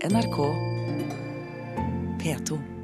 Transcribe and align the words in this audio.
NRK 0.00 0.54
P2. 2.18 2.77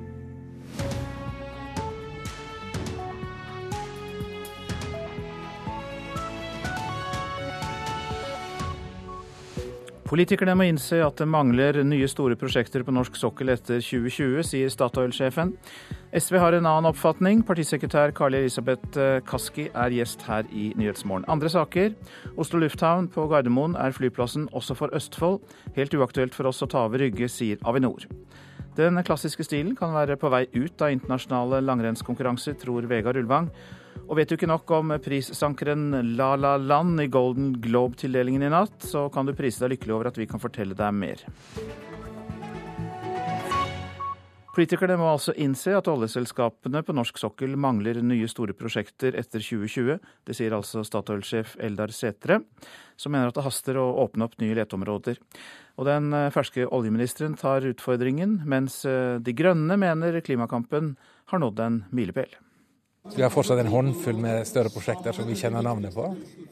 Politikerne 10.04 10.52
må 10.52 10.66
innse 10.68 10.98
at 11.00 11.16
det 11.16 11.24
mangler 11.32 11.78
nye 11.86 12.06
store 12.10 12.36
prosjekter 12.36 12.82
på 12.84 12.92
norsk 12.92 13.16
sokkel 13.16 13.48
etter 13.54 13.80
2020, 13.80 14.42
sier 14.44 14.72
Statoil-sjefen. 14.72 15.54
SV 16.12 16.36
har 16.42 16.56
en 16.58 16.68
annen 16.68 16.90
oppfatning. 16.90 17.40
Partisekretær 17.48 18.12
Kari 18.14 18.42
Elisabeth 18.42 19.00
eh, 19.00 19.22
Kaski 19.24 19.70
er 19.72 19.94
gjest 19.96 20.26
her 20.28 20.44
i 20.52 20.68
Nyhetsmorgen. 20.76 21.24
Andre 21.32 21.48
saker. 21.48 21.94
Oslo 22.36 22.60
lufthavn 22.60 23.08
på 23.14 23.24
Gardermoen 23.32 23.78
er 23.80 23.96
flyplassen 23.96 24.44
også 24.52 24.76
for 24.76 24.92
Østfold. 24.94 25.40
Helt 25.78 25.96
uaktuelt 25.96 26.36
for 26.36 26.52
oss 26.52 26.60
å 26.60 26.68
ta 26.68 26.84
over 26.84 27.00
Rygge, 27.00 27.30
sier 27.32 27.62
Avinor. 27.64 28.04
Den 28.76 29.00
klassiske 29.06 29.46
stilen 29.46 29.72
kan 29.78 29.96
være 29.96 30.18
på 30.20 30.28
vei 30.34 30.44
ut 30.52 30.84
av 30.84 30.92
internasjonale 30.92 31.62
langrennskonkurranser, 31.64 32.58
tror 32.60 32.90
Vegard 32.92 33.16
Ulvang. 33.22 33.48
Og 34.04 34.18
vet 34.18 34.28
du 34.28 34.36
ikke 34.36 34.50
nok 34.50 34.70
om 34.76 34.92
prissankeren 35.00 36.14
La 36.18 36.34
La 36.36 36.56
Land 36.60 37.00
i 37.00 37.08
Golden 37.08 37.54
Globe-tildelingen 37.64 38.44
i 38.44 38.52
natt, 38.52 38.76
så 38.84 39.08
kan 39.12 39.24
du 39.24 39.32
prise 39.36 39.64
deg 39.64 39.74
lykkelig 39.74 39.96
over 39.96 40.10
at 40.10 40.20
vi 40.20 40.28
kan 40.28 40.42
fortelle 40.42 40.76
deg 40.76 40.96
mer. 40.96 41.24
Politikerne 44.54 44.94
må 45.00 45.08
altså 45.10 45.32
innse 45.40 45.72
at 45.74 45.88
oljeselskapene 45.90 46.84
på 46.86 46.94
norsk 46.94 47.16
sokkel 47.18 47.56
mangler 47.58 47.98
nye 48.06 48.28
store 48.30 48.54
prosjekter 48.54 49.16
etter 49.18 49.42
2020. 49.42 49.98
Det 50.22 50.36
sier 50.38 50.54
altså 50.54 50.84
Statoil-sjef 50.86 51.56
Eldar 51.58 51.90
Sætre, 51.90 52.38
som 52.94 53.16
mener 53.16 53.32
at 53.32 53.40
det 53.40 53.42
haster 53.48 53.80
å 53.82 53.88
åpne 54.04 54.28
opp 54.28 54.38
nye 54.38 54.54
leteområder. 54.60 55.18
Og 55.74 55.90
den 55.90 56.14
eh, 56.14 56.30
ferske 56.30 56.68
oljeministeren 56.68 57.34
tar 57.40 57.66
utfordringen, 57.66 58.44
mens 58.46 58.84
eh, 58.86 59.18
De 59.18 59.34
grønne 59.34 59.80
mener 59.80 60.22
klimakampen 60.22 60.94
har 61.32 61.42
nådd 61.42 61.66
en 61.66 61.82
milepæl. 61.90 62.38
Vi 63.12 63.22
har 63.22 63.30
fortsatt 63.30 63.58
en 63.60 63.68
håndfull 63.68 64.16
med 64.16 64.46
større 64.48 64.70
prosjekter 64.72 65.12
som 65.12 65.26
vi 65.28 65.36
kjenner 65.36 65.60
navnet 65.62 65.92
på. 65.92 66.06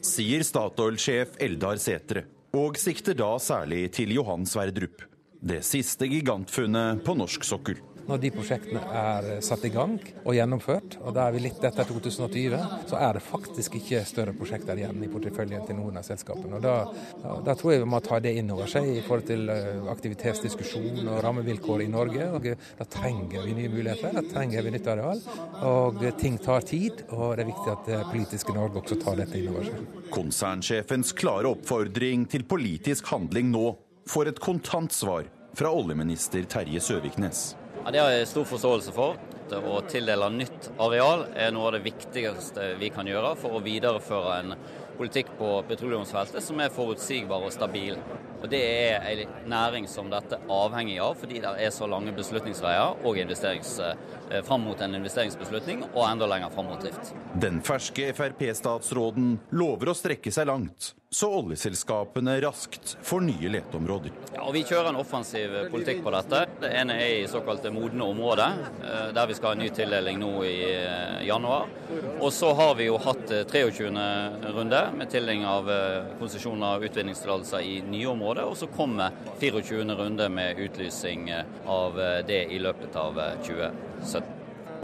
Sier 0.05 0.43
Statoil-sjef 0.45 1.39
Eldar 1.41 1.79
Sætre, 1.81 2.27
og 2.53 2.77
sikter 2.77 3.17
da 3.17 3.31
særlig 3.41 3.87
til 3.97 4.13
Johan 4.13 4.45
Sverdrup. 4.45 5.01
Det 5.41 5.63
siste 5.65 6.05
gigantfunnet 6.11 7.01
på 7.07 7.15
norsk 7.17 7.47
sokkel. 7.47 7.81
Når 8.03 8.19
de 8.19 8.31
prosjektene 8.35 8.81
er 8.99 9.27
satt 9.45 9.63
i 9.63 9.71
gang 9.71 9.95
og 10.23 10.35
gjennomført, 10.35 10.97
og 11.03 11.13
da 11.15 11.27
er 11.27 11.35
vi 11.35 11.43
litt 11.45 11.63
etter 11.63 11.87
2020, 11.87 12.57
så 12.89 12.99
er 12.99 13.15
det 13.15 13.23
faktisk 13.23 13.77
ikke 13.79 14.01
større 14.07 14.33
prosjekter 14.35 14.79
igjen 14.79 14.99
i 15.05 15.09
porteføljen 15.11 15.63
til 15.67 15.77
noen 15.77 16.01
av 16.01 16.07
selskapene. 16.07 16.59
Og 16.59 16.65
da, 16.65 16.75
da, 17.45 17.55
tror 17.55 17.73
jeg 17.73 17.83
vi 17.85 17.89
må 17.93 18.01
ta 18.03 18.19
det 18.23 18.33
inn 18.39 18.51
over 18.51 18.67
seg 18.71 18.89
i 18.91 18.99
forhold 19.05 19.27
til 19.29 19.47
eh, 19.53 19.79
aktivitetsdiskusjon 19.93 20.99
og 21.05 21.21
rammevilkår 21.23 21.85
i 21.85 21.89
Norge. 21.93 22.27
og 22.35 22.49
Da 22.81 22.89
trenger 22.97 23.47
vi 23.47 23.55
nye 23.61 23.71
muligheter, 23.71 24.17
da 24.19 24.25
trenger 24.33 24.67
vi 24.67 24.75
nytt 24.75 24.91
areal. 24.95 25.23
Og 25.69 26.03
ting 26.19 26.37
tar 26.43 26.67
tid, 26.67 27.05
og 27.15 27.37
det 27.37 27.45
er 27.45 27.51
viktig 27.53 27.73
at 27.77 27.87
det 27.87 28.03
politiske 28.11 28.57
Norge 28.57 28.83
også 28.83 28.99
tar 28.99 29.19
dette 29.23 29.39
inn 29.39 29.51
over 29.53 29.69
seg. 29.69 29.97
Konsernsjefens 30.13 31.15
klare 31.15 31.55
oppfordring 31.55 32.27
til 32.29 32.43
politisk 32.43 33.13
handling 33.15 33.53
nå 33.53 33.69
får 34.11 34.33
et 34.33 34.43
kontant 34.43 34.91
svar 34.91 35.29
fra 35.55 35.71
oljeminister 35.71 36.43
Terje 36.49 36.81
Søviknes. 36.83 37.53
Ja, 37.85 37.91
Det 37.91 37.99
har 37.99 38.11
jeg 38.11 38.27
stor 38.27 38.45
forståelse 38.47 38.91
for. 38.95 39.17
Å 39.53 39.79
tildele 39.91 40.29
nytt 40.31 40.69
areal 40.81 41.25
er 41.35 41.51
noe 41.51 41.67
av 41.67 41.73
det 41.75 41.83
viktigste 41.83 42.69
vi 42.79 42.87
kan 42.89 43.05
gjøre 43.05 43.33
for 43.37 43.57
å 43.57 43.59
videreføre 43.61 44.37
en 44.39 44.53
politikk 44.95 45.33
på 45.37 45.49
petroleumsfeltet 45.67 46.41
som 46.45 46.61
er 46.63 46.71
forutsigbar 46.73 47.43
og 47.43 47.51
stabil. 47.53 47.99
Og 48.39 48.47
Det 48.49 48.61
er 48.63 49.03
en 49.11 49.35
næring 49.51 49.87
som 49.89 50.09
dette 50.09 50.39
er 50.39 50.47
avhengig 50.47 50.97
av, 51.03 51.19
fordi 51.19 51.41
det 51.43 51.53
er 51.59 51.75
så 51.75 51.87
lange 51.91 52.15
beslutningsveier 52.15 53.03
og 53.03 53.19
investerings, 53.19 53.75
fram 54.47 54.63
mot 54.63 54.81
en 54.81 54.95
investeringsbeslutning, 54.95 55.83
og 55.93 56.07
enda 56.07 56.25
lenger 56.25 56.55
fram 56.55 56.71
mot 56.71 56.81
drift. 56.81 57.13
Den 57.35 57.61
ferske 57.61 58.13
Frp-statsråden 58.15 59.39
lover 59.51 59.91
å 59.91 59.97
strekke 59.97 60.31
seg 60.31 60.47
langt 60.47 60.93
så 61.13 61.29
oljeselskapene 61.33 62.41
raskt 62.41 62.97
får 63.01 63.21
nye 63.21 63.49
leteområder. 63.49 64.11
Ja, 64.33 64.51
Vi 64.51 64.63
kjører 64.63 64.89
en 64.89 64.95
offensiv 64.95 65.51
politikk 65.69 66.01
på 66.03 66.11
dette. 66.13 66.39
Det 66.61 66.71
ene 66.73 66.95
er 66.97 67.11
i 67.19 67.27
såkalte 67.29 67.69
modne 67.73 68.07
områder, 68.09 68.55
eh, 68.81 69.11
der 69.13 69.27
vi 69.29 69.35
skal 69.37 69.51
ha 69.51 69.53
en 69.53 69.61
ny 69.61 69.69
tildeling 69.69 70.17
nå 70.19 70.31
i 70.43 70.55
eh, 70.73 71.27
januar. 71.27 71.69
Og 72.19 72.33
så 72.33 72.49
har 72.57 72.73
vi 72.75 72.89
jo 72.89 72.97
hatt 72.97 73.29
23. 73.29 73.91
Eh, 73.93 74.49
runde 74.57 74.81
med 74.97 75.09
tildeling 75.13 75.45
av 75.45 75.69
konsesjoner 76.19 76.79
og 76.79 76.89
utvinningstillatelser 76.89 77.61
i 77.61 77.77
nye 77.85 78.09
områder. 78.09 78.49
Og 78.49 78.57
så 78.57 78.67
kommer 78.73 79.13
24. 79.39 79.85
runde 80.01 80.29
med 80.29 80.57
utlysing 80.65 81.29
av 81.67 82.01
det 82.27 82.47
i 82.49 82.59
løpet 82.59 82.95
av 82.95 83.21
2017. 83.45 84.33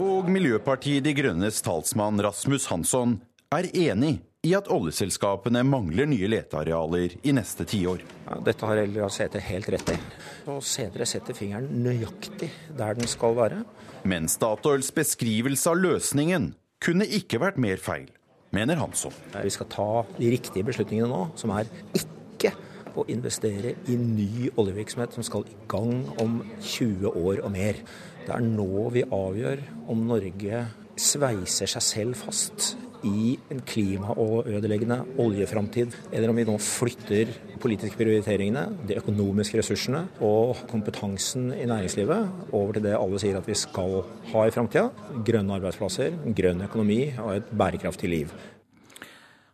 Og 0.00 0.30
Miljøpartiet 0.30 1.04
De 1.04 1.12
Grønnes 1.12 1.58
talsmann 1.60 2.22
Rasmus 2.22 2.70
Hansson 2.70 3.18
er 3.52 3.66
enig 3.74 4.20
i 4.40 4.54
at 4.56 4.70
oljeselskapene 4.72 5.60
mangler 5.68 6.08
nye 6.08 6.28
letearealer 6.32 7.12
i 7.28 7.32
neste 7.36 7.66
tiår. 7.68 8.00
Ja, 8.24 8.38
dette 8.46 8.68
har 8.68 8.80
Eldar 8.80 9.12
Sæther 9.12 9.42
helt 9.44 9.68
rett 9.74 9.92
i. 9.92 9.96
Og 10.48 10.62
Sætre 10.64 11.04
setter 11.08 11.36
fingeren 11.36 11.68
nøyaktig 11.84 12.48
der 12.78 12.96
den 12.96 13.10
skal 13.10 13.36
være. 13.36 13.60
Men 14.08 14.30
Statoils 14.32 14.88
beskrivelse 14.96 15.68
av 15.68 15.82
løsningen 15.82 16.54
kunne 16.80 17.04
ikke 17.04 17.42
vært 17.42 17.60
mer 17.60 17.82
feil, 17.84 18.08
mener 18.56 18.80
Hansson. 18.80 19.12
Vi 19.34 19.52
skal 19.52 19.68
ta 19.68 19.90
de 20.16 20.32
riktige 20.32 20.64
beslutningene 20.64 21.10
nå, 21.12 21.26
som 21.36 21.52
er 21.52 21.68
ikke 21.92 22.54
å 22.96 23.04
investere 23.12 23.76
i 23.92 23.98
ny 24.00 24.48
oljevirksomhet 24.56 25.12
som 25.14 25.26
skal 25.26 25.44
i 25.52 25.58
gang 25.70 26.08
om 26.22 26.40
20 26.64 27.12
år 27.12 27.44
og 27.44 27.52
mer. 27.52 27.84
Det 28.24 28.32
er 28.32 28.46
nå 28.46 28.88
vi 28.96 29.04
avgjør 29.04 29.66
om 29.92 30.08
Norge 30.08 30.64
sveiser 31.00 31.70
seg 31.70 31.84
selv 31.84 32.20
fast 32.20 32.74
i 33.06 33.38
en 33.50 33.62
klima- 33.64 34.12
og 34.12 34.48
ødeleggende 34.48 34.98
oljeframtid, 35.18 35.94
eller 36.12 36.28
om 36.28 36.36
vi 36.36 36.44
nå 36.44 36.56
flytter 36.60 37.32
politiske 37.62 37.96
prioriteringene, 37.96 38.66
de 38.88 38.98
økonomiske 39.00 39.56
ressursene 39.60 40.02
og 40.20 40.60
kompetansen 40.68 41.50
i 41.56 41.64
næringslivet 41.68 42.52
over 42.52 42.76
til 42.76 42.84
det 42.84 42.96
alle 42.98 43.20
sier 43.22 43.38
at 43.40 43.48
vi 43.48 43.56
skal 43.56 44.02
ha 44.32 44.46
i 44.46 44.52
framtida. 44.52 44.90
Grønne 45.24 45.56
arbeidsplasser, 45.56 46.18
grønn 46.36 46.66
økonomi 46.68 47.02
og 47.18 47.38
et 47.38 47.52
bærekraftig 47.52 48.10
liv. 48.12 48.34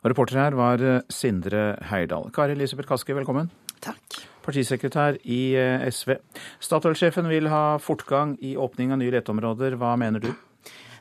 Og 0.03 0.11
reporter 0.11 0.39
her 0.39 0.55
var 0.55 0.83
eh, 0.83 1.01
Sindre 1.11 1.77
Heirdal. 1.91 2.31
Kari 2.35 2.55
Elisabeth 2.55 2.89
Kaski, 2.89 3.15
velkommen. 3.15 3.51
Takk. 3.83 4.21
Partisekretær 4.47 5.19
i 5.27 5.41
eh, 5.59 5.87
SV. 5.91 6.19
Statoil-sjefen 6.63 7.27
vil 7.31 7.51
ha 7.51 7.79
fortgang 7.83 8.37
i 8.39 8.55
åpning 8.55 8.95
av 8.95 9.01
nye 9.03 9.15
leteområder. 9.17 9.75
Hva 9.81 9.97
mener 9.99 10.23
du? 10.23 10.31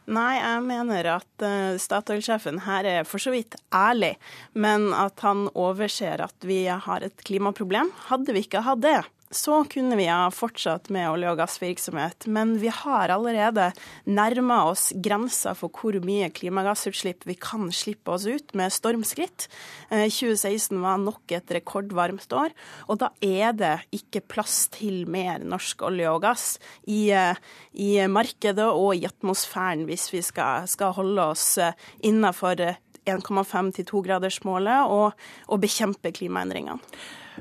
Nei, 0.06 0.36
jeg 0.38 0.62
mener 0.68 1.08
at 1.16 1.44
uh, 1.46 1.78
Statoil-sjefen 1.82 2.62
her 2.68 2.86
er 2.86 3.08
for 3.10 3.22
så 3.22 3.32
vidt 3.34 3.58
ærlig, 3.74 4.14
men 4.54 4.92
at 4.94 5.24
han 5.26 5.48
overser 5.58 6.22
at 6.22 6.46
vi 6.46 6.60
har 6.70 7.06
et 7.06 7.24
klimaproblem. 7.26 7.90
Hadde 8.12 8.36
vi 8.36 8.44
ikke 8.46 8.62
hatt 8.68 8.84
det, 8.86 9.00
så 9.34 9.64
kunne 9.70 9.98
vi 9.98 10.06
ha 10.06 10.30
fortsatt 10.32 10.90
med 10.94 11.10
olje- 11.10 11.32
og 11.32 11.40
gassvirksomhet. 11.40 12.28
Men 12.32 12.56
vi 12.62 12.70
har 12.70 13.10
allerede 13.10 13.72
nærma 14.06 14.62
oss 14.70 14.92
grensa 14.96 15.56
for 15.58 15.74
hvor 15.74 15.98
mye 16.06 16.30
klimagassutslipp 16.30 17.26
vi 17.26 17.38
kan 17.40 17.72
slippe 17.74 18.14
oss 18.14 18.28
ut 18.30 18.54
med 18.54 18.74
stormskritt. 18.74 19.48
2016 19.90 20.78
eh, 20.78 20.84
var 20.84 21.02
nok 21.02 21.36
et 21.36 21.56
rekordvarmt 21.58 22.38
år, 22.38 22.54
og 22.88 23.02
da 23.02 23.12
er 23.26 23.58
det 23.58 23.74
ikke 23.96 24.24
plass 24.36 24.66
til 24.74 25.04
mer 25.10 25.44
norsk 25.44 25.84
olje 25.90 26.12
og 26.12 26.22
gass 26.26 26.48
i, 26.86 27.10
eh, 27.10 27.36
i 27.74 27.98
markedet 28.08 28.70
og 28.70 28.96
i 28.96 29.06
atmosfæren 29.10 29.86
hvis 29.90 30.12
vi 30.14 30.22
skal, 30.26 30.70
skal 30.70 30.96
holde 30.96 31.30
oss 31.34 31.58
eh, 31.58 31.76
innafor 32.06 32.62
1,5 33.06 33.76
til 33.76 33.86
2-gradersmålet 33.90 34.90
og, 34.90 35.14
og 35.50 35.62
bekjempe 35.62 36.14
klimaendringene. 36.16 36.82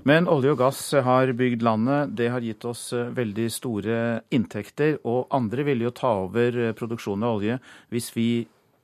Men 0.03 0.27
olje 0.28 0.55
og 0.55 0.59
gass 0.59 0.81
har 1.06 1.31
bygd 1.38 1.62
landet. 1.62 2.15
Det 2.19 2.28
har 2.32 2.43
gitt 2.43 2.65
oss 2.66 2.89
eh, 2.92 3.13
veldig 3.15 3.47
store 3.53 3.98
inntekter. 4.34 4.98
Og 5.07 5.30
andre 5.34 5.66
vil 5.71 5.86
jo 5.86 5.95
ta 5.95 6.10
over 6.24 6.59
eh, 6.59 6.74
produksjonen 6.77 7.27
av 7.28 7.39
olje 7.39 7.59
hvis 7.95 8.10
vi 8.16 8.28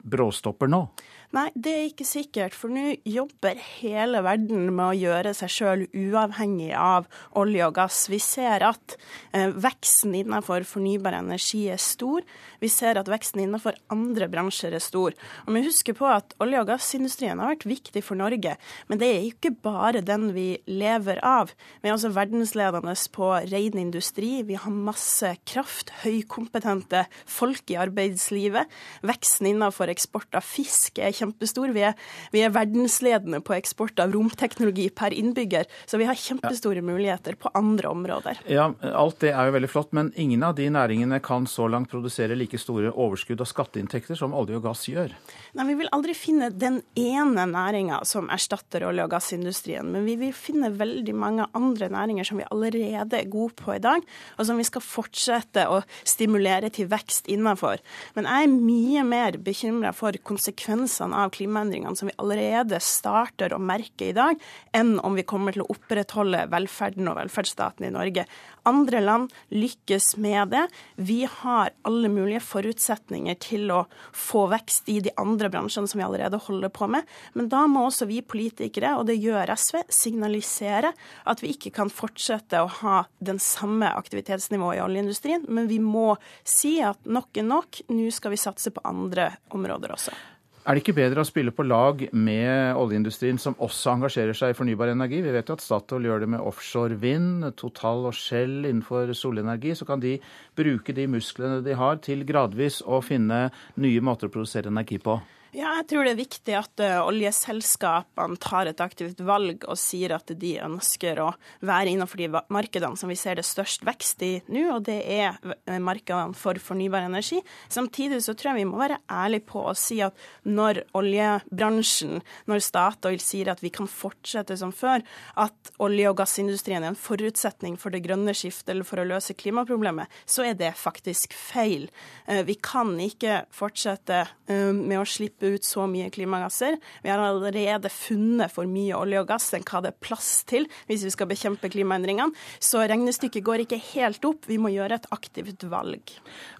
bråstopper 0.01 0.71
nå. 0.71 0.85
Nei, 1.31 1.47
det 1.55 1.71
er 1.71 1.85
ikke 1.87 2.05
sikkert, 2.09 2.57
for 2.59 2.73
nå 2.75 2.97
jobber 3.07 3.59
hele 3.79 4.19
verden 4.27 4.65
med 4.75 4.83
å 4.83 4.97
gjøre 4.99 5.31
seg 5.39 5.53
sjøl 5.55 5.85
uavhengig 5.95 6.73
av 6.75 7.05
olje 7.39 7.69
og 7.69 7.77
gass. 7.77 8.01
Vi 8.11 8.19
ser 8.19 8.65
at 8.67 8.97
eh, 9.31 9.53
veksten 9.55 10.17
innenfor 10.19 10.67
fornybar 10.67 11.15
energi 11.21 11.69
er 11.71 11.79
stor. 11.79 12.27
Vi 12.59 12.67
ser 12.67 12.99
at 12.99 13.07
veksten 13.13 13.45
innenfor 13.45 13.79
andre 13.95 14.27
bransjer 14.33 14.75
er 14.75 14.83
stor. 14.83 15.15
Og 15.47 15.55
vi 15.55 15.63
husker 15.69 15.95
på 15.95 16.09
at 16.11 16.35
olje- 16.43 16.65
og 16.65 16.73
gassindustrien 16.73 17.39
har 17.39 17.53
vært 17.53 17.69
viktig 17.71 18.03
for 18.03 18.19
Norge, 18.19 18.57
men 18.91 18.99
det 18.99 19.13
er 19.13 19.29
ikke 19.29 19.55
bare 19.55 20.03
den 20.03 20.33
vi 20.35 20.49
lever 20.67 21.23
av. 21.23 21.55
Vi 21.79 21.93
er 21.93 21.95
også 21.95 22.11
verdensledende 22.19 22.97
på 23.15 23.31
ren 23.53 23.79
industri. 23.79 24.33
Vi 24.51 24.59
har 24.59 24.75
masse 24.75 25.31
kraft, 25.47 25.95
høykompetente 26.03 27.07
folk 27.23 27.71
i 27.71 27.79
arbeidslivet. 27.87 28.67
Veksten 29.07 29.53
innenfor 29.55 29.95
eksport 29.95 30.35
av 30.35 30.43
fisk 30.43 30.99
er 30.99 31.20
kjempestor. 31.21 31.73
Vi 31.77 31.85
er, 31.91 31.97
vi 32.35 32.45
er 32.45 32.55
verdensledende 32.55 33.43
på 33.45 33.55
eksport 33.57 34.01
av 34.03 34.15
romteknologi 34.15 34.89
per 34.91 35.15
innbygger, 35.17 35.69
så 35.87 36.01
vi 36.01 36.09
har 36.09 36.19
kjempestore 36.19 36.83
muligheter 36.85 37.39
på 37.41 37.53
andre 37.55 37.93
områder. 37.93 38.43
Ja, 38.51 38.71
Alt 39.01 39.21
det 39.25 39.33
er 39.35 39.49
jo 39.49 39.55
veldig 39.57 39.71
flott, 39.71 39.93
men 39.97 40.13
ingen 40.21 40.43
av 40.47 40.57
de 40.59 40.69
næringene 40.73 41.21
kan 41.25 41.47
så 41.51 41.69
langt 41.71 41.91
produsere 41.93 42.37
like 42.39 42.59
store 42.61 42.93
overskudd 42.93 43.41
og 43.43 43.49
skatteinntekter 43.49 44.19
som 44.19 44.35
olje 44.37 44.59
og 44.59 44.67
gass 44.69 44.87
gjør. 44.91 45.15
Nei, 45.55 45.67
Vi 45.71 45.77
vil 45.79 45.91
aldri 45.95 46.15
finne 46.19 46.51
den 46.51 46.81
ene 46.99 47.47
næringa 47.47 48.03
som 48.09 48.31
erstatter 48.33 48.85
olje- 48.89 49.07
og 49.07 49.13
gassindustrien, 49.15 49.87
men 49.93 50.05
vi 50.09 50.17
vil 50.21 50.35
finne 50.37 50.73
veldig 50.75 51.15
mange 51.15 51.47
andre 51.57 51.91
næringer 51.93 52.27
som 52.27 52.41
vi 52.41 52.49
allerede 52.51 53.21
er 53.21 53.31
gode 53.31 53.55
på 53.59 53.75
i 53.77 53.83
dag, 53.83 54.05
og 54.39 54.47
som 54.47 54.59
vi 54.59 54.67
skal 54.67 54.85
fortsette 54.85 55.67
å 55.71 55.81
stimulere 56.05 56.71
til 56.75 56.89
vekst 56.91 57.31
innenfor. 57.31 57.83
Men 58.17 58.29
jeg 58.29 58.47
er 58.47 58.55
mye 58.55 59.05
mer 59.07 59.39
bekymra 59.39 59.93
for 59.97 60.17
konsekvensene 60.27 61.10
av 61.17 61.33
klimaendringene 61.35 61.97
som 61.97 62.11
vi 62.11 62.17
allerede 62.21 62.81
starter 62.85 63.55
å 63.55 63.61
merke 63.63 64.11
i 64.11 64.17
dag, 64.17 64.39
enn 64.77 64.99
om 65.05 65.17
vi 65.19 65.27
kommer 65.29 65.55
til 65.55 65.65
å 65.65 65.71
opprettholde 65.75 66.47
velferden 66.53 67.11
og 67.11 67.19
velferdsstaten 67.21 67.89
i 67.89 67.93
Norge. 67.95 68.27
Andre 68.69 69.01
land 69.01 69.33
lykkes 69.49 70.17
med 70.21 70.53
det. 70.53 70.67
Vi 70.97 71.25
har 71.25 71.71
alle 71.89 72.11
mulige 72.13 72.43
forutsetninger 72.45 73.39
til 73.41 73.71
å 73.73 73.85
få 74.13 74.47
vekst 74.53 74.89
i 74.93 74.99
de 75.05 75.13
andre 75.21 75.49
bransjene 75.53 75.89
som 75.89 76.01
vi 76.01 76.05
allerede 76.05 76.41
holder 76.45 76.73
på 76.73 76.89
med. 76.93 77.09
Men 77.33 77.49
da 77.53 77.65
må 77.71 77.87
også 77.89 78.09
vi 78.11 78.21
politikere, 78.21 78.95
og 78.99 79.07
det 79.09 79.17
gjør 79.21 79.55
SV, 79.57 79.81
signalisere 79.89 80.93
at 81.25 81.45
vi 81.45 81.55
ikke 81.55 81.73
kan 81.81 81.93
fortsette 81.93 82.61
å 82.61 82.73
ha 82.81 82.99
den 83.19 83.41
samme 83.43 83.89
aktivitetsnivået 83.97 84.81
i 84.81 84.85
oljeindustrien. 84.85 85.47
Men 85.49 85.71
vi 85.71 85.81
må 85.83 86.15
si 86.45 86.79
at 86.85 87.01
nok 87.09 87.41
er 87.41 87.49
nok, 87.49 87.83
nå 87.89 88.11
skal 88.15 88.35
vi 88.35 88.41
satse 88.41 88.75
på 88.75 88.85
andre 88.85 89.33
områder 89.57 89.97
også. 89.97 90.15
Er 90.61 90.77
det 90.77 90.83
ikke 90.83 90.93
bedre 90.99 91.23
å 91.23 91.25
spille 91.25 91.55
på 91.57 91.65
lag 91.65 92.03
med 92.13 92.77
oljeindustrien, 92.77 93.39
som 93.41 93.55
også 93.65 93.95
engasjerer 93.95 94.37
seg 94.37 94.53
i 94.53 94.57
fornybar 94.59 94.93
energi? 94.93 95.23
Vi 95.25 95.33
vet 95.33 95.49
jo 95.49 95.57
at 95.57 95.65
Statoil 95.65 96.05
gjør 96.05 96.21
det 96.21 96.29
med 96.35 96.45
offshore 96.45 96.99
vind, 97.01 97.47
Total 97.57 98.05
og 98.11 98.13
Shell 98.13 98.69
innenfor 98.69 99.09
solenergi. 99.17 99.73
Så 99.79 99.89
kan 99.89 100.05
de 100.05 100.19
bruke 100.61 100.93
de 100.93 101.09
musklene 101.09 101.63
de 101.65 101.79
har 101.81 101.97
til 102.05 102.27
gradvis 102.29 102.83
å 102.85 103.01
finne 103.01 103.47
nye 103.81 104.05
måter 104.05 104.29
å 104.29 104.35
produsere 104.37 104.69
energi 104.69 105.01
på. 105.01 105.17
Ja, 105.51 105.73
jeg 105.81 105.89
tror 105.91 106.07
det 106.07 106.13
er 106.13 106.21
viktig 106.21 106.55
at 106.55 106.81
uh, 106.85 107.09
oljeselskapene 107.09 108.39
tar 108.39 108.69
et 108.71 108.81
aktivt 108.85 109.19
valg 109.27 109.65
og 109.67 109.79
sier 109.83 110.13
at 110.15 110.31
de 110.39 110.53
ønsker 110.63 111.19
å 111.19 111.33
være 111.67 111.91
innenfor 111.91 112.21
de 112.23 112.29
markedene 112.55 112.95
som 112.99 113.11
vi 113.11 113.17
ser 113.19 113.41
det 113.41 113.45
størst 113.49 113.83
vekst 113.87 114.23
i 114.23 114.31
nå, 114.47 114.63
og 114.77 114.85
det 114.87 115.01
er 115.11 115.41
eh, 115.67 115.81
markedene 115.83 116.39
for 116.39 116.61
fornybar 116.63 117.09
energi. 117.09 117.41
Samtidig 117.67 118.21
så 118.23 118.37
tror 118.39 118.53
jeg 118.53 118.61
vi 118.61 118.69
må 118.71 118.79
være 118.79 119.01
ærlige 119.11 119.49
på 119.49 119.65
å 119.67 119.75
si 119.75 119.99
at 120.07 120.15
når 120.47 120.85
oljebransjen, 121.01 122.23
når 122.47 122.63
Statoil 122.63 123.19
sier 123.19 123.51
at 123.51 123.65
vi 123.65 123.75
kan 123.75 123.91
fortsette 123.91 124.55
som 124.61 124.71
før, 124.71 125.03
at 125.35 125.75
olje- 125.83 126.15
og 126.15 126.21
gassindustrien 126.23 126.87
er 126.87 126.93
en 126.93 127.01
forutsetning 127.09 127.75
for 127.81 127.91
det 127.91 128.05
grønne 128.07 128.37
skiftet 128.39 128.77
eller 128.77 128.87
for 128.87 129.03
å 129.03 129.09
løse 129.17 129.35
klimaproblemet, 129.35 130.07
så 130.31 130.47
er 130.47 130.55
det 130.63 130.77
faktisk 130.79 131.35
feil. 131.35 131.91
Uh, 132.31 132.45
vi 132.47 132.55
kan 132.63 132.95
ikke 133.03 133.43
fortsette 133.51 134.23
med 134.51 134.99
å 134.99 135.07
slippe 135.07 135.40
slippe 135.41 135.55
ut 135.55 135.65
så 135.65 135.87
mye 135.87 136.11
klimagasser. 136.11 136.79
Vi 137.03 137.11
har 137.11 137.19
allerede 137.19 137.89
funnet 137.89 138.53
for 138.53 138.67
mye 138.67 138.95
olje 138.95 139.21
og 139.21 139.29
gass 139.29 139.53
enn 139.55 139.65
hva 139.65 139.81
det 139.83 139.93
er 139.93 140.01
plass 140.01 140.45
til 140.45 140.67
hvis 140.89 141.05
vi 141.05 141.11
skal 141.11 141.29
bekjempe 141.29 141.71
klimaendringene. 141.71 142.33
Så 142.61 142.81
regnestykket 142.81 143.45
går 143.45 143.65
ikke 143.65 143.81
helt 143.95 144.25
opp. 144.25 144.47
Vi 144.47 144.59
må 144.59 144.71
gjøre 144.71 145.01
et 145.01 145.09
aktivt 145.11 145.65
valg. 145.71 146.03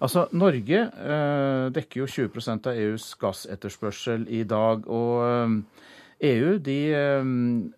Altså, 0.01 0.27
Norge 0.31 0.89
øh, 0.89 1.71
dekker 1.71 2.01
jo 2.01 2.09
20% 2.09 2.67
av 2.67 2.77
EUs 2.77 3.13
gassetterspørsel 3.15 4.27
i 4.29 4.43
dag. 4.43 4.87
og 4.87 5.23
øh, 5.25 5.61
EU 6.21 6.57
de 6.61 6.77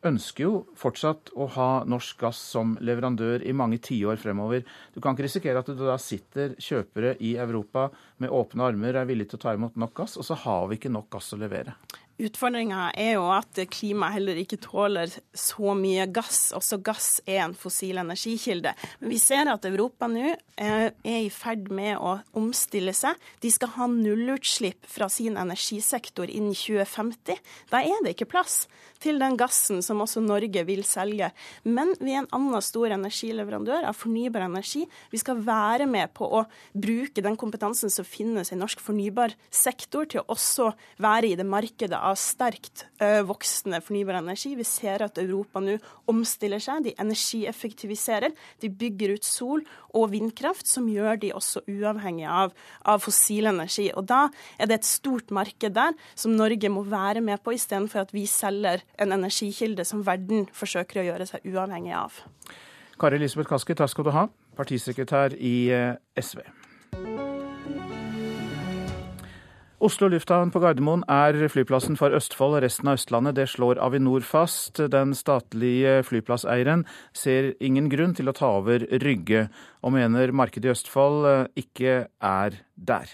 ønsker 0.04 0.44
jo 0.44 0.56
fortsatt 0.76 1.32
å 1.40 1.48
ha 1.56 1.68
norsk 1.88 2.26
gass 2.26 2.42
som 2.54 2.74
leverandør 2.84 3.46
i 3.48 3.56
mange 3.56 3.80
tiår 3.84 4.20
fremover. 4.20 4.66
Du 4.92 5.00
kan 5.00 5.16
ikke 5.16 5.30
risikere 5.30 5.64
at 5.64 5.72
det 5.72 5.80
da 5.80 5.96
sitter 6.02 6.58
kjøpere 6.60 7.16
i 7.24 7.38
Europa 7.40 7.88
med 8.20 8.34
åpne 8.36 8.68
armer 8.68 8.98
og 8.98 9.04
er 9.06 9.12
villige 9.14 9.32
til 9.32 9.40
å 9.40 9.46
ta 9.46 9.56
imot 9.56 9.80
nok 9.80 9.96
gass, 10.02 10.18
og 10.20 10.28
så 10.28 10.36
har 10.44 10.68
vi 10.68 10.80
ikke 10.80 10.92
nok 10.92 11.08
gass 11.16 11.32
å 11.32 11.40
levere. 11.40 11.78
Utfordringa 12.22 12.92
er 13.00 13.16
jo 13.16 13.24
at 13.34 13.58
klimaet 13.74 14.20
heller 14.20 14.38
ikke 14.38 14.60
tåler 14.62 15.10
så 15.34 15.74
mye 15.78 16.06
gass. 16.14 16.52
Også 16.54 16.78
gass 16.86 17.08
er 17.26 17.42
en 17.48 17.56
fossil 17.58 17.98
energikilde. 18.02 18.76
Men 19.02 19.14
vi 19.16 19.18
ser 19.22 19.50
at 19.50 19.66
Europa 19.66 20.10
nå 20.12 20.36
er 20.62 20.94
i 21.10 21.32
ferd 21.34 21.72
med 21.74 21.98
å 21.98 22.20
omstille 22.38 22.94
seg. 22.94 23.18
De 23.42 23.50
skal 23.54 23.74
ha 23.80 23.90
nullutslipp 23.90 24.86
fra 24.90 25.10
sin 25.10 25.40
energisektor 25.42 26.30
innen 26.30 26.54
2050. 26.54 27.42
Da 27.74 27.82
er 27.82 28.06
det 28.06 28.14
ikke 28.14 28.30
plass 28.36 28.64
til 29.04 29.20
den 29.22 29.36
gassen 29.40 29.82
som 29.86 30.02
også 30.04 30.24
Norge 30.24 30.64
vil 30.68 30.84
selge. 30.88 31.30
Men 31.64 31.94
vi 32.00 32.16
er 32.16 32.24
en 32.24 32.32
annen 32.36 32.64
stor 32.64 32.94
energileverandør 32.96 33.88
av 33.90 33.98
fornybar 34.00 34.48
energi. 34.48 34.86
Vi 35.12 35.22
skal 35.22 35.42
være 35.44 35.88
med 35.90 36.14
på 36.16 36.28
å 36.28 36.44
bruke 36.74 37.24
den 37.24 37.38
kompetansen 37.40 37.92
som 37.94 38.08
finnes 38.08 38.54
i 38.54 38.60
norsk 38.60 38.82
fornybar 38.84 39.36
sektor, 39.54 40.08
til 40.10 40.24
å 40.24 40.34
også 40.34 40.72
være 41.04 41.32
i 41.34 41.38
det 41.40 41.48
markedet 41.48 42.00
av 42.00 42.18
sterkt 42.20 42.86
voksende 43.28 43.82
fornybar 43.84 44.22
energi. 44.22 44.54
Vi 44.58 44.68
ser 44.68 45.04
at 45.06 45.20
Europa 45.22 45.62
nå 45.64 45.78
omstiller 46.12 46.62
seg. 46.64 46.86
De 46.88 46.96
energieffektiviserer. 47.02 48.34
De 48.64 48.72
bygger 48.72 49.18
ut 49.18 49.28
sol 49.28 49.64
og 49.94 50.10
vindkraft, 50.14 50.68
som 50.70 50.88
gjør 50.90 51.20
de 51.22 51.34
også 51.36 51.64
uavhengige 51.70 52.32
av, 52.32 52.54
av 52.90 53.04
fossil 53.04 53.50
energi. 53.52 53.90
Og 53.94 54.08
Da 54.10 54.28
er 54.58 54.70
det 54.70 54.82
et 54.82 54.90
stort 54.90 55.32
marked 55.34 55.76
der 55.76 55.96
som 56.16 56.36
Norge 56.38 56.72
må 56.72 56.86
være 56.88 57.22
med 57.22 57.44
på, 57.44 57.56
istedenfor 57.56 58.04
at 58.06 58.14
vi 58.16 58.26
selger 58.30 58.84
en 59.02 59.16
energikilde 59.16 59.86
som 59.88 60.04
verden 60.06 60.48
forsøker 60.54 61.02
å 61.02 61.08
gjøre 61.12 61.30
seg 61.30 61.48
uavhengig 61.50 61.96
av. 61.98 62.20
Kari 63.00 63.18
Elisabeth 63.18 63.50
Kaski, 63.50 63.76
takk 63.78 63.92
skal 63.92 64.08
du 64.08 64.14
ha, 64.16 64.28
partisekretær 64.58 65.34
i 65.40 65.56
SV. 66.20 66.44
Oslo 69.84 70.08
lufthavn 70.08 70.48
på 70.54 70.62
Gardermoen 70.64 71.02
er 71.12 71.36
flyplassen 71.52 71.98
for 72.00 72.16
Østfold 72.16 72.56
og 72.56 72.62
resten 72.64 72.88
av 72.88 72.96
Østlandet. 72.96 73.36
Det 73.36 73.50
slår 73.52 73.82
Avinor 73.84 74.24
fast. 74.24 74.80
Den 74.94 75.12
statlige 75.12 75.98
flyplasseieren 76.08 76.86
ser 77.12 77.50
ingen 77.60 77.90
grunn 77.92 78.16
til 78.16 78.32
å 78.32 78.36
ta 78.38 78.54
over 78.62 78.86
Rygge, 79.04 79.50
og 79.84 79.98
mener 79.98 80.32
markedet 80.32 80.72
i 80.72 80.74
Østfold 80.78 81.28
ikke 81.60 82.06
er 82.08 82.62
der. 82.80 83.12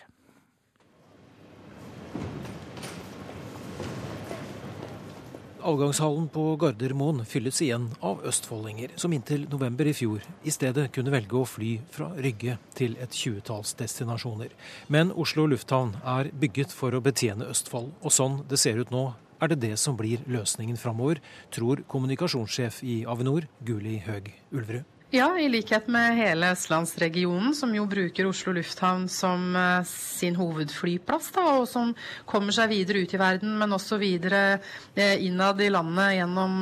Avgangshallen 5.60 6.30
på 6.32 6.56
Gardermoen 6.56 7.26
fylles 7.28 7.58
igjen 7.62 7.90
av 8.06 8.22
østfoldinger 8.28 8.94
som 9.02 9.12
inntil 9.14 9.44
november 9.52 9.90
i 9.90 9.94
fjor 9.98 10.24
i 10.48 10.54
stedet 10.56 10.86
kunne 10.96 11.12
velge 11.12 11.36
å 11.36 11.48
fly 11.48 11.72
fra 11.92 12.08
Rygge 12.16 12.56
til 12.78 12.96
et 13.04 13.16
tjuetalls 13.16 13.74
destinasjoner. 13.80 14.54
Men 14.88 15.12
Oslo 15.12 15.50
lufthavn 15.52 15.98
er 16.04 16.32
bygget 16.32 16.72
for 16.76 16.96
å 16.96 17.04
betjene 17.04 17.50
Østfold, 17.52 17.92
og 18.00 18.16
sånn 18.16 18.44
det 18.48 18.62
ser 18.62 18.80
ut 18.80 18.94
nå, 18.96 19.10
er 19.40 19.52
det 19.52 19.60
det 19.66 19.74
som 19.80 19.98
blir 20.00 20.24
løsningen 20.32 20.80
framover, 20.80 21.20
tror 21.52 21.84
kommunikasjonssjef 21.92 22.80
i 22.84 23.02
Avinor, 23.08 23.48
Guli 23.66 24.00
Høeg 24.08 24.32
Ulverud. 24.52 24.99
Ja, 25.12 25.40
i 25.40 25.48
likhet 25.50 25.88
med 25.90 26.20
hele 26.20 26.52
østlandsregionen, 26.54 27.56
som 27.58 27.72
jo 27.74 27.88
bruker 27.90 28.28
Oslo 28.30 28.52
lufthavn 28.54 29.08
som 29.10 29.56
sin 29.90 30.36
hovedflyplass, 30.38 31.32
da, 31.34 31.46
og 31.58 31.66
som 31.66 31.96
kommer 32.30 32.54
seg 32.54 32.70
videre 32.70 33.02
ut 33.02 33.16
i 33.18 33.22
verden, 33.22 33.56
men 33.58 33.74
også 33.74 33.98
videre 33.98 34.60
innad 34.94 35.66
i 35.66 35.72
landet 35.74 36.14
gjennom 36.20 36.62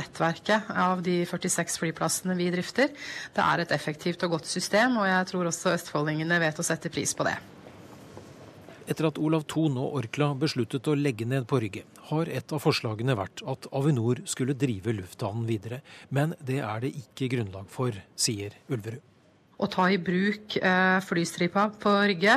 nettverket 0.00 0.72
av 0.72 1.04
de 1.04 1.18
46 1.28 1.76
flyplassene 1.84 2.40
vi 2.40 2.48
drifter. 2.54 2.88
Det 3.36 3.44
er 3.44 3.66
et 3.66 3.76
effektivt 3.76 4.24
og 4.24 4.38
godt 4.38 4.48
system, 4.48 4.96
og 4.96 5.10
jeg 5.12 5.28
tror 5.28 5.52
også 5.52 5.76
østfoldingene 5.76 6.40
vet 6.48 6.64
å 6.64 6.70
sette 6.72 6.88
pris 6.88 7.12
på 7.12 7.28
det. 7.28 7.36
Etter 8.92 9.08
at 9.08 9.18
Olav 9.22 9.46
Thon 9.48 9.78
og 9.80 9.94
Orkla 10.02 10.32
besluttet 10.36 10.88
å 10.90 10.96
legge 10.98 11.24
ned 11.24 11.46
på 11.48 11.62
Rygge, 11.62 11.86
har 12.10 12.28
et 12.28 12.52
av 12.52 12.60
forslagene 12.60 13.14
vært 13.16 13.40
at 13.48 13.68
Avinor 13.72 14.20
skulle 14.28 14.56
drive 14.58 14.92
lufthavnen 14.98 15.46
videre. 15.48 15.78
Men 16.12 16.34
det 16.44 16.58
er 16.60 16.82
det 16.84 16.90
ikke 16.98 17.30
grunnlag 17.32 17.70
for, 17.72 17.96
sier 18.12 18.58
Ulverud. 18.68 19.00
Å 19.62 19.68
ta 19.70 19.86
i 19.88 19.96
bruk 20.02 20.58
eh, 20.58 20.98
flystripa 21.06 21.68
på 21.80 21.94
Rygge 22.10 22.36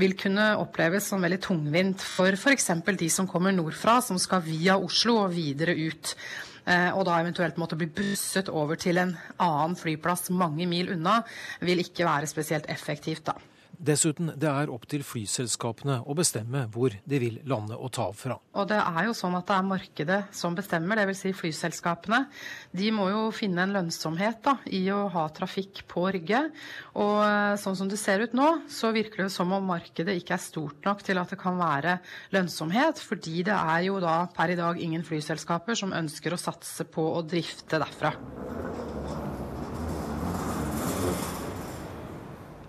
vil 0.00 0.16
kunne 0.18 0.48
oppleves 0.58 1.06
som 1.12 1.22
veldig 1.22 1.40
tungvint 1.44 2.02
for 2.02 2.34
f.eks. 2.34 2.70
de 3.04 3.10
som 3.12 3.30
kommer 3.30 3.54
nordfra, 3.54 4.00
som 4.02 4.18
skal 4.18 4.42
via 4.42 4.78
Oslo 4.80 5.20
og 5.26 5.34
videre 5.36 5.76
ut. 5.76 6.16
Eh, 6.64 6.90
og 6.96 7.04
da 7.06 7.20
eventuelt 7.20 7.60
måtte 7.60 7.78
bli 7.78 7.92
busset 7.92 8.50
over 8.50 8.80
til 8.80 8.98
en 8.98 9.14
annen 9.36 9.78
flyplass 9.78 10.32
mange 10.34 10.66
mil 10.66 10.90
unna, 10.96 11.20
vil 11.62 11.84
ikke 11.84 12.08
være 12.08 12.30
spesielt 12.30 12.70
effektivt 12.72 13.28
da. 13.28 13.38
Dessuten, 13.78 14.30
det 14.38 14.48
er 14.48 14.70
opp 14.72 14.86
til 14.90 15.02
flyselskapene 15.06 16.00
å 16.06 16.14
bestemme 16.16 16.64
hvor 16.72 16.94
de 16.94 17.20
vil 17.20 17.40
lande 17.48 17.76
og 17.76 17.90
ta 17.96 18.06
fra. 18.16 18.36
Og 18.54 18.68
det 18.70 18.78
er 18.78 19.08
jo 19.08 19.14
sånn 19.16 19.36
at 19.38 19.48
det 19.48 19.56
er 19.56 19.66
markedet 19.66 20.20
som 20.36 20.56
bestemmer, 20.56 21.00
dvs. 21.00 21.22
Si 21.24 21.32
flyselskapene. 21.36 22.24
De 22.76 22.90
må 22.94 23.08
jo 23.10 23.26
finne 23.34 23.64
en 23.64 23.74
lønnsomhet 23.74 24.42
da, 24.44 24.56
i 24.70 24.82
å 24.94 25.04
ha 25.14 25.26
trafikk 25.34 25.84
på 25.90 26.06
Rygge. 26.14 26.42
Og 27.00 27.16
eh, 27.24 27.54
sånn 27.60 27.78
som 27.78 27.90
det 27.90 28.00
ser 28.00 28.24
ut 28.24 28.36
nå, 28.36 28.48
så 28.70 28.92
virker 28.94 29.24
det 29.24 29.32
som 29.34 29.52
om 29.56 29.70
markedet 29.72 30.16
ikke 30.20 30.36
er 30.36 30.44
stort 30.44 30.86
nok 30.86 31.04
til 31.06 31.20
at 31.20 31.34
det 31.34 31.40
kan 31.40 31.58
være 31.60 31.98
lønnsomhet. 32.34 33.02
Fordi 33.02 33.46
det 33.48 33.56
er 33.56 33.86
jo 33.88 33.98
da 34.04 34.24
per 34.34 34.54
i 34.54 34.58
dag 34.60 34.80
ingen 34.80 35.06
flyselskaper 35.06 35.78
som 35.78 35.96
ønsker 35.96 36.34
å 36.34 36.40
satse 36.40 36.86
på 36.88 37.08
å 37.16 37.24
drifte 37.26 37.80
derfra. 37.82 38.14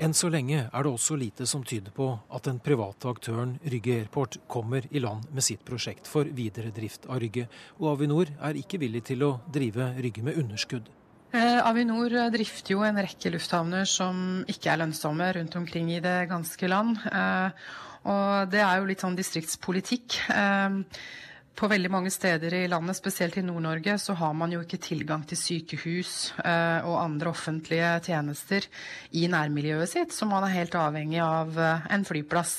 Enn 0.05 0.13
så 0.13 0.27
lenge 0.29 0.59
er 0.67 0.85
det 0.85 0.89
også 0.91 1.15
lite 1.17 1.47
som 1.49 1.63
tyder 1.65 1.89
på 1.95 2.05
at 2.37 2.45
den 2.45 2.59
private 2.61 3.09
aktøren 3.09 3.55
Rygge 3.65 3.95
Airport 4.03 4.35
kommer 4.51 4.85
i 4.91 5.01
land 5.01 5.23
med 5.33 5.41
sitt 5.41 5.63
prosjekt 5.65 6.05
for 6.05 6.29
videre 6.37 6.69
drift 6.75 7.07
av 7.09 7.23
Rygge, 7.23 7.47
og 7.79 7.95
Avinor 7.95 8.29
er 8.37 8.59
ikke 8.59 8.77
villig 8.83 9.01
til 9.09 9.25
å 9.25 9.31
drive 9.49 9.87
Rygge 9.97 10.21
med 10.27 10.37
underskudd. 10.43 10.91
Eh, 11.33 11.57
Avinor 11.57 12.13
drifter 12.35 12.75
jo 12.75 12.85
en 12.85 13.01
rekke 13.01 13.33
lufthavner 13.33 13.89
som 13.89 14.45
ikke 14.51 14.75
er 14.75 14.83
lønnsomme 14.83 15.31
rundt 15.39 15.57
omkring 15.57 15.89
i 15.95 16.03
det 16.05 16.19
ganske 16.29 16.69
land. 16.69 17.01
Eh, 17.09 17.65
og 18.05 18.53
det 18.53 18.61
er 18.61 18.77
jo 18.77 18.89
litt 18.91 19.01
sånn 19.01 19.17
distriktspolitikk. 19.17 20.19
På 21.55 21.69
veldig 21.71 21.87
mange 21.87 22.11
steder 22.11 22.51
i 22.53 22.65
landet, 22.67 22.97
spesielt 22.97 23.37
i 23.39 23.43
Nord-Norge, 23.45 23.93
så 24.03 24.13
har 24.19 24.33
man 24.35 24.51
jo 24.51 24.59
ikke 24.65 24.79
tilgang 24.83 25.21
til 25.23 25.39
sykehus 25.39 26.33
eh, 26.43 26.83
og 26.83 26.97
andre 26.99 27.31
offentlige 27.31 27.93
tjenester 28.09 28.67
i 29.15 29.23
nærmiljøet 29.31 29.93
sitt, 29.93 30.11
så 30.11 30.27
man 30.27 30.43
er 30.43 30.57
helt 30.57 30.75
avhengig 30.75 31.21
av 31.23 31.55
eh, 31.55 31.87
en 31.95 32.03
flyplass 32.03 32.57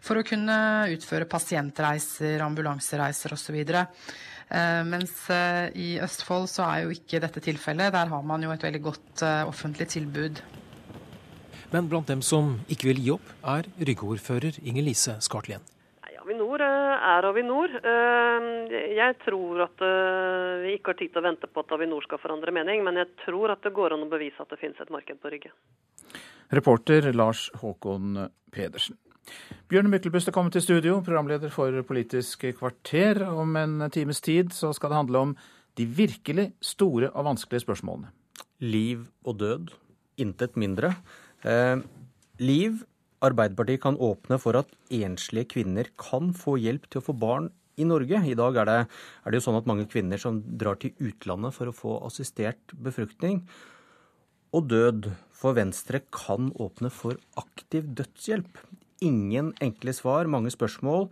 for 0.00 0.16
å 0.16 0.24
kunne 0.24 0.56
utføre 0.94 1.28
pasientreiser, 1.28 2.40
ambulansereiser 2.46 3.36
osv. 3.36 3.60
Eh, 4.48 4.82
mens 4.88 5.28
eh, 5.28 5.68
i 5.76 5.92
Østfold 6.00 6.48
så 6.48 6.64
er 6.70 6.86
jo 6.86 6.96
ikke 6.96 7.20
dette 7.20 7.44
tilfellet. 7.44 7.92
Der 7.92 8.08
har 8.16 8.24
man 8.24 8.48
jo 8.48 8.56
et 8.56 8.64
veldig 8.64 8.84
godt 8.88 9.28
eh, 9.28 9.42
offentlig 9.44 9.92
tilbud. 9.92 10.40
Men 11.76 11.92
blant 11.92 12.08
dem 12.08 12.24
som 12.24 12.62
ikke 12.72 12.94
vil 12.94 13.04
gi 13.04 13.18
opp, 13.20 13.34
er 13.44 13.68
Rygge-ordfører 13.76 14.62
Inger 14.64 14.88
Lise 14.88 15.20
Skartlien. 15.20 15.60
Avinor 16.60 16.98
eh, 16.98 17.16
er 17.16 17.26
Avinor. 17.28 17.74
Eh, 17.78 18.94
jeg 18.96 19.16
tror 19.24 19.64
at 19.66 19.82
eh, 19.84 20.62
vi 20.64 20.74
ikke 20.76 20.92
har 20.92 20.98
tid 20.98 21.12
til 21.12 21.20
å 21.22 21.26
vente 21.26 21.50
på 21.50 21.62
at 21.62 21.74
Avinor 21.76 22.04
skal 22.06 22.20
forandre 22.22 22.54
mening, 22.54 22.84
men 22.84 22.96
jeg 23.00 23.10
tror 23.24 23.52
at 23.54 23.62
det 23.62 23.74
går 23.76 23.94
an 23.94 24.06
å 24.06 24.10
bevise 24.10 24.40
at 24.42 24.50
det 24.50 24.60
finnes 24.60 24.80
et 24.80 24.90
marked 24.90 25.20
på 25.20 25.32
Rygge. 25.32 25.52
Reporter 26.54 27.12
Lars 27.12 27.48
Håkon 27.60 28.28
Pedersen. 28.50 28.96
Bjørn 29.68 29.90
Myklebust 29.92 30.30
er 30.30 30.32
kommet 30.32 30.54
til 30.56 30.64
studio, 30.64 31.02
programleder 31.04 31.52
for 31.52 31.74
Politisk 31.84 32.46
kvarter. 32.56 33.20
Om 33.28 33.56
en 33.60 33.90
times 33.92 34.22
tid 34.24 34.54
så 34.56 34.72
skal 34.72 34.90
det 34.90 35.02
handle 35.02 35.24
om 35.26 35.34
de 35.76 35.84
virkelig 35.84 36.52
store 36.64 37.10
og 37.12 37.28
vanskelige 37.28 37.66
spørsmålene. 37.66 38.08
Liv 38.64 39.04
og 39.24 39.38
død. 39.38 39.74
Intet 40.18 40.56
mindre. 40.56 40.94
Eh, 41.44 41.76
liv 42.40 42.80
Arbeiderpartiet 43.24 43.82
kan 43.82 43.98
åpne 43.98 44.38
for 44.42 44.58
at 44.60 44.70
enslige 44.94 45.50
kvinner 45.56 45.88
kan 45.98 46.30
få 46.36 46.56
hjelp 46.62 46.86
til 46.88 47.00
å 47.00 47.06
få 47.08 47.16
barn 47.18 47.48
i 47.78 47.86
Norge. 47.86 48.20
I 48.26 48.36
dag 48.38 48.58
er 48.62 48.68
det, 48.68 48.78
er 49.24 49.30
det 49.30 49.40
jo 49.40 49.46
sånn 49.48 49.58
at 49.58 49.68
mange 49.70 49.88
kvinner 49.90 50.20
som 50.22 50.40
drar 50.60 50.78
til 50.82 50.94
utlandet 51.02 51.54
for 51.56 51.70
å 51.70 51.76
få 51.76 51.96
assistert 52.06 52.74
befruktning. 52.74 53.42
Og 54.54 54.68
død 54.70 55.10
for 55.34 55.56
Venstre 55.58 56.02
kan 56.14 56.52
åpne 56.58 56.90
for 56.94 57.18
aktiv 57.40 57.90
dødshjelp. 57.98 58.62
Ingen 59.04 59.52
enkle 59.62 59.94
svar, 59.94 60.30
mange 60.30 60.52
spørsmål. 60.54 61.08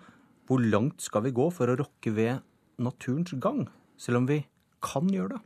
Hvor 0.46 0.62
langt 0.62 1.02
skal 1.02 1.26
vi 1.26 1.34
gå 1.34 1.48
for 1.54 1.70
å 1.70 1.78
rokke 1.78 2.14
ved 2.14 2.42
naturens 2.82 3.34
gang, 3.42 3.66
selv 3.98 4.22
om 4.22 4.30
vi 4.30 4.44
kan 4.84 5.10
gjøre 5.10 5.36
det? 5.36 5.42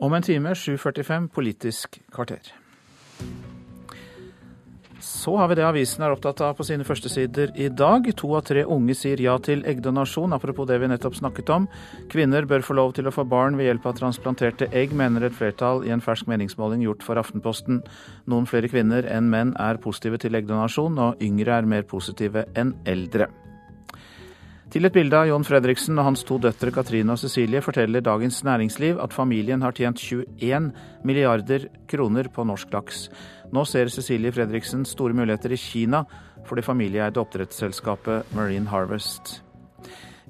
Om 0.00 0.16
en 0.16 0.24
time 0.24 0.56
7.45 0.56 1.28
Politisk 1.34 2.00
kvarter. 2.12 2.54
Så 5.00 5.32
har 5.36 5.48
vi 5.48 5.56
det 5.56 5.64
avisen 5.64 6.02
er 6.04 6.12
opptatt 6.12 6.42
av 6.44 6.58
på 6.58 6.64
sine 6.68 6.84
førstesider 6.84 7.54
i 7.56 7.70
dag. 7.72 8.04
To 8.20 8.34
av 8.36 8.44
tre 8.44 8.66
unge 8.68 8.92
sier 8.96 9.20
ja 9.24 9.38
til 9.40 9.64
eggdonasjon, 9.68 10.34
apropos 10.36 10.68
det 10.68 10.76
vi 10.82 10.90
nettopp 10.92 11.16
snakket 11.16 11.52
om. 11.56 11.68
Kvinner 12.12 12.44
bør 12.48 12.64
få 12.66 12.76
lov 12.76 12.92
til 12.98 13.08
å 13.08 13.14
få 13.14 13.24
barn 13.24 13.56
ved 13.56 13.70
hjelp 13.70 13.88
av 13.88 13.96
transplanterte 13.96 14.68
egg, 14.76 14.92
mener 14.92 15.24
et 15.24 15.36
flertall 15.36 15.86
i 15.88 15.94
en 15.94 16.04
fersk 16.04 16.28
meningsmåling 16.28 16.84
gjort 16.84 17.04
for 17.06 17.20
Aftenposten. 17.20 17.80
Noen 18.28 18.48
flere 18.50 18.68
kvinner 18.68 19.08
enn 19.08 19.32
menn 19.32 19.56
er 19.56 19.80
positive 19.80 20.20
til 20.20 20.36
eggdonasjon, 20.36 21.00
og 21.00 21.24
yngre 21.24 21.56
er 21.62 21.70
mer 21.76 21.88
positive 21.88 22.44
enn 22.52 22.76
eldre. 22.84 23.32
Til 24.70 24.86
et 24.86 24.94
bilde 24.94 25.18
av 25.18 25.26
Jon 25.26 25.42
Fredriksen 25.42 25.98
og 25.98 26.06
hans 26.06 26.20
to 26.22 26.36
døtre 26.38 26.70
Katrine 26.70 27.16
og 27.16 27.18
Cecilie 27.18 27.58
forteller 27.64 28.04
Dagens 28.06 28.36
Næringsliv 28.46 29.00
at 29.02 29.16
familien 29.16 29.64
har 29.66 29.74
tjent 29.74 29.98
21 29.98 30.68
milliarder 31.02 31.64
kroner 31.90 32.28
på 32.30 32.44
norsk 32.46 32.70
laks. 32.76 33.00
Nå 33.50 33.64
ser 33.66 33.90
Cecilie 33.90 34.32
Fredriksen 34.32 34.84
store 34.86 35.16
muligheter 35.16 35.52
i 35.52 35.58
Kina 35.58 36.04
for 36.46 36.58
det 36.58 36.66
familieeide 36.66 37.20
oppdrettsselskapet 37.20 38.34
Marine 38.36 38.70
Harvest. 38.70 39.40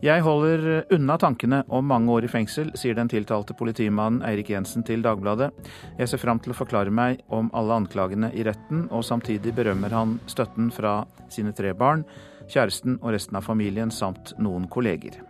Jeg 0.00 0.23
holder 0.25 0.87
unna 0.97 1.19
tankene 1.21 1.59
om 1.69 1.85
mange 1.85 2.09
år 2.09 2.25
i 2.25 2.31
fengsel, 2.33 2.71
sier 2.73 2.97
den 2.97 3.11
tiltalte 3.12 3.53
politimannen 3.53 4.23
Eirik 4.25 4.49
Jensen 4.49 4.81
til 4.89 5.05
Dagbladet. 5.05 5.50
Jeg 5.99 6.09
ser 6.09 6.23
fram 6.23 6.41
til 6.41 6.55
å 6.55 6.57
forklare 6.57 6.89
meg 6.89 7.21
om 7.29 7.53
alle 7.53 7.77
anklagene 7.83 8.33
i 8.33 8.47
retten, 8.49 8.87
og 8.89 9.05
samtidig 9.05 9.53
berømmer 9.59 9.93
han 9.93 10.17
støtten 10.25 10.73
fra 10.73 11.03
sine 11.29 11.53
tre 11.53 11.75
barn 11.77 12.07
kjæresten 12.50 12.97
og 13.03 13.12
resten 13.15 13.37
av 13.37 13.45
familien 13.47 13.93
samt 13.95 14.33
noen 14.41 14.65
kolleger. 14.73 15.21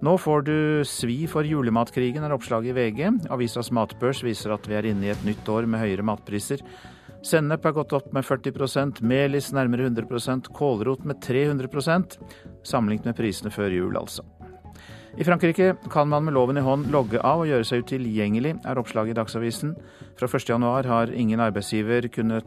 Nå 0.00 0.14
får 0.16 0.42
du 0.46 0.54
svi 0.88 1.26
for 1.28 1.44
julematkrigen, 1.44 2.24
er 2.24 2.32
oppslaget 2.32 2.72
i 2.72 2.76
VG. 2.76 3.28
Avisas 3.34 3.68
matbørs 3.68 4.22
viser 4.24 4.54
at 4.54 4.64
vi 4.64 4.78
er 4.78 4.88
inne 4.88 5.10
i 5.10 5.12
et 5.12 5.26
nytt 5.28 5.48
år 5.52 5.68
med 5.68 5.82
høyere 5.82 6.06
matpriser. 6.08 6.64
Sennep 7.20 7.66
er 7.68 7.74
gått 7.76 7.92
opp 7.92 8.08
med 8.16 8.24
40% 8.24 9.02
melis 9.04 9.50
nærmere 9.52 9.90
100% 9.90 10.48
kålrot 10.56 11.04
med 11.04 11.20
300% 11.20 12.16
sammenlignet 12.64 13.10
med 13.10 13.18
prisene 13.18 13.52
før 13.52 13.76
jul, 13.76 13.98
altså. 14.00 14.24
I 15.18 15.26
Frankrike 15.26 15.74
kan 15.92 16.08
man 16.08 16.24
med 16.24 16.32
loven 16.32 16.56
i 16.56 16.64
hånd 16.64 16.88
logge 16.94 17.20
av 17.20 17.42
og 17.42 17.50
gjøre 17.50 17.66
seg 17.66 17.84
utilgjengelig, 17.84 18.54
er 18.64 18.80
oppslaget 18.80 19.12
i 19.12 19.18
Dagsavisen. 19.18 19.74
Fra 20.16 20.30
1.1 20.30 20.88
har 20.88 21.12
ingen 21.12 21.42
arbeidsgiver 21.44 22.08
kunnet 22.14 22.46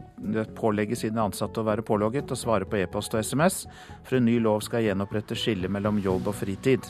pålegge 0.58 0.98
sine 0.98 1.22
ansatte 1.22 1.62
å 1.62 1.68
være 1.68 1.86
pålogget 1.86 2.34
og 2.34 2.40
svare 2.40 2.66
på 2.66 2.80
e-post 2.80 3.14
og 3.14 3.22
SMS, 3.22 3.62
for 4.02 4.18
en 4.18 4.26
ny 4.26 4.40
lov 4.42 4.64
skal 4.66 4.88
gjenopprette 4.88 5.38
skillet 5.38 5.70
mellom 5.70 6.02
jobb 6.02 6.32
og 6.32 6.40
fritid. 6.40 6.88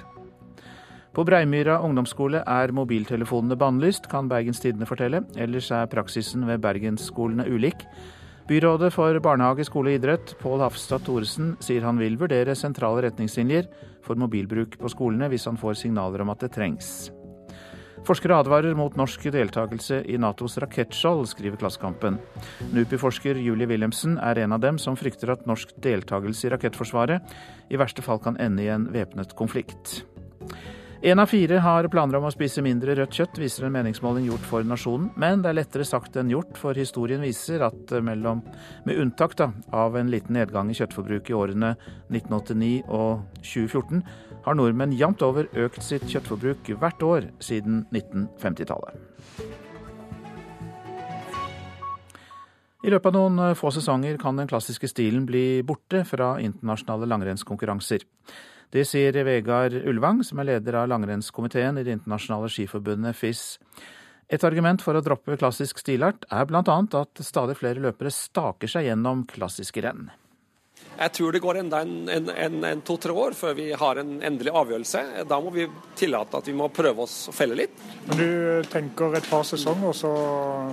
På 1.14 1.22
Breimyra 1.22 1.76
ungdomsskole 1.86 2.40
er 2.42 2.72
mobiltelefonene 2.74 3.54
bannlyst, 3.54 4.08
kan 4.10 4.26
Bergens 4.26 4.58
Tidende 4.58 4.88
fortelle. 4.88 5.20
Ellers 5.38 5.68
er 5.70 5.86
praksisen 5.86 6.42
ved 6.48 6.58
bergensskolene 6.64 7.46
ulik. 7.46 7.84
Byrådet 8.48 8.90
for 8.92 9.20
barnehage, 9.22 9.64
skole 9.64 9.92
og 9.92 10.00
idrett, 10.00 10.34
Pål 10.40 10.64
Hafstad 10.66 11.06
Thoresen, 11.06 11.54
sier 11.62 11.86
han 11.86 12.02
vil 12.02 12.18
vurdere 12.18 12.56
sentrale 12.58 13.06
retningslinjer 13.06 13.70
for 14.02 14.18
mobilbruk 14.18 14.74
på 14.80 14.90
skolene 14.90 15.30
hvis 15.30 15.46
han 15.46 15.60
får 15.60 15.78
signaler 15.84 16.26
om 16.26 16.34
at 16.34 16.42
det 16.42 16.50
trengs. 16.58 16.90
Forskere 18.04 18.36
advarer 18.42 18.74
mot 18.76 18.98
norsk 18.98 19.30
deltakelse 19.32 20.02
i 20.10 20.18
Natos 20.20 20.58
rakettskjold, 20.60 21.28
skriver 21.30 21.62
Klassekampen. 21.62 22.18
NUPI-forsker 22.74 23.38
Julie 23.40 23.70
Wilhelmsen 23.70 24.18
er 24.18 24.42
en 24.42 24.58
av 24.58 24.66
dem 24.66 24.82
som 24.82 24.98
frykter 24.98 25.32
at 25.32 25.46
norsk 25.48 25.72
deltakelse 25.78 26.50
i 26.50 26.52
rakettforsvaret 26.58 27.36
i 27.70 27.80
verste 27.80 28.04
fall 28.04 28.20
kan 28.20 28.36
ende 28.42 28.66
i 28.66 28.72
en 28.74 28.90
væpnet 28.92 29.32
konflikt. 29.38 30.02
Én 31.04 31.18
av 31.20 31.26
fire 31.26 31.58
har 31.60 31.84
planer 31.92 32.16
om 32.16 32.24
å 32.24 32.30
spise 32.32 32.62
mindre 32.64 32.94
rødt 32.96 33.12
kjøtt, 33.12 33.36
viser 33.36 33.66
en 33.66 33.74
meningsmåling 33.74 34.24
gjort 34.24 34.46
for 34.48 34.64
Nasjonen. 34.64 35.10
Men 35.20 35.42
det 35.44 35.50
er 35.50 35.56
lettere 35.58 35.84
sagt 35.84 36.14
enn 36.16 36.30
gjort, 36.32 36.56
for 36.56 36.72
historien 36.80 37.20
viser 37.20 37.60
at 37.66 37.90
mellom, 38.00 38.40
med 38.88 39.02
unntak 39.02 39.34
da, 39.36 39.50
av 39.68 39.98
en 40.00 40.08
liten 40.08 40.32
nedgang 40.32 40.70
i 40.72 40.76
kjøttforbruk 40.78 41.28
i 41.28 41.36
årene 41.36 41.74
1989 42.08 42.86
og 42.88 43.20
2014, 43.42 44.00
har 44.46 44.56
nordmenn 44.56 44.96
jevnt 44.96 45.26
over 45.28 45.50
økt 45.66 45.84
sitt 45.84 46.08
kjøttforbruk 46.08 46.72
hvert 46.72 47.04
år 47.04 47.28
siden 47.36 47.84
1950-tallet. 47.92 48.96
I 52.80 52.96
løpet 52.96 53.12
av 53.12 53.18
noen 53.20 53.60
få 53.60 53.76
sesonger 53.76 54.16
kan 54.24 54.40
den 54.40 54.48
klassiske 54.48 54.88
stilen 54.88 55.28
bli 55.28 55.60
borte 55.68 56.00
fra 56.08 56.38
internasjonale 56.40 57.12
langrennskonkurranser. 57.12 58.08
Det 58.74 58.82
sier 58.90 59.14
Vegard 59.22 59.76
Ulvang, 59.86 60.24
som 60.26 60.40
er 60.42 60.48
leder 60.48 60.80
av 60.80 60.88
langrennskomiteen 60.90 61.78
i 61.78 61.84
Det 61.86 61.94
internasjonale 61.94 62.48
skiforbundet 62.50 63.14
FIS. 63.14 63.44
Et 64.26 64.42
argument 64.42 64.82
for 64.82 64.98
å 64.98 65.02
droppe 65.04 65.36
klassisk 65.38 65.78
stilart 65.78 66.26
er 66.26 66.48
bl.a. 66.50 66.62
at 66.98 67.22
stadig 67.22 67.54
flere 67.60 67.84
løpere 67.84 68.10
staker 68.10 68.72
seg 68.72 68.88
gjennom 68.88 69.22
klassiske 69.30 69.84
renn. 69.84 70.08
Jeg 70.94 71.12
tror 71.14 71.34
det 71.34 71.42
går 71.42 71.60
enda 71.60 71.84
en, 71.84 71.94
en, 72.10 72.28
en, 72.34 72.58
en 72.66 72.82
to-tre 72.86 73.14
år 73.14 73.34
før 73.38 73.54
vi 73.58 73.68
har 73.78 73.98
en 74.02 74.12
endelig 74.26 74.50
avgjørelse. 74.58 75.02
Da 75.30 75.38
må 75.42 75.54
vi 75.54 75.68
tillate 75.98 76.38
at 76.38 76.50
vi 76.50 76.54
må 76.58 76.66
prøve 76.74 77.06
oss 77.06 77.16
å 77.30 77.34
felle 77.34 77.54
litt. 77.58 77.78
Men 78.08 78.18
du 78.18 78.68
tenker 78.74 79.14
et 79.14 79.30
par 79.30 79.46
sesonger, 79.46 79.94
så, 79.94 80.12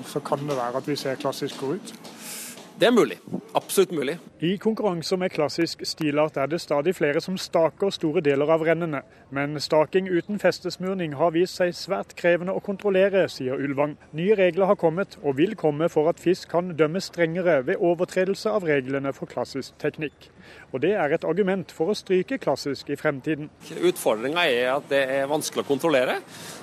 så 0.10 0.26
kan 0.26 0.42
det 0.50 0.58
være 0.58 0.82
at 0.82 0.90
vi 0.90 0.98
ser 0.98 1.22
klassisk 1.22 1.62
ut? 1.70 1.94
Det 2.82 2.88
er 2.88 2.92
mulig. 2.92 3.20
Absolutt 3.56 3.92
mulig. 3.92 4.18
I 4.40 4.56
konkurranser 4.58 5.18
med 5.18 5.30
klassisk 5.30 5.84
stilart 5.86 6.38
er 6.38 6.48
det 6.50 6.62
stadig 6.62 6.96
flere 6.98 7.22
som 7.22 7.36
staker 7.38 7.90
store 7.94 8.24
deler 8.26 8.50
av 8.50 8.64
rennene. 8.66 9.04
Men 9.30 9.60
staking 9.62 10.10
uten 10.10 10.40
festesmurning 10.42 11.14
har 11.14 11.36
vist 11.36 11.60
seg 11.62 11.76
svært 11.78 12.16
krevende 12.18 12.56
å 12.58 12.64
kontrollere, 12.66 13.28
sier 13.30 13.62
Ulvang. 13.62 13.94
Nye 14.18 14.34
regler 14.40 14.66
har 14.66 14.80
kommet, 14.82 15.20
og 15.22 15.38
vil 15.38 15.54
komme 15.56 15.92
for 15.94 16.10
at 16.10 16.20
fisk 16.20 16.50
kan 16.50 16.74
dømmes 16.74 17.12
strengere 17.14 17.60
ved 17.68 17.78
overtredelse 17.78 18.50
av 18.50 18.66
reglene 18.66 19.14
for 19.14 19.30
klassisk 19.30 19.78
teknikk. 19.78 20.32
Og 20.72 20.82
det 20.84 20.94
er 20.96 21.14
et 21.16 21.26
argument 21.28 21.72
for 21.76 21.92
å 21.92 21.98
stryke 21.98 22.40
klassisk 22.42 22.90
i 22.94 22.98
fremtiden. 23.00 23.50
Utfordringa 23.82 24.46
er 24.48 24.70
at 24.78 24.88
det 24.92 25.02
er 25.18 25.30
vanskelig 25.32 25.66
å 25.66 25.68
kontrollere. 25.68 26.20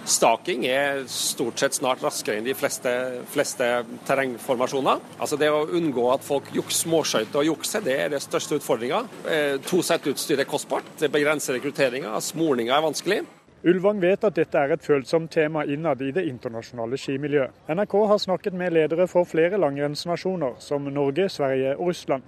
Staking 0.08 0.64
er 0.68 1.02
stort 1.12 1.60
sett 1.60 1.76
snart 1.76 2.02
raskere 2.04 2.40
enn 2.40 2.48
de 2.48 2.56
fleste, 2.56 2.92
fleste 3.32 3.68
terrengformasjoner. 4.08 5.02
Altså 5.18 5.36
Det 5.38 5.50
å 5.52 5.66
unngå 5.78 6.08
at 6.14 6.24
folk 6.24 6.48
juks, 6.54 6.82
småskøyter 6.84 7.42
og 7.42 7.50
jukser, 7.52 7.84
det 7.84 7.98
er 8.04 8.14
det 8.14 8.22
største 8.24 8.58
utfordringa. 8.58 9.04
Eh, 9.28 9.56
to 9.66 9.82
sett 9.84 10.06
utstyr 10.08 10.40
er 10.40 10.48
kostbart, 10.48 10.88
det 10.98 11.12
begrenser 11.12 11.58
rekrutteringa, 11.58 12.16
smorninga 12.24 12.76
er 12.76 12.88
vanskelig. 12.88 13.20
Ulvang 13.66 13.98
vet 13.98 14.22
at 14.22 14.36
dette 14.38 14.54
er 14.54 14.70
et 14.70 14.84
følsomt 14.86 15.32
tema 15.34 15.64
innad 15.66 15.98
i 16.06 16.12
det 16.14 16.22
internasjonale 16.30 16.94
skimiljøet. 17.00 17.56
NRK 17.66 17.94
har 18.06 18.20
snakket 18.22 18.54
med 18.54 18.76
ledere 18.76 19.08
for 19.10 19.26
flere 19.26 19.58
langrennsnasjoner, 19.58 20.60
som 20.62 20.86
Norge, 20.86 21.26
Sverige 21.28 21.72
og 21.74 21.90
Russland. 21.90 22.22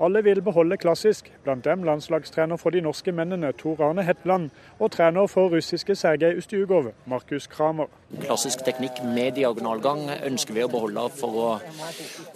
Alle 0.00 0.22
vil 0.24 0.42
beholde 0.42 0.76
klassisk, 0.80 1.26
blant 1.44 1.64
dem 1.64 1.82
landslagstrener 1.84 2.56
for 2.56 2.72
de 2.72 2.80
norske 2.80 3.12
mennene 3.12 3.50
Tor 3.52 3.82
Arne 3.84 4.00
Hetland 4.02 4.46
og 4.78 4.94
trener 4.94 5.26
for 5.28 5.52
russiske 5.52 5.92
Sergej 5.94 6.38
Ustjugov, 6.40 6.88
Markus 7.06 7.46
Kramer. 7.46 7.90
Klassisk 8.22 8.64
teknikk 8.64 9.02
med 9.04 9.36
diagonalgang 9.36 10.06
ønsker 10.24 10.56
vi 10.56 10.64
å 10.64 10.70
beholde, 10.72 11.04
for, 11.20 11.36
å, 11.36 11.50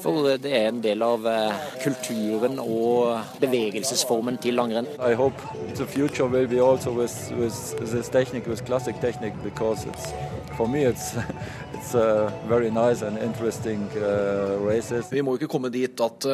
for 0.04 0.28
det 0.44 0.52
er 0.52 0.68
en 0.68 0.83
del 0.85 1.00
av 1.06 1.25
eh, 1.25 1.64
kulturen 1.80 2.61
og 2.61 3.40
bevegelsesformen 3.40 4.37
til 4.44 4.61
langrenn. 4.61 4.90
I 5.00 5.16
hope 5.16 5.40
the 5.75 5.87
future 5.87 6.28
will 6.28 6.47
be 6.47 6.61
also 6.61 6.92
with, 6.92 7.16
with 7.40 7.56
this 7.80 8.11
technique, 8.11 8.47
with 8.47 8.66
classic 8.66 9.00
technique, 9.00 9.40
because 9.42 9.87
it's, 9.88 10.12
for 10.57 10.69
me 10.69 10.85
it's, 10.85 11.15
it's 11.75 11.95
uh, 11.95 12.31
very 12.49 12.71
nice 12.71 13.03
and 13.03 13.19
interesting 13.19 13.89
uh, 13.97 14.57
races. 14.63 15.11
Vi 15.13 15.23
må 15.23 15.37
ikke 15.39 15.49
komme 15.51 15.71
dit 15.75 16.01
at, 16.01 16.27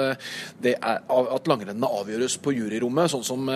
det 0.62 0.74
er, 0.76 1.00
at 1.08 1.50
langrennene 1.50 1.88
avgjøres 2.00 2.38
på 2.42 2.54
juryrommet, 2.56 3.10
sånn 3.12 3.24
som 3.26 3.50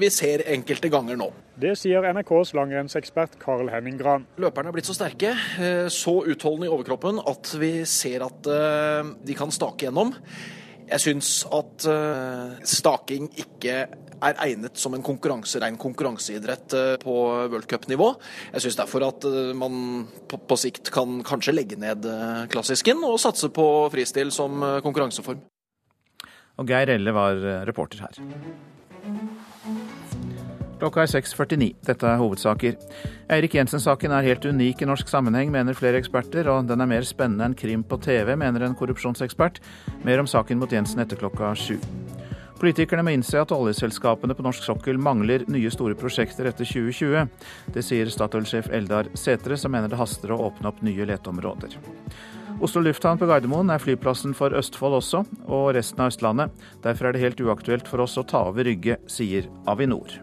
vi 0.00 0.10
ser 0.12 0.44
enkelte 0.50 0.90
ganger 0.92 1.18
nå. 1.20 1.30
Det 1.58 1.74
sier 1.78 2.04
NRKs 2.14 2.52
langrennsekspert 2.54 3.38
Carl 3.42 3.70
Henning 3.72 3.98
Gran. 3.98 4.26
Løperne 4.38 4.70
er 4.70 4.76
blitt 4.76 4.88
så 4.88 4.94
sterke, 4.96 5.34
så 5.90 6.14
utholdende 6.22 6.68
i 6.68 6.72
overkroppen, 6.74 7.18
at 7.26 7.54
vi 7.58 7.72
ser 7.88 8.26
at 8.26 8.50
de 9.26 9.38
kan 9.38 9.54
stake 9.54 9.88
gjennom. 9.88 10.14
Jeg 10.88 11.04
syns 11.04 11.32
at 11.52 11.88
staking 12.78 13.32
ikke 13.42 13.82
er 14.24 14.38
egnet 14.44 14.80
som 14.80 14.96
en 14.96 15.04
konkurranserein 15.04 15.78
konkurranseidrett 15.80 16.74
på 17.02 17.16
worldcupnivå. 17.52 18.08
Jeg 18.54 18.66
syns 18.66 18.80
derfor 18.80 19.06
at 19.08 19.28
man 19.58 20.06
på, 20.28 20.40
på, 20.40 20.58
sikt 20.60 20.92
kan 20.94 21.20
kanskje 21.26 21.54
legge 21.54 21.78
ned 21.80 22.06
klassisken 22.52 23.04
og 23.06 23.20
satse 23.22 23.50
på 23.54 23.68
fristil 23.94 24.32
som 24.34 24.60
konkurranseform. 24.84 25.44
Og 26.58 26.66
Geir 26.72 26.90
Elle 26.96 27.14
var 27.14 27.38
reporter 27.68 28.02
her. 28.08 28.18
Klokka 30.78 31.02
er 31.02 31.10
6.49. 31.10 31.72
Dette 31.86 32.06
er 32.06 32.20
hovedsaker. 32.20 32.76
Eirik 33.34 33.56
Jensen-saken 33.58 34.14
er 34.14 34.26
helt 34.28 34.46
unik 34.46 34.84
i 34.84 34.88
norsk 34.88 35.10
sammenheng, 35.10 35.50
mener 35.50 35.74
flere 35.74 35.98
eksperter, 35.98 36.46
og 36.52 36.68
den 36.70 36.84
er 36.84 36.90
mer 36.90 37.06
spennende 37.06 37.48
enn 37.48 37.58
krim 37.58 37.82
på 37.82 37.98
TV, 38.04 38.36
mener 38.38 38.62
en 38.66 38.78
korrupsjonsekspert. 38.78 39.58
Mer 40.06 40.22
om 40.22 40.30
saken 40.30 40.62
mot 40.62 40.72
Jensen 40.72 41.02
etter 41.02 41.18
klokka 41.18 41.50
sju. 41.58 41.80
Politikerne 42.58 43.04
må 43.06 43.12
innse 43.14 43.38
at 43.38 43.52
oljeselskapene 43.54 44.34
på 44.34 44.42
norsk 44.42 44.64
sokkel 44.66 44.98
mangler 44.98 45.44
nye 45.46 45.70
store 45.70 45.94
prosjekter 45.98 46.48
etter 46.50 46.66
2020. 46.66 47.28
Det 47.74 47.84
sier 47.86 48.10
Statoil-sjef 48.10 48.72
Eldar 48.74 49.12
Sætre, 49.14 49.54
som 49.54 49.74
mener 49.74 49.92
det 49.92 50.00
haster 50.00 50.34
å 50.34 50.40
åpne 50.48 50.72
opp 50.72 50.82
nye 50.82 51.06
leteområder. 51.06 51.78
Oslo 52.58 52.82
lufthavn 52.82 53.20
på 53.20 53.28
Gardermoen 53.30 53.70
er 53.70 53.78
flyplassen 53.78 54.34
for 54.34 54.56
Østfold 54.58 54.98
også, 54.98 55.22
og 55.46 55.68
resten 55.78 56.02
av 56.02 56.10
Østlandet. 56.10 56.64
Derfor 56.82 57.06
er 57.06 57.14
det 57.14 57.22
helt 57.22 57.44
uaktuelt 57.46 57.86
for 57.86 58.02
oss 58.02 58.18
å 58.18 58.26
ta 58.26 58.48
over 58.50 58.66
Rygge, 58.66 58.98
sier 59.06 59.46
Avinor. 59.70 60.18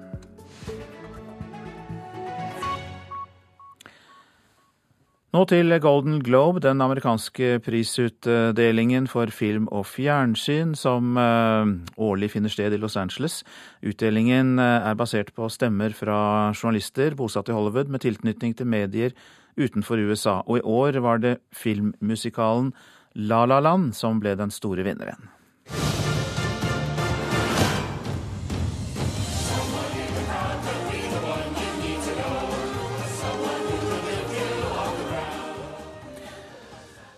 Nå 5.36 5.42
til 5.52 5.74
Golden 5.84 6.22
Globe, 6.24 6.62
den 6.64 6.80
amerikanske 6.80 7.58
prisutdelingen 7.60 9.10
for 9.12 9.28
film 9.36 9.66
og 9.68 9.84
fjernsyn 9.90 10.72
som 10.80 11.18
årlig 11.20 12.30
finner 12.32 12.54
sted 12.54 12.72
i 12.72 12.80
Los 12.80 12.96
Angeles. 12.96 13.42
Utdelingen 13.84 14.62
er 14.64 14.96
basert 14.96 15.34
på 15.36 15.50
stemmer 15.52 15.92
fra 15.98 16.54
journalister 16.56 17.18
bosatt 17.20 17.52
i 17.52 17.58
Hollywood 17.58 17.92
med 17.92 18.06
tilknytning 18.06 18.56
til 18.56 18.70
medier 18.72 19.12
utenfor 19.60 20.00
USA, 20.08 20.40
og 20.48 20.62
i 20.62 20.64
år 20.64 21.02
var 21.04 21.20
det 21.20 21.36
filmmusikalen 21.52 22.72
La 23.16 23.44
La 23.44 23.60
Land 23.60 23.92
som 24.00 24.24
ble 24.24 24.38
den 24.40 24.56
store 24.56 24.88
vinneren. 24.88 25.28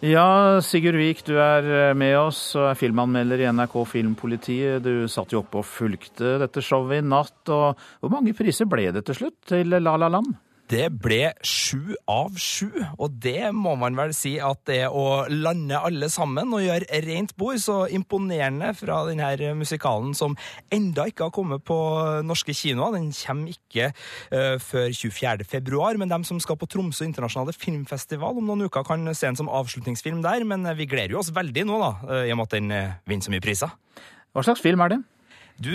Ja, 0.06 0.62
Sigurd 0.62 1.00
Vik, 1.00 1.24
du 1.26 1.40
er 1.42 1.96
med 1.98 2.14
oss 2.20 2.52
og 2.54 2.68
er 2.70 2.78
filmanmelder 2.78 3.42
i 3.42 3.48
NRK 3.50 3.74
Filmpolitiet. 3.90 4.84
Du 4.86 5.08
satt 5.10 5.34
jo 5.34 5.42
oppe 5.42 5.64
og 5.64 5.66
fulgte 5.66 6.36
dette 6.44 6.62
showet 6.62 7.02
i 7.02 7.06
natt. 7.06 7.40
og 7.50 7.80
Hvor 8.04 8.14
mange 8.14 8.36
priser 8.38 8.70
ble 8.70 8.92
det 8.94 9.08
til 9.08 9.18
slutt 9.18 9.40
til 9.50 9.74
La 9.74 9.96
La 9.98 10.12
Land? 10.14 10.36
Det 10.67 10.89
ble 10.99 11.30
sju 11.47 11.95
av 12.12 12.36
sju, 12.41 12.67
og 12.99 13.13
det 13.23 13.53
må 13.56 13.77
man 13.80 13.95
vel 13.95 14.12
si 14.15 14.34
at 14.43 14.65
det 14.67 14.82
å 14.91 15.23
lande 15.32 15.80
alle 15.80 16.10
sammen 16.12 16.51
og 16.51 16.65
gjøre 16.65 16.99
rent 17.06 17.32
bord, 17.39 17.62
så 17.63 17.86
imponerende 17.88 18.73
fra 18.75 18.99
denne 19.08 19.53
musikalen 19.56 20.12
som 20.17 20.36
enda 20.73 21.08
ikke 21.08 21.30
har 21.30 21.36
kommet 21.36 21.63
på 21.67 21.80
norske 22.27 22.51
kinoer. 22.51 22.97
Den 22.97 23.13
kommer 23.15 23.56
ikke 23.56 23.93
uh, 23.95 24.60
før 24.60 24.91
24. 24.91 25.47
februar, 25.47 25.99
men 25.99 26.12
de 26.12 26.19
som 26.27 26.41
skal 26.43 26.60
på 26.60 26.67
Tromsø 26.67 27.08
internasjonale 27.08 27.56
filmfestival 27.56 28.41
om 28.41 28.51
noen 28.51 28.67
uker, 28.67 28.84
kan 28.88 29.08
se 29.13 29.30
den 29.30 29.39
som 29.39 29.51
avslutningsfilm 29.51 30.19
der. 30.25 30.43
Men 30.47 30.67
vi 30.75 30.89
gleder 30.89 31.15
jo 31.15 31.23
oss 31.23 31.32
veldig 31.36 31.63
nå, 31.69 31.80
da, 31.80 32.23
i 32.27 32.34
og 32.36 32.41
med 32.41 32.49
at 32.49 32.58
den 32.60 32.73
vinner 33.08 33.23
så 33.23 33.32
mye 33.32 33.43
priser. 33.43 33.71
Hva 34.36 34.43
slags 34.43 34.62
film 34.62 34.84
er 34.84 34.97
det? 34.97 35.06
Du, 35.58 35.72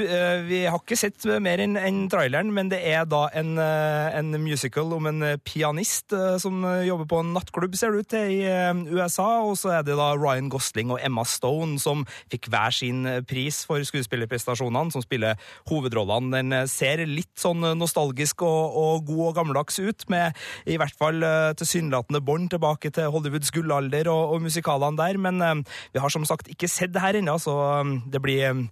Vi 0.47 0.61
har 0.71 0.79
ikke 0.79 0.95
sett 0.95 1.25
mer 1.43 1.59
enn 1.59 1.75
en 1.75 2.05
traileren, 2.11 2.53
men 2.55 2.69
det 2.71 2.79
er 2.87 3.03
da 3.11 3.25
en, 3.35 3.57
en, 3.59 4.29
musical 4.39 4.93
om 4.95 5.09
en 5.11 5.25
pianist 5.43 6.15
som 6.39 6.61
jobber 6.87 7.09
på 7.11 7.19
en 7.19 7.33
nattklubb, 7.35 7.75
ser 7.75 7.91
det 7.91 8.05
ut 8.05 8.11
til, 8.13 8.31
i 8.31 8.93
USA. 8.95 9.27
Og 9.43 9.57
så 9.59 9.73
er 9.75 9.87
det 9.87 9.97
da 9.99 10.13
Ryan 10.15 10.53
Gosling 10.53 10.93
og 10.95 11.03
Emma 11.03 11.25
Stone 11.27 11.81
som 11.83 12.05
fikk 12.31 12.47
hver 12.53 12.75
sin 12.77 13.09
pris 13.27 13.65
for 13.67 13.83
skuespillerprestasjonene, 13.83 14.95
som 14.95 15.03
spiller 15.03 15.41
hovedrollene. 15.71 16.31
Den 16.39 16.71
ser 16.71 17.03
litt 17.09 17.35
sånn 17.43 17.67
nostalgisk 17.81 18.47
og, 18.47 18.79
og 18.79 19.11
god 19.11 19.25
og 19.33 19.37
gammeldags 19.41 19.83
ut, 19.83 20.07
med 20.15 20.39
i 20.71 20.79
hvert 20.79 20.95
fall 20.95 21.27
tilsynelatende 21.59 22.23
bånd 22.23 22.53
tilbake 22.55 22.95
til 22.95 23.11
Hollywoods 23.11 23.51
gullalder 23.51 24.13
og, 24.15 24.37
og 24.37 24.47
musikalene 24.47 25.03
der. 25.03 25.19
Men 25.27 25.67
vi 25.67 26.07
har 26.07 26.15
som 26.15 26.27
sagt 26.29 26.55
ikke 26.55 26.71
sett 26.71 26.95
det 26.95 27.03
her 27.03 27.19
ennå, 27.19 27.35
så 27.43 27.59
det 28.07 28.23
blir 28.23 28.69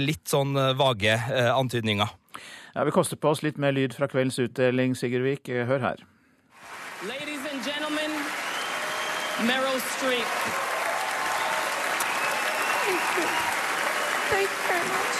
litt 0.00 0.24
sånn 0.32 0.45
vage 0.54 1.12
eh, 1.12 1.56
antydninger. 1.58 2.08
Ja, 2.74 2.84
Vi 2.84 2.90
koster 2.90 3.16
på 3.16 3.28
oss 3.30 3.42
litt 3.42 3.56
mer 3.58 3.72
lyd 3.72 3.94
fra 3.96 4.06
kveldens 4.06 4.38
utdeling, 4.38 4.96
Sigurd 4.96 5.22
Vik. 5.22 5.48
Hør 5.48 5.78
her. 5.78 5.96
Ladies 7.02 7.42
and 7.52 7.64
gentlemen, 7.64 8.10
Meryl 9.48 9.80
Streep. 9.80 10.30
Thank 12.86 13.00
you. 13.18 13.26
Thank 14.30 14.48
you 14.50 14.62
very 14.68 14.88
much. 14.94 15.16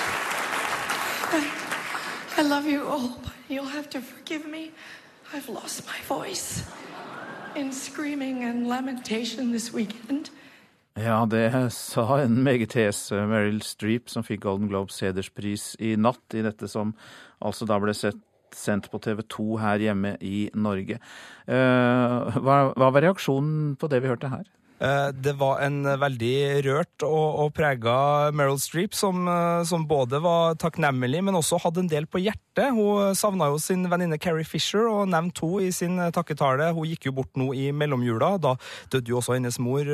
I, 1.33 2.41
I 2.41 2.43
love 2.43 2.67
you 2.67 2.87
all, 2.87 3.19
but 3.23 3.33
you'll 3.49 3.65
have 3.79 3.91
to 3.91 4.01
forgive 4.01 4.47
me. 4.47 4.71
I've 5.35 5.49
lost 5.49 5.87
my 5.87 5.99
voice 6.09 6.63
in 7.57 7.73
screaming 7.73 8.45
and 8.45 8.69
lamentation 8.69 9.53
this 9.53 9.73
weekend. 9.73 10.31
Ja, 10.97 11.19
det 11.29 11.51
sa 11.77 12.23
en 12.23 12.39
meget 12.41 12.73
hes 12.73 13.11
Meryl 13.13 13.59
Streep, 13.61 14.09
som 14.09 14.25
fikk 14.25 14.47
Golden 14.47 14.71
Globes 14.71 14.97
hederspris 15.05 15.75
i 15.77 15.93
natt, 16.01 16.25
i 16.33 16.41
dette 16.47 16.71
som 16.73 16.95
altså 17.45 17.69
da 17.69 17.77
ble 17.83 17.93
sett, 17.97 18.23
sendt 18.57 18.87
på 18.89 19.01
TV 19.05 19.21
2 19.29 19.59
her 19.61 19.83
hjemme 19.83 20.15
i 20.25 20.47
Norge. 20.57 20.97
Uh, 21.45 22.39
hva, 22.41 22.57
hva 22.73 22.89
var 22.95 23.05
reaksjonen 23.05 23.75
på 23.77 23.91
det 23.93 24.01
vi 24.01 24.09
hørte 24.09 24.31
her? 24.33 24.47
Det 24.77 25.33
var 25.41 25.63
en 25.65 25.87
veldig 25.97 26.35
rørt 26.67 27.05
og, 27.07 27.39
og 27.47 27.53
prega 27.57 27.95
Meryl 28.37 28.59
Streep, 28.61 28.93
som, 28.93 29.25
som, 29.65 29.87
både 29.89 30.21
var 30.21 30.59
takknemlig, 30.61 31.23
men 31.25 31.39
også 31.39 31.63
hadde 31.63 31.81
en 31.85 31.89
del 31.89 32.05
på 32.05 32.21
hjertet. 32.21 32.75
Hun 32.77 33.17
savna 33.17 33.49
jo 33.49 33.57
sin 33.61 33.87
venninne 33.89 34.19
Carrie 34.21 34.45
Fisher 34.45 34.85
og 34.85 35.09
nevnte 35.13 35.47
henne 35.49 35.69
i 35.69 35.73
sin 35.73 35.97
takketale. 36.13 36.69
Hun 36.77 36.91
gikk 36.91 37.09
jo 37.09 37.15
bort 37.17 37.33
nå 37.41 37.51
i 37.57 37.71
mellomjula. 37.73 38.35
Da 38.43 38.53
døde 38.93 39.13
jo 39.13 39.21
også 39.23 39.39
hennes 39.39 39.57
mor 39.63 39.89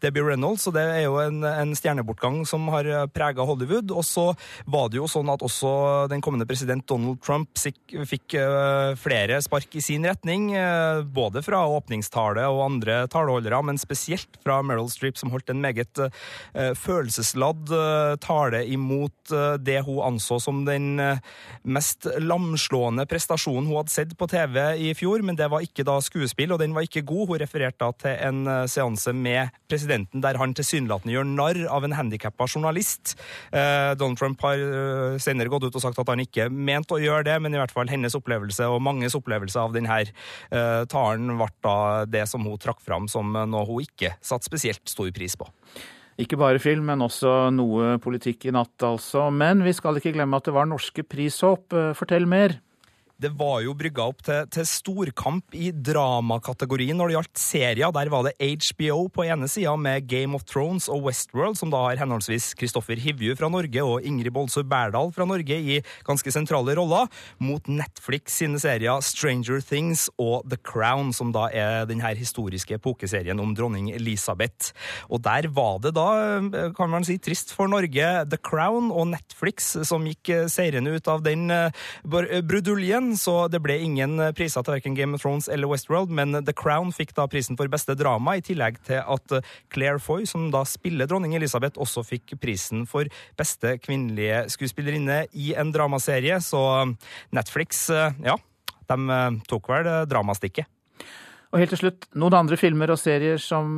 Debbie 0.00 0.24
Reynolds, 0.24 0.64
og 0.70 0.76
det 0.78 0.86
er 0.94 1.04
jo 1.04 1.20
en, 1.20 1.44
en 1.44 1.76
stjernebortgang 1.76 2.42
som 2.48 2.64
har 2.72 2.88
prega 3.12 3.44
Hollywood. 3.44 3.92
Og 3.92 4.08
så 4.08 4.30
var 4.64 4.88
det 4.88 5.02
jo 5.02 5.10
sånn 5.10 5.32
at 5.32 5.44
også 5.44 5.74
den 6.12 6.24
kommende 6.24 6.48
president 6.48 6.86
Donald 6.88 7.20
Trump 7.24 7.52
fikk 7.60 8.38
flere 9.00 9.42
spark 9.44 9.76
i 9.76 9.84
sin 9.84 10.08
retning, 10.08 10.48
både 11.12 11.44
fra 11.44 11.66
åpningstale 11.76 12.48
og 12.48 12.64
andre 12.70 13.02
taleholdere, 13.12 13.60
men 13.68 13.80
spesielt 13.80 14.13
fra 14.44 14.60
Meryl 14.66 14.90
Streep, 14.92 15.18
som 15.20 15.32
holdt 15.34 15.50
en 15.52 15.62
meget 15.64 16.00
følelsesladd 16.78 17.72
tale 18.22 18.64
imot 18.70 19.32
det 19.64 19.80
hun 19.86 20.02
anså 20.04 20.38
som 20.42 20.64
den 20.66 21.00
mest 21.62 22.06
lamslående 22.20 23.06
prestasjonen 23.08 23.68
hun 23.68 23.78
hadde 23.80 23.94
sett 23.94 24.12
på 24.18 24.28
TV 24.30 24.58
i 24.84 24.90
fjor, 24.96 25.22
men 25.24 25.38
det 25.38 25.48
var 25.52 25.64
ikke 25.64 25.86
da 25.86 25.96
skuespill, 26.04 26.52
og 26.54 26.60
den 26.62 26.74
var 26.76 26.86
ikke 26.86 27.04
god. 27.06 27.32
Hun 27.32 27.40
refererte 27.42 27.80
da 27.80 27.90
til 28.04 28.14
en 28.28 28.68
seanse 28.70 29.14
med 29.16 29.54
presidenten 29.70 30.22
der 30.24 30.38
han 30.40 30.54
tilsynelatende 30.56 31.14
gjør 31.16 31.28
narr 31.28 31.60
av 31.72 31.86
en 31.86 31.96
handikappa 31.96 32.46
journalist. 32.50 33.14
Donald 33.52 34.20
Trump 34.20 34.42
har 34.44 35.18
senere 35.22 35.52
gått 35.52 35.68
ut 35.68 35.78
og 35.78 35.84
sagt 35.84 36.00
at 36.02 36.10
han 36.12 36.22
ikke 36.24 36.50
mente 36.52 36.96
å 36.96 37.02
gjøre 37.02 37.26
det, 37.30 37.38
men 37.42 37.54
i 37.54 37.60
hvert 37.60 37.74
fall 37.74 37.90
hennes 37.90 38.16
opplevelse 38.18 38.68
og 38.70 38.82
manges 38.84 39.16
opplevelse 39.18 39.60
av 39.60 39.74
denne 39.74 40.02
talen 40.92 41.34
ble 41.38 41.48
da 41.64 41.76
det 42.08 42.26
som 42.30 42.44
hun 42.44 42.60
trakk 42.60 42.80
fram 42.84 43.08
som 43.10 43.32
noe 43.32 43.64
hun 43.68 43.84
ikke 43.84 44.03
satte 44.24 44.48
spesielt 44.48 44.82
stor 44.90 45.10
pris 45.14 45.36
på. 45.38 45.48
Ikke 46.20 46.38
bare 46.38 46.60
film, 46.62 46.84
men 46.86 47.02
også 47.02 47.48
noe 47.54 47.96
politikk 48.02 48.46
i 48.46 48.54
natt, 48.54 48.76
altså. 48.86 49.26
Men 49.34 49.64
vi 49.66 49.72
skal 49.74 49.98
ikke 49.98 50.12
glemme 50.14 50.38
at 50.38 50.46
det 50.46 50.54
var 50.54 50.68
norske 50.70 51.02
prishåp. 51.02 51.74
Fortell 51.98 52.28
mer. 52.30 52.58
Det 53.14 53.30
var 53.38 53.60
jo 53.62 53.76
brygga 53.78 54.08
opp 54.10 54.24
til, 54.26 54.48
til 54.50 54.64
storkamp 54.66 55.54
i 55.54 55.68
dramakategorien 55.70 56.98
når 56.98 57.10
det 57.10 57.14
gjaldt 57.14 57.38
serier. 57.38 57.92
Der 57.94 58.08
var 58.10 58.24
det 58.26 58.34
HBO 58.42 59.04
på 59.14 59.22
ene 59.28 59.46
sida 59.50 59.76
med 59.78 60.08
Game 60.10 60.34
of 60.34 60.42
Thrones 60.50 60.88
og 60.90 61.06
Westworld, 61.06 61.54
som 61.60 61.70
da 61.70 61.84
har 61.84 62.00
henholdsvis 62.00 62.50
Kristoffer 62.58 62.98
Hivju 62.98 63.36
fra 63.38 63.46
Norge 63.52 63.84
og 63.86 64.02
Ingrid 64.02 64.34
Bolsø 64.34 64.64
Berdal 64.66 65.12
fra 65.14 65.26
Norge 65.30 65.54
i 65.54 65.78
ganske 66.06 66.32
sentrale 66.34 66.74
roller, 66.74 67.06
mot 67.38 67.70
Netflix 67.70 68.40
sine 68.40 68.58
serier 68.58 68.98
Stranger 69.06 69.62
Things 69.62 70.08
og 70.18 70.48
The 70.50 70.58
Crown, 70.58 71.14
som 71.14 71.30
da 71.34 71.46
er 71.54 71.86
den 71.86 72.02
her 72.02 72.18
historiske 72.18 72.80
epokeserien 72.80 73.38
om 73.38 73.54
dronning 73.54 73.92
Elisabeth. 73.94 74.74
Og 75.06 75.22
der 75.22 75.46
var 75.54 75.78
det 75.86 75.94
da, 75.94 76.08
kan 76.74 76.90
man 76.90 77.06
si, 77.06 77.20
trist 77.22 77.54
for 77.54 77.70
Norge, 77.70 78.10
The 78.26 78.42
Crown 78.42 78.90
og 78.90 79.12
Netflix 79.14 79.70
som 79.86 80.10
gikk 80.10 80.34
seirende 80.50 80.98
ut 80.98 81.14
av 81.14 81.22
den 81.22 81.46
bruduljen 82.02 83.03
så 83.18 83.34
det 83.52 83.60
ble 83.64 83.76
ingen 83.84 84.16
priser 84.36 84.64
til 84.64 84.74
verken 84.74 84.96
Game 84.96 85.16
of 85.16 85.22
Thrones 85.22 85.50
eller 85.52 85.68
Westworld, 85.70 86.12
men 86.14 86.32
The 86.40 86.54
Crown 86.56 86.90
fikk 86.96 87.12
da 87.16 87.26
prisen 87.30 87.58
for 87.60 87.70
beste 87.72 87.96
drama, 87.98 88.36
i 88.38 88.44
tillegg 88.44 88.80
til 88.88 89.02
at 89.02 89.36
Claire 89.74 90.00
Foy, 90.02 90.24
som 90.28 90.48
da 90.54 90.64
spiller 90.68 91.10
dronning 91.10 91.36
Elisabeth, 91.36 91.76
også 91.80 92.04
fikk 92.06 92.36
prisen 92.42 92.86
for 92.88 93.10
beste 93.38 93.76
kvinnelige 93.84 94.46
skuespillerinne 94.54 95.24
i 95.36 95.52
en 95.58 95.72
dramaserie. 95.74 96.40
Så 96.40 96.60
Netflix, 97.34 97.86
ja, 97.92 98.38
de 98.88 99.20
tok 99.50 99.68
vel 99.74 99.90
dramastikket. 100.08 100.70
Og 101.54 101.60
helt 101.62 101.70
til 101.70 101.84
slutt, 101.84 102.08
noen 102.18 102.34
andre 102.34 102.56
filmer 102.58 102.90
og 102.90 102.98
serier 102.98 103.38
som 103.38 103.68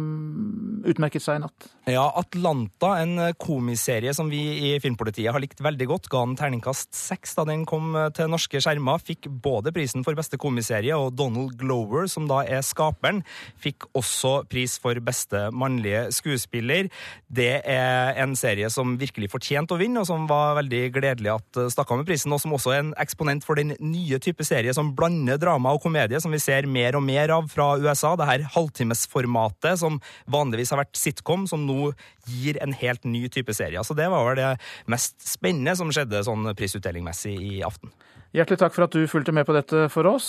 utmerket 0.89 1.21
seg 1.21 1.37
i 1.37 1.41
natt? 1.43 1.67
Ja, 1.93 2.07
Atlanta, 2.17 2.95
en 3.03 3.19
komiserie 3.37 4.15
som 4.17 4.31
vi 4.33 4.41
i 4.65 4.71
Filmpolitiet 4.81 5.29
har 5.35 5.43
likt 5.43 5.61
veldig 5.61 5.89
godt, 5.91 6.09
ga 6.09 6.23
den 6.25 6.39
terningkast 6.41 6.97
seks 6.97 7.37
da 7.37 7.45
den 7.45 7.67
kom 7.69 7.93
til 8.17 8.31
norske 8.33 8.63
skjermer. 8.65 9.03
Fikk 9.05 9.29
både 9.45 9.75
prisen 9.77 10.07
for 10.07 10.17
beste 10.17 10.41
komiserie, 10.41 10.97
og 10.97 11.19
Donald 11.19 11.59
Glover, 11.61 12.09
som 12.09 12.25
da 12.31 12.41
er 12.49 12.65
skaperen, 12.65 13.21
fikk 13.61 13.91
også 13.93 14.47
pris 14.49 14.79
for 14.81 14.97
beste 15.05 15.45
mannlige 15.53 16.07
skuespiller. 16.17 16.89
Det 17.29 17.61
er 17.61 18.17
en 18.25 18.33
serie 18.41 18.73
som 18.73 18.97
virkelig 18.97 19.29
fortjente 19.35 19.77
å 19.77 19.83
vinne, 19.83 20.01
og 20.01 20.09
som 20.09 20.25
var 20.33 20.57
veldig 20.63 20.83
gledelig 20.97 21.35
at 21.35 21.63
stakk 21.77 21.93
av 21.93 22.01
med 22.01 22.09
prisen, 22.09 22.33
og 22.33 22.41
som 22.41 22.57
også 22.57 22.73
er 22.73 22.83
en 22.87 22.97
eksponent 23.05 23.45
for 23.45 23.61
den 23.61 23.77
nye 23.85 24.17
type 24.17 24.49
serie 24.49 24.73
som 24.73 24.95
blander 24.97 25.37
drama 25.45 25.77
og 25.77 25.85
komedie, 25.85 26.25
som 26.25 26.33
vi 26.33 26.41
ser 26.41 26.65
mer 26.65 26.97
og 26.97 27.05
mer 27.05 27.37
av 27.37 27.53
fra 27.53 27.66
USA, 27.83 28.15
det 28.19 28.29
her 28.29 28.47
halvtimesformatet 28.57 29.81
som 29.83 30.01
vanligvis 30.33 30.73
har 30.75 30.83
vært 30.85 30.99
sitcom, 30.99 31.47
som 31.51 31.67
nå 31.69 31.93
gir 32.31 32.61
en 32.63 32.75
helt 32.77 33.07
ny 33.09 33.27
type 33.33 33.55
serie. 33.57 33.83
Så 33.85 33.97
det 33.99 34.09
var 34.13 34.27
vel 34.31 34.41
det 34.41 34.53
mest 34.93 35.19
spennende 35.27 35.77
som 35.79 35.93
skjedde 35.95 36.25
sånn 36.27 36.47
prisutdelingmessig 36.59 37.37
i 37.37 37.57
aften. 37.67 37.93
Hjertelig 38.37 38.61
takk 38.61 38.75
for 38.75 38.85
at 38.85 38.93
du 38.93 39.07
fulgte 39.09 39.33
med 39.33 39.47
på 39.49 39.55
dette 39.57 39.87
for 39.93 40.09
oss. 40.11 40.29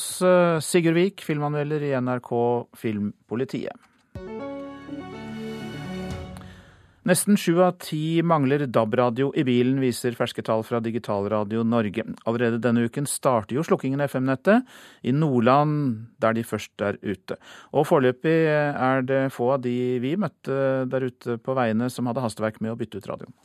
Sigurd 0.63 0.95
Vik, 0.95 1.23
filmanmelder 1.25 1.83
i 1.83 1.95
NRK 1.99 2.31
Filmpolitiet. 2.79 3.87
Nesten 7.07 7.37
sju 7.39 7.61
av 7.63 7.77
ti 7.79 8.19
mangler 8.19 8.65
DAB-radio 8.67 9.29
i 9.39 9.45
bilen, 9.47 9.77
viser 9.79 10.15
ferske 10.17 10.43
tall 10.43 10.59
fra 10.67 10.81
Digitalradio 10.83 11.61
Norge. 11.63 12.03
Allerede 12.27 12.59
denne 12.59 12.83
uken 12.83 13.05
starter 13.07 13.55
jo 13.55 13.63
slukkingen 13.63 14.03
av 14.03 14.09
FM-nettet, 14.11 14.65
i 15.07 15.13
Nordland 15.15 16.01
der 16.19 16.35
de 16.35 16.43
først 16.43 16.83
er 16.83 16.97
ute. 16.99 17.37
Og 17.71 17.87
foreløpig 17.87 18.33
er 18.51 19.07
det 19.07 19.21
få 19.31 19.53
av 19.55 19.63
de 19.63 19.77
vi 20.03 20.17
møtte 20.19 20.83
der 20.91 21.07
ute 21.07 21.37
på 21.39 21.55
veiene 21.55 21.87
som 21.93 22.11
hadde 22.11 22.25
hastverk 22.25 22.59
med 22.59 22.73
å 22.73 22.79
bytte 22.81 22.99
ut 22.99 23.07
radioen. 23.13 23.35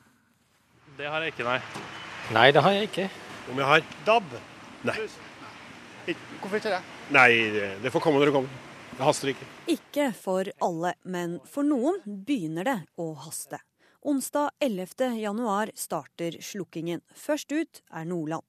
Det 0.98 1.06
har 1.14 1.22
jeg 1.22 1.36
ikke, 1.36 1.46
nei. 1.46 1.60
Nei, 2.34 2.48
det 2.50 2.66
har 2.66 2.76
jeg 2.80 2.90
ikke. 2.90 3.08
Om 3.52 3.62
jeg 3.62 3.70
har 3.70 3.88
DAB? 4.10 4.36
Nei. 4.90 4.98
Hvorfor 6.42 6.58
ikke 6.58 6.74
det? 6.74 6.84
Nei, 7.14 7.30
det 7.78 7.94
får 7.94 8.08
komme 8.08 8.18
når 8.18 8.32
det 8.32 8.38
kommer. 8.40 8.61
Det 8.96 9.04
haster 9.06 9.32
ikke. 9.32 9.46
Ikke 9.72 10.06
for 10.12 10.48
alle, 10.60 10.94
men 11.02 11.38
for 11.48 11.64
noen 11.64 12.00
begynner 12.04 12.68
det 12.68 12.78
å 13.00 13.12
haste. 13.24 13.60
Onsdag 14.04 14.50
11. 14.60 15.14
januar 15.22 15.70
starter 15.74 16.36
slukkingen. 16.42 17.00
Først 17.14 17.52
ut 17.52 17.80
er 17.88 18.04
Nordland. 18.04 18.44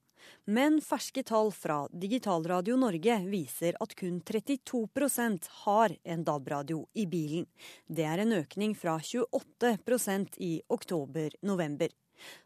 Men 0.45 0.81
ferske 0.81 1.23
tall 1.23 1.51
fra 1.55 1.83
Digitalradio 1.91 2.75
Norge 2.79 3.17
viser 3.27 3.75
at 3.83 3.95
kun 3.99 4.19
32% 4.23 5.49
har 5.63 5.95
en 6.03 6.23
DAB-radio 6.23 6.85
i 6.93 7.05
bilen. 7.07 7.45
Det 7.87 8.07
er 8.07 8.23
en 8.23 8.35
økning 8.39 8.75
fra 8.75 8.97
28% 8.99 10.39
i 10.43 10.53
oktober-november. 10.67 11.91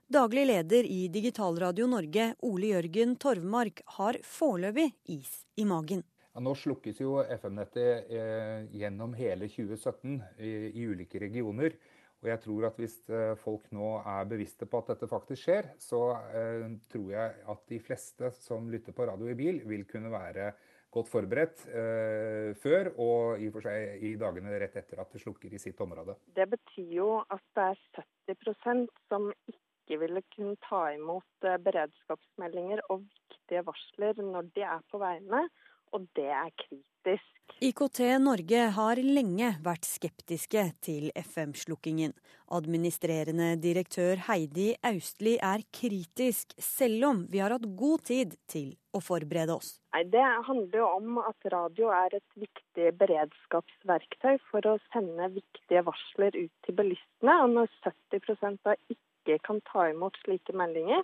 Daglig 0.09 0.45
leder 0.47 0.85
i 0.89 1.07
Digitalradio 1.13 1.87
Norge, 1.89 2.33
Ole 2.45 2.73
Jørgen 2.75 3.17
Torvmark, 3.19 3.81
har 3.97 4.21
foreløpig 4.25 4.91
is 5.17 5.41
i 5.57 5.65
magen. 5.65 6.05
Ja, 6.37 6.41
nå 6.45 6.51
slukkes 6.53 6.99
jo 7.01 7.15
FM-nettet 7.33 8.11
eh, 8.13 8.67
gjennom 8.77 9.15
hele 9.17 9.47
2017 9.49 10.19
i, 10.37 10.51
i, 10.69 10.83
ulike 10.85 11.17
regioner. 11.17 11.73
Og 12.21 12.27
jeg 12.29 12.41
tror 12.43 12.67
at 12.67 12.75
hvis 12.77 12.97
eh, 13.09 13.31
folk 13.41 13.63
nå 13.73 13.87
er 14.05 14.27
bevisste 14.29 14.67
på 14.69 14.83
at 14.83 14.91
dette 14.91 15.07
faktisk 15.09 15.47
skjer, 15.47 15.71
så 15.81 16.01
eh, 16.37 16.67
tror 16.93 17.07
jeg 17.09 17.31
at 17.55 17.63
de 17.71 17.79
fleste 17.81 18.29
som 18.37 18.69
lytter 18.69 18.93
på 18.93 19.07
radio 19.09 19.31
i 19.33 19.33
bil, 19.39 19.63
vil 19.65 19.87
kunne 19.89 20.11
være 20.13 20.51
godt 20.93 21.09
forberedt 21.09 21.63
eh, 21.73 22.53
før 22.61 22.91
og 22.93 23.41
i 23.41 23.47
og 23.49 23.55
for 23.55 23.65
seg 23.65 24.05
i 24.05 24.11
dagene 24.21 24.59
rett 24.61 24.77
etter 24.77 25.01
at 25.01 25.15
det 25.15 25.23
slukker 25.23 25.55
i 25.57 25.61
sitt 25.63 25.81
område. 25.81 26.19
Det 26.37 26.45
betyr 26.51 26.91
jo 26.99 27.15
at 27.33 27.41
det 27.57 27.71
er 27.71 27.81
70% 28.35 28.93
som 29.09 29.25
ikke 29.49 29.97
ville 30.03 30.21
kunne 30.35 30.53
ta 30.69 30.83
imot 30.93 31.49
eh, 31.49 31.57
beredskapsmeldinger 31.65 32.85
og 32.91 33.07
viktige 33.09 33.65
varsler 33.65 34.21
når 34.21 34.53
de 34.53 34.67
er 34.69 34.85
på 34.93 35.01
veiene 35.01 35.47
og 35.95 36.07
det 36.17 36.29
er 36.29 36.53
kritisk. 36.57 37.33
IKT 37.63 37.99
Norge 38.21 38.59
har 38.75 38.99
lenge 39.01 39.47
vært 39.65 39.87
skeptiske 39.87 40.61
til 40.83 41.07
FM-slukkingen. 41.17 42.11
Administrerende 42.53 43.47
direktør 43.63 44.19
Heidi 44.27 44.67
Austli 44.85 45.37
er 45.41 45.63
kritisk, 45.73 46.53
selv 46.61 47.07
om 47.07 47.23
vi 47.31 47.41
har 47.41 47.55
hatt 47.55 47.65
god 47.79 48.03
tid 48.11 48.35
til 48.51 48.75
å 48.93 49.01
forberede 49.01 49.55
oss. 49.55 49.71
Nei, 49.95 50.03
Det 50.03 50.25
handler 50.49 50.77
jo 50.83 50.89
om 50.99 51.17
at 51.23 51.49
radio 51.53 51.89
er 51.95 52.19
et 52.19 52.37
viktig 52.37 52.91
beredskapsverktøy 52.99 54.37
for 54.51 54.67
å 54.69 54.77
sende 54.91 55.31
viktige 55.39 55.85
varsler 55.87 56.37
ut 56.37 56.53
til 56.67 56.77
bilistene. 56.77 57.39
Og 57.41 57.55
når 57.55 57.73
70 57.87 58.59
da 58.67 58.75
ikke 58.91 59.39
kan 59.47 59.63
ta 59.71 59.87
imot 59.89 60.19
slike 60.25 60.53
meldinger, 60.53 61.01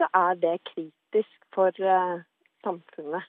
så 0.00 0.08
er 0.16 0.40
det 0.40 0.56
kritisk 0.72 1.44
for 1.52 1.76
uh, 1.84 2.24
samfunnet. 2.64 3.28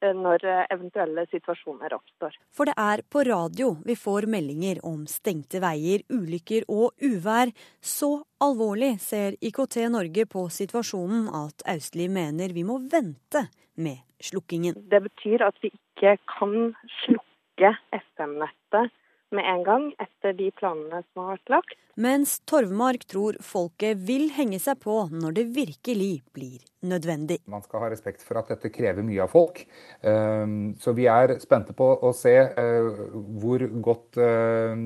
Eh, 0.00 0.14
når 0.16 0.44
eh, 0.48 0.62
eventuelle 0.72 1.26
situasjoner 1.28 1.92
oppstår. 1.92 2.36
For 2.56 2.68
det 2.68 2.74
er 2.80 3.02
på 3.12 3.20
radio 3.28 3.74
vi 3.84 3.96
får 3.98 4.26
meldinger 4.32 4.80
om 4.88 5.02
stengte 5.10 5.60
veier, 5.60 6.06
ulykker 6.08 6.64
og 6.72 6.96
uvær. 7.04 7.52
Så 7.84 8.08
alvorlig 8.40 8.94
ser 9.04 9.36
IKT 9.44 9.82
Norge 9.92 10.24
på 10.30 10.46
situasjonen 10.48 11.28
at 11.36 11.66
Austli 11.68 12.08
mener 12.08 12.54
vi 12.56 12.64
må 12.64 12.78
vente 12.80 13.44
med 13.76 14.00
slukkingen. 14.24 14.78
Det 14.88 15.02
betyr 15.04 15.44
at 15.44 15.60
vi 15.60 15.72
ikke 15.74 16.16
kan 16.32 16.72
slukke 17.02 17.74
FM-nettet 18.00 18.96
med 19.34 19.46
en 19.46 19.62
gang 19.66 19.86
etter 20.02 20.34
de 20.36 20.50
planene 20.58 21.02
som 21.10 21.22
har 21.22 21.36
vært 21.36 21.52
lagt. 21.54 21.78
Mens 22.00 22.38
Torvmark 22.48 23.04
tror 23.10 23.36
folket 23.44 23.98
vil 24.08 24.30
henge 24.32 24.60
seg 24.62 24.78
på 24.80 24.94
når 25.12 25.34
det 25.36 25.44
virkelig 25.56 26.12
blir 26.36 26.62
nødvendig. 26.86 27.40
Man 27.50 27.64
skal 27.66 27.84
ha 27.84 27.90
respekt 27.92 28.24
for 28.24 28.40
at 28.40 28.50
dette 28.52 28.72
krever 28.72 29.04
mye 29.04 29.22
av 29.24 29.32
folk. 29.34 29.62
Ehm, 30.06 30.74
så 30.80 30.94
vi 30.96 31.08
er 31.12 31.36
spente 31.42 31.76
på 31.76 31.90
å 32.00 32.12
se 32.16 32.36
eh, 32.48 33.06
hvor 33.42 33.66
godt 33.84 34.20
eh, 34.22 34.76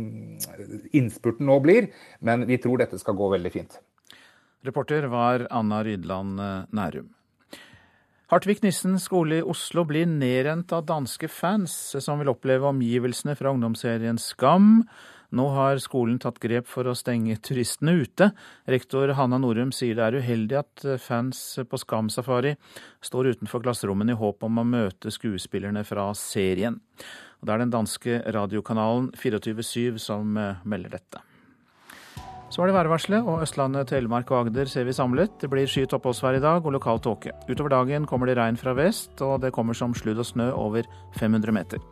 innspurten 0.97 1.47
nå 1.47 1.61
blir, 1.65 1.91
men 2.21 2.49
vi 2.51 2.59
tror 2.63 2.83
dette 2.83 2.99
skal 3.01 3.19
gå 3.19 3.31
veldig 3.37 3.53
fint. 3.55 3.79
Reporter 4.65 5.07
var 5.13 5.47
Anna 5.53 5.85
Rydland 5.85 6.41
eh, 6.41 6.65
Nærum. 6.75 7.13
Hartvig 8.33 8.63
Nissen 8.65 8.95
skole 8.97 9.43
i 9.43 9.45
Oslo 9.45 9.83
blir 9.85 10.07
nedrent 10.09 10.73
av 10.73 10.87
danske 10.89 11.29
fans, 11.29 11.75
som 12.01 12.23
vil 12.23 12.31
oppleve 12.33 12.71
omgivelsene 12.71 13.35
fra 13.37 13.53
ungdomsserien 13.53 14.17
Skam. 14.17 14.87
Nå 15.35 15.45
har 15.53 15.81
skolen 15.83 16.17
tatt 16.23 16.39
grep 16.41 16.65
for 16.71 16.89
å 16.89 16.95
stenge 16.97 17.37
turistene 17.45 17.93
ute. 18.01 18.31
Rektor 18.71 19.13
Hanna 19.19 19.37
Norum 19.43 19.75
sier 19.77 19.99
det 19.99 20.07
er 20.07 20.17
uheldig 20.25 20.59
at 20.63 20.87
fans 21.05 21.43
på 21.69 21.83
Skam-safari 21.83 22.55
står 23.05 23.35
utenfor 23.35 23.67
klasserommene 23.67 24.17
i 24.17 24.21
håp 24.23 24.49
om 24.49 24.63
å 24.63 24.67
møte 24.73 25.13
skuespillerne 25.13 25.85
fra 25.85 26.09
serien. 26.17 26.81
Det 27.45 27.53
er 27.53 27.61
den 27.61 27.77
danske 27.77 28.23
radiokanalen 28.25 29.13
24-7 29.21 30.01
som 30.01 30.33
melder 30.65 30.97
dette. 30.97 31.21
Så 32.55 32.61
var 32.63 32.71
det 32.71 32.75
værvarselet, 32.77 33.27
og 33.27 33.41
Østlandet, 33.43 33.89
Telemark 33.91 34.29
og 34.31 34.45
Agder 34.45 34.69
ser 34.71 34.85
vi 34.87 34.93
samlet. 34.95 35.33
Det 35.43 35.49
blir 35.51 35.67
skyet 35.67 35.91
oppholdsvær 35.97 36.37
i 36.39 36.43
dag 36.43 36.63
og 36.63 36.77
lokal 36.77 37.01
tåke. 37.03 37.33
Utover 37.49 37.73
dagen 37.73 38.05
kommer 38.07 38.31
det 38.31 38.37
regn 38.39 38.55
fra 38.55 38.77
vest, 38.79 39.19
og 39.27 39.41
det 39.43 39.51
kommer 39.57 39.75
som 39.75 39.91
sludd 39.91 40.21
og 40.23 40.29
snø 40.29 40.53
over 40.55 40.87
500 41.19 41.51
meter. 41.51 41.83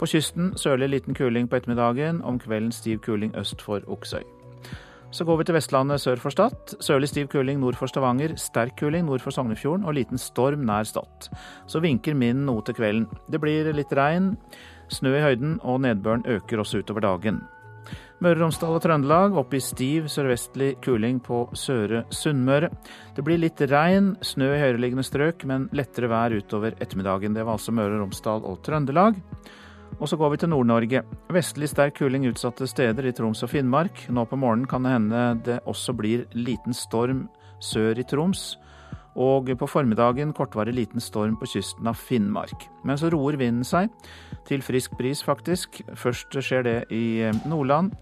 På 0.00 0.08
kysten 0.10 0.50
sørlig 0.58 0.88
liten 0.90 1.14
kuling 1.14 1.46
på 1.46 1.60
ettermiddagen, 1.60 2.18
om 2.26 2.40
kvelden 2.42 2.72
stiv 2.74 2.98
kuling 3.06 3.30
øst 3.38 3.62
for 3.62 3.86
Oksøy. 3.86 4.26
Så 5.14 5.24
går 5.24 5.38
vi 5.38 5.46
til 5.46 5.58
Vestlandet 5.60 6.02
sør 6.02 6.18
for 6.18 6.34
Stad. 6.34 6.74
Sørlig 6.82 7.12
stiv 7.12 7.30
kuling 7.30 7.62
nord 7.62 7.78
for 7.78 7.86
Stavanger, 7.86 8.34
sterk 8.34 8.74
kuling 8.82 9.06
nord 9.06 9.22
for 9.22 9.30
Sognefjorden 9.30 9.86
og 9.86 9.94
liten 9.94 10.18
storm 10.18 10.66
nær 10.66 10.90
Stad. 10.90 11.30
Så 11.70 11.78
vinker 11.86 12.18
minnen 12.18 12.50
noe 12.50 12.66
til 12.66 12.74
kvelden. 12.74 13.06
Det 13.30 13.38
blir 13.38 13.70
litt 13.78 13.94
regn, 13.94 14.34
snø 14.90 15.14
i 15.20 15.22
høyden, 15.22 15.60
og 15.62 15.84
nedbøren 15.86 16.26
øker 16.26 16.66
også 16.66 16.82
utover 16.82 17.06
dagen. 17.06 17.44
Møre 18.20 18.36
og 18.36 18.42
Romsdal 18.42 18.74
og 18.76 18.82
Trøndelag 18.84 19.36
opp 19.40 19.54
i 19.56 19.62
stiv 19.64 20.10
sørvestlig 20.12 20.74
kuling 20.84 21.22
på 21.24 21.46
Søre 21.56 22.02
Sunnmøre. 22.12 22.68
Det 23.16 23.22
blir 23.24 23.40
litt 23.40 23.62
regn, 23.64 24.10
snø 24.20 24.50
i 24.52 24.58
høyereliggende 24.60 25.04
strøk, 25.08 25.46
men 25.48 25.70
lettere 25.72 26.10
vær 26.12 26.34
utover 26.36 26.76
ettermiddagen. 26.84 27.32
Det 27.32 27.46
var 27.46 27.56
altså 27.56 27.72
Møre 27.72 27.96
og 27.96 28.02
Romsdal 28.02 28.44
og 28.44 28.58
Trøndelag. 28.66 29.16
Og 29.96 30.04
så 30.12 30.18
går 30.20 30.34
vi 30.34 30.40
til 30.42 30.52
Nord-Norge. 30.52 31.00
Vestlig 31.32 31.70
sterk 31.72 31.96
kuling 31.96 32.28
utsatte 32.28 32.68
steder 32.68 33.08
i 33.08 33.14
Troms 33.16 33.40
og 33.46 33.54
Finnmark. 33.54 34.04
Nå 34.12 34.26
på 34.28 34.36
morgenen 34.36 34.68
kan 34.68 34.84
det 34.84 34.92
hende 34.98 35.24
det 35.48 35.56
også 35.64 35.96
blir 35.96 36.26
liten 36.36 36.76
storm 36.76 37.24
sør 37.64 37.96
i 37.96 38.04
Troms. 38.04 38.50
Og 39.16 39.48
på 39.56 39.66
formiddagen 39.68 40.36
kortvarig 40.36 40.76
liten 40.76 41.00
storm 41.00 41.40
på 41.40 41.48
kysten 41.56 41.88
av 41.88 41.96
Finnmark. 41.96 42.68
Men 42.84 43.00
så 43.00 43.08
roer 43.16 43.40
vinden 43.40 43.64
seg 43.64 43.88
til 44.50 44.64
frisk 44.66 44.96
bris, 44.98 45.22
faktisk. 45.22 45.80
Først 45.98 46.34
skjer 46.42 46.66
det 46.66 46.78
i 46.94 47.22
eh, 47.26 47.42
Nordland, 47.48 47.92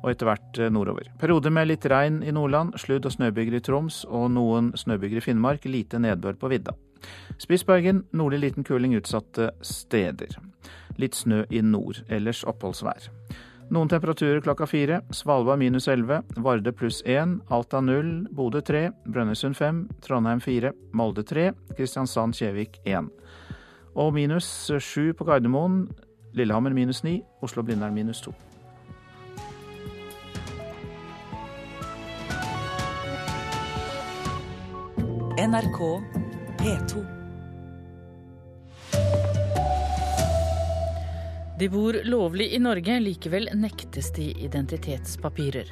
og 0.00 0.12
etter 0.12 0.28
hvert 0.30 0.60
eh, 0.60 0.70
nordover. 0.72 1.10
Perioder 1.20 1.52
med 1.54 1.68
litt 1.68 1.86
regn 1.90 2.22
i 2.24 2.34
Nordland, 2.34 2.76
sludd- 2.80 3.08
og 3.08 3.14
snøbyger 3.14 3.58
i 3.58 3.64
Troms 3.64 4.04
og 4.08 4.30
noen 4.32 4.72
snøbyger 4.78 5.20
i 5.20 5.24
Finnmark. 5.28 5.68
Lite 5.68 6.00
nedbør 6.02 6.38
på 6.40 6.52
vidda. 6.52 6.76
Spitsbergen 7.38 8.06
nordlig 8.16 8.40
liten 8.46 8.66
kuling 8.66 8.96
utsatte 8.98 9.52
steder. 9.62 10.38
Litt 10.98 11.14
snø 11.14 11.44
i 11.54 11.60
nord, 11.62 12.00
ellers 12.10 12.42
oppholdsvær. 12.48 13.10
Noen 13.68 13.90
temperaturer 13.92 14.40
klokka 14.40 14.64
fire. 14.66 15.02
Svalbard 15.12 15.60
minus 15.60 15.90
11, 15.92 16.22
Varde 16.40 16.72
pluss 16.72 17.02
1, 17.04 17.36
Alta 17.52 17.82
0, 17.84 18.30
Bodø 18.34 18.62
3, 18.64 18.86
Brønnøysund 19.12 19.58
5, 19.60 19.82
Trondheim 20.06 20.40
4, 20.40 20.72
Molde 20.96 21.26
3, 21.28 21.50
Kristiansand-Kjevik 21.76 22.80
1 22.88 23.12
og 23.98 24.14
minus 24.14 24.46
7 24.70 25.12
på 25.18 25.26
Gardermoen. 25.26 25.88
Lillehammer 26.38 26.74
minus 26.76 27.02
ni, 27.02 27.18
Oslo-Blindern 27.42 27.94
minus 27.96 28.20
to. 28.22 28.32
NRK 35.38 35.80
P2. 36.58 37.04
De 41.58 41.66
bor 41.70 41.96
lovlig 42.06 42.52
i 42.54 42.62
Norge, 42.62 43.00
likevel 43.02 43.50
nektes 43.58 44.12
de 44.14 44.30
identitetspapirer. 44.46 45.70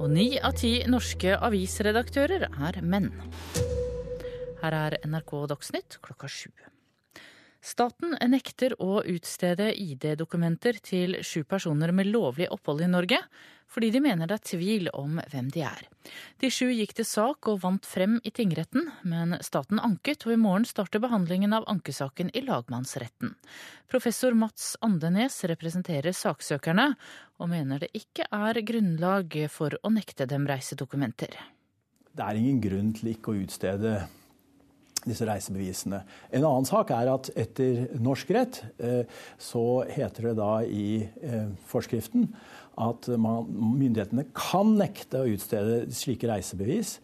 Og 0.00 0.10
ni 0.10 0.32
av 0.42 0.58
ti 0.58 0.80
norske 0.90 1.38
avisredaktører 1.38 2.48
er 2.50 2.82
menn. 2.82 3.12
Her 4.64 4.80
er 4.88 5.02
NRK 5.06 5.34
Dagsnytt 5.54 6.00
klokka 6.02 6.30
sju. 6.30 6.50
Staten 7.64 8.12
nekter 8.28 8.74
å 8.82 8.98
utstede 9.08 9.70
ID-dokumenter 9.72 10.76
til 10.84 11.16
sju 11.24 11.46
personer 11.48 11.94
med 11.96 12.10
lovlig 12.12 12.50
opphold 12.52 12.82
i 12.84 12.88
Norge, 12.92 13.22
fordi 13.72 13.88
de 13.94 14.02
mener 14.04 14.28
det 14.28 14.36
er 14.36 14.42
tvil 14.50 14.90
om 14.92 15.16
hvem 15.32 15.46
de 15.54 15.62
er. 15.64 15.86
De 16.44 16.50
sju 16.52 16.68
gikk 16.68 16.92
til 16.98 17.06
sak 17.08 17.48
og 17.48 17.62
vant 17.62 17.86
frem 17.88 18.18
i 18.20 18.32
tingretten, 18.36 18.90
men 19.08 19.38
staten 19.40 19.80
anket, 19.80 20.26
og 20.28 20.34
i 20.34 20.42
morgen 20.42 20.66
starter 20.68 21.00
behandlingen 21.00 21.56
av 21.56 21.64
ankesaken 21.72 22.34
i 22.36 22.42
lagmannsretten. 22.44 23.32
Professor 23.88 24.36
Mats 24.36 24.74
Andenes 24.84 25.38
representerer 25.48 26.12
saksøkerne, 26.12 26.90
og 27.40 27.50
mener 27.50 27.80
det 27.80 27.94
ikke 27.96 28.28
er 28.28 28.60
grunnlag 28.60 29.38
for 29.48 29.72
å 29.80 29.94
nekte 29.94 30.28
dem 30.28 30.44
reisedokumenter. 30.52 31.32
Det 32.14 32.28
er 32.28 32.38
ingen 32.38 32.60
grunn 32.62 32.92
til 32.94 33.14
ikke 33.16 33.32
å 33.32 33.40
utstede 33.40 33.96
disse 35.10 35.26
reisebevisene. 35.28 36.02
En 36.34 36.46
annen 36.46 36.68
sak 36.68 36.92
er 36.94 37.10
at 37.12 37.30
etter 37.38 37.86
norsk 38.02 38.30
rett 38.36 38.62
eh, 38.78 39.02
så 39.40 39.84
heter 39.90 40.30
det 40.30 40.38
da 40.40 40.52
i 40.64 41.04
eh, 41.04 41.50
forskriften 41.70 42.30
at 42.80 43.06
man, 43.20 43.46
myndighetene 43.78 44.26
kan 44.34 44.74
nekte 44.78 45.22
å 45.22 45.28
utstede 45.36 45.84
slike 45.94 46.30
reisebevis 46.30 46.96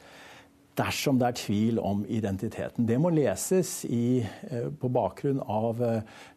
dersom 0.78 1.18
det 1.20 1.26
er 1.26 1.36
tvil 1.36 1.78
om 1.82 2.00
identiteten. 2.08 2.86
Det 2.88 2.96
må 3.02 3.10
leses 3.12 3.82
i, 3.84 4.22
eh, 4.22 4.70
på 4.70 4.88
bakgrunn 4.92 5.42
av 5.44 5.82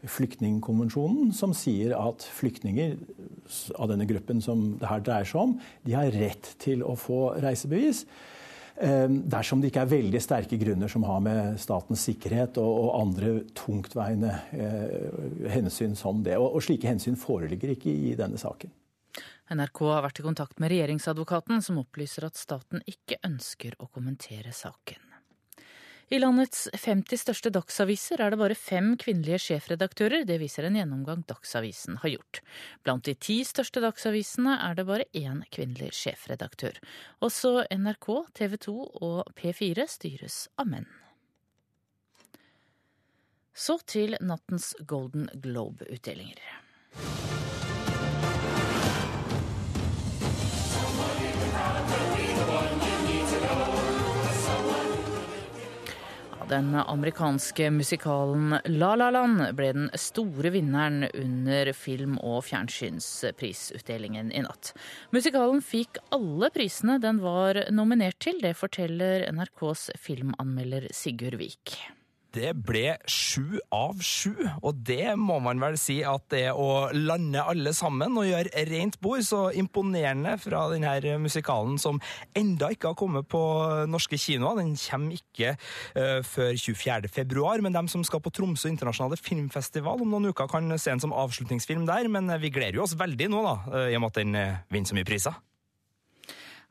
Flyktningkonvensjonen, 0.03 1.31
som 1.33 1.53
sier 1.55 1.95
at 1.95 2.25
flyktninger 2.41 2.97
av 3.79 3.93
denne 3.93 4.09
gruppen 4.09 4.41
som 4.43 4.73
det 4.81 4.89
her 4.89 5.03
dreier 5.05 5.29
seg 5.29 5.41
om, 5.45 5.57
de 5.85 5.95
har 5.95 6.11
rett 6.11 6.55
til 6.59 6.83
å 6.83 6.97
få 6.99 7.37
reisebevis. 7.43 8.03
Ehm, 8.81 9.19
dersom 9.29 9.61
det 9.61 9.69
ikke 9.69 9.83
er 9.85 9.91
veldig 9.91 10.21
sterke 10.23 10.57
grunner 10.57 10.89
som 10.89 11.05
har 11.05 11.19
med 11.21 11.59
statens 11.61 12.05
sikkerhet 12.07 12.57
og, 12.61 12.71
og 12.85 12.95
andre 13.03 13.33
tungtveiende 13.57 14.33
eh, 14.57 15.49
hensyn 15.53 15.93
som 15.99 16.23
det. 16.25 16.39
Og, 16.41 16.57
og 16.57 16.65
slike 16.65 16.89
hensyn 16.89 17.19
foreligger 17.19 17.75
ikke 17.75 17.93
i 17.93 18.15
denne 18.17 18.41
saken. 18.41 18.73
NRK 19.53 19.83
har 19.91 20.05
vært 20.07 20.23
i 20.23 20.25
kontakt 20.25 20.61
med 20.63 20.71
regjeringsadvokaten, 20.73 21.61
som 21.61 21.77
opplyser 21.83 22.25
at 22.25 22.39
staten 22.39 22.81
ikke 22.89 23.19
ønsker 23.27 23.77
å 23.77 23.91
kommentere 23.93 24.55
saken. 24.55 25.12
I 26.13 26.19
landets 26.19 26.67
50 26.77 27.17
største 27.17 27.49
dagsaviser 27.49 28.21
er 28.21 28.29
det 28.29 28.37
bare 28.37 28.53
fem 28.57 28.91
kvinnelige 29.01 29.39
sjefredaktører. 29.47 30.27
Det 30.29 30.35
viser 30.43 30.67
en 30.67 30.75
gjennomgang 30.77 31.23
Dagsavisen 31.25 31.97
har 32.03 32.11
gjort. 32.13 32.41
Blant 32.85 33.07
de 33.07 33.15
ti 33.17 33.39
største 33.49 33.81
dagsavisene 33.81 34.53
er 34.61 34.77
det 34.77 34.85
bare 34.85 35.07
én 35.17 35.41
kvinnelig 35.49 35.89
sjefredaktør. 35.97 36.77
Også 37.25 37.63
NRK, 37.73 38.09
TV 38.37 38.59
2 38.67 38.75
og 39.07 39.33
P4 39.39 39.87
styres 39.89 40.37
av 40.61 40.69
menn. 40.75 40.85
Så 43.57 43.79
til 43.89 44.13
nattens 44.21 44.75
Golden 44.85 45.31
Globe-utdelinger. 45.33 46.45
Den 56.53 56.75
amerikanske 56.75 57.71
musikalen 57.73 58.51
La 58.69 58.91
La 58.99 59.07
Land 59.09 59.39
ble 59.57 59.71
den 59.73 59.87
store 59.97 60.51
vinneren 60.53 61.07
under 61.17 61.71
film- 61.73 62.19
og 62.21 62.43
fjernsynsprisutdelingen 62.45 64.29
i 64.29 64.43
natt. 64.45 64.69
Musikalen 65.15 65.63
fikk 65.65 65.97
alle 66.13 66.51
prisene 66.53 66.99
den 67.01 67.23
var 67.25 67.57
nominert 67.73 68.19
til, 68.21 68.37
det 68.43 68.53
forteller 68.59 69.25
NRKs 69.33 69.87
filmanmelder 69.97 70.91
Sigurd 70.93 71.41
Vik. 71.41 71.79
Det 72.33 72.53
ble 72.65 72.95
sju 73.09 73.59
av 73.73 74.01
sju. 74.03 74.33
Og 74.63 74.79
det 74.85 75.13
må 75.19 75.37
man 75.43 75.61
vel 75.61 75.77
si 75.79 75.99
at 76.07 76.25
det 76.33 76.47
å 76.51 76.89
lande 76.95 77.43
alle 77.43 77.73
sammen 77.77 78.17
og 78.19 78.27
gjøre 78.27 78.65
rent 78.69 78.99
bord, 79.03 79.21
så 79.25 79.45
imponerende 79.57 80.35
fra 80.41 80.65
denne 80.71 81.17
musikalen 81.21 81.77
som 81.81 82.01
enda 82.37 82.71
ikke 82.73 82.91
har 82.91 82.99
kommet 82.99 83.29
på 83.31 83.43
norske 83.89 84.17
kinoer. 84.19 84.61
Den 84.61 84.73
kommer 84.79 85.19
ikke 85.19 85.55
uh, 85.55 86.19
før 86.25 86.57
24. 86.57 87.13
februar, 87.13 87.63
men 87.63 87.75
de 87.75 87.85
som 87.91 88.05
skal 88.07 88.23
på 88.23 88.33
Tromsø 88.33 88.71
internasjonale 88.71 89.19
filmfestival 89.21 90.03
om 90.03 90.13
noen 90.13 90.31
uker, 90.33 90.49
kan 90.51 90.73
se 90.77 90.93
den 90.93 91.03
som 91.03 91.15
avslutningsfilm 91.15 91.87
der. 91.89 92.09
Men 92.11 92.31
vi 92.41 92.53
gleder 92.53 92.81
jo 92.81 92.87
oss 92.87 92.97
veldig 92.99 93.31
nå, 93.33 93.45
da, 93.45 93.87
i 93.89 93.97
og 93.97 94.05
med 94.05 94.13
at 94.13 94.21
den 94.23 94.37
vinner 94.73 94.89
så 94.89 94.97
mye 94.97 95.07
priser. 95.07 95.41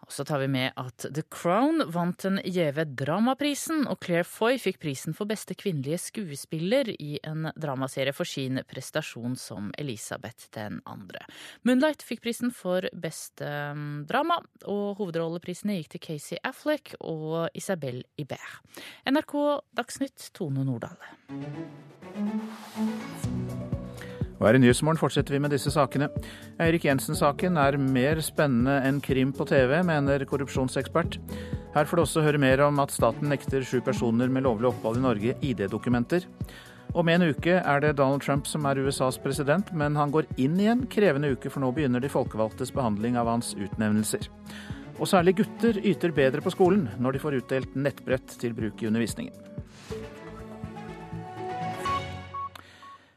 Og 0.03 0.13
så 0.13 0.25
tar 0.27 0.43
vi 0.43 0.49
med 0.51 0.75
at 0.81 1.07
The 1.15 1.23
Crown 1.31 1.85
vant 1.95 2.25
den 2.25 2.41
gjeve 2.45 2.85
dramaprisen, 2.99 3.85
og 3.91 4.01
Claire 4.05 4.27
Foy 4.27 4.59
fikk 4.61 4.81
prisen 4.83 5.15
for 5.17 5.31
beste 5.31 5.55
kvinnelige 5.59 6.01
skuespiller 6.03 6.91
i 6.97 7.17
en 7.27 7.49
dramaserie 7.57 8.15
for 8.17 8.29
sin 8.29 8.61
prestasjon 8.69 9.37
som 9.39 9.71
Elisabeth 9.79 10.51
den 10.57 10.81
andre. 10.91 11.23
Moonlight 11.69 12.03
fikk 12.07 12.25
prisen 12.27 12.53
for 12.55 12.89
beste 12.93 13.47
um, 13.73 14.03
drama, 14.09 14.41
og 14.67 14.99
hovedrolleprisene 15.01 15.79
gikk 15.79 15.95
til 15.95 16.05
Casey 16.09 16.43
Affleck 16.45 16.97
og 17.01 17.49
Isabel 17.59 18.03
Ibert. 18.19 18.61
NRK 19.07 19.37
Dagsnytt, 19.79 20.31
Tone 20.37 20.67
Nordahl. 20.67 20.99
Og 24.43 24.49
her 24.49 24.57
i 24.59 24.61
Nyhetsmorgen 24.65 24.99
fortsetter 24.99 25.37
vi 25.37 25.39
med 25.39 25.53
disse 25.55 25.71
sakene. 25.71 26.09
Eirik 26.59 26.89
Jensen-saken 26.89 27.55
er 27.63 27.77
mer 27.79 28.19
spennende 28.27 28.81
enn 28.89 28.99
krim 28.99 29.31
på 29.31 29.47
TV, 29.47 29.77
mener 29.87 30.25
korrupsjonsekspert. 30.27 31.21
Her 31.77 31.87
får 31.87 32.01
du 32.01 32.03
også 32.03 32.25
høre 32.27 32.41
mer 32.43 32.65
om 32.67 32.81
at 32.83 32.91
staten 32.91 33.31
nekter 33.31 33.63
sju 33.63 33.79
personer 33.87 34.27
med 34.27 34.43
lovlig 34.43 34.73
opphold 34.73 34.99
i 34.99 35.05
Norge 35.05 35.37
ID-dokumenter. 35.47 36.27
Om 36.99 37.13
en 37.15 37.29
uke 37.31 37.55
er 37.55 37.85
det 37.85 37.95
Donald 38.01 38.27
Trump 38.27 38.51
som 38.51 38.67
er 38.67 38.83
USAs 38.83 39.21
president, 39.23 39.71
men 39.79 39.95
han 39.97 40.11
går 40.11 40.27
inn 40.43 40.59
i 40.59 40.67
en 40.75 40.89
krevende 40.91 41.31
uke, 41.37 41.47
for 41.47 41.63
nå 41.63 41.71
begynner 41.77 42.03
de 42.03 42.11
folkevalgtes 42.11 42.75
behandling 42.75 43.15
av 43.23 43.31
hans 43.31 43.55
utnevnelser. 43.55 44.27
Og 44.99 45.07
særlig 45.07 45.39
gutter 45.39 45.79
yter 45.87 46.11
bedre 46.19 46.43
på 46.43 46.51
skolen 46.51 46.89
når 46.99 47.15
de 47.15 47.23
får 47.23 47.39
utdelt 47.39 47.79
nettbrett 47.79 48.37
til 48.43 48.59
bruk 48.59 48.83
i 48.83 48.91
undervisningen. 48.91 49.39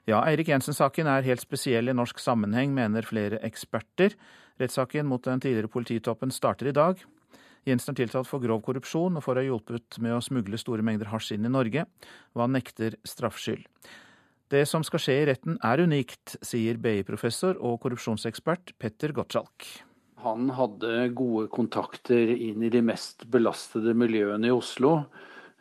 Ja, 0.05 0.19
Eirik 0.29 0.51
Jensen-saken 0.51 1.07
er 1.09 1.25
helt 1.25 1.41
spesiell 1.41 1.89
i 1.89 1.93
norsk 1.97 2.19
sammenheng, 2.21 2.75
mener 2.77 3.05
flere 3.07 3.39
eksperter. 3.45 4.13
Rettssaken 4.61 5.07
mot 5.09 5.23
den 5.25 5.41
tidligere 5.41 5.71
polititoppen 5.71 6.29
starter 6.33 6.69
i 6.69 6.75
dag. 6.77 7.01
Jensen 7.65 7.95
er 7.95 8.03
tiltalt 8.03 8.29
for 8.29 8.43
grov 8.43 8.61
korrupsjon 8.67 9.17
og 9.17 9.25
for 9.25 9.33
å 9.33 9.41
ha 9.41 9.47
hjulpet 9.47 9.97
med 10.05 10.13
å 10.13 10.21
smugle 10.21 10.59
store 10.61 10.85
mengder 10.85 11.09
hasj 11.09 11.33
inn 11.33 11.49
i 11.49 11.53
Norge, 11.53 11.87
og 12.37 12.43
han 12.43 12.53
nekter 12.53 12.99
straffskyld. 13.01 13.65
Det 14.53 14.61
som 14.69 14.85
skal 14.85 15.01
skje 15.01 15.17
i 15.23 15.25
retten 15.31 15.57
er 15.65 15.81
unikt, 15.81 16.37
sier 16.45 16.77
BI-professor 16.77 17.57
og 17.57 17.79
korrupsjonsekspert 17.81 18.75
Petter 18.77 19.09
Gottschalk. 19.17 19.65
Han 20.21 20.51
hadde 20.53 21.07
gode 21.17 21.49
kontakter 21.53 22.29
inn 22.29 22.61
i 22.61 22.69
de 22.69 22.85
mest 22.85 23.25
belastede 23.33 23.97
miljøene 23.97 24.51
i 24.51 24.53
Oslo 24.53 24.99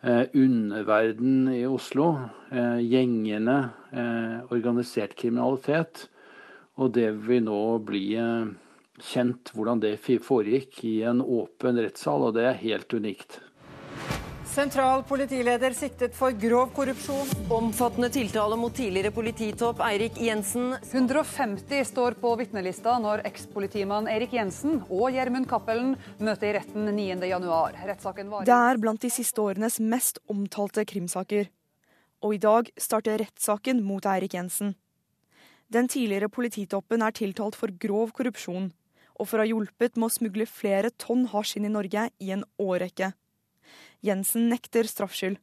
Eh, 0.05 0.27
underverden 0.33 1.49
i 1.49 1.67
Oslo, 1.67 2.19
eh, 2.51 2.79
gjengene, 2.79 3.71
eh, 3.91 4.53
organisert 4.53 5.15
kriminalitet. 5.17 6.09
Og 6.77 6.93
det 6.93 7.09
vil 7.25 7.41
nå 7.47 7.79
bli 7.81 8.13
kjent 9.01 9.53
hvordan 9.55 9.81
det 9.81 9.97
foregikk 10.03 10.85
i 10.85 11.03
en 11.09 11.23
åpen 11.23 11.81
rettssal, 11.81 12.21
og 12.21 12.35
det 12.35 12.45
er 12.45 12.61
helt 12.61 12.93
unikt. 12.93 13.41
Sentral 14.55 15.01
politileder 15.03 15.73
siktet 15.75 16.13
for 16.15 16.31
grov 16.39 16.69
korrupsjon. 16.77 17.27
Omfattende 17.51 18.07
tiltale 18.15 18.55
mot 18.55 18.71
tidligere 18.77 19.11
polititopp 19.11 19.81
Eirik 19.83 20.21
Jensen. 20.23 20.77
150 20.93 21.81
står 21.89 22.15
på 22.23 22.31
vitnelista 22.39 22.93
når 23.03 23.25
ekspolitimann 23.27 24.07
Eirik 24.13 24.37
Jensen 24.37 24.77
og 24.85 25.09
Gjermund 25.17 25.49
Cappelen 25.51 25.97
møter 26.21 26.53
i 26.53 26.55
retten 26.61 26.87
9.1. 26.87 27.81
Rettssaken 27.89 28.31
var 28.31 28.47
Det 28.47 28.61
er 28.69 28.79
blant 28.85 29.03
de 29.03 29.11
siste 29.11 29.43
årenes 29.43 29.81
mest 29.83 30.23
omtalte 30.31 30.87
krimsaker. 30.87 31.51
Og 32.23 32.37
i 32.37 32.41
dag 32.47 32.71
starter 32.79 33.25
rettssaken 33.25 33.83
mot 33.83 34.07
Eirik 34.07 34.39
Jensen. 34.39 34.77
Den 35.67 35.91
tidligere 35.91 36.31
polititoppen 36.31 37.03
er 37.03 37.19
tiltalt 37.19 37.59
for 37.59 37.75
grov 37.75 38.15
korrupsjon 38.15 38.71
og 39.19 39.27
for 39.27 39.41
å 39.41 39.43
ha 39.43 39.51
hjulpet 39.51 39.99
med 39.99 40.13
å 40.13 40.15
smugle 40.21 40.47
flere 40.47 40.95
tonn 40.95 41.27
hasj 41.35 41.59
inn 41.59 41.67
i 41.73 41.75
Norge 41.75 42.07
i 42.23 42.31
en 42.39 42.47
årrekke. 42.63 43.11
Jensen 44.05 44.51
nekter 44.53 44.89
straffskyld. 44.89 45.41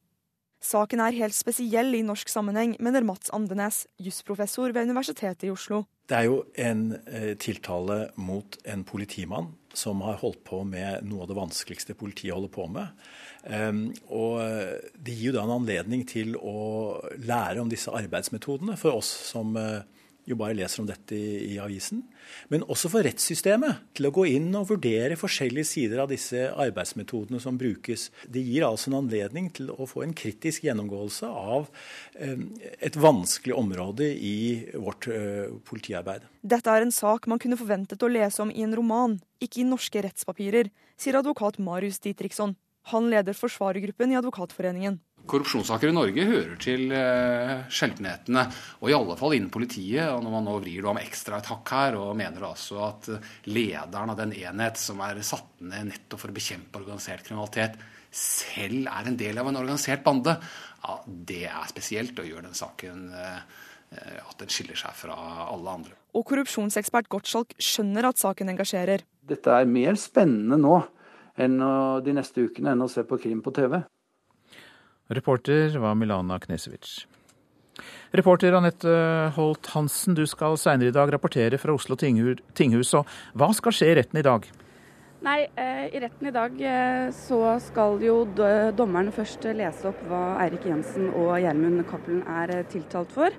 Saken 0.61 1.01
er 1.01 1.15
helt 1.17 1.33
spesiell 1.33 1.95
i 1.97 2.03
norsk 2.05 2.29
sammenheng, 2.29 2.75
mener 2.77 3.01
Mats 3.01 3.31
Andenes, 3.33 3.87
jusprofessor 3.97 4.75
ved 4.75 4.91
Universitetet 4.91 5.47
i 5.47 5.49
Oslo. 5.49 5.87
Det 6.05 6.19
er 6.19 6.27
jo 6.27 6.43
en 6.59 6.83
eh, 7.09 7.31
tiltale 7.41 8.11
mot 8.21 8.57
en 8.69 8.83
politimann 8.85 9.49
som 9.73 10.03
har 10.05 10.19
holdt 10.21 10.43
på 10.45 10.59
med 10.67 11.07
noe 11.07 11.23
av 11.23 11.31
det 11.31 11.37
vanskeligste 11.39 11.95
politiet 11.97 12.35
holder 12.35 12.51
på 12.53 12.67
med. 12.69 12.91
Um, 13.47 13.85
og 14.11 14.37
det 14.99 15.15
gir 15.15 15.31
jo 15.31 15.37
da 15.37 15.45
en 15.47 15.55
anledning 15.55 16.03
til 16.05 16.35
å 16.37 16.99
lære 17.23 17.63
om 17.63 17.71
disse 17.71 17.89
arbeidsmetodene 17.89 18.75
for 18.77 18.99
oss 18.99 19.09
som 19.31 19.55
uh, 19.57 19.79
jo 20.29 20.37
bare 20.39 20.55
leser 20.57 20.83
om 20.83 20.87
dette 20.89 21.15
i, 21.17 21.53
i, 21.53 21.57
avisen. 21.61 22.03
Men 22.53 22.65
også 22.69 22.91
for 22.93 23.05
rettssystemet 23.05 23.93
til 23.97 24.07
å 24.07 24.13
gå 24.13 24.27
inn 24.33 24.49
og 24.57 24.69
vurdere 24.69 25.17
forskjellige 25.19 25.69
sider 25.71 26.03
av 26.03 26.11
disse 26.11 26.47
arbeidsmetodene 26.51 27.41
som 27.41 27.57
brukes. 27.59 28.09
Det 28.29 28.43
gir 28.45 28.67
altså 28.67 28.91
en 28.91 28.99
anledning 29.01 29.49
til 29.55 29.71
å 29.73 29.87
få 29.89 30.05
en 30.05 30.15
kritisk 30.17 30.67
gjennomgåelse 30.67 31.29
av 31.29 31.69
eh, 32.19 32.45
et 32.79 32.99
vanskelig 33.01 33.57
område 33.57 34.11
i 34.13 34.37
vårt 34.75 35.09
eh, 35.11 35.49
politiarbeid. 35.67 36.27
Dette 36.41 36.73
er 36.73 36.85
en 36.85 36.95
sak 36.95 37.27
man 37.31 37.41
kunne 37.41 37.59
forventet 37.59 38.01
å 38.01 38.11
lese 38.11 38.41
om 38.43 38.53
i 38.53 38.65
en 38.65 38.75
roman, 38.77 39.19
ikke 39.41 39.63
i 39.63 39.67
norske 39.67 40.05
rettspapirer, 40.05 40.69
sier 41.01 41.17
advokat 41.17 41.59
Marius 41.61 42.01
Ditriksson. 42.03 42.55
Han 42.89 43.11
leder 43.11 43.37
forsvarergruppen 43.37 44.13
i 44.13 44.17
Advokatforeningen. 44.17 44.97
Korrupsjonssaker 45.29 45.91
i 45.91 45.95
Norge 45.95 46.25
hører 46.27 46.57
til 46.61 46.91
uh, 46.91 47.63
sjeldenhetene, 47.71 48.43
og 48.81 48.89
i 48.89 48.95
alle 48.95 49.15
fall 49.19 49.35
innen 49.37 49.51
politiet. 49.53 50.09
og 50.09 50.23
Når 50.25 50.33
man 50.33 50.47
nå 50.47 50.57
vrir 50.59 50.81
det 50.81 50.89
om 50.91 50.99
ekstra 51.01 51.39
et 51.39 51.49
hakk 51.51 51.73
her 51.75 51.97
og 51.99 52.15
mener 52.19 52.47
altså 52.47 52.79
at 52.87 53.09
lederen 53.51 54.13
av 54.13 54.19
den 54.19 54.33
enhet 54.35 54.81
som 54.81 55.01
er 55.05 55.21
satt 55.25 55.61
ned 55.61 55.91
nettopp 55.91 56.23
for 56.23 56.33
å 56.33 56.37
bekjempe 56.37 56.81
organisert 56.81 57.25
kriminalitet, 57.27 57.77
selv 58.11 58.89
er 58.91 59.07
en 59.07 59.19
del 59.19 59.39
av 59.39 59.47
en 59.47 59.61
organisert 59.61 60.03
bande, 60.03 60.35
ja, 60.81 60.97
det 61.05 61.45
er 61.47 61.69
spesielt 61.71 62.17
og 62.19 62.27
gjør 62.27 62.49
den 62.49 62.57
saken 62.57 63.05
uh, 63.13 63.61
at 63.91 64.35
den 64.39 64.51
skiller 64.51 64.79
seg 64.79 64.95
fra 64.95 65.15
alle 65.45 65.77
andre. 65.77 65.95
Og 66.15 66.25
korrupsjonsekspert 66.27 67.11
Gottschalk 67.11 67.55
skjønner 67.61 68.09
at 68.09 68.19
saken 68.19 68.51
engasjerer. 68.51 69.03
Dette 69.27 69.53
er 69.53 69.69
mer 69.69 69.99
spennende 69.99 70.59
nå 70.59 70.77
enn 71.39 71.57
de 72.03 72.13
neste 72.15 72.43
ukene 72.43 72.73
enn 72.73 72.83
å 72.83 72.91
se 72.91 73.03
på 73.07 73.19
krim 73.19 73.39
på 73.43 73.53
TV. 73.55 73.79
Reporter 75.11 75.77
var 75.77 75.95
Milana 75.95 76.39
Knesevic. 76.39 77.05
Reporter 78.11 78.53
Anette 78.55 78.93
Holt 79.35 79.67
Hansen, 79.73 80.15
du 80.15 80.23
skal 80.27 80.57
seinere 80.59 80.91
i 80.91 80.95
dag 80.95 81.11
rapportere 81.11 81.59
fra 81.59 81.75
Oslo 81.75 81.97
tinghus. 81.99 82.93
Og 82.95 83.07
hva 83.35 83.51
skal 83.55 83.75
skje 83.75 83.91
i 83.91 83.97
retten 83.99 84.19
i 84.21 84.25
dag? 84.25 84.47
Nei, 85.21 85.43
eh, 85.53 85.93
I 85.93 85.99
retten 86.01 86.27
i 86.27 86.31
dag 86.33 86.55
eh, 86.65 87.11
så 87.13 87.37
skal 87.61 87.99
jo 88.01 88.23
dommeren 88.73 89.11
først 89.13 89.43
lese 89.53 89.85
opp 89.91 89.99
hva 90.09 90.21
Eirik 90.41 90.63
Jensen 90.65 91.11
og 91.11 91.35
Gjermund 91.43 91.83
Cappelen 91.85 92.23
er 92.25 92.49
eh, 92.55 92.63
tiltalt 92.65 93.11
for. 93.13 93.35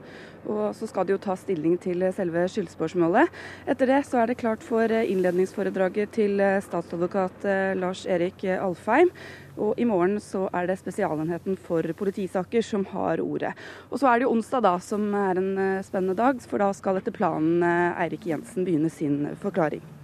Og 0.46 0.76
så 0.78 0.86
skal 0.86 1.08
de 1.08 1.16
jo 1.16 1.20
ta 1.24 1.34
stilling 1.34 1.74
til 1.82 2.04
selve 2.14 2.44
skyldspørsmålet. 2.54 3.34
Etter 3.66 3.90
det 3.90 3.98
så 4.06 4.20
er 4.20 4.30
det 4.30 4.36
klart 4.38 4.62
for 4.62 4.94
innledningsforedraget 4.94 6.14
til 6.14 6.42
statsadvokat 6.62 7.46
Lars 7.78 8.02
Erik 8.10 8.42
Alfheim. 8.50 9.10
Og 9.54 9.78
i 9.78 9.86
morgen 9.86 10.18
så 10.22 10.44
er 10.54 10.66
det 10.70 10.80
Spesialenheten 10.82 11.58
for 11.66 11.86
politisaker 11.98 12.66
som 12.66 12.86
har 12.90 13.22
ordet. 13.22 13.54
Og 13.90 14.02
så 14.02 14.10
er 14.10 14.18
det 14.18 14.26
jo 14.28 14.34
onsdag 14.34 14.66
da 14.66 14.76
som 14.82 15.06
er 15.14 15.42
en 15.42 15.82
spennende 15.86 16.18
dag, 16.18 16.42
for 16.42 16.62
da 16.62 16.70
skal 16.74 16.98
etter 16.98 17.14
planen 17.14 17.62
Eirik 17.62 18.26
Jensen 18.30 18.66
begynne 18.66 18.90
sin 18.90 19.28
forklaring. 19.42 20.01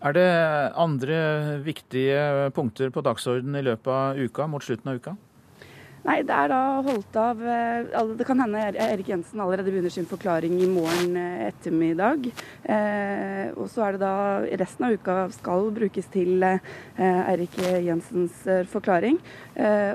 Er 0.00 0.14
det 0.16 0.28
andre 0.80 1.16
viktige 1.60 2.48
punkter 2.56 2.88
på 2.88 3.02
dagsordenen 3.04 3.58
i 3.60 3.66
løpet 3.66 3.90
av 3.92 4.16
uka, 4.16 4.46
mot 4.48 4.64
slutten 4.64 4.88
av 4.88 4.96
uka? 4.96 5.12
Nei, 6.00 6.22
det 6.24 6.32
er 6.32 6.48
da 6.48 6.60
holdt 6.80 7.16
av 7.20 7.42
eh, 7.44 7.98
Det 8.16 8.24
kan 8.24 8.40
hende 8.40 8.62
Erik 8.70 9.10
Jensen 9.10 9.42
allerede 9.42 9.68
begynner 9.68 9.92
sin 9.92 10.08
forklaring 10.08 10.54
i 10.56 10.68
morgen 10.70 11.12
eh, 11.20 11.42
ettermiddag. 11.50 12.30
Eh, 12.64 13.50
og 13.52 13.68
så 13.68 13.84
er 13.84 13.98
det 13.98 14.00
da 14.06 14.14
resten 14.62 14.86
av 14.88 14.96
uka 14.96 15.18
skal 15.36 15.68
brukes 15.76 16.08
til 16.12 16.40
Erik 16.40 17.58
Jensens 17.84 18.40
forklaring. 18.72 19.18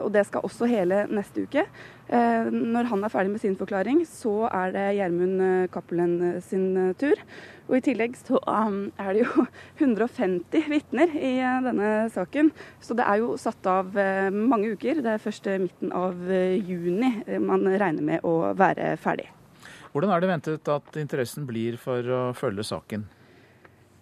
Og 0.03 0.09
det 0.13 0.25
skal 0.27 0.45
også 0.45 0.69
hele 0.69 1.05
neste 1.09 1.45
uke. 1.45 1.65
når 2.09 2.89
han 2.91 3.03
er 3.03 3.09
ferdig 3.09 3.31
med 3.31 3.41
sin 3.41 3.55
forklaring, 3.57 4.03
så 4.05 4.45
er 4.51 4.73
det 4.75 4.85
Gjermund 4.99 5.69
Cappelen 5.73 6.41
sin 6.41 6.93
tur. 6.99 7.17
Og 7.65 7.77
I 7.79 7.83
tillegg 7.87 8.17
så 8.19 8.39
um, 8.45 8.91
er 9.01 9.15
det 9.15 9.23
jo 9.23 9.45
150 9.81 10.67
vitner 10.71 11.15
i 11.17 11.33
uh, 11.41 11.61
denne 11.65 11.93
saken. 12.13 12.51
Så 12.83 12.97
det 12.97 13.07
er 13.07 13.23
jo 13.23 13.33
satt 13.41 13.65
av 13.69 13.95
uh, 13.97 14.29
mange 14.33 14.75
uker. 14.75 15.01
Det 15.05 15.15
er 15.15 15.23
først 15.23 15.49
midten 15.63 15.93
av 15.95 16.19
juni 16.25 17.11
man 17.41 17.65
regner 17.65 18.05
med 18.05 18.27
å 18.27 18.53
være 18.57 18.93
ferdig. 19.01 19.29
Hvordan 19.95 20.11
er 20.11 20.21
det 20.21 20.27
ventet 20.27 20.69
at 20.73 20.97
interessen 20.99 21.45
blir 21.47 21.77
for 21.79 22.03
å 22.11 22.23
følge 22.35 22.65
saken? 22.67 23.05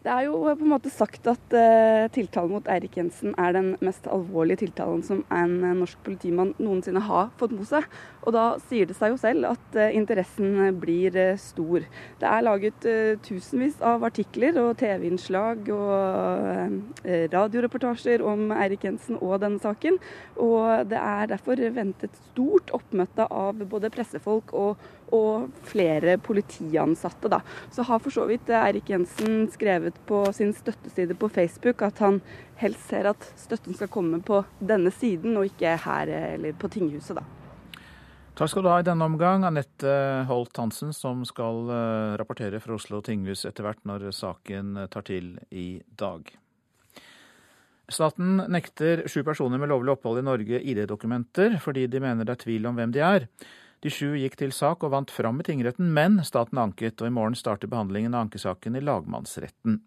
Det 0.03 0.11
er 0.11 0.25
jo 0.27 0.41
på 0.43 0.65
en 0.65 0.71
måte 0.73 0.91
sagt 0.91 1.27
at 1.31 1.53
uh, 1.55 2.09
tiltalen 2.11 2.51
mot 2.51 2.65
Eirik 2.67 2.97
Jensen 2.99 3.31
er 3.39 3.53
den 3.55 3.69
mest 3.79 4.03
alvorlige 4.11 4.65
tiltalen 4.65 4.99
som 5.07 5.21
en 5.31 5.53
uh, 5.63 5.69
norsk 5.79 6.01
politimann 6.03 6.51
noensinne 6.59 6.99
har 7.05 7.29
fått 7.39 7.53
mot 7.55 7.69
seg. 7.69 7.87
Og 8.27 8.35
da 8.35 8.43
sier 8.65 8.89
det 8.89 8.97
seg 8.97 9.13
jo 9.13 9.19
selv 9.21 9.47
at 9.53 9.77
uh, 9.79 9.85
interessen 9.95 10.75
blir 10.81 11.15
stor. 11.39 11.85
Det 12.19 12.27
er 12.27 12.43
laget 12.43 12.87
tusenvis 13.23 13.79
av 13.79 14.03
artikler 14.03 14.59
og 14.59 14.73
TV-innslag 14.81 15.71
og 15.71 17.05
radioreportasjer 17.31 18.25
om 18.27 18.51
Eirik 18.57 18.83
Jensen 18.89 19.21
og 19.21 19.37
denne 19.45 19.63
saken. 19.63 20.01
Og 20.35 20.89
det 20.91 20.99
er 20.99 21.31
derfor 21.31 21.63
ventet 21.77 22.19
stort 22.33 22.75
oppmøte 22.75 23.29
av 23.31 23.63
både 23.71 23.91
pressefolk 23.93 24.51
og 24.51 24.83
og 25.13 25.51
flere 25.67 26.17
politiansatte. 26.21 27.29
Da. 27.31 27.41
Så 27.73 27.85
har 27.87 28.01
for 28.03 28.13
så 28.13 28.25
vidt 28.29 28.49
Eirik 28.49 28.89
Jensen 28.89 29.47
skrevet 29.53 29.99
på 30.09 30.25
sin 30.35 30.53
støtteside 30.57 31.17
på 31.19 31.29
Facebook 31.31 31.85
at 31.85 32.01
han 32.03 32.19
helst 32.61 32.89
ser 32.89 33.11
at 33.13 33.29
støtten 33.39 33.77
skal 33.77 33.91
komme 33.93 34.21
på 34.25 34.43
denne 34.59 34.91
siden, 34.93 35.37
og 35.37 35.47
ikke 35.51 35.77
her 35.85 36.11
eller 36.33 36.57
på 36.57 36.71
tinghuset. 36.73 37.17
da. 37.19 37.25
Takk 38.33 38.49
skal 38.49 38.63
du 38.65 38.69
ha 38.71 38.79
i 38.81 38.85
denne 38.85 39.05
omgang, 39.05 39.43
Anette 39.45 39.91
Holt 40.25 40.57
Hansen, 40.57 40.89
som 40.97 41.21
skal 41.29 41.67
eh, 41.69 42.13
rapportere 42.17 42.57
fra 42.63 42.73
Oslo 42.73 43.03
tinghus 43.05 43.45
etter 43.45 43.67
hvert 43.67 43.83
når 43.85 44.07
saken 44.09 44.87
tar 44.89 45.05
til 45.05 45.35
i 45.53 45.83
dag. 46.01 46.31
Staten 47.93 48.39
nekter 48.49 49.03
sju 49.11 49.21
personer 49.27 49.59
med 49.61 49.69
lovlig 49.69 49.93
opphold 49.93 50.21
i 50.21 50.25
Norge 50.25 50.61
ID-dokumenter 50.71 51.59
fordi 51.61 51.85
de 51.91 52.01
mener 52.01 52.25
det 52.25 52.37
er 52.37 52.43
tvil 52.45 52.65
om 52.69 52.79
hvem 52.79 52.93
de 52.95 53.03
er. 53.05 53.27
De 53.83 53.91
sju 53.91 54.13
gikk 54.15 54.37
til 54.39 54.53
sak 54.55 54.85
og 54.87 54.93
vant 54.93 55.11
fram 55.11 55.41
i 55.41 55.43
tingretten, 55.43 55.89
men 55.91 56.21
staten 56.23 56.61
anket, 56.61 57.01
og 57.01 57.09
i 57.09 57.13
morgen 57.13 57.35
starter 57.35 57.67
behandlingen 57.67 58.13
av 58.15 58.29
ankesaken 58.29 58.77
i 58.79 58.83
lagmannsretten. 58.83 59.81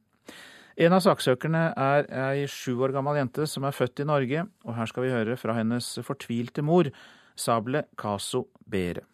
En 0.76 0.92
av 0.92 1.00
saksøkerne 1.00 1.70
er 1.80 2.08
ei 2.26 2.42
sju 2.52 2.74
år 2.84 2.92
gammel 2.92 3.16
jente 3.16 3.46
som 3.48 3.64
er 3.64 3.72
født 3.72 4.02
i 4.04 4.08
Norge, 4.08 4.42
og 4.68 4.76
her 4.76 4.90
skal 4.90 5.06
vi 5.06 5.14
høre 5.14 5.38
fra 5.40 5.54
hennes 5.56 5.94
fortvilte 6.04 6.60
mor, 6.60 6.90
Sable 7.36 7.86
Kaso 7.96 8.50
Bere. 8.68 9.06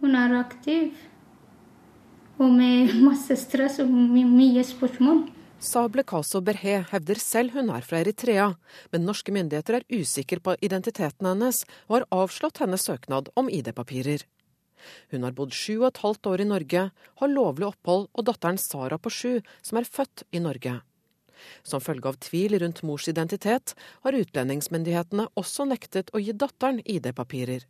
Hun 0.00 0.16
er 0.16 0.38
aktiv, 0.38 0.96
og 2.40 2.56
med 2.56 2.96
masse 3.04 3.36
stress 3.36 3.76
og 3.84 3.92
mye 3.92 4.64
spørsmål. 4.64 5.26
Sable 5.60 6.06
Kaso 6.08 6.40
Berhe 6.40 6.78
hevder 6.88 7.18
selv 7.20 7.52
hun 7.52 7.68
er 7.68 7.84
fra 7.84 7.98
Eritrea, 8.00 8.46
men 8.94 9.02
norske 9.04 9.32
myndigheter 9.34 9.76
er 9.76 9.84
usikre 9.92 10.40
på 10.40 10.54
identiteten 10.64 11.28
hennes 11.28 11.66
og 11.84 11.98
har 11.98 12.06
avslått 12.22 12.62
hennes 12.62 12.86
søknad 12.88 13.28
om 13.36 13.50
ID-papirer. 13.52 14.24
Hun 15.12 15.26
har 15.26 15.36
bodd 15.36 15.52
sju 15.52 15.82
og 15.82 15.90
et 15.90 16.00
halvt 16.00 16.30
år 16.32 16.40
i 16.40 16.48
Norge, 16.48 16.86
har 16.96 17.34
lovlig 17.34 17.68
opphold 17.68 18.08
og 18.08 18.24
datteren 18.30 18.56
Sara 18.56 18.96
på 18.96 19.12
sju, 19.12 19.34
som 19.60 19.76
er 19.76 19.90
født 19.98 20.24
i 20.32 20.40
Norge. 20.40 20.78
Som 21.60 21.84
følge 21.84 22.08
av 22.08 22.16
tvil 22.24 22.56
rundt 22.62 22.80
mors 22.80 23.08
identitet, 23.12 23.76
har 24.00 24.16
utlendingsmyndighetene 24.16 25.28
også 25.36 25.68
nektet 25.68 26.08
å 26.16 26.24
gi 26.24 26.32
datteren 26.32 26.80
ID-papirer. 26.88 27.68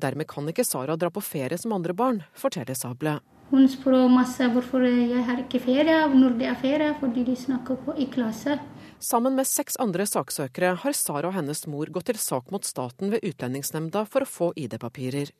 Dermed 0.00 0.32
kan 0.32 0.48
ikke 0.48 0.64
Sara 0.64 0.96
dra 0.96 1.12
på 1.12 1.20
ferie 1.20 1.60
som 1.60 1.76
andre 1.76 1.92
barn, 1.92 2.24
forteller 2.32 2.76
Sable. 2.78 3.18
Hun 3.48 3.64
spør 3.70 4.10
masse 4.12 4.44
hvorfor 4.52 4.82
jeg 4.84 5.22
har 5.24 5.38
ikke 5.40 5.60
ferie, 5.64 5.96
når 6.12 6.34
det 6.36 6.48
er 6.50 6.58
ferie, 6.60 6.90
fordi 7.00 7.24
de 7.24 7.36
snakker 7.36 7.78
på 7.80 7.94
i 7.96 8.04
klasse. 8.12 8.58
Sammen 9.00 9.38
med 9.38 9.48
seks 9.48 9.78
andre 9.80 10.04
saksøkere 10.10 10.74
har 10.82 10.96
Sara 10.96 11.30
og 11.30 11.36
hennes 11.38 11.64
mor 11.70 11.88
gått 11.94 12.10
til 12.10 12.18
sak 12.20 12.50
mot 12.52 12.66
staten 12.66 13.12
ved 13.14 13.24
Utlendingsnemnda 13.24 14.02
for 14.10 14.26
å 14.26 14.28
få 14.28 14.48
ID-papirer. 14.58 15.32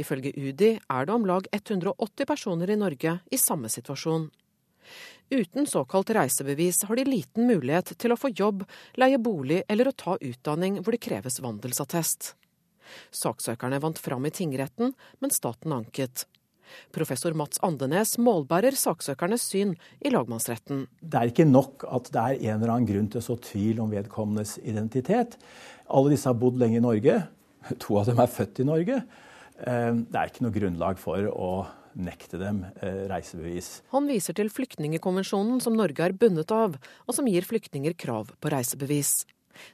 Ifølge 0.00 0.32
UDI 0.32 0.70
er 0.80 1.04
det 1.04 1.12
om 1.12 1.26
lag 1.28 1.44
180 1.52 2.24
personer 2.30 2.72
i 2.72 2.78
Norge 2.80 3.18
i 3.28 3.40
samme 3.40 3.68
situasjon. 3.68 4.30
Uten 5.28 5.68
såkalt 5.68 6.14
reisebevis 6.16 6.86
har 6.88 6.96
de 6.96 7.04
liten 7.04 7.44
mulighet 7.50 7.92
til 8.00 8.14
å 8.14 8.16
få 8.16 8.32
jobb, 8.32 8.64
leie 8.96 9.20
bolig 9.20 9.60
eller 9.68 9.90
å 9.90 9.96
ta 10.04 10.16
utdanning 10.16 10.80
hvor 10.80 10.96
det 10.96 11.04
kreves 11.04 11.42
vandelsattest. 11.44 12.32
Saksøkerne 13.12 13.82
vant 13.84 14.00
fram 14.00 14.24
i 14.24 14.32
tingretten, 14.32 14.94
men 15.20 15.34
staten 15.34 15.76
anket. 15.76 16.24
Professor 16.94 17.36
Mats 17.38 17.60
Andenes 17.64 18.16
målbærer 18.22 18.76
saksøkernes 18.78 19.46
syn 19.50 19.74
i 20.00 20.12
lagmannsretten. 20.14 20.86
Det 21.00 21.20
er 21.20 21.32
ikke 21.32 21.48
nok 21.48 21.86
at 21.88 22.12
det 22.14 22.24
er 22.24 22.44
en 22.50 22.58
eller 22.58 22.74
annen 22.74 22.90
grunn 22.90 23.08
til 23.12 23.22
å 23.22 23.26
så 23.30 23.38
tvil 23.48 23.82
om 23.84 23.92
vedkommendes 23.92 24.58
identitet. 24.64 25.38
Alle 25.88 26.14
disse 26.14 26.28
har 26.30 26.38
bodd 26.38 26.60
lenge 26.60 26.80
i 26.80 26.84
Norge. 26.84 27.22
To 27.84 27.98
av 28.00 28.08
dem 28.08 28.20
er 28.22 28.30
født 28.32 28.62
i 28.62 28.68
Norge. 28.68 29.02
Eh, 29.58 29.92
det 29.98 30.20
er 30.20 30.30
ikke 30.30 30.46
noe 30.46 30.54
grunnlag 30.54 31.00
for 31.02 31.28
å 31.32 31.50
nekte 31.98 32.38
dem 32.40 32.62
eh, 32.82 33.06
reisebevis. 33.10 33.70
Han 33.94 34.06
viser 34.10 34.36
til 34.38 34.50
flyktningekonvensjonen 34.52 35.62
som 35.64 35.76
Norge 35.78 36.04
er 36.04 36.14
bundet 36.16 36.52
av, 36.54 36.78
og 36.78 37.16
som 37.16 37.28
gir 37.30 37.46
flyktninger 37.46 37.96
krav 37.98 38.32
på 38.38 38.52
reisebevis. 38.54 39.22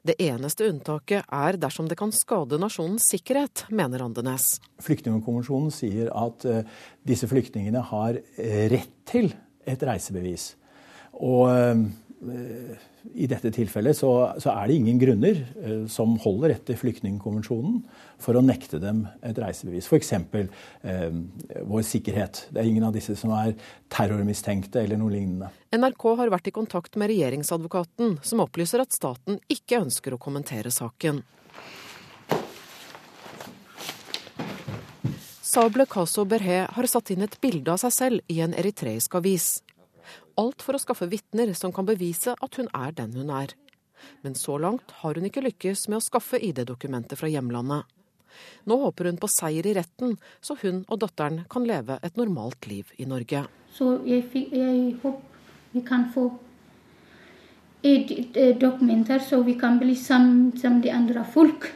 Det 0.07 0.17
eneste 0.23 0.69
unntaket 0.71 1.29
er 1.29 1.59
dersom 1.61 1.89
det 1.91 1.99
kan 2.01 2.13
skade 2.15 2.59
nasjonens 2.61 3.09
sikkerhet, 3.13 3.67
mener 3.75 4.05
Andenes. 4.07 4.59
Flyktningkonvensjonen 4.85 5.73
sier 5.75 6.11
at 6.15 6.47
uh, 6.49 6.63
disse 7.07 7.29
flyktningene 7.31 7.83
har 7.93 8.19
eh, 8.37 8.65
rett 8.73 8.97
til 9.09 9.31
et 9.69 9.87
reisebevis. 9.87 10.53
Og 11.21 11.49
uh, 11.49 12.85
i 13.13 13.27
dette 13.29 13.51
tilfellet 13.53 13.97
så, 13.99 14.11
så, 14.41 14.55
er 14.55 14.69
det 14.69 14.79
ingen 14.79 14.99
grunner 15.01 15.41
uh, 15.61 15.85
som 15.91 16.17
holder 16.23 16.55
etter 16.57 16.79
flyktningkonvensjonen 16.81 17.83
for 18.25 18.39
å 18.39 18.43
nekte 18.45 18.81
dem 18.81 19.05
et 19.27 19.39
reisebevis. 19.41 19.91
F.eks. 19.91 20.13
Eh, 20.15 21.17
vår 21.69 21.83
sikkerhet. 21.85 22.47
Det 22.55 22.63
er 22.63 22.69
ingen 22.71 22.87
av 22.87 22.95
disse 22.95 23.17
som 23.19 23.35
er 23.37 23.53
terrormistenkte 23.93 24.81
eller 24.81 25.01
noe 25.01 25.13
lignende. 25.13 25.51
NRK 25.75 26.07
har 26.23 26.33
vært 26.33 26.49
i 26.49 26.55
kontakt 26.55 26.97
med 27.01 27.11
regjeringsadvokaten, 27.13 28.19
som 28.25 28.45
opplyser 28.47 28.81
at 28.85 28.97
staten 28.97 29.43
ikke 29.53 29.83
ønsker 29.83 30.17
å 30.17 30.21
kommentere 30.23 30.73
saken. 30.73 31.21
Sable 35.55 35.85
Kaso 35.87 36.25
Berhe 36.27 36.65
har 36.67 36.87
satt 36.91 37.13
inn 37.15 37.23
et 37.23 37.37
bilde 37.43 37.71
av 37.71 37.79
seg 37.83 37.93
selv 37.95 38.33
i 38.33 38.41
en 38.43 38.57
eritreisk 38.59 39.21
avis. 39.21 39.64
Alt 40.41 40.63
for 40.67 40.75
å 40.75 40.83
skaffe 40.83 41.07
vitner 41.11 41.53
som 41.55 41.73
kan 41.75 41.87
bevise 41.87 42.35
at 42.35 42.57
hun 42.59 42.71
er 42.75 42.95
den 42.97 43.13
hun 43.15 43.31
er. 43.31 43.53
Men 44.23 44.35
så 44.35 44.57
langt 44.59 44.91
har 45.03 45.15
hun 45.15 45.29
ikke 45.29 45.45
lykkes 45.45 45.87
med 45.89 46.01
å 46.01 46.05
skaffe 46.05 46.41
ID-dokumenter 46.43 47.19
fra 47.19 47.31
hjemlandet. 47.31 47.85
Nå 48.67 48.79
håper 48.81 49.07
hun 49.11 49.21
på 49.23 49.31
seier 49.31 49.67
i 49.71 49.77
retten, 49.77 50.17
så 50.43 50.57
hun 50.65 50.83
og 50.89 50.99
datteren 51.05 51.45
kan 51.51 51.67
leve 51.69 52.01
et 52.03 52.19
normalt 52.19 52.67
liv 52.67 52.91
i 52.99 53.07
Norge. 53.07 53.45
Så 53.71 54.01
jeg, 54.09 54.27
jeg 54.51 54.97
håper 55.03 55.33
vi 55.75 55.83
kan 55.87 56.09
få 56.15 56.29
ID-dokumenter, 57.83 59.19
så 59.19 59.43
vi 59.43 59.55
kan 59.59 59.79
bli 59.79 59.97
sammen 59.99 60.53
som 60.59 60.81
de 60.83 60.91
andre 60.95 61.25
folk. 61.27 61.67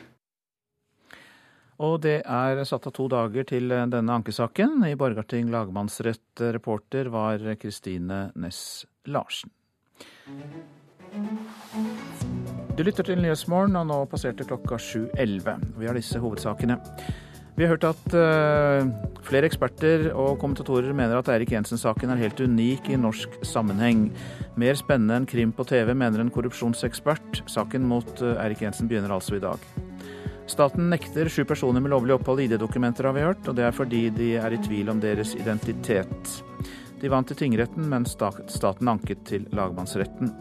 Og 1.79 2.01
det 2.03 2.17
er 2.27 2.65
satt 2.67 2.89
av 2.91 2.95
to 2.97 3.07
dager 3.13 3.47
til 3.47 3.71
denne 3.71 4.17
ankesaken. 4.17 4.81
I 4.89 4.97
Borgarting 4.99 5.53
lagmannsrett 5.53 6.43
reporter 6.57 7.11
var 7.15 7.45
Kristine 7.61 8.33
Næss 8.35 8.83
Larsen. 9.07 9.53
Du 12.79 12.83
lytter 12.87 13.07
til 13.07 13.23
Nyhetsmorgen, 13.23 13.79
og 13.79 13.89
nå 13.91 14.03
passerte 14.11 14.47
klokka 14.47 14.79
7.11. 14.79 15.65
Vi 15.79 15.89
har 15.89 15.99
disse 15.99 16.21
hovedsakene. 16.23 16.77
Vi 17.59 17.67
har 17.67 17.73
hørt 17.73 17.89
at 17.89 18.15
uh, 18.15 18.87
flere 19.27 19.49
eksperter 19.49 20.13
og 20.13 20.37
kommentatorer 20.39 20.95
mener 20.95 21.19
at 21.19 21.31
Eirik 21.35 21.51
Jensen-saken 21.57 22.13
er 22.15 22.21
helt 22.21 22.39
unik 22.39 22.93
i 22.95 23.01
norsk 23.01 23.35
sammenheng. 23.43 24.13
Mer 24.55 24.79
spennende 24.79 25.19
enn 25.19 25.27
krim 25.27 25.51
på 25.51 25.67
TV, 25.67 25.91
mener 25.91 26.23
en 26.23 26.31
korrupsjonsekspert. 26.31 27.43
Saken 27.51 27.87
mot 27.91 28.15
uh, 28.23 28.37
Eirik 28.45 28.63
Jensen 28.63 28.91
begynner 28.91 29.17
altså 29.17 29.41
i 29.41 29.43
dag. 29.43 29.88
Staten 30.49 30.91
nekter 30.91 31.29
sju 31.29 31.45
personer 31.45 31.81
med 31.81 31.93
lovlig 31.93 32.15
opphold 32.15 32.41
ID-dokumenter, 32.41 33.05
har 33.05 33.13
vi 33.13 33.25
hørt, 33.27 33.49
og 33.49 33.57
det 33.57 33.67
er 33.69 33.75
fordi 33.77 34.09
de 34.17 34.31
er 34.41 34.55
i 34.57 34.61
tvil 34.65 34.89
om 34.89 35.01
deres 35.01 35.35
identitet. 35.37 36.31
De 37.01 37.11
vant 37.13 37.29
til 37.29 37.37
tingretten, 37.37 37.85
men 37.91 38.07
staten 38.09 38.89
anket 38.89 39.27
til 39.29 39.45
lagmannsretten. 39.53 40.33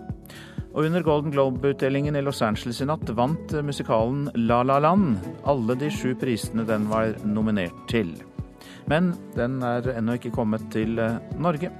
Og 0.77 0.85
under 0.85 1.03
Golden 1.03 1.33
Globe-utdelingen 1.33 2.15
i 2.15 2.21
Los 2.23 2.41
Angeles 2.45 2.79
i 2.81 2.87
natt 2.87 3.09
vant 3.17 3.51
musikalen 3.65 4.29
La 4.47 4.61
La 4.63 4.77
Land 4.79 5.17
alle 5.49 5.75
de 5.75 5.89
sju 5.91 6.13
prisene 6.21 6.63
den 6.69 6.87
var 6.91 7.17
nominert 7.25 7.83
til. 7.91 8.13
Men 8.87 9.11
den 9.35 9.59
er 9.65 9.89
ennå 9.97 10.15
ikke 10.15 10.35
kommet 10.37 10.69
til 10.71 11.01
eh, 11.03 11.19
Norge, 11.35 11.73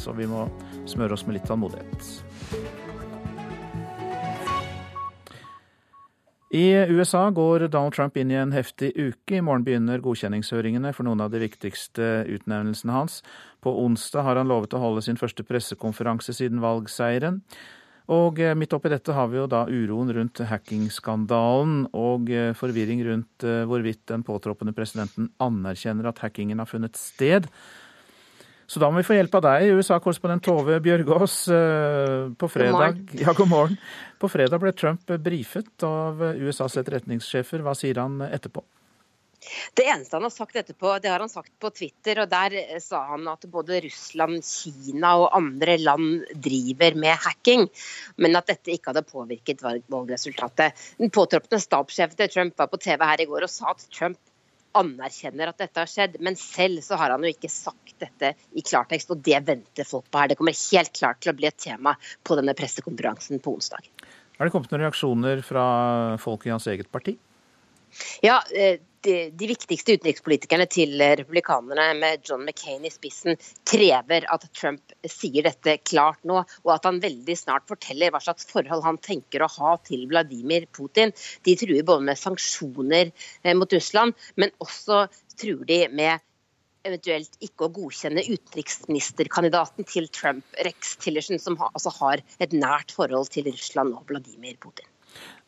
så 0.00 0.16
vi 0.16 0.30
må 0.30 0.46
smøre 0.88 1.18
oss 1.18 1.26
med 1.26 1.40
litt 1.40 1.50
tålmodighet. 1.50 2.75
I 6.54 6.66
USA 6.94 7.30
går 7.34 7.66
Donald 7.68 7.96
Trump 7.96 8.16
inn 8.16 8.30
i 8.30 8.38
en 8.38 8.52
heftig 8.54 8.92
uke. 8.94 9.38
I 9.38 9.42
morgen 9.42 9.64
begynner 9.66 10.02
godkjenningshøringene 10.04 10.92
for 10.94 11.08
noen 11.08 11.24
av 11.24 11.32
de 11.32 11.40
viktigste 11.42 12.22
utnevnelsene 12.30 12.94
hans. 12.94 13.18
På 13.58 13.72
onsdag 13.82 14.22
har 14.22 14.38
han 14.38 14.46
lovet 14.46 14.76
å 14.76 14.82
holde 14.82 15.02
sin 15.02 15.18
første 15.18 15.42
pressekonferanse 15.46 16.36
siden 16.36 16.62
valgseieren. 16.62 17.40
Og 18.14 18.38
eh, 18.38 18.54
midt 18.54 18.74
oppi 18.76 18.92
dette 18.92 19.14
har 19.14 19.26
vi 19.32 19.40
jo 19.40 19.48
da 19.50 19.64
uroen 19.66 20.12
rundt 20.14 20.38
hackingskandalen 20.46 21.88
og 21.98 22.30
eh, 22.30 22.52
forvirring 22.54 23.02
rundt 23.08 23.46
eh, 23.46 23.64
hvorvidt 23.66 24.04
den 24.12 24.22
påtroppende 24.26 24.74
presidenten 24.76 25.32
anerkjenner 25.42 26.12
at 26.12 26.22
hackingen 26.22 26.62
har 26.62 26.70
funnet 26.70 26.94
sted. 27.00 27.50
Så 28.70 28.78
da 28.82 28.90
må 28.90 28.98
vi 28.98 29.06
få 29.06 29.14
hjelp 29.14 29.34
av 29.38 29.42
deg, 29.46 29.72
USA-korrespondent 29.78 30.42
Tove 30.42 30.78
Bjørgaas. 30.82 31.34
På 32.38 32.48
fredag, 32.50 32.96
god 32.98 33.20
ja, 33.22 33.34
god 33.38 33.50
morgen. 33.50 33.76
På 34.18 34.28
fredag 34.32 34.62
ble 34.62 34.72
Trump 34.72 35.12
brifet 35.20 35.84
av 35.84 36.22
USAs 36.36 36.78
etterretningssjefer. 36.80 37.64
Hva 37.64 37.76
sier 37.76 38.00
han 38.00 38.22
etterpå? 38.24 38.64
Det 39.74 39.84
eneste 39.86 40.16
han 40.16 40.24
har 40.26 40.32
sagt 40.32 40.56
etterpå, 40.56 40.98
det 41.02 41.10
har 41.12 41.22
han 41.22 41.30
sagt 41.30 41.52
på 41.60 41.70
Twitter. 41.70 42.22
og 42.22 42.30
Der 42.30 42.56
eh, 42.60 42.80
sa 42.82 43.02
han 43.12 43.28
at 43.30 43.46
både 43.52 43.80
Russland, 43.84 44.40
Kina 44.44 45.16
og 45.20 45.36
andre 45.36 45.76
land 45.78 46.24
driver 46.34 46.96
med 46.98 47.20
hacking, 47.26 47.66
men 48.16 48.38
at 48.38 48.48
dette 48.50 48.74
ikke 48.74 48.92
hadde 48.92 49.06
påvirket 49.06 49.62
valgresultatet. 49.62 50.86
Den 50.98 51.12
påtroppende 51.14 51.62
stabssjefen 51.62 52.18
til 52.22 52.32
Trump 52.32 52.58
var 52.58 52.72
på 52.72 52.80
TV 52.82 53.04
her 53.12 53.22
i 53.22 53.28
går 53.30 53.46
og 53.46 53.52
sa 53.52 53.74
at 53.74 53.86
Trump 53.92 54.18
anerkjenner 54.78 55.52
at 55.52 55.60
dette 55.62 55.82
har 55.82 55.90
skjedd, 55.90 56.18
men 56.24 56.38
selv 56.40 56.82
så 56.84 56.98
har 57.00 57.14
han 57.14 57.24
jo 57.24 57.32
ikke 57.32 57.50
sagt 57.52 57.96
dette 58.02 58.32
i 58.56 58.64
klartekst, 58.64 59.12
og 59.14 59.22
det 59.24 59.40
venter 59.46 59.88
folk 59.88 60.08
på 60.10 60.20
her. 60.20 60.32
Det 60.32 60.38
kommer 60.40 60.56
helt 60.56 60.92
klart 60.96 61.22
til 61.24 61.32
å 61.32 61.36
bli 61.38 61.48
et 61.48 61.58
tema 61.60 61.96
på 62.26 62.36
denne 62.38 62.56
pressekonferansen 62.58 63.40
på 63.44 63.56
onsdag. 63.56 63.88
Er 64.36 64.44
det 64.44 64.52
kommet 64.52 64.72
noen 64.72 64.84
reaksjoner 64.84 65.40
fra 65.46 65.64
folk 66.20 66.44
i 66.46 66.52
hans 66.52 66.68
eget 66.68 66.90
parti? 66.92 67.16
Ja, 68.24 68.42
eh, 69.08 69.30
de, 69.32 69.48
viktigste 69.50 69.96
utenrikspolitikerne 69.96 70.66
til 70.70 70.94
republikanerne, 71.20 71.88
med 72.00 72.26
John 72.26 72.44
McCain 72.44 72.84
i 72.86 72.92
spissen, 72.92 73.38
krever 73.68 74.26
at 74.32 74.46
Trump 74.56 74.94
sier 75.08 75.46
dette 75.46 75.78
klart 75.86 76.22
nå, 76.28 76.42
og 76.64 76.74
at 76.74 76.88
han 76.88 77.02
veldig 77.02 77.36
snart 77.38 77.66
forteller 77.70 78.12
hva 78.14 78.22
slags 78.24 78.48
forhold 78.50 78.84
han 78.86 79.00
tenker 79.02 79.44
å 79.44 79.50
ha 79.58 79.76
til 79.86 80.06
Vladimir 80.10 80.68
Putin. 80.76 81.14
De 81.46 81.56
truer 81.58 81.86
både 81.86 82.08
med 82.10 82.20
sanksjoner 82.20 83.12
eh, 83.12 83.54
mot 83.56 83.72
Russland, 83.72 84.16
men 84.36 84.54
også 84.64 85.06
truer 85.36 85.66
de 85.68 85.82
med 85.92 86.24
eventuelt 86.86 87.38
ikke 87.42 87.66
å 87.66 87.72
godkjenne 87.74 88.24
utenriksministerkandidaten 88.26 89.88
til 89.90 90.06
Trump, 90.14 90.46
Rex 90.66 90.96
Tillerson, 91.02 91.40
som 91.42 91.58
har, 91.60 91.72
altså 91.74 91.92
har 91.98 92.22
et 92.42 92.54
nært 92.54 92.94
forhold 92.94 93.32
til 93.34 93.50
Russland 93.50 93.96
og 93.96 94.06
Vladimir 94.10 94.58
Putin. 94.62 94.86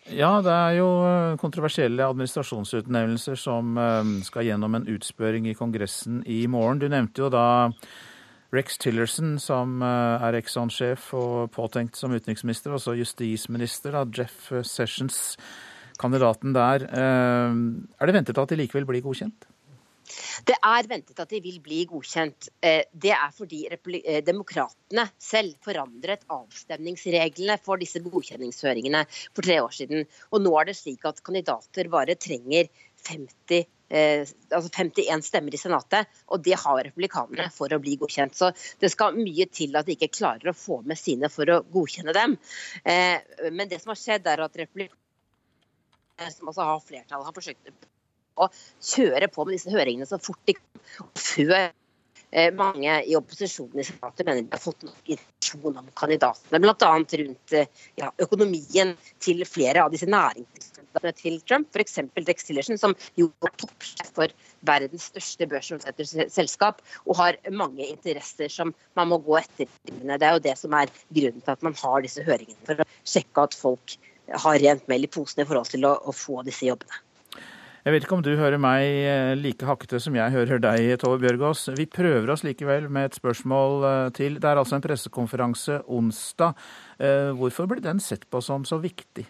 Ja, 0.08 0.38
det 0.40 0.52
er 0.52 0.76
jo 0.78 0.86
eh, 1.04 1.38
kontroversielle 1.40 2.06
administrasjonsutnevnelser 2.08 3.36
som 3.36 3.76
eh, 3.76 4.12
skal 4.24 4.46
gjennom 4.46 4.78
en 4.78 4.86
utspørring 4.88 5.48
i 5.50 5.56
Kongressen 5.58 6.22
i 6.24 6.46
morgen. 6.48 6.80
Du 6.80 6.86
nevnte 6.88 7.26
jo 7.26 7.28
da 7.32 7.68
Rex 8.54 8.78
Tillerson, 8.80 9.36
som 9.42 9.82
eh, 9.84 10.24
er 10.24 10.38
Exxon-sjef 10.40 11.10
og 11.18 11.50
påtenkt 11.52 12.00
som 12.00 12.14
utenriksminister, 12.16 12.72
og 12.72 12.80
så 12.80 12.96
justisminister. 12.96 13.98
da, 13.98 14.06
Jeff 14.08 14.48
Sessions, 14.64 15.36
kandidaten 16.00 16.56
der. 16.56 16.86
Er 16.88 18.06
det 18.06 18.14
ventet 18.14 18.38
at 18.38 18.48
de 18.48 18.60
likevel 18.60 18.86
blir 18.88 19.04
godkjent? 19.04 19.48
Det 20.48 20.56
er 20.56 20.90
ventet 20.90 21.22
at 21.22 21.32
de 21.32 21.40
vil 21.44 21.58
bli 21.64 21.82
godkjent. 21.90 22.50
Eh, 22.64 22.82
det 22.92 23.14
er 23.16 23.32
fordi 23.34 23.64
eh, 23.70 24.20
demokratene 24.24 25.08
selv 25.22 25.56
forandret 25.64 26.26
avstemningsreglene 26.32 27.58
for 27.64 27.80
disse 27.80 28.02
godkjenningshøringene 28.04 29.04
for 29.32 29.46
tre 29.46 29.58
år 29.64 29.74
siden. 29.80 30.06
Og 30.32 30.44
nå 30.44 30.54
er 30.60 30.70
det 30.70 30.78
slik 30.78 31.04
at 31.08 31.24
kandidater 31.24 31.90
bare 31.92 32.18
trenger 32.20 32.70
50 33.08 33.66
Eh, 33.90 34.20
altså 34.52 34.68
51 34.68 35.22
stemmer 35.24 35.54
i 35.54 35.60
Senatet, 35.60 36.08
og 36.28 36.42
det 36.44 36.58
har 36.60 36.82
republikanerne 36.84 37.48
for 37.54 37.72
å 37.72 37.80
bli 37.80 37.96
godkjent. 38.00 38.36
Så 38.36 38.50
det 38.82 38.90
skal 38.92 39.16
mye 39.16 39.46
til 39.48 39.76
at 39.80 39.88
de 39.88 39.96
ikke 39.96 40.10
klarer 40.12 40.52
å 40.52 40.56
få 40.56 40.82
med 40.84 41.00
sine 41.00 41.30
for 41.32 41.48
å 41.48 41.62
godkjenne 41.72 42.12
dem. 42.16 42.36
Eh, 42.84 43.16
men 43.48 43.70
det 43.70 43.80
som 43.80 43.94
har 43.94 44.00
skjedd, 44.00 44.28
er 44.28 44.44
at 44.44 44.60
republikanerne, 44.60 45.04
som 46.34 46.50
altså 46.50 46.66
har 46.66 46.84
flertall, 46.84 47.24
har 47.24 47.36
forsøkt 47.36 47.72
å 48.38 48.48
kjøre 48.92 49.28
på 49.32 49.44
med 49.46 49.58
disse 49.58 49.72
høringene 49.74 50.08
så 50.08 50.20
fort 50.22 50.40
de 50.48 50.56
kan. 50.58 51.10
Før 51.18 51.54
eh, 51.58 52.48
mange 52.54 52.96
i 53.08 53.16
opposisjonen 53.18 53.82
i 53.82 53.86
senatet 53.86 54.26
mener 54.26 54.44
de 54.44 54.56
har 54.56 54.62
fått 54.62 54.86
nok 54.86 55.12
informasjon 55.14 55.80
om 55.82 55.92
kandidatene. 55.98 56.60
Bl.a. 56.64 56.90
rundt 57.22 57.56
eh, 57.56 57.70
ja, 58.00 58.10
økonomien 58.24 58.94
til 59.24 59.44
flere 59.48 59.84
av 59.84 59.94
disse 59.94 60.08
næringsselskapene 60.10 61.14
til 61.18 61.38
Trump. 61.48 61.70
F.eks. 61.74 61.98
Dex 62.26 62.48
Tillerson, 62.48 62.80
som 62.80 62.96
jo 63.20 63.30
er 63.46 63.54
toppsjef 63.60 64.12
for 64.16 64.36
verdens 64.68 65.08
største 65.12 65.48
børsomsetterselskap, 65.50 66.34
selskap, 66.34 66.84
og 67.06 67.18
har 67.20 67.40
mange 67.54 67.86
interesser 67.86 68.52
som 68.52 68.74
man 68.98 69.12
må 69.12 69.20
gå 69.24 69.38
etter. 69.42 69.70
Det 69.88 70.20
er 70.20 70.36
jo 70.36 70.46
det 70.48 70.56
som 70.60 70.74
er 70.76 70.92
grunnen 71.14 71.42
til 71.42 71.54
at 71.54 71.66
man 71.66 71.76
har 71.78 72.04
disse 72.04 72.24
høringene, 72.26 72.60
for 72.66 72.82
å 72.82 72.88
sjekke 73.08 73.48
at 73.48 73.56
folk 73.56 73.98
har 74.28 74.58
rent 74.60 74.88
mel 74.90 75.06
i 75.06 75.10
posen 75.10 75.42
i 75.42 75.48
forhold 75.48 75.70
til 75.72 75.86
å, 75.88 75.94
å 76.04 76.12
få 76.12 76.42
disse 76.46 76.68
jobbene. 76.68 77.04
Jeg 77.84 77.94
vet 77.94 78.04
ikke 78.04 78.16
om 78.16 78.22
du 78.26 78.32
hører 78.34 78.58
meg 78.58 78.84
eh, 79.06 79.32
like 79.38 79.66
hakkete 79.66 80.00
som 80.02 80.16
jeg 80.18 80.34
hører 80.34 80.58
deg, 80.62 80.96
Tove 80.98 81.20
Bjørgaas. 81.22 81.68
Vi 81.78 81.86
prøver 81.86 82.32
oss 82.34 82.42
likevel 82.42 82.88
med 82.90 83.08
et 83.08 83.18
spørsmål 83.20 83.84
eh, 83.86 84.06
til. 84.18 84.40
Det 84.42 84.50
er 84.50 84.58
altså 84.58 84.78
en 84.78 84.84
pressekonferanse 84.84 85.78
onsdag. 85.86 86.58
Eh, 86.98 87.30
hvorfor 87.38 87.70
blir 87.70 87.84
den 87.84 88.02
sett 88.02 88.26
på 88.26 88.42
som 88.42 88.66
så 88.66 88.80
viktig? 88.82 89.28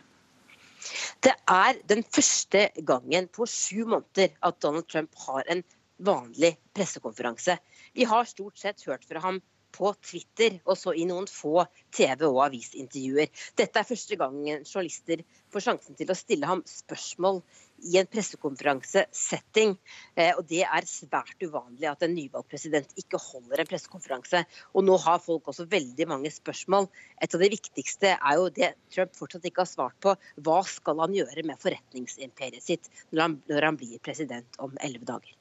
Det 1.21 1.35
er 1.45 1.83
den 1.93 2.01
første 2.09 2.71
gangen 2.89 3.29
på 3.29 3.45
sju 3.45 3.85
måneder 3.85 4.33
at 4.41 4.63
Donald 4.65 4.89
Trump 4.89 5.13
har 5.27 5.45
en 5.53 5.63
vanlig 6.01 6.55
pressekonferanse. 6.73 7.59
Vi 7.93 8.09
har 8.09 8.25
stort 8.33 8.57
sett 8.57 8.87
hørt 8.89 9.05
fra 9.05 9.21
ham 9.27 9.43
på 9.77 9.93
Twitter 10.01 10.57
og 10.65 10.79
så 10.81 10.95
i 10.97 11.05
noen 11.09 11.29
få 11.29 11.67
TV- 11.93 12.25
og 12.31 12.47
avisintervjuer. 12.49 13.29
Dette 13.61 13.83
er 13.83 13.89
første 13.93 14.17
gangen 14.17 14.65
journalister 14.65 15.25
får 15.53 15.67
sjansen 15.67 15.99
til 15.99 16.09
å 16.09 16.17
stille 16.17 16.49
ham 16.49 16.65
spørsmål 16.65 17.43
i 17.85 17.99
en 18.01 18.09
pressekonferansesetting. 18.11 19.77
Eh, 20.17 20.33
og 20.35 20.45
det 20.51 20.65
er 20.67 20.89
svært 20.89 21.45
uvanlig 21.45 21.89
at 21.91 22.03
en 22.05 22.15
nyvalgt 22.17 22.51
president 22.51 22.99
ikke 23.01 23.21
holder 23.23 23.63
en 23.63 23.71
pressekonferanse. 23.71 24.43
Og 24.75 24.87
nå 24.87 24.99
har 25.05 25.23
folk 25.25 25.51
også 25.51 25.69
veldig 25.71 26.09
mange 26.11 26.33
spørsmål. 26.35 26.89
Et 27.23 27.35
av 27.35 27.45
de 27.45 27.53
viktigste 27.55 28.15
er 28.17 28.41
jo 28.41 28.51
det 28.55 28.75
Trump 28.95 29.15
fortsatt 29.19 29.47
ikke 29.49 29.65
har 29.65 29.71
svart 29.71 29.99
på. 30.05 30.17
Hva 30.45 30.61
skal 30.67 31.05
han 31.05 31.17
gjøre 31.17 31.47
med 31.47 31.61
forretningsimperiet 31.63 32.65
sitt 32.65 32.91
når 33.13 33.25
han, 33.25 33.41
når 33.51 33.71
han 33.71 33.81
blir 33.81 34.03
president 34.05 34.63
om 34.63 34.75
elleve 34.85 35.09
dager? 35.09 35.35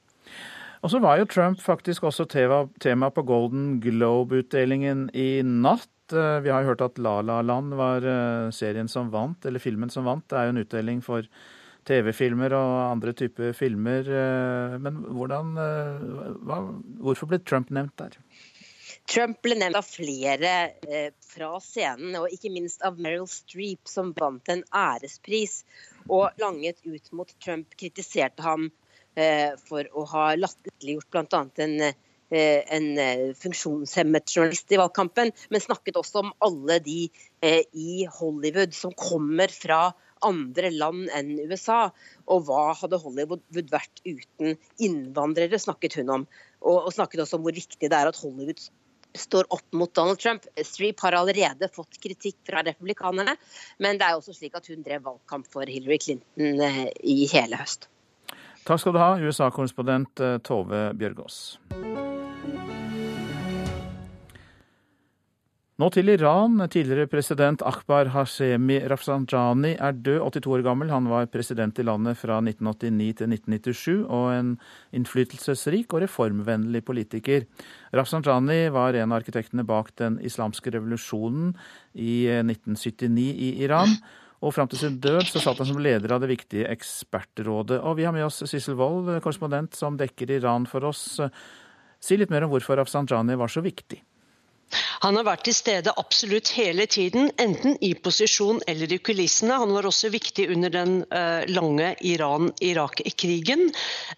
Og 0.78 0.92
så 0.92 1.00
var 1.02 1.18
jo 1.18 1.26
Trump 1.26 1.60
faktisk 1.62 2.04
også 2.06 2.28
tema 2.30 3.10
på 3.10 3.24
Golden 3.26 3.78
Globe-utdelingen 3.82 5.08
i 5.10 5.42
natt. 5.42 5.90
Eh, 6.12 6.38
vi 6.44 6.52
har 6.52 6.62
jo 6.62 6.70
hørt 6.70 6.84
at 6.86 7.00
La 7.02 7.18
La 7.20 7.40
Land 7.42 7.74
var 7.78 8.06
eh, 8.06 8.50
serien 8.54 8.88
som 8.88 9.10
vant, 9.10 9.42
eller 9.44 9.62
filmen 9.62 9.90
som 9.90 10.06
vant. 10.06 10.22
Det 10.30 10.38
er 10.38 10.46
jo 10.46 10.54
en 10.54 10.62
utdeling 10.62 11.02
for 11.04 11.26
TV-filmer 11.88 12.54
og 12.56 12.74
andre 12.92 13.14
typer 13.16 13.54
filmer. 13.56 14.06
Eh, 14.06 14.76
men 14.82 15.02
hvordan, 15.16 15.52
eh, 15.62 16.08
hva, 16.46 16.62
hvorfor 17.04 17.30
ble 17.30 17.40
Trump 17.44 17.72
nevnt 17.74 17.96
der? 18.00 18.18
Trump 19.08 19.40
ble 19.44 19.56
nevnt 19.56 19.78
av 19.78 19.86
flere 19.88 20.54
eh, 20.84 21.12
fra 21.24 21.54
scenen, 21.64 22.16
og 22.20 22.32
ikke 22.34 22.52
minst 22.52 22.84
av 22.84 23.00
Meryl 23.00 23.28
Streep, 23.30 23.88
som 23.88 24.12
vant 24.18 24.52
en 24.52 24.64
ærespris 24.74 25.62
og 26.08 26.36
langet 26.42 26.82
ut 26.84 27.14
mot 27.16 27.32
Trump, 27.44 27.72
kritiserte 27.78 28.44
ham 28.44 28.70
for 29.66 29.82
å 29.98 30.04
ha 30.12 30.24
latterliggjort 30.38 31.08
bl.a. 31.10 31.40
en 31.64 31.72
eh, 31.82 31.96
en 32.30 32.84
funksjonshemmet 33.40 34.30
journalist 34.30 34.70
i 34.70 34.78
valgkampen, 34.78 35.32
men 35.50 35.64
snakket 35.64 35.96
også 35.98 36.20
om 36.20 36.28
alle 36.44 36.76
de 36.84 37.08
i 37.72 38.04
Hollywood 38.18 38.76
som 38.76 38.92
kommer 38.94 39.50
fra 39.50 39.88
andre 40.26 40.72
land 40.74 41.08
enn 41.16 41.36
USA. 41.50 41.88
Og 42.30 42.48
hva 42.48 42.72
hadde 42.78 43.00
Hollywood 43.02 43.72
vært 43.72 44.02
uten 44.06 44.58
innvandrere, 44.82 45.60
snakket 45.60 46.00
hun 46.00 46.14
om. 46.20 46.28
Og, 46.62 46.88
og 46.88 46.92
snakket 46.94 47.24
også 47.24 47.38
om 47.38 47.46
hvor 47.46 47.56
viktig 47.56 47.88
det 47.88 47.94
er 47.94 48.10
at 48.10 48.20
Hollywood 48.20 48.68
står 49.18 49.48
opp 49.54 49.64
mot 49.76 49.92
Donald 49.94 50.20
Trump. 50.22 50.46
Streep 50.64 51.00
har 51.00 51.16
allerede 51.18 51.70
fått 51.74 52.00
kritikk 52.02 52.38
fra 52.46 52.62
republikanerne, 52.66 53.36
men 53.82 54.00
det 54.00 54.06
er 54.06 54.18
også 54.18 54.36
slik 54.36 54.58
at 54.58 54.68
hun 54.70 54.84
drev 54.86 55.06
valgkamp 55.06 55.48
for 55.50 55.68
Hillary 55.68 56.00
Clinton 56.02 56.60
eh, 56.64 56.84
i 57.02 57.24
hele 57.32 57.60
høst. 57.60 57.88
Takk 58.68 58.82
skal 58.82 58.92
du 58.94 59.00
ha, 59.00 59.14
USA-korrespondent 59.22 60.20
eh, 60.24 60.36
Tove 60.44 60.90
Bjørgaas. 60.98 61.56
Nå 65.78 65.86
til 65.94 66.08
Iran. 66.10 66.58
Tidligere 66.66 67.06
president 67.06 67.60
Akbar 67.62 68.08
Hashemi 68.10 68.80
Rafsanjani 68.90 69.76
er 69.78 69.92
død, 69.94 70.24
82 70.34 70.48
år 70.56 70.64
gammel. 70.66 70.88
Han 70.90 71.06
var 71.06 71.28
president 71.30 71.78
i 71.78 71.84
landet 71.86 72.18
fra 72.18 72.40
1989 72.42 73.12
til 73.20 73.30
1997, 73.30 74.00
og 74.10 74.24
en 74.34 74.48
innflytelsesrik 74.98 75.94
og 75.94 76.02
reformvennlig 76.02 76.82
politiker. 76.82 77.46
Rafsanjani 77.94 78.72
var 78.74 78.98
en 78.98 79.14
av 79.14 79.20
arkitektene 79.20 79.62
bak 79.68 79.94
den 80.02 80.18
islamske 80.18 80.74
revolusjonen 80.74 81.54
i 81.94 82.26
1979 82.40 83.28
i 83.30 83.52
Iran. 83.62 83.94
Og 84.42 84.58
fram 84.58 84.66
til 84.66 84.82
sin 84.82 84.98
død 84.98 85.30
så 85.30 85.46
satt 85.46 85.62
han 85.62 85.70
som 85.70 85.78
leder 85.78 86.10
av 86.10 86.26
det 86.26 86.32
viktige 86.34 86.66
ekspertrådet. 86.74 87.78
Og 87.86 88.00
vi 88.02 88.10
har 88.10 88.18
med 88.18 88.26
oss 88.26 88.42
Sissel 88.50 88.74
Wold, 88.82 89.14
korrespondent 89.22 89.78
som 89.78 89.94
dekker 89.94 90.40
Iran 90.40 90.66
for 90.66 90.90
oss. 90.90 91.20
Si 92.02 92.18
litt 92.18 92.34
mer 92.34 92.50
om 92.50 92.56
hvorfor 92.56 92.82
Rafsanjani 92.82 93.38
var 93.38 93.54
så 93.54 93.62
viktig. 93.62 94.02
Han 95.02 95.16
har 95.16 95.26
vært 95.28 95.44
til 95.46 95.56
stede 95.56 95.94
absolutt 96.00 96.50
hele 96.56 96.86
tiden, 96.90 97.30
enten 97.40 97.76
i 97.84 97.92
posisjon 97.94 98.60
eller 98.68 98.90
i 98.92 98.98
kulissene. 99.00 99.56
Han 99.62 99.72
var 99.76 99.86
også 99.88 100.10
viktig 100.12 100.48
under 100.52 100.72
den 100.74 100.94
uh, 101.12 101.46
lange 101.48 101.92
Iran-Irak-krigen. 102.04 103.68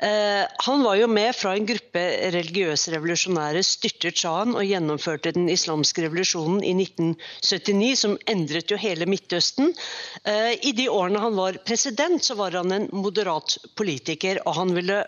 Uh, 0.01 0.45
han 0.67 0.85
var 0.87 0.99
jo 1.01 1.11
med 1.11 1.37
fra 1.37 1.55
en 1.57 1.69
gruppe 1.69 2.05
religiøse 2.35 2.95
revolusjonære 2.95 3.63
styrtet 3.67 4.19
sjahen 4.23 4.57
og 4.57 4.67
gjennomførte 4.67 5.35
den 5.37 5.51
islamske 5.53 6.07
revolusjonen 6.07 6.65
i 6.65 6.75
1979, 6.87 7.93
som 8.01 8.17
endret 8.31 8.73
jo 8.73 8.81
hele 8.81 9.09
Midtøsten. 9.11 9.75
Uh, 10.25 10.53
I 10.57 10.75
de 10.77 10.89
årene 10.91 11.23
han 11.23 11.39
var 11.39 11.61
president, 11.67 12.25
så 12.25 12.39
var 12.41 12.57
han 12.59 12.75
en 12.75 12.89
moderat 12.97 13.59
politiker, 13.79 14.43
og 14.47 14.57
han 14.59 14.75
ville 14.77 15.03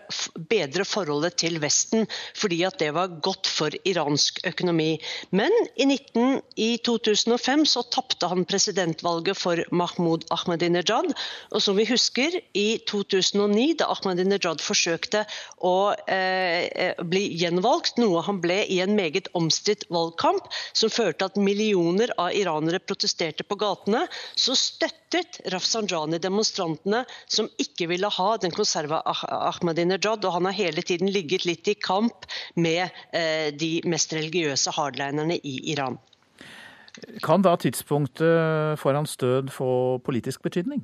bedre 0.49 0.85
forholdet 0.87 1.39
til 1.43 1.59
Vesten 1.63 2.07
fordi 2.37 2.63
at 2.67 2.79
det 2.81 2.91
var 2.95 3.11
godt 3.23 3.49
for 3.49 3.73
iransk 3.87 4.39
økonomi. 4.47 4.95
Men 5.33 5.53
i, 5.75 5.85
19, 5.85 6.41
i 6.55 6.77
2005 6.85 7.65
så 7.65 7.81
tapte 7.89 8.29
han 8.29 8.45
presidentvalget 8.45 9.39
for 9.39 9.57
Mahmoud 9.73 10.27
Ahmadinejad. 10.33 11.09
Og 11.49 11.63
som 11.65 11.77
vi 11.79 11.87
husker, 11.89 12.37
i 12.53 12.77
2009, 12.89 13.65
da 13.81 13.89
Ahmadinejad 13.89 14.61
forsøkte 14.61 15.23
å 15.65 15.93
eh, 16.05 16.93
bli 17.01 17.23
gjenvalgt, 17.41 17.97
noe 18.01 18.21
han 18.27 18.43
ble 18.43 18.61
i 18.69 18.77
en 18.85 18.93
meget 18.97 19.31
omstridt 19.33 19.87
valgkamp, 19.93 20.45
som 20.77 20.93
førte 20.93 21.31
at 21.31 21.39
millioner 21.41 22.13
av 22.21 22.29
iranere 22.37 22.83
protesterte 22.83 23.47
på 23.47 23.57
gatene, 23.57 24.05
så 24.37 24.53
støttet 24.53 25.02
Rafsanjani 25.53 26.19
demonstrantene 26.21 27.03
som 27.27 27.49
ikke 27.61 27.87
ville 27.91 28.09
ha 28.09 28.29
den 28.41 28.53
konserva 28.55 29.01
Ahmadinejad. 29.05 30.25
Og 30.25 30.37
han 30.37 30.49
har 30.49 30.57
hele 30.57 30.83
tiden 30.85 31.11
ligget 31.13 31.45
litt 31.49 31.69
i 31.69 31.77
kamp 31.77 32.27
med 32.55 32.87
eh, 33.13 33.51
de 33.55 33.75
mest 33.89 34.13
religiøse 34.15 34.73
hardlinerne 34.75 35.37
i 35.37 35.59
Iran. 35.73 35.99
Kan 37.25 37.41
da 37.41 37.55
tidspunktet 37.57 38.79
for 38.81 38.93
hans 38.93 39.17
død 39.17 39.49
få 39.53 39.97
politisk 40.05 40.43
betydning? 40.45 40.83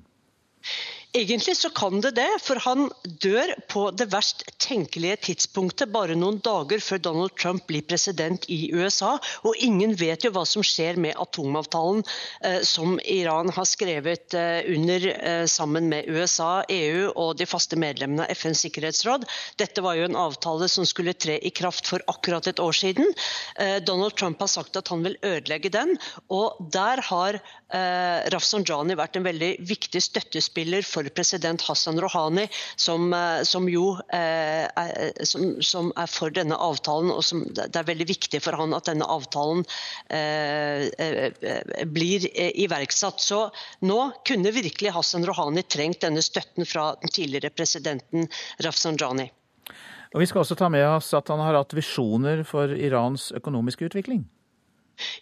Egentlig 1.17 1.55
så 1.57 1.69
kan 1.73 2.01
det 2.03 2.11
det, 2.19 2.27
for 2.45 2.59
han 2.61 2.83
dør 3.01 3.55
på 3.71 3.87
det 3.97 4.05
verst 4.11 4.43
tenkelige 4.61 5.15
tidspunktet, 5.25 5.89
bare 5.89 6.13
noen 6.13 6.37
dager 6.45 6.77
før 6.85 7.01
Donald 7.01 7.33
Trump 7.33 7.63
blir 7.65 7.81
president 7.81 8.43
i 8.45 8.69
USA. 8.77 9.15
Og 9.41 9.57
ingen 9.57 9.95
vet 9.97 10.27
jo 10.27 10.29
hva 10.35 10.43
som 10.45 10.61
skjer 10.61 10.99
med 11.01 11.17
atomavtalen 11.17 12.03
eh, 12.45 12.59
som 12.61 12.99
Iran 13.01 13.49
har 13.55 13.65
skrevet 13.65 14.37
eh, 14.37 14.69
under 14.69 15.07
eh, 15.15 15.45
sammen 15.49 15.89
med 15.89 16.11
USA, 16.13 16.61
EU 16.69 17.09
og 17.15 17.39
de 17.41 17.49
faste 17.49 17.79
medlemmene 17.81 18.27
av 18.27 18.37
FNs 18.37 18.61
sikkerhetsråd. 18.67 19.25
Dette 19.57 19.81
var 19.81 19.97
jo 19.97 20.05
en 20.11 20.19
avtale 20.27 20.69
som 20.69 20.85
skulle 20.85 21.17
tre 21.17 21.39
i 21.41 21.49
kraft 21.49 21.89
for 21.89 22.05
akkurat 22.13 22.51
et 22.53 22.61
år 22.61 22.77
siden. 22.83 23.09
Eh, 23.57 23.79
Donald 23.81 24.13
Trump 24.13 24.45
har 24.45 24.53
sagt 24.53 24.77
at 24.77 24.93
han 24.93 25.01
vil 25.07 25.17
ødelegge 25.25 25.73
den, 25.73 25.97
og 26.29 26.61
der 26.69 27.01
har 27.09 27.41
eh, 27.41 28.29
Rafsanjani 28.29 28.93
vært 28.99 29.17
en 29.17 29.25
veldig 29.25 29.55
viktig 29.73 30.05
støttespiller 30.05 30.85
for 30.85 30.98
for 30.99 31.09
president 31.15 31.61
Hassan 31.61 31.99
Rouhani, 32.01 32.47
som, 32.75 33.13
eh, 33.13 33.41
som 33.43 33.69
jo 33.69 33.93
eh, 34.13 34.67
er, 34.67 35.25
som, 35.25 35.61
som, 35.63 35.93
er 35.95 36.09
for 36.11 36.33
denne 36.35 36.57
avtalen. 36.59 37.11
og 37.11 37.23
som, 37.23 37.45
Det 37.53 37.69
er 37.71 37.87
veldig 37.87 38.07
viktig 38.09 38.41
for 38.43 38.57
han 38.59 38.75
at 38.75 38.89
denne 38.91 39.07
avtalen 39.07 39.65
eh 40.09 40.89
blir 41.89 42.25
iverksatt. 42.35 43.21
Så 43.21 43.39
nå 43.85 43.99
kunne 44.27 44.51
virkelig 44.51 44.93
Hassan 44.95 45.25
Rouhani 45.27 45.63
trengt 45.63 46.01
denne 46.03 46.21
støtten 46.21 46.65
fra 46.67 46.93
den 47.01 47.11
tidligere 47.13 47.51
presidenten 47.53 48.27
Rafsanjani. 48.63 49.29
Og 50.13 50.19
Vi 50.23 50.25
skal 50.25 50.41
også 50.41 50.57
ta 50.57 50.69
med 50.69 50.85
oss 50.87 51.13
at 51.13 51.29
han 51.29 51.41
har 51.43 51.57
hatt 51.59 51.75
visjoner 51.77 52.43
for 52.47 52.71
Irans 52.73 53.29
økonomiske 53.37 53.91
utvikling? 53.91 54.25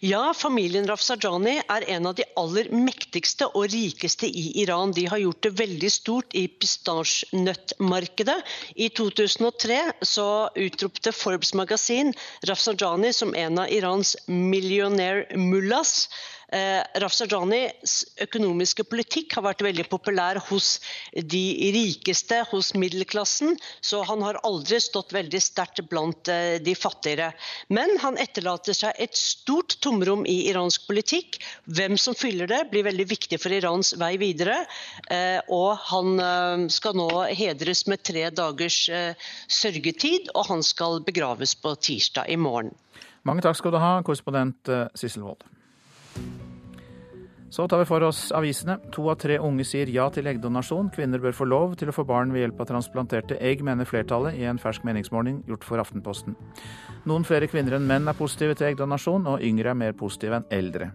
Ja, 0.00 0.34
familien 0.34 0.86
Rafsarjani 0.88 1.58
er 1.68 1.84
en 1.94 2.06
av 2.10 2.14
de 2.18 2.26
aller 2.40 2.70
mektigste 2.74 3.48
og 3.52 3.68
rikeste 3.72 4.26
i 4.26 4.44
Iran. 4.62 4.92
De 4.96 5.06
har 5.10 5.20
gjort 5.22 5.42
det 5.46 5.52
veldig 5.58 5.90
stort 5.92 6.34
i 6.38 6.46
pistasjenøttmarkedet. 6.48 8.38
I 8.76 8.88
2003 8.88 9.80
så 10.06 10.28
utropte 10.54 11.12
Forbes 11.14 11.54
magasin 11.58 12.14
Rafsarjani 12.48 13.12
som 13.14 13.34
en 13.34 13.62
av 13.64 13.72
Irans 13.74 14.16
millionær 14.26 15.26
mullas. 15.36 16.08
Eh, 16.48 16.80
Rafsajanis 17.02 17.98
økonomiske 18.24 18.86
politikk 18.88 19.34
har 19.36 19.44
vært 19.44 19.62
veldig 19.66 19.84
populær 19.90 20.38
hos 20.48 20.78
de 21.12 21.42
rikeste, 21.74 22.38
hos 22.48 22.70
middelklassen, 22.72 23.58
så 23.84 24.00
han 24.08 24.24
har 24.24 24.40
aldri 24.48 24.78
stått 24.80 25.12
veldig 25.12 25.40
sterkt 25.44 25.82
blant 25.90 26.30
eh, 26.32 26.56
de 26.64 26.72
fattigere. 26.78 27.34
Men 27.68 27.92
han 28.00 28.16
etterlater 28.20 28.76
seg 28.76 28.96
et 28.96 29.18
stort 29.18 29.76
tomrom 29.84 30.24
i 30.24 30.38
iransk 30.48 30.88
politikk. 30.88 31.36
Hvem 31.68 31.98
som 32.00 32.16
fyller 32.16 32.48
det, 32.48 32.62
blir 32.72 32.86
veldig 32.88 33.08
viktig 33.12 33.40
for 33.42 33.52
Irans 33.52 33.92
vei 34.00 34.14
videre. 34.20 34.62
Eh, 35.12 35.42
og 35.52 35.76
han 35.90 36.16
skal 36.72 36.96
nå 36.96 37.08
hedres 37.36 37.84
med 37.90 38.00
tre 38.06 38.24
dagers 38.32 38.78
sørgetid, 39.52 40.32
og 40.34 40.48
han 40.48 40.64
skal 40.64 41.02
begraves 41.04 41.52
på 41.60 41.74
tirsdag 41.76 42.32
i 42.32 42.40
morgen. 42.40 42.72
Mange 43.28 43.44
takk 43.44 43.58
skal 43.60 43.74
du 43.74 43.80
ha, 43.82 43.98
korrespondent 44.06 44.72
Sissel 44.96 45.26
Wold. 45.26 45.44
Så 47.50 47.64
tar 47.68 47.80
vi 47.80 47.88
for 47.88 48.04
oss 48.04 48.28
avisene. 48.36 48.76
To 48.92 49.08
av 49.08 49.16
tre 49.22 49.38
unge 49.40 49.64
sier 49.64 49.88
ja 49.90 50.04
til 50.12 50.28
eggdonasjon. 50.28 50.90
Kvinner 50.94 51.22
bør 51.22 51.34
få 51.34 51.46
lov 51.48 51.78
til 51.80 51.88
å 51.88 51.94
få 51.96 52.04
barn 52.06 52.30
ved 52.34 52.44
hjelp 52.44 52.60
av 52.60 52.68
transplanterte 52.68 53.38
egg, 53.40 53.64
mener 53.64 53.88
flertallet 53.88 54.36
i 54.36 54.44
en 54.46 54.60
fersk 54.60 54.84
meningsmåling 54.84 55.40
gjort 55.48 55.64
for 55.64 55.80
Aftenposten. 55.80 56.36
Noen 57.08 57.24
flere 57.26 57.48
kvinner 57.48 57.78
enn 57.78 57.88
menn 57.88 58.06
er 58.06 58.18
positive 58.18 58.54
til 58.58 58.68
eggdonasjon, 58.68 59.26
og 59.32 59.42
yngre 59.42 59.72
er 59.72 59.80
mer 59.80 59.96
positive 59.96 60.38
enn 60.38 60.46
eldre. 60.54 60.92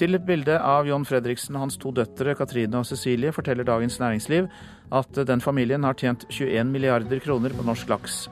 Til 0.00 0.16
et 0.16 0.26
bilde 0.26 0.56
av 0.58 0.88
John 0.88 1.04
Fredriksen 1.06 1.54
og 1.54 1.66
hans 1.68 1.76
to 1.78 1.92
døtre 1.94 2.34
Katrine 2.34 2.80
og 2.80 2.88
Cecilie 2.88 3.30
forteller 3.34 3.68
Dagens 3.68 4.00
Næringsliv 4.00 4.48
at 4.90 5.24
den 5.28 5.44
familien 5.44 5.84
har 5.86 5.94
tjent 5.94 6.24
21 6.30 6.72
milliarder 6.72 7.20
kroner 7.22 7.54
på 7.54 7.66
norsk 7.68 7.92
laks. 7.92 8.24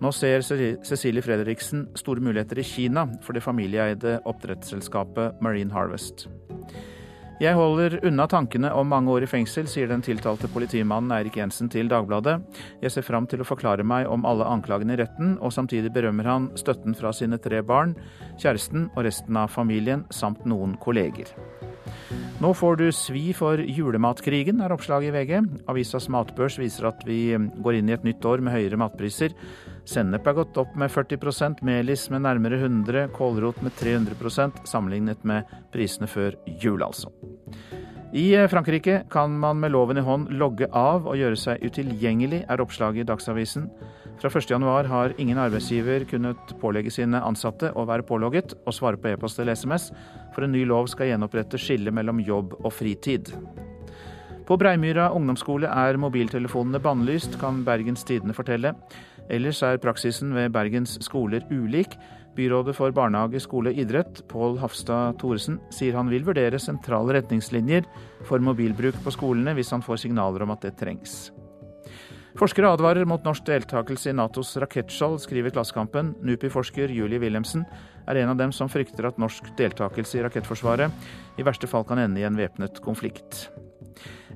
Nå 0.00 0.12
ser 0.16 0.40
Cecilie 0.40 1.22
Fredriksen 1.22 1.84
store 1.98 2.22
muligheter 2.24 2.58
i 2.58 2.64
Kina 2.64 3.04
for 3.20 3.36
det 3.36 3.44
familieeide 3.44 4.16
oppdrettsselskapet 4.24 5.42
Marine 5.44 5.74
Harvest. 5.76 6.24
Jeg 7.40 7.56
holder 7.56 7.98
unna 8.04 8.26
tankene 8.28 8.68
om 8.76 8.88
mange 8.92 9.12
år 9.12 9.24
i 9.24 9.28
fengsel, 9.28 9.68
sier 9.68 9.88
den 9.88 10.02
tiltalte 10.04 10.48
politimannen 10.52 11.12
Eirik 11.16 11.38
Jensen 11.40 11.70
til 11.72 11.88
Dagbladet. 11.88 12.34
Jeg 12.82 12.92
ser 12.92 13.06
fram 13.06 13.28
til 13.28 13.40
å 13.40 13.48
forklare 13.48 13.84
meg 13.84 14.08
om 14.12 14.26
alle 14.28 14.44
anklagene 14.44 14.92
i 14.92 15.00
retten, 15.00 15.38
og 15.40 15.52
samtidig 15.56 15.92
berømmer 15.92 16.28
han 16.28 16.50
støtten 16.60 16.96
fra 16.96 17.14
sine 17.16 17.40
tre 17.40 17.62
barn, 17.64 17.94
kjæresten 18.40 18.90
og 18.92 19.06
resten 19.08 19.40
av 19.40 19.52
familien, 19.56 20.04
samt 20.12 20.44
noen 20.44 20.76
kolleger. 20.84 21.32
Nå 22.40 22.52
får 22.56 22.78
du 22.80 22.86
svi 22.94 23.30
for 23.36 23.60
julematkrigen, 23.60 24.62
er 24.64 24.72
oppslaget 24.72 25.10
i 25.10 25.14
VG. 25.16 25.50
Avisas 25.68 26.08
matbørs 26.12 26.56
viser 26.60 26.88
at 26.88 27.02
vi 27.08 27.34
går 27.36 27.80
inn 27.80 27.90
i 27.90 27.96
et 27.96 28.06
nytt 28.06 28.24
år 28.24 28.40
med 28.44 28.56
høyere 28.56 28.80
matpriser. 28.80 29.34
Sennep 29.88 30.26
er 30.28 30.38
gått 30.38 30.56
opp 30.60 30.72
med 30.78 30.92
40% 30.92 31.60
melis 31.66 32.06
med 32.12 32.24
nærmere 32.24 32.60
100 32.60 33.10
kålrot 33.16 33.60
med 33.66 33.76
300% 33.80 34.64
sammenlignet 34.68 35.24
med 35.28 35.48
prisene 35.74 36.08
før 36.10 36.38
jul, 36.62 36.82
altså. 36.86 37.12
I 38.10 38.32
Frankrike 38.50 39.04
kan 39.10 39.36
man 39.38 39.60
med 39.62 39.70
loven 39.70 40.00
i 40.00 40.02
hånd 40.02 40.32
logge 40.34 40.66
av 40.74 41.06
og 41.06 41.18
gjøre 41.18 41.38
seg 41.38 41.62
utilgjengelig, 41.62 42.42
er 42.50 42.62
oppslaget 42.64 43.04
i 43.04 43.06
Dagsavisen. 43.06 43.68
Fra 44.20 44.28
1.1 44.28 44.84
har 44.84 45.14
ingen 45.16 45.38
arbeidsgiver 45.40 46.04
kunnet 46.04 46.50
pålegge 46.60 46.92
sine 46.92 47.22
ansatte 47.24 47.70
å 47.72 47.86
være 47.88 48.04
pålogget 48.04 48.52
og 48.66 48.74
svare 48.76 49.00
på 49.00 49.08
e-post 49.14 49.40
eller 49.40 49.56
SMS, 49.56 49.88
for 50.34 50.44
en 50.44 50.52
ny 50.52 50.66
lov 50.68 50.90
skal 50.92 51.08
gjenopprette 51.08 51.56
skillet 51.56 51.94
mellom 51.96 52.20
jobb 52.20 52.52
og 52.58 52.68
fritid. 52.76 53.32
På 54.44 54.58
Breimyra 54.60 55.08
ungdomsskole 55.16 55.72
er 55.72 55.96
mobiltelefonene 56.02 56.82
bannlyst, 56.84 57.38
kan 57.40 57.64
Bergens 57.64 58.04
Tidende 58.04 58.36
fortelle. 58.36 58.74
Ellers 59.32 59.62
er 59.64 59.80
praksisen 59.80 60.36
ved 60.36 60.52
Bergens 60.52 60.98
skoler 61.06 61.46
ulik. 61.48 61.96
Byrådet 62.36 62.76
for 62.76 62.92
barnehage, 62.92 63.40
skole 63.40 63.72
og 63.72 63.80
idrett, 63.80 64.20
Pål 64.28 64.60
Hafstad 64.60 65.16
Thoresen, 65.22 65.62
sier 65.72 65.96
han 65.96 66.12
vil 66.12 66.28
vurdere 66.28 66.60
sentrale 66.60 67.16
retningslinjer 67.16 67.88
for 68.28 68.42
mobilbruk 68.44 69.00
på 69.00 69.16
skolene 69.16 69.56
hvis 69.56 69.72
han 69.72 69.86
får 69.86 70.04
signaler 70.04 70.44
om 70.44 70.52
at 70.52 70.68
det 70.68 70.76
trengs. 70.82 71.30
Forskere 72.40 72.70
advarer 72.72 73.04
mot 73.04 73.20
norsk 73.20 73.44
deltakelse 73.44 74.08
i 74.08 74.16
Natos 74.16 74.54
rakettskjold, 74.62 75.18
skriver 75.20 75.52
Klassekampen. 75.52 76.14
NUPI-forsker 76.24 76.88
Julie 76.88 77.20
Wilhelmsen 77.20 77.66
er 78.08 78.22
en 78.22 78.30
av 78.32 78.38
dem 78.40 78.54
som 78.56 78.70
frykter 78.72 79.10
at 79.10 79.18
norsk 79.20 79.50
deltakelse 79.58 80.16
i 80.16 80.22
rakettforsvaret 80.24 81.36
i 81.36 81.44
verste 81.44 81.68
fall 81.68 81.84
kan 81.84 82.00
ende 82.00 82.22
i 82.22 82.24
en 82.24 82.38
væpnet 82.40 82.80
konflikt. 82.80 83.50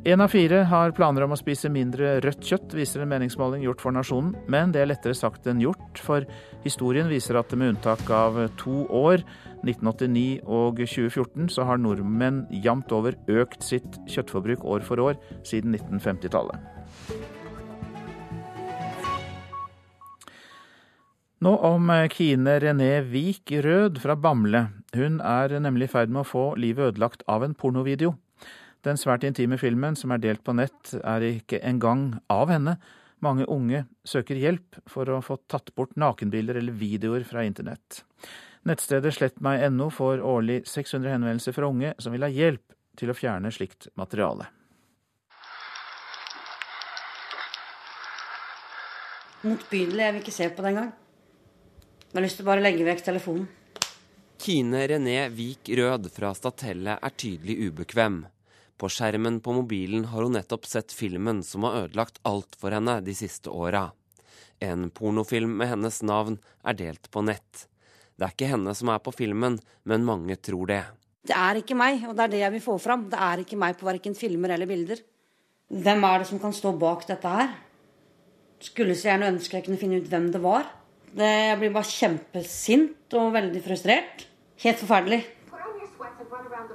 Én 0.05 0.21
av 0.21 0.29
fire 0.29 0.67
har 0.69 0.93
planer 0.93 1.25
om 1.25 1.33
å 1.33 1.39
spise 1.41 1.71
mindre 1.73 2.19
rødt 2.21 2.45
kjøtt, 2.45 2.77
viser 2.77 3.01
en 3.01 3.09
meningsmåling 3.09 3.65
gjort 3.65 3.81
for 3.81 3.97
Nasjonen. 3.97 4.35
Men 4.53 4.75
det 4.75 4.83
er 4.83 4.91
lettere 4.91 5.17
sagt 5.17 5.49
enn 5.49 5.65
gjort, 5.65 5.97
for 5.97 6.29
historien 6.67 7.09
viser 7.09 7.41
at 7.41 7.57
med 7.57 7.73
unntak 7.73 8.05
av 8.13 8.37
to 8.61 8.85
år, 8.93 9.25
1989 9.65 10.45
og 10.45 10.85
2014, 10.85 11.49
så 11.57 11.65
har 11.65 11.81
nordmenn 11.81 12.45
jevnt 12.53 12.93
over 12.93 13.17
økt 13.33 13.65
sitt 13.65 13.97
kjøttforbruk 14.05 14.69
år 14.69 14.85
for 14.85 15.01
år 15.01 15.17
siden 15.41 15.73
1950-tallet. 15.81 16.75
Nå 21.45 21.51
om 21.61 21.91
Kine 22.09 22.55
René 22.61 23.03
Vik 23.05 23.51
Rød 23.53 23.99
fra 24.01 24.15
Bamble. 24.17 24.63
Hun 24.97 25.19
er 25.21 25.53
nemlig 25.61 25.91
i 25.91 25.93
ferd 25.93 26.13
med 26.15 26.23
å 26.23 26.29
få 26.29 26.45
livet 26.57 26.95
ødelagt 26.95 27.25
av 27.29 27.45
en 27.45 27.53
pornovideo. 27.53 28.15
Den 28.87 28.97
svært 28.97 29.27
intime 29.29 29.59
filmen 29.61 29.93
som 29.93 30.15
er 30.15 30.23
delt 30.23 30.41
på 30.47 30.55
nett, 30.57 30.95
er 31.05 31.27
ikke 31.27 31.61
engang 31.61 32.15
av 32.33 32.49
henne. 32.49 32.79
Mange 33.21 33.45
unge 33.45 33.83
søker 34.09 34.41
hjelp 34.41 34.81
for 34.89 35.13
å 35.13 35.21
få 35.21 35.37
tatt 35.53 35.69
bort 35.77 35.93
nakenbilder 36.01 36.63
eller 36.63 36.81
videoer 36.81 37.29
fra 37.29 37.45
internett. 37.45 38.01
Nettstedet 38.65 39.13
slettmeg.no 39.19 39.91
får 39.93 40.25
årlig 40.25 40.63
600 40.65 41.19
henvendelser 41.19 41.59
fra 41.61 41.69
unge 41.69 41.93
som 42.01 42.17
vil 42.17 42.25
ha 42.25 42.33
hjelp 42.33 42.65
til 42.97 43.13
å 43.13 43.21
fjerne 43.21 43.53
slikt 43.53 43.91
materiale. 44.01 44.49
Motbydelig. 49.45 50.05
Jeg 50.07 50.13
vil 50.15 50.23
ikke 50.25 50.39
se 50.41 50.49
på 50.49 50.65
det 50.65 50.77
engang. 50.77 50.95
Jeg 52.15 52.21
har 52.21 52.29
lyst 52.29 52.37
til 52.39 52.45
å 52.45 52.47
bare 52.47 52.63
legge 52.63 52.85
vekk 52.87 53.01
telefonen. 53.03 53.47
Kine 54.39 54.85
René 54.87 55.17
Vik 55.35 55.67
Rød 55.75 56.05
fra 56.15 56.29
Statelle 56.39 56.93
er 56.95 57.15
tydelig 57.19 57.57
ubekvem. 57.67 58.21
På 58.79 58.87
skjermen 58.87 59.41
på 59.43 59.51
mobilen 59.57 60.05
har 60.13 60.23
hun 60.23 60.37
nettopp 60.39 60.69
sett 60.71 60.95
filmen 60.95 61.41
som 61.43 61.67
har 61.67 61.81
ødelagt 61.81 62.21
alt 62.23 62.55
for 62.61 62.71
henne 62.71 63.01
de 63.03 63.17
siste 63.19 63.51
åra. 63.51 63.89
En 64.63 64.93
pornofilm 64.95 65.57
med 65.59 65.73
hennes 65.73 65.99
navn 66.07 66.37
er 66.63 66.79
delt 66.79 67.11
på 67.11 67.25
nett. 67.27 67.65
Det 68.15 68.29
er 68.29 68.37
ikke 68.37 68.53
henne 68.53 68.77
som 68.79 68.95
er 68.95 69.03
på 69.03 69.17
filmen, 69.19 69.59
men 69.83 70.07
mange 70.07 70.39
tror 70.39 70.71
det. 70.71 70.81
Det 71.27 71.35
er 71.35 71.59
ikke 71.65 71.81
meg, 71.83 71.99
og 72.07 72.15
det 72.15 72.29
er 72.29 72.35
det 72.37 72.45
jeg 72.45 72.57
vil 72.61 72.65
få 72.69 72.79
fram. 72.87 73.09
Det 73.11 73.25
er 73.27 73.43
ikke 73.43 73.59
meg 73.59 73.75
på 73.83 73.91
verken 73.91 74.15
filmer 74.15 74.55
eller 74.55 74.71
bilder. 74.71 75.03
Hvem 75.67 76.09
er 76.13 76.23
det 76.23 76.31
som 76.31 76.39
kan 76.39 76.55
stå 76.55 76.77
bak 76.79 77.09
dette 77.11 77.37
her? 77.41 77.59
Skulle 78.63 78.95
så 78.95 79.11
gjerne 79.11 79.35
ønske 79.35 79.59
jeg 79.59 79.67
kunne 79.67 79.83
finne 79.83 79.99
ut 79.99 80.07
hvem 80.15 80.31
det 80.31 80.47
var. 80.47 80.71
Det, 81.15 81.31
jeg 81.31 81.59
blir 81.61 81.75
bare 81.75 81.87
kjempesint 81.87 83.15
og 83.21 83.35
veldig 83.37 83.61
frustrert. 83.63 84.25
Helt 84.65 84.81
forferdelig. 84.83 85.21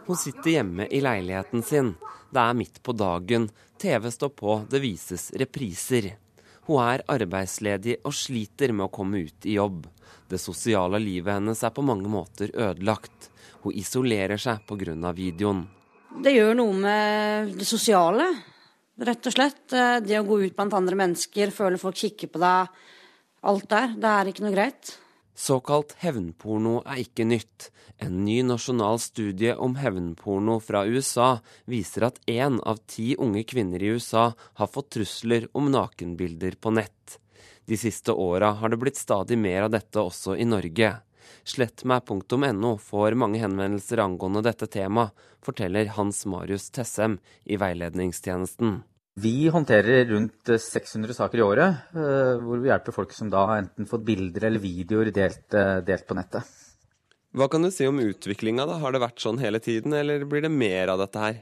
Hun 0.05 0.19
sitter 0.19 0.53
hjemme 0.53 0.87
i 0.87 1.01
leiligheten 1.03 1.63
sin. 1.65 1.93
Det 2.31 2.39
er 2.41 2.55
midt 2.55 2.79
på 2.85 2.95
dagen. 2.95 3.49
TV 3.79 4.07
står 4.11 4.31
på, 4.37 4.61
det 4.71 4.79
vises 4.83 5.29
repriser. 5.39 6.13
Hun 6.69 6.79
er 6.85 7.03
arbeidsledig 7.09 7.97
og 8.05 8.15
sliter 8.15 8.71
med 8.75 8.87
å 8.87 8.93
komme 8.93 9.23
ut 9.25 9.47
i 9.49 9.57
jobb. 9.57 9.87
Det 10.29 10.39
sosiale 10.39 11.01
livet 11.01 11.39
hennes 11.39 11.63
er 11.65 11.73
på 11.73 11.83
mange 11.85 12.07
måter 12.11 12.53
ødelagt. 12.53 13.31
Hun 13.63 13.75
isolerer 13.75 14.39
seg 14.39 14.61
pga. 14.69 15.11
videoen. 15.11 15.65
Det 16.23 16.31
gjør 16.31 16.55
noe 16.55 16.73
med 16.73 17.51
det 17.59 17.67
sosiale, 17.67 18.29
rett 18.97 19.27
og 19.27 19.33
slett. 19.33 19.67
Det 19.67 20.19
å 20.19 20.23
gå 20.23 20.39
ut 20.45 20.55
blant 20.55 20.73
andre 20.73 20.95
mennesker, 20.95 21.51
føle 21.51 21.77
folk 21.77 21.97
kikker 21.97 22.31
på 22.31 22.39
deg. 22.39 22.69
Alt 23.41 23.69
der. 23.71 23.93
Det 23.95 24.09
er 24.09 24.31
ikke 24.31 24.45
noe 24.45 24.55
greit. 24.55 24.95
Såkalt 25.39 25.93
hevnporno 26.01 26.81
er 26.83 26.99
ikke 27.05 27.23
nytt. 27.23 27.69
En 28.03 28.25
ny 28.25 28.41
nasjonal 28.43 28.99
studie 28.99 29.53
om 29.55 29.77
hevnporno 29.79 30.57
fra 30.63 30.81
USA 30.83 31.29
viser 31.69 32.09
at 32.09 32.19
én 32.27 32.59
av 32.67 32.81
ti 32.91 33.13
unge 33.15 33.45
kvinner 33.47 33.83
i 33.83 33.93
USA 33.95 34.33
har 34.59 34.71
fått 34.71 34.91
trusler 34.97 35.47
om 35.55 35.71
nakenbilder 35.71 36.59
på 36.59 36.73
nett. 36.75 37.19
De 37.65 37.77
siste 37.79 38.11
åra 38.11 38.51
har 38.59 38.69
det 38.69 38.81
blitt 38.81 38.99
stadig 38.99 39.37
mer 39.39 39.67
av 39.67 39.71
dette 39.77 40.03
også 40.03 40.35
i 40.35 40.47
Norge. 40.47 40.91
Slettmeg.no 41.47 42.75
får 42.83 43.15
mange 43.15 43.39
henvendelser 43.39 44.03
angående 44.03 44.43
dette 44.43 44.67
temaet, 44.67 45.15
forteller 45.39 45.91
Hans 45.95 46.25
Marius 46.27 46.67
Tessem 46.75 47.19
i 47.45 47.55
veiledningstjenesten. 47.61 48.81
Vi 49.19 49.49
håndterer 49.51 50.05
rundt 50.05 50.49
600 50.61 51.13
saker 51.13 51.41
i 51.41 51.43
året, 51.43 51.77
eh, 51.97 52.37
hvor 52.39 52.61
vi 52.61 52.69
hjelper 52.69 52.95
folk 52.95 53.13
som 53.15 53.31
da 53.31 53.41
har 53.49 53.61
enten 53.63 53.87
fått 53.89 54.05
bilder 54.07 54.45
eller 54.47 54.61
videoer 54.63 55.09
delt, 55.11 55.47
eh, 55.53 55.79
delt 55.83 56.05
på 56.07 56.15
nettet. 56.15 56.45
Hva 57.35 57.49
kan 57.49 57.61
du 57.61 57.71
si 57.71 57.87
om 57.87 57.99
utviklinga? 57.99 58.67
Har 58.79 58.91
det 58.91 59.01
vært 59.01 59.19
sånn 59.19 59.41
hele 59.41 59.59
tiden, 59.59 59.93
eller 59.93 60.23
blir 60.25 60.45
det 60.45 60.51
mer 60.51 60.93
av 60.93 60.99
dette 60.99 61.19
her? 61.19 61.41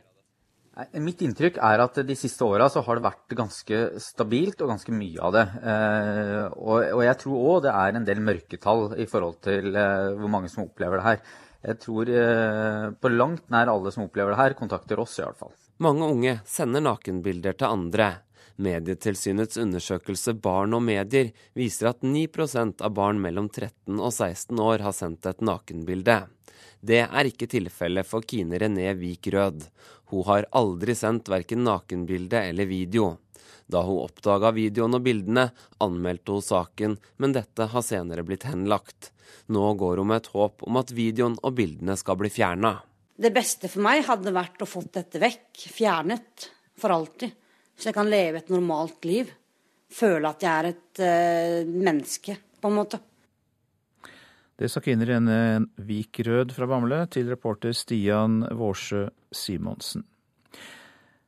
Mitt 0.93 1.21
inntrykk 1.25 1.57
er 1.57 1.82
at 1.82 1.95
de 2.05 2.15
siste 2.15 2.45
åra 2.45 2.69
så 2.69 2.84
har 2.86 2.95
det 2.95 3.03
vært 3.03 3.36
ganske 3.36 3.99
stabilt 3.99 4.61
og 4.61 4.69
ganske 4.69 4.93
mye 4.93 5.19
av 5.19 5.34
det. 5.34 5.45
Eh, 5.63 6.47
og 6.57 7.03
jeg 7.03 7.17
tror 7.17 7.45
òg 7.51 7.63
det 7.63 7.73
er 7.73 7.95
en 7.95 8.05
del 8.05 8.19
mørketall 8.21 8.97
i 8.97 9.05
forhold 9.05 9.41
til 9.41 9.71
hvor 9.73 10.30
mange 10.30 10.49
som 10.49 10.63
opplever 10.63 10.97
det 10.97 11.07
her. 11.09 11.21
Jeg 11.67 11.80
tror 11.80 12.05
på 13.01 13.09
langt 13.09 13.49
nær 13.49 13.67
alle 13.67 13.91
som 13.91 14.05
opplever 14.05 14.32
det 14.32 14.41
her, 14.41 14.53
kontakter 14.53 14.99
oss 14.99 15.17
i 15.19 15.25
hvert 15.25 15.38
fall. 15.38 15.53
Mange 15.78 16.05
unge 16.05 16.39
sender 16.45 16.82
nakenbilder 16.82 17.53
til 17.53 17.69
andre. 17.69 18.07
Medietilsynets 18.57 19.59
undersøkelse 19.61 20.34
Barn 20.41 20.73
og 20.73 20.82
medier 20.82 21.30
viser 21.53 21.91
at 21.91 22.01
9% 22.01 22.82
av 22.82 22.95
barn 22.97 23.19
mellom 23.21 23.51
13 23.51 23.99
og 23.99 24.09
16 24.09 24.57
år 24.57 24.82
har 24.88 24.95
sendt 24.97 25.30
et 25.30 25.43
nakenbilde. 25.45 26.23
Det 26.82 27.03
er 27.05 27.30
ikke 27.30 27.49
tilfellet 27.51 28.09
for 28.09 28.25
Kine 28.25 28.57
René 28.57 28.89
Vik 28.97 29.30
Rød. 29.34 29.67
Hun 30.09 30.25
har 30.25 30.49
aldri 30.57 30.97
sendt 30.97 31.30
verken 31.30 31.61
nakenbilde 31.67 32.41
eller 32.49 32.65
video. 32.65 33.13
Da 33.69 33.86
hun 33.86 34.01
oppdaga 34.07 34.55
videoen 34.57 34.97
og 34.97 35.05
bildene, 35.05 35.49
anmeldte 35.84 36.34
hun 36.34 36.41
saken, 36.41 36.97
men 37.21 37.38
dette 37.38 37.69
har 37.69 37.86
senere 37.86 38.25
blitt 38.25 38.49
henlagt. 38.49 39.11
Nå 39.45 39.73
går 39.78 40.01
hun 40.01 40.09
med 40.09 40.23
et 40.23 40.34
håp 40.34 40.65
om 40.65 40.82
at 40.82 40.95
videoen 40.95 41.38
og 41.43 41.59
bildene 41.61 42.01
skal 42.01 42.17
bli 42.17 42.34
fjerna. 42.34 42.80
Det 43.18 43.34
beste 43.34 43.70
for 43.72 43.82
meg 43.86 44.03
hadde 44.05 44.34
vært 44.34 44.61
å 44.61 44.70
få 44.70 44.84
dette 44.93 45.18
vekk, 45.22 45.63
fjernet 45.74 46.47
for 46.78 46.93
alltid. 46.93 47.34
Så 47.78 47.89
jeg 47.89 47.97
kan 47.97 48.09
leve 48.09 48.43
et 48.43 48.51
normalt 48.53 49.05
liv. 49.09 49.32
Føle 49.93 50.30
at 50.30 50.43
jeg 50.43 50.51
er 50.51 50.70
et 50.70 51.01
uh, 51.01 51.70
menneske, 51.72 52.36
på 52.61 52.70
en 52.70 52.78
måte. 52.78 52.99
Det 54.57 54.70
sa 54.74 54.82
kvinneren 54.82 55.68
Vik 55.86 56.22
Rød 56.26 56.53
fra 56.53 56.65
Bamble 56.70 57.03
til 57.13 57.30
reporter 57.30 57.74
Stian 57.78 58.41
Vårsø 58.57 59.05
Simonsen. 59.34 60.05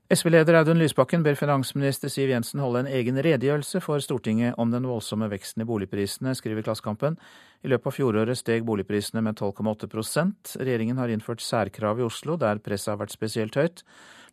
SV-leder 0.10 0.56
Audun 0.58 0.80
Lysbakken 0.82 1.22
ber 1.22 1.36
finansminister 1.38 2.10
Siv 2.10 2.32
Jensen 2.32 2.64
holde 2.64 2.80
en 2.82 2.88
egen 2.90 3.20
redegjørelse 3.22 3.78
for 3.86 4.02
Stortinget 4.02 4.56
om 4.58 4.72
den 4.74 4.88
voldsomme 4.90 5.28
veksten 5.30 5.62
i 5.62 5.68
boligprisene, 5.70 6.32
skriver 6.34 6.64
Klassekampen. 6.66 7.14
I 7.62 7.70
løpet 7.70 7.92
av 7.92 7.94
fjoråret 7.94 8.40
steg 8.40 8.64
boligprisene 8.66 9.22
med 9.22 9.38
12,8% 9.38 10.56
Regjeringen 10.64 10.98
har 10.98 11.14
innført 11.14 11.44
særkrav 11.46 12.02
i 12.02 12.08
Oslo, 12.08 12.40
der 12.42 12.58
presset 12.58 12.96
har 12.96 12.98
vært 13.04 13.14
spesielt 13.14 13.60
høyt. 13.60 13.84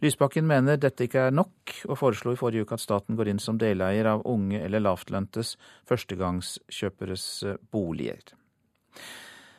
Lysbakken 0.00 0.48
mener 0.48 0.80
dette 0.80 1.04
ikke 1.04 1.26
er 1.28 1.36
nok, 1.36 1.74
og 1.90 2.00
foreslo 2.00 2.32
i 2.32 2.38
forrige 2.40 2.64
uke 2.64 2.78
at 2.78 2.84
staten 2.86 3.18
går 3.18 3.34
inn 3.34 3.42
som 3.44 3.58
deleier 3.60 4.08
av 4.14 4.24
unge 4.24 4.62
eller 4.64 4.80
lavtløntes 4.80 5.58
førstegangskjøperes 5.90 7.26
boliger. 7.68 8.32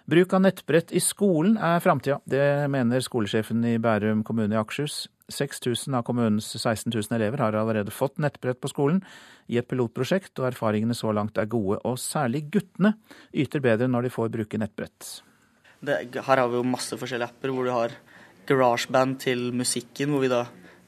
Bruk 0.09 0.33
av 0.33 0.41
nettbrett 0.47 0.95
i 0.97 1.03
skolen 1.03 1.59
er 1.61 1.77
framtida. 1.83 2.17
Det 2.25 2.65
mener 2.73 3.05
skolesjefen 3.05 3.61
i 3.69 3.75
Bærum 3.77 4.25
kommune 4.25 4.57
i 4.57 4.57
Akershus. 4.57 5.03
6000 5.31 5.97
av 5.99 6.05
kommunens 6.07 6.49
16 6.55 6.91
000 6.93 7.15
elever 7.17 7.43
har 7.43 7.55
allerede 7.59 7.91
fått 7.91 8.19
nettbrett 8.23 8.59
på 8.63 8.71
skolen 8.71 9.01
i 9.51 9.59
et 9.59 9.67
pilotprosjekt, 9.67 10.33
og 10.39 10.49
erfaringene 10.51 10.95
så 10.95 11.11
langt 11.15 11.37
er 11.37 11.49
gode. 11.51 11.79
Og 11.83 11.99
særlig 11.99 12.45
guttene 12.53 12.95
yter 13.35 13.63
bedre 13.63 13.89
når 13.91 14.07
de 14.07 14.13
får 14.13 14.31
bruke 14.33 14.59
nettbrett. 14.61 15.09
Det, 15.79 15.97
her 16.15 16.41
har 16.41 16.47
vi 16.49 16.57
jo 16.57 16.65
masse 16.65 16.97
forskjellige 16.97 17.29
apper 17.29 17.53
hvor 17.53 17.67
du 17.67 17.73
har 17.75 17.95
GarageBand 18.47 19.19
til 19.21 19.49
musikken, 19.53 20.13
hvor 20.13 20.23
vi 20.23 20.31
da 20.31 20.45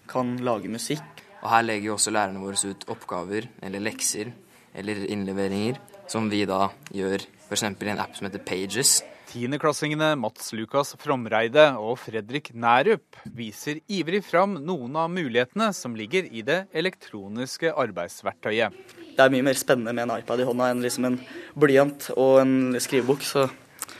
kan 0.09 0.37
lage 0.43 0.71
musikk. 0.71 1.25
Og 1.43 1.49
her 1.53 1.65
legger 1.65 1.91
jo 1.91 1.97
også 1.97 2.13
lærerne 2.15 2.41
våre 2.43 2.71
ut 2.71 2.87
oppgaver 2.91 3.47
eller 3.63 3.83
lekser 3.83 4.31
eller 4.79 5.05
innleveringer 5.11 5.79
som 6.09 6.27
vi 6.31 6.41
da 6.49 6.67
gjør 6.95 7.23
f.eks. 7.49 7.63
i 7.63 7.91
en 7.91 8.01
app 8.01 8.15
som 8.17 8.27
heter 8.27 8.43
Pages. 8.45 8.99
Tiendeklassingene 9.30 10.15
Mats 10.17 10.47
Lukas 10.57 10.95
Fromreide 10.97 11.67
og 11.77 11.99
Fredrik 12.01 12.47
Nærup 12.57 13.19
viser 13.38 13.77
ivrig 13.86 14.23
fram 14.25 14.55
noen 14.65 14.95
av 14.97 15.11
mulighetene 15.13 15.67
som 15.77 15.93
ligger 15.93 16.25
i 16.34 16.41
det 16.41 16.63
elektroniske 16.73 17.69
arbeidsverktøyet. 17.69 18.73
Det 19.13 19.21
er 19.21 19.34
mye 19.36 19.45
mer 19.45 19.59
spennende 19.59 19.93
med 19.93 20.07
en 20.07 20.15
iPad 20.15 20.41
i 20.41 20.47
hånda 20.49 20.71
enn 20.73 20.82
liksom 20.82 21.05
en 21.11 21.19
blyant 21.53 22.09
og 22.15 22.39
en 22.41 22.80
skrivebok. 22.82 23.21
Så. 23.21 23.45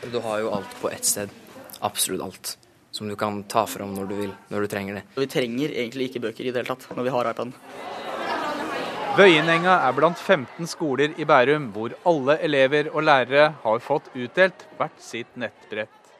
Du 0.10 0.18
har 0.26 0.42
jo 0.42 0.50
alt 0.58 0.74
på 0.82 0.90
ett 0.90 1.06
sted. 1.06 1.30
Absolutt 1.86 2.26
alt. 2.26 2.56
Som 2.90 3.12
du 3.12 3.14
kan 3.20 3.44
ta 3.46 3.68
fram 3.70 3.94
når 3.94 4.10
du 4.10 4.18
vil, 4.24 4.34
når 4.50 4.66
du 4.66 4.74
trenger 4.74 4.98
det. 4.98 5.06
Vi 5.14 5.30
trenger 5.30 5.78
egentlig 5.78 6.10
ikke 6.10 6.26
bøker 6.26 6.48
i 6.48 6.50
det 6.50 6.64
hele 6.64 6.74
tatt 6.74 6.90
når 6.98 7.06
vi 7.06 7.14
har 7.14 7.30
iPaden. 7.36 7.54
Vøyenenga 9.18 9.74
er 9.88 9.94
blant 9.98 10.20
15 10.22 10.68
skoler 10.70 11.16
i 11.18 11.26
Bærum 11.26 11.72
hvor 11.74 11.96
alle 12.08 12.36
elever 12.46 12.92
og 12.94 13.02
lærere 13.08 13.48
har 13.64 13.82
fått 13.82 14.12
utdelt 14.14 14.68
hvert 14.78 15.02
sitt 15.02 15.34
nettbrett. 15.34 16.12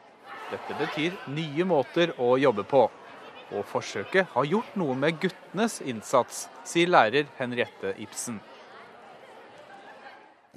Dette 0.50 0.74
betyr 0.74 1.14
nye 1.30 1.66
måter 1.70 2.10
å 2.18 2.34
jobbe 2.42 2.64
på. 2.66 2.82
Og 3.54 3.66
forsøket 3.70 4.34
har 4.34 4.50
gjort 4.50 4.74
noe 4.78 4.98
med 4.98 5.20
guttenes 5.22 5.78
innsats, 5.86 6.48
sier 6.66 6.90
lærer 6.90 7.30
Henriette 7.38 7.94
Ibsen. 8.02 8.40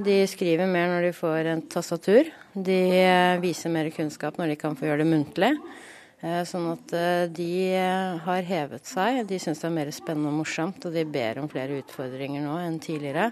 De 0.01 0.23
skriver 0.25 0.65
mer 0.65 0.89
når 0.89 1.09
de 1.11 1.13
får 1.13 1.51
en 1.51 1.61
tastatur. 1.69 2.33
De 2.53 2.81
viser 3.45 3.69
mer 3.69 3.93
kunnskap 3.93 4.41
når 4.41 4.55
de 4.55 4.61
kan 4.65 4.77
få 4.77 4.89
gjøre 4.89 5.05
det 5.05 5.11
muntlig. 5.13 5.53
Eh, 6.23 6.41
sånn 6.47 6.69
at 6.71 6.93
eh, 6.95 7.25
de 7.35 7.49
har 8.23 8.47
hevet 8.47 8.87
seg. 8.87 9.23
De 9.27 9.39
syns 9.43 9.59
det 9.59 9.67
er 9.67 9.75
mer 9.75 9.91
spennende 9.91 10.31
og 10.31 10.39
morsomt, 10.43 10.87
og 10.87 10.95
de 10.95 11.03
ber 11.03 11.41
om 11.41 11.51
flere 11.51 11.81
utfordringer 11.83 12.45
nå 12.45 12.55
enn 12.63 12.79
tidligere. 12.83 13.29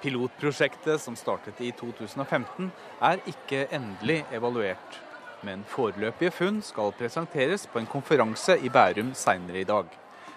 Pilotprosjektet 0.00 1.02
som 1.02 1.16
startet 1.18 1.60
i 1.60 1.74
2015 1.76 2.72
er 3.04 3.20
ikke 3.28 3.66
endelig 3.76 4.22
evaluert 4.32 5.00
men 5.46 5.64
foreløpige 5.68 6.32
funn 6.34 6.60
skal 6.64 6.92
presenteres 6.96 7.66
på 7.70 7.80
en 7.80 7.88
konferanse 7.88 8.58
i 8.60 8.70
Bærum 8.72 9.14
seinere 9.16 9.62
i 9.62 9.68
dag. 9.68 9.88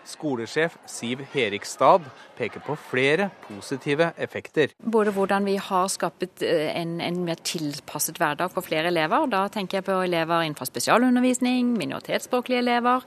Skolesjef 0.07 0.75
Siv 0.89 1.23
Herikstad 1.33 2.05
peker 2.37 2.63
på 2.65 2.75
flere 2.89 3.29
positive 3.45 4.11
effekter. 4.17 4.73
Både 4.77 5.13
hvordan 5.15 5.47
vi 5.47 5.55
har 5.61 5.87
skapt 5.91 6.43
eh, 6.43 6.69
en, 6.75 6.99
en, 7.01 7.21
mer 7.27 7.39
tilpasset 7.45 8.19
hverdag 8.19 8.51
for 8.53 8.65
flere 8.65 8.91
elever. 8.91 9.27
Da 9.31 9.45
tenker 9.51 9.79
jeg 9.79 9.87
på 9.87 10.01
elever 10.03 10.43
innenfor 10.43 10.67
spesialundervisning, 10.69 11.73
minoritetsspråklige 11.79 12.63
elever. 12.65 13.05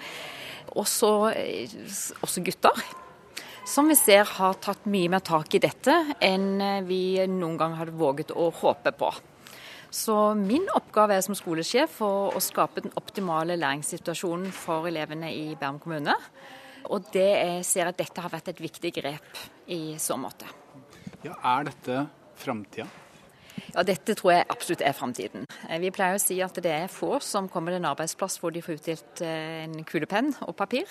Også, 0.77 1.13
eh, 1.37 1.77
også 2.25 2.45
gutter. 2.47 2.85
Som 3.67 3.91
vi 3.91 3.97
ser 3.99 4.29
har 4.39 4.61
tatt 4.63 4.85
mye 4.87 5.11
mer 5.11 5.25
tak 5.27 5.57
i 5.59 5.61
dette 5.63 5.95
enn 6.23 6.61
vi 6.87 7.19
noen 7.27 7.57
gang 7.59 7.75
hadde 7.81 7.97
våget 7.99 8.31
å 8.31 8.53
håpe 8.55 8.93
på. 8.95 9.11
Så 9.91 10.35
min 10.39 10.67
oppgave 10.75 11.17
er 11.17 11.25
som 11.25 11.35
skolesjef 11.39 12.01
å, 12.05 12.13
å 12.35 12.43
skape 12.43 12.85
den 12.85 12.95
optimale 12.99 13.57
læringssituasjonen 13.59 14.53
for 14.55 14.87
elevene 14.91 15.33
i 15.33 15.57
Bærum 15.59 15.81
kommune. 15.83 16.15
Og 16.91 17.09
det 17.15 17.27
jeg 17.31 17.65
ser 17.69 17.91
at 17.91 17.99
dette 17.99 18.23
har 18.23 18.33
vært 18.33 18.53
et 18.53 18.63
viktig 18.63 18.93
grep 19.01 19.43
i 19.73 19.97
så 20.03 20.19
måte. 20.21 20.49
Ja, 21.25 21.35
Er 21.43 21.67
dette 21.71 22.07
framtida? 22.39 22.87
Ja, 23.73 23.83
Dette 23.87 24.15
tror 24.17 24.35
jeg 24.35 24.47
absolutt 24.53 24.83
er 24.85 24.95
framtiden. 24.97 25.47
Eh, 25.69 25.81
vi 25.81 25.93
pleier 25.95 26.19
å 26.19 26.23
si 26.23 26.37
at 26.45 26.59
det 26.63 26.73
er 26.73 26.93
få 26.93 27.17
som 27.25 27.49
kommer 27.49 27.73
til 27.73 27.81
en 27.81 27.91
arbeidsplass 27.91 28.39
hvor 28.41 28.53
de 28.53 28.63
får 28.65 28.79
utdelt 28.79 29.25
eh, 29.25 29.65
en 29.65 29.81
kulepenn 29.89 30.35
og 30.47 30.55
papir. 30.59 30.91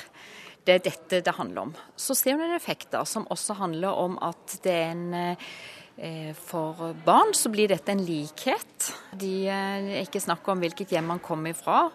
Det 0.66 0.76
er 0.76 0.84
dette 0.86 1.22
det 1.22 1.36
handler 1.38 1.68
om. 1.68 1.74
Så 1.96 2.18
ser 2.18 2.40
vi 2.40 2.48
en 2.48 2.58
effekter 2.58 3.06
som 3.10 3.28
også 3.34 3.58
handler 3.62 4.02
om 4.02 4.18
at 4.26 4.58
det 4.66 4.74
er 4.74 4.94
en 4.96 5.08
eh, 5.16 6.34
for 6.36 6.92
barn 7.06 7.32
så 7.38 7.48
blir 7.54 7.70
dette 7.72 7.94
en 7.94 8.04
likhet. 8.04 8.90
De 9.16 9.48
er 9.48 10.02
ikke 10.02 10.20
snakk 10.20 10.48
om 10.52 10.60
hvilket 10.60 10.92
hjem 10.92 11.08
man 11.14 11.22
kommer 11.24 11.56
fra. 11.56 11.86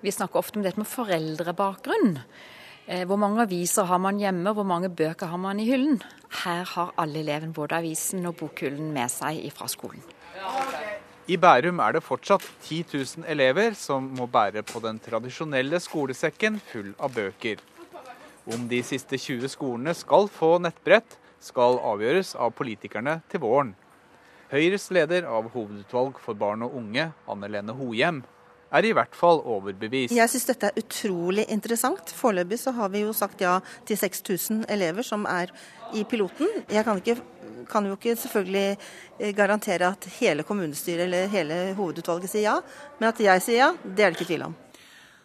Vi 0.00 0.14
snakker 0.14 0.40
ofte 0.40 0.58
om 0.58 0.64
dette 0.64 0.80
med 0.80 0.88
foreldrebakgrunn. 0.88 2.16
Eh, 2.86 3.04
hvor 3.06 3.16
mange 3.16 3.44
aviser 3.44 3.86
har 3.86 3.98
man 4.02 4.18
hjemme, 4.18 4.52
hvor 4.52 4.66
mange 4.66 4.88
bøker 4.90 5.30
har 5.30 5.38
man 5.38 5.60
i 5.62 5.66
hyllen? 5.68 6.00
Her 6.42 6.64
har 6.66 6.94
alle 6.98 7.20
elevene 7.20 7.54
både 7.54 7.78
avisen 7.78 8.26
og 8.26 8.36
bokhyllen 8.40 8.90
med 8.94 9.10
seg 9.12 9.44
fra 9.54 9.68
skolen. 9.70 10.02
I 11.30 11.36
Bærum 11.38 11.78
er 11.78 11.94
det 11.94 12.02
fortsatt 12.02 12.42
10 12.64 12.80
000 12.90 13.28
elever 13.30 13.76
som 13.78 14.08
må 14.18 14.26
bære 14.26 14.64
på 14.66 14.82
den 14.82 14.98
tradisjonelle 14.98 15.78
skolesekken 15.78 16.58
full 16.72 16.90
av 16.98 17.14
bøker. 17.14 17.62
Om 18.50 18.66
de 18.66 18.82
siste 18.82 19.14
20 19.14 19.52
skolene 19.52 19.94
skal 19.94 20.26
få 20.26 20.56
nettbrett, 20.58 21.20
skal 21.38 21.78
avgjøres 21.78 22.34
av 22.34 22.50
politikerne 22.58 23.20
til 23.30 23.44
våren. 23.44 23.76
Høyres 24.50 24.90
leder 24.90 25.28
av 25.30 25.46
hovedutvalg 25.54 26.18
for 26.18 26.34
barn 26.34 26.66
og 26.66 26.74
unge, 26.82 27.12
Anne 27.30 27.48
Lene 27.48 27.74
Hohjem, 27.78 28.24
er 28.72 28.88
i 28.88 28.92
hvert 28.96 29.14
fall 29.16 29.42
overbevist. 29.44 30.14
Jeg 30.16 30.30
syns 30.32 30.48
dette 30.48 30.70
er 30.70 30.80
utrolig 30.80 31.44
interessant. 31.52 32.12
Foreløpig 32.16 32.58
så 32.62 32.74
har 32.76 32.92
vi 32.92 33.04
jo 33.04 33.12
sagt 33.16 33.44
ja 33.44 33.58
til 33.88 33.98
6000 34.00 34.66
elever 34.72 35.06
som 35.06 35.26
er 35.28 35.52
i 35.94 36.04
piloten. 36.08 36.48
Jeg 36.72 36.84
kan, 36.84 37.00
ikke, 37.02 37.18
kan, 37.70 37.86
jo 37.86 37.96
ikke 37.98 38.16
selvfølgelig 38.16 38.76
eh, 39.20 39.32
garantere 39.36 39.92
at 39.92 40.08
hele 40.18 40.42
kommunestyret 40.48 41.06
eller 41.06 41.32
hele 41.32 41.62
hovedutvalget 41.76 42.32
sier 42.32 42.48
ja, 42.48 42.58
men 42.98 43.12
at 43.12 43.20
jeg 43.20 43.44
sier 43.44 43.66
ja, 43.66 43.72
det 43.84 44.04
er 44.04 44.12
det 44.12 44.20
ikke 44.20 44.30
tvil 44.32 44.46
om. 44.50 44.60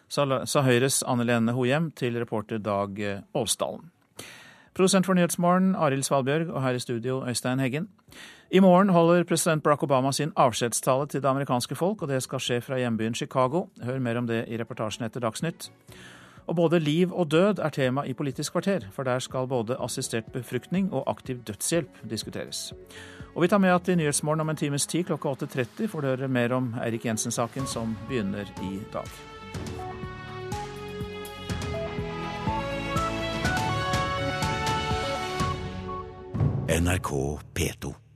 Sa 0.07 0.63
Høyres 0.63 1.01
Anne 1.03 1.25
Lene 1.27 1.55
Hohjem 1.55 1.91
til 1.91 2.15
reporter 2.19 2.61
Dag 2.63 2.99
Aasdalen. 3.35 3.89
Produsent 4.77 5.07
for 5.07 5.17
Nyhetsmorgen 5.17 5.71
Arild 5.75 6.05
Svalbjørg, 6.05 6.51
og 6.53 6.61
her 6.61 6.77
i 6.77 6.79
studio 6.79 7.23
Øystein 7.27 7.59
Heggen. 7.59 7.87
I 8.51 8.59
morgen 8.59 8.89
holder 8.89 9.23
president 9.23 9.63
Barack 9.63 9.83
Obama 9.83 10.11
sin 10.11 10.31
avskjedstale 10.35 11.07
til 11.07 11.21
det 11.21 11.27
amerikanske 11.27 11.75
folk, 11.75 12.01
og 12.01 12.07
det 12.07 12.21
skal 12.23 12.39
skje 12.39 12.61
fra 12.63 12.77
hjembyen 12.79 13.15
Chicago. 13.15 13.65
Hør 13.83 13.99
mer 13.99 14.17
om 14.21 14.27
det 14.27 14.45
i 14.47 14.55
reportasjen 14.57 15.03
etter 15.03 15.19
Dagsnytt. 15.19 15.67
Og 16.47 16.55
både 16.55 16.79
liv 16.79 17.11
og 17.11 17.27
død 17.31 17.59
er 17.59 17.69
tema 17.75 18.05
i 18.07 18.13
Politisk 18.13 18.55
kvarter, 18.55 18.87
for 18.91 19.03
der 19.03 19.19
skal 19.19 19.47
både 19.47 19.75
assistert 19.83 20.31
befruktning 20.31 20.93
og 20.93 21.03
aktiv 21.11 21.43
dødshjelp 21.43 21.99
diskuteres. 22.09 22.73
Og 23.35 23.41
vi 23.41 23.47
tar 23.47 23.57
med 23.57 23.69
at 23.69 23.87
i 23.87 23.95
Nyhetsmorgen 23.95 24.41
om 24.41 24.49
en 24.49 24.55
times 24.55 24.87
tid 24.87 25.03
klokka 25.03 25.29
8.30 25.43 25.87
får 25.87 26.01
du 26.01 26.07
høre 26.07 26.27
mer 26.27 26.55
om 26.55 26.73
Eirik 26.85 27.05
Jensen-saken, 27.05 27.67
som 27.67 27.97
begynner 28.07 28.47
i 28.63 28.79
dag. 28.93 29.11
NRK 36.67 37.39
P2. 37.59 38.06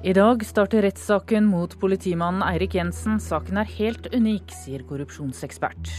I 0.00 0.14
dag 0.16 0.40
starter 0.48 0.80
rettssaken 0.86 1.44
mot 1.44 1.74
politimannen 1.80 2.40
Eirik 2.46 2.72
Jensen. 2.78 3.18
Saken 3.20 3.60
er 3.60 3.68
helt 3.76 4.06
unik, 4.14 4.54
sier 4.62 4.84
korrupsjonsekspert. 4.88 5.90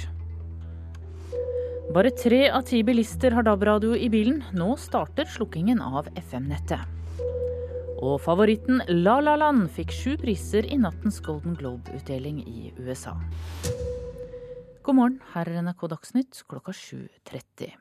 Bare 1.94 2.10
tre 2.16 2.46
av 2.50 2.64
ti 2.66 2.80
bilister 2.88 3.36
har 3.38 3.46
DAB-radio 3.46 3.94
i 3.94 4.10
bilen. 4.10 4.40
Nå 4.58 4.74
starter 4.82 5.30
slukkingen 5.30 5.84
av 5.86 6.10
FM-nettet. 6.18 6.82
Og 8.02 8.18
favoritten 8.24 8.82
La 9.04 9.20
La 9.22 9.36
Land 9.38 9.68
fikk 9.76 9.94
sju 9.94 10.16
priser 10.18 10.66
i 10.66 10.80
nattens 10.82 11.22
Golden 11.22 11.54
Globe-utdeling 11.60 12.42
i 12.48 12.72
USA. 12.82 13.14
God 14.82 14.98
morgen, 14.98 15.22
her 15.36 15.46
er 15.46 15.62
NRK 15.62 15.86
Dagsnytt 15.92 16.42
klokka 16.50 16.74
7.30. 16.74 17.76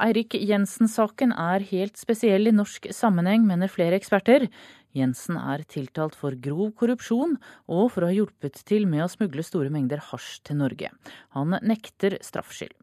Eirik 0.00 0.34
Jensen-saken 0.38 1.34
er 1.36 1.64
helt 1.68 2.00
spesiell 2.00 2.48
i 2.48 2.54
norsk 2.54 2.88
sammenheng, 2.94 3.44
mener 3.46 3.70
flere 3.70 3.98
eksperter. 4.00 4.48
Jensen 4.94 5.36
er 5.36 5.64
tiltalt 5.68 6.14
for 6.14 6.36
grov 6.38 6.70
korrupsjon 6.78 7.34
og 7.66 7.88
for 7.92 8.04
å 8.04 8.10
ha 8.10 8.14
hjulpet 8.14 8.60
til 8.68 8.86
med 8.90 9.04
å 9.04 9.10
smugle 9.10 9.42
store 9.46 9.72
mengder 9.74 10.02
hasj 10.12 10.44
til 10.46 10.60
Norge. 10.60 10.92
Han 11.34 11.56
nekter 11.66 12.16
straffskyld. 12.22 12.76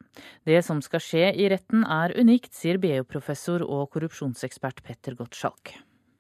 Det 0.48 0.60
som 0.68 0.84
skal 0.84 1.04
skje 1.04 1.30
i 1.40 1.48
retten 1.52 1.86
er 1.88 2.14
unikt, 2.20 2.52
sier 2.58 2.82
BU-professor 2.84 3.64
og 3.64 3.88
korrupsjonsekspert 3.96 4.84
Petter 4.84 5.16
Gottschalk. 5.16 5.78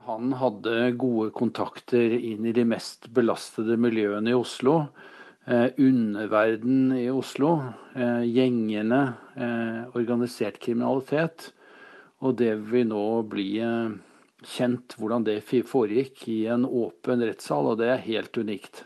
Han 0.07 0.31
hadde 0.33 0.93
gode 0.97 1.29
kontakter 1.35 2.15
inn 2.17 2.47
i 2.47 2.55
de 2.55 2.63
mest 2.65 3.11
belastede 3.13 3.75
miljøene 3.77 4.31
i 4.31 4.37
Oslo. 4.37 4.87
Eh, 5.45 5.67
underverden 5.77 6.91
i 6.93 7.09
Oslo, 7.09 7.63
eh, 7.95 8.21
gjengene, 8.23 9.13
eh, 9.35 9.97
organisert 9.97 10.59
kriminalitet. 10.59 11.51
Og 12.21 12.37
det 12.37 12.53
vil 12.69 12.85
nå 12.85 13.23
bli 13.25 13.57
kjent 14.45 14.93
hvordan 14.99 15.25
det 15.25 15.41
foregikk 15.41 16.27
i 16.29 16.45
en 16.45 16.65
åpen 16.65 17.25
rettssal, 17.25 17.71
og 17.71 17.79
det 17.79 17.89
er 17.89 18.05
helt 18.05 18.37
unikt. 18.37 18.83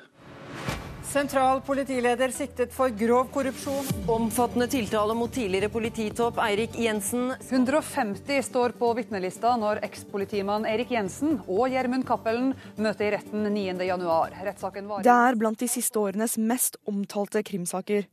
Sentral 1.16 1.62
politileder 1.64 2.28
siktet 2.36 2.74
for 2.76 2.92
grov 2.92 3.30
korrupsjon. 3.32 3.86
Omfattende 4.12 4.66
tiltale 4.68 5.14
mot 5.16 5.32
tidligere 5.32 5.70
polititopp 5.72 6.42
Eirik 6.44 6.74
Jensen. 6.76 7.30
150 7.40 8.42
står 8.44 8.74
på 8.76 8.90
vitnelista 8.98 9.54
når 9.56 9.80
ekspolitimann 9.88 10.68
Erik 10.68 10.92
Jensen 10.92 11.38
og 11.46 11.70
Gjermund 11.72 12.04
Cappelen 12.10 12.50
møter 12.76 13.08
i 13.08 13.12
retten 13.14 13.48
9.1. 13.48 14.36
Rettssaken 14.50 14.90
varer 14.92 15.08
Det 15.08 15.14
er 15.30 15.40
blant 15.40 15.64
de 15.64 15.70
siste 15.72 16.04
årenes 16.04 16.36
mest 16.52 16.76
omtalte 16.84 17.46
krimsaker. 17.48 18.10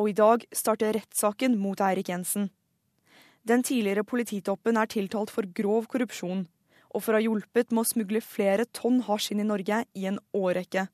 Og 0.00 0.08
i 0.14 0.16
dag 0.16 0.48
starter 0.56 0.96
rettssaken 0.96 1.60
mot 1.60 1.84
Eirik 1.84 2.08
Jensen. 2.14 2.48
Den 3.44 3.60
tidligere 3.60 4.08
polititoppen 4.08 4.80
er 4.80 4.88
tiltalt 4.88 5.36
for 5.36 5.52
grov 5.60 5.84
korrupsjon 5.92 6.46
og 6.88 7.04
for 7.04 7.12
å 7.12 7.20
ha 7.20 7.26
hjulpet 7.28 7.76
med 7.76 7.84
å 7.84 7.92
smugle 7.92 8.24
flere 8.24 8.64
tonn 8.72 9.02
hasj 9.04 9.34
inn 9.36 9.44
i 9.44 9.48
Norge 9.52 9.84
i 9.92 10.08
en 10.08 10.20
årrekke. 10.32 10.88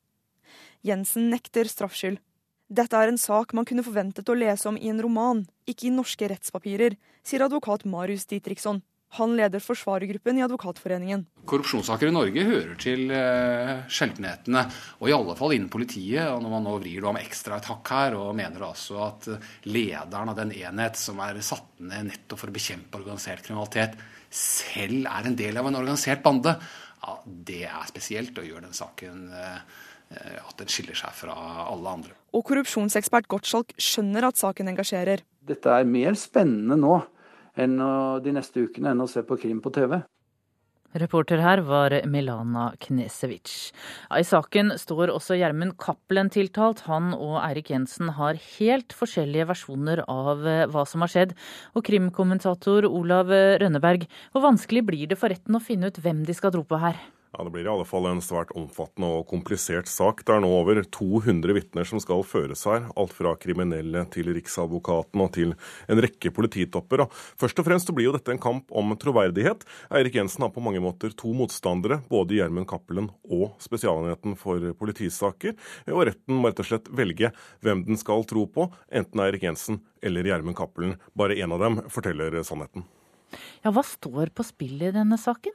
Jensen 0.87 1.31
nekter 1.33 1.69
straffskyld. 1.71 2.21
Dette 2.69 3.01
er 3.01 3.09
en 3.09 3.21
sak 3.21 3.55
man 3.57 3.65
kunne 3.65 3.85
forventet 3.87 4.29
å 4.29 4.37
lese 4.37 4.69
om 4.69 4.77
i 4.77 4.91
en 4.93 5.01
roman, 5.01 5.47
ikke 5.65 5.89
i 5.89 5.95
norske 5.95 6.29
rettspapirer, 6.29 6.99
sier 7.25 7.47
advokat 7.47 7.87
Marius 7.89 8.29
Ditriksson. 8.29 8.83
Han 9.17 9.33
leder 9.39 9.63
forsvarergruppen 9.65 10.37
i 10.37 10.43
Advokatforeningen. 10.45 11.23
Korrupsjonssaker 11.49 12.11
i 12.11 12.13
Norge 12.13 12.43
hører 12.45 12.75
til 12.81 13.09
eh, 13.15 13.71
sjeldenhetene, 13.89 14.67
og 15.01 15.09
i 15.09 15.15
alle 15.17 15.37
fall 15.39 15.55
innen 15.57 15.71
politiet. 15.73 16.27
og 16.29 16.43
Når 16.45 16.53
man 16.53 16.69
nå 16.69 16.75
vrir 16.83 17.01
det 17.01 17.09
om 17.09 17.21
ekstra 17.21 17.57
et 17.57 17.71
hakk 17.71 17.93
her 17.95 18.19
og 18.19 18.37
mener 18.37 18.67
altså 18.69 19.01
at 19.07 19.31
lederen 19.65 20.35
av 20.35 20.37
den 20.37 20.53
enhet 20.59 21.01
som 21.01 21.25
er 21.25 21.41
satt 21.41 21.81
ned 21.81 22.11
nettopp 22.11 22.43
for 22.43 22.53
å 22.53 22.59
bekjempe 22.59 23.01
organisert 23.01 23.47
kriminalitet, 23.47 23.97
selv 24.29 25.09
er 25.09 25.31
en 25.31 25.41
del 25.41 25.57
av 25.57 25.71
en 25.71 25.81
organisert 25.81 26.21
bande, 26.21 26.53
ja, 26.99 27.15
det 27.25 27.63
er 27.65 27.89
spesielt 27.89 28.37
og 28.37 28.45
gjør 28.45 28.67
den 28.67 28.77
saken 28.77 29.29
uh, 29.33 29.63
at 30.11 30.57
den 30.61 30.71
skiller 30.73 30.97
seg 30.97 31.13
fra 31.17 31.35
alle 31.69 31.95
andre. 31.99 32.15
Og 32.33 32.45
korrupsjonsekspert 32.49 33.29
Gottschalk 33.29 33.75
skjønner 33.81 34.29
at 34.29 34.41
saken 34.41 34.71
engasjerer. 34.73 35.25
Dette 35.49 35.73
er 35.73 35.89
mer 35.89 36.17
spennende 36.19 36.79
nå 36.81 37.01
enn 37.59 37.81
de 38.23 38.33
neste 38.37 38.63
ukene 38.65 38.93
enn 38.95 39.03
å 39.05 39.11
se 39.11 39.25
på 39.27 39.37
krim 39.41 39.61
på 39.65 39.73
TV. 39.75 39.99
Reporter 40.97 41.43
her 41.45 41.61
var 41.69 41.93
Milana 42.09 42.71
Knesevic. 42.81 43.75
I 44.09 44.25
saken 44.25 44.73
står 44.81 45.13
også 45.13 45.37
Gjermund 45.37 45.75
Cappelen 45.81 46.31
tiltalt. 46.33 46.81
Han 46.89 47.13
og 47.13 47.37
Eirik 47.43 47.69
Jensen 47.75 48.15
har 48.17 48.41
helt 48.57 48.97
forskjellige 48.97 49.51
versjoner 49.51 50.01
av 50.09 50.41
hva 50.73 50.87
som 50.89 51.05
har 51.05 51.13
skjedd. 51.13 51.37
Og 51.77 51.85
krimkommentator 51.85 52.89
Olav 52.89 53.29
Rønneberg, 53.61 54.09
hvor 54.33 54.49
vanskelig 54.49 54.87
blir 54.89 55.13
det 55.13 55.21
for 55.21 55.29
retten 55.35 55.61
å 55.61 55.63
finne 55.63 55.93
ut 55.93 56.01
hvem 56.01 56.25
de 56.25 56.37
skal 56.37 56.57
tro 56.57 56.65
på 56.65 56.81
her? 56.81 56.97
Ja, 57.39 57.45
Det 57.45 57.51
blir 57.55 57.67
i 57.69 57.71
alle 57.71 57.85
fall 57.87 58.07
en 58.11 58.19
svært 58.19 58.51
omfattende 58.59 59.07
og 59.21 59.29
komplisert 59.31 59.87
sak. 59.87 60.25
Det 60.27 60.33
er 60.35 60.41
nå 60.43 60.49
over 60.51 60.81
200 60.83 61.55
vitner 61.55 61.87
som 61.87 62.01
skal 62.03 62.25
føres 62.27 62.65
her. 62.67 62.89
Alt 62.99 63.15
fra 63.15 63.37
kriminelle 63.39 64.03
til 64.11 64.33
Riksadvokaten 64.35 65.23
og 65.23 65.31
til 65.37 65.55
en 65.87 66.03
rekke 66.03 66.33
polititopper. 66.35 67.05
Først 67.39 67.63
og 67.63 67.69
fremst 67.69 67.87
så 67.87 67.95
blir 67.95 68.09
jo 68.09 68.17
dette 68.17 68.35
en 68.35 68.43
kamp 68.43 68.75
om 68.75 68.91
troverdighet. 68.99 69.63
Eirik 69.95 70.19
Jensen 70.19 70.49
har 70.49 70.51
på 70.51 70.65
mange 70.67 70.83
måter 70.83 71.15
to 71.15 71.31
motstandere, 71.31 72.01
både 72.11 72.41
Gjermund 72.41 72.67
Cappelen 72.67 73.07
og 73.31 73.55
Spesialenheten 73.63 74.35
for 74.35 74.73
politisaker. 74.83 75.55
Og 75.95 76.09
retten 76.11 76.43
må 76.43 76.51
rett 76.51 76.67
og 76.67 76.73
slett 76.73 76.91
velge 76.91 77.31
hvem 77.63 77.87
den 77.87 78.03
skal 78.03 78.27
tro 78.27 78.49
på, 78.51 78.67
enten 78.91 79.23
Eirik 79.23 79.47
Jensen 79.47 79.85
eller 80.03 80.27
Gjermund 80.27 80.59
Cappelen. 80.59 80.99
Bare 81.15 81.39
én 81.39 81.55
av 81.55 81.63
dem 81.63 81.85
forteller 81.87 82.43
sannheten. 82.43 82.83
Ja, 83.63 83.71
Hva 83.71 83.87
står 83.87 84.35
på 84.35 84.43
spill 84.43 84.83
i 84.83 84.91
denne 84.91 85.23
saken? 85.23 85.55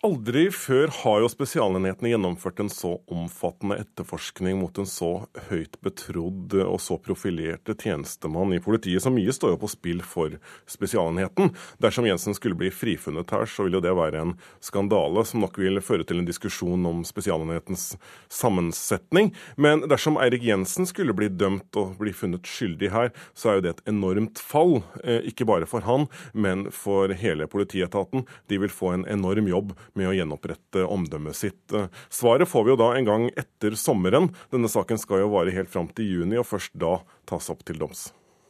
Aldri 0.00 0.46
før 0.54 0.90
har 1.02 1.20
jo 1.22 1.28
Spesialenhetene 1.28 2.12
gjennomført 2.12 2.60
en 2.62 2.70
så 2.72 2.92
omfattende 3.10 3.78
etterforskning 3.82 4.58
mot 4.60 4.78
en 4.80 4.88
så 4.88 5.10
høyt 5.48 5.76
betrodd 5.84 6.54
og 6.62 6.78
så 6.80 6.96
profilerte 7.02 7.74
tjenestemann 7.76 8.54
i 8.56 8.60
politiet. 8.62 9.02
Så 9.04 9.12
mye 9.12 9.32
står 9.34 9.54
jo 9.54 9.60
på 9.62 9.70
spill 9.72 10.02
for 10.06 10.36
Spesialenheten. 10.70 11.52
Dersom 11.82 12.08
Jensen 12.08 12.36
skulle 12.36 12.58
bli 12.60 12.70
frifunnet 12.72 13.32
her, 13.34 13.44
så 13.48 13.66
vil 13.66 13.78
jo 13.78 13.82
det 13.84 13.94
være 13.96 14.22
en 14.24 14.34
skandale 14.64 15.24
som 15.28 15.44
nok 15.44 15.58
vil 15.60 15.82
føre 15.84 16.06
til 16.08 16.22
en 16.22 16.28
diskusjon 16.28 16.86
om 16.88 17.02
Spesialenhetens 17.08 17.90
sammensetning. 18.32 19.32
Men 19.60 19.84
dersom 19.90 20.20
Eirik 20.22 20.46
Jensen 20.48 20.88
skulle 20.88 21.16
bli 21.16 21.30
dømt 21.32 21.76
og 21.80 21.98
bli 22.00 22.14
funnet 22.16 22.48
skyldig 22.48 22.92
her, 22.94 23.12
så 23.34 23.52
er 23.52 23.58
jo 23.58 23.66
det 23.66 23.74
et 23.76 23.84
enormt 23.94 24.40
fall. 24.40 24.80
Eh, 25.04 25.28
ikke 25.32 25.48
bare 25.48 25.68
for 25.68 25.84
han, 25.88 26.08
men 26.32 26.68
for 26.74 27.12
hele 27.20 27.48
politietaten. 27.50 28.26
De 28.48 28.62
vil 28.62 28.72
få 28.72 28.94
en 28.94 29.08
enorm 29.10 29.50
jobb 29.50 29.76
med 29.98 30.10
å 30.10 30.14
gjenopprette 30.16 30.86
omdømmet 30.86 31.36
sitt. 31.36 31.76
Svaret 32.12 32.48
får 32.50 32.66
vi 32.66 32.74
jo 32.74 32.80
da 32.80 32.92
en 32.96 33.08
gang 33.08 33.28
etter 33.34 33.76
sommeren. 33.78 34.30
Denne 34.52 34.70
saken 34.70 35.00
skal 35.00 35.24
jo 35.24 35.34
vare 35.34 35.54
helt 35.54 35.72
fram 35.72 35.90
til 35.94 36.08
juni, 36.20 36.40
og 36.40 36.48
først 36.48 36.74
da 36.78 36.98
tas 37.30 37.50
opp 37.52 37.64
til 37.68 37.80
doms. 37.80 38.08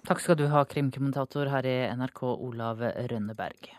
Takk 0.09 0.23
skal 0.23 0.39
du 0.41 0.47
ha, 0.49 0.65
krimkommentator 0.65 1.51
her 1.53 1.69
i 1.69 1.77
NRK, 1.93 2.25
Olav 2.33 2.81
Rønneberg. 2.81 3.75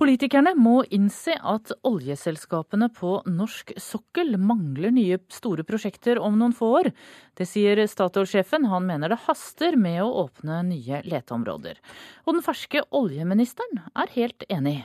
Politikerne 0.00 0.54
må 0.56 0.78
innse 0.96 1.34
at 1.36 1.74
oljeselskapene 1.84 2.86
på 2.96 3.18
norsk 3.28 3.74
sokkel 3.76 4.38
mangler 4.40 4.94
nye 4.96 5.18
store 5.28 5.66
prosjekter 5.68 6.16
om 6.24 6.38
noen 6.40 6.54
få 6.56 6.70
år. 6.78 6.88
Det 7.36 7.44
sier 7.44 7.82
Statoil-sjefen. 7.84 8.64
Han 8.72 8.88
mener 8.88 9.12
det 9.12 9.20
haster 9.26 9.76
med 9.76 10.00
å 10.00 10.22
åpne 10.22 10.62
nye 10.70 11.02
leteområder. 11.04 11.76
Og 12.24 12.38
den 12.38 12.46
ferske 12.46 12.80
oljeministeren 12.96 13.82
er 13.92 14.16
helt 14.16 14.48
enig. 14.48 14.78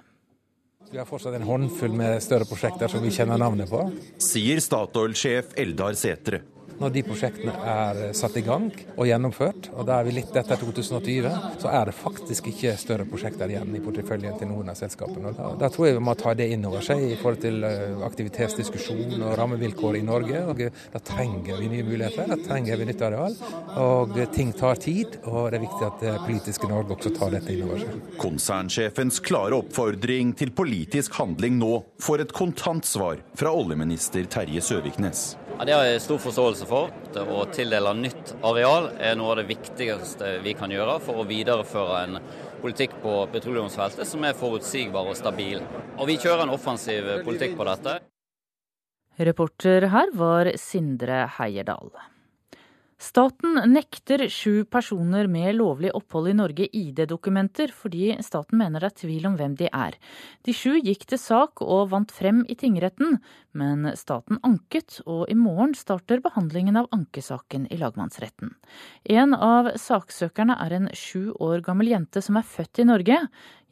Vi 0.92 0.98
har 0.98 1.06
fortsatt 1.06 1.34
en 1.34 1.48
håndfull 1.48 1.94
med 1.98 2.22
større 2.24 2.46
prosjekter 2.46 2.92
som 2.92 3.02
vi 3.04 3.12
kjenner 3.14 3.40
navnet 3.42 3.70
på. 3.72 3.82
Sier 4.22 4.62
Statoil-sjef 4.62 5.56
Eldar 5.60 5.98
Sætre. 5.98 6.44
Når 6.76 6.92
de 6.92 7.04
prosjektene 7.08 7.54
er 7.56 8.00
satt 8.18 8.36
i 8.40 8.44
gang 8.44 8.68
og 8.96 9.08
gjennomført, 9.08 9.70
og 9.76 9.88
da 9.88 10.00
er 10.00 10.08
vi 10.08 10.16
litt 10.18 10.36
etter 10.36 10.60
2020, 10.60 11.30
så 11.62 11.72
er 11.72 11.88
det 11.88 11.96
faktisk 11.96 12.50
ikke 12.52 12.74
større 12.80 13.06
prosjekter 13.08 13.52
igjen 13.52 13.72
i 13.78 13.82
porteføljen 13.84 14.36
til 14.40 14.50
noen 14.52 14.74
av 14.74 14.80
selskapene. 14.80 15.32
Da, 15.38 15.54
da, 15.62 15.70
tror 15.72 15.88
jeg 15.88 15.98
vi 16.00 16.04
må 16.04 16.16
ta 16.20 16.34
det 16.36 16.50
inn 16.52 16.66
over 16.68 16.84
seg 16.84 17.04
i 17.06 17.16
forhold 17.20 17.42
til 17.46 17.64
eh, 17.68 17.96
aktivitetsdiskusjon 18.08 19.16
og 19.22 19.38
rammevilkår 19.40 20.00
i 20.02 20.04
Norge. 20.06 20.42
og 20.52 20.64
Da 20.94 21.04
trenger 21.12 21.62
vi 21.62 21.72
nye 21.72 21.88
muligheter, 21.88 22.28
da 22.34 22.40
trenger 22.44 22.82
vi 22.82 22.90
nytt 22.90 23.06
areal. 23.08 23.40
Og 23.86 24.20
ting 24.36 24.52
tar 24.56 24.82
tid, 24.82 25.20
og 25.24 25.52
det 25.54 25.62
er 25.62 25.66
viktig 25.66 25.88
at 25.88 26.04
det 26.04 26.18
politiske 26.26 26.72
Norge 26.72 26.98
også 26.98 27.14
tar 27.16 27.32
dette 27.38 27.56
inn 27.56 27.64
over 27.70 27.86
seg. 27.86 28.04
Konsernsjefens 28.20 29.22
klare 29.24 29.62
oppfordring 29.62 30.36
til 30.36 30.52
politisk 30.56 31.16
handling 31.22 31.60
nå 31.62 31.74
får 32.04 32.28
et 32.28 32.36
kontant 32.36 32.88
svar 32.88 33.24
fra 33.40 33.56
oljeminister 33.56 34.28
Terje 34.32 34.64
Søviknes. 34.66 35.28
Ja, 35.58 35.64
det 35.66 35.72
har 35.72 35.86
jeg 35.88 36.02
stor 36.04 36.18
forståelse 36.20 36.66
for. 36.68 36.90
Å 37.16 37.44
tildele 37.56 37.94
nytt 37.96 38.34
areal 38.44 38.90
er 39.00 39.14
noe 39.16 39.32
av 39.32 39.38
det 39.40 39.46
viktigste 39.54 40.34
vi 40.44 40.52
kan 40.60 40.74
gjøre 40.74 40.98
for 41.06 41.22
å 41.22 41.28
videreføre 41.30 42.02
en 42.02 42.18
politikk 42.60 42.98
på 43.00 43.14
petroleumsfeltet 43.32 44.10
som 44.10 44.26
er 44.28 44.36
forutsigbar 44.36 45.08
og 45.08 45.16
stabil. 45.16 45.64
Og 45.96 46.10
vi 46.10 46.18
kjører 46.20 46.44
en 46.44 46.52
offensiv 46.58 47.08
politikk 47.24 47.56
på 47.56 47.70
dette. 47.70 48.02
Reporter 49.16 49.88
her 49.94 50.12
var 50.20 50.52
Sindre 50.60 51.24
Heierdal. 51.38 51.94
Staten 52.96 53.58
nekter 53.74 54.30
sju 54.32 54.64
personer 54.64 55.28
med 55.28 55.58
lovlig 55.58 55.90
opphold 55.98 56.30
i 56.32 56.36
Norge 56.38 56.68
ID-dokumenter, 56.72 57.74
fordi 57.76 58.14
staten 58.24 58.62
mener 58.62 58.80
det 58.80 58.88
er 58.88 58.96
tvil 59.02 59.28
om 59.28 59.36
hvem 59.36 59.58
de 59.60 59.68
er. 59.68 59.98
De 60.48 60.56
sju 60.56 60.78
gikk 60.80 61.04
til 61.12 61.20
sak 61.20 61.60
og 61.66 61.90
vant 61.92 62.14
frem 62.16 62.46
i 62.48 62.56
tingretten, 62.56 63.18
men 63.52 63.90
staten 64.00 64.40
anket, 64.48 65.02
og 65.04 65.28
i 65.28 65.36
morgen 65.36 65.76
starter 65.76 66.24
behandlingen 66.24 66.80
av 66.80 66.88
ankesaken 66.96 67.68
i 67.68 67.82
lagmannsretten. 67.84 68.56
En 69.04 69.36
av 69.36 69.74
saksøkerne 69.76 70.56
er 70.64 70.80
en 70.80 70.90
sju 70.96 71.34
år 71.36 71.66
gammel 71.68 71.92
jente 71.92 72.24
som 72.24 72.40
er 72.40 72.48
født 72.48 72.80
i 72.80 72.88
Norge. 72.88 73.20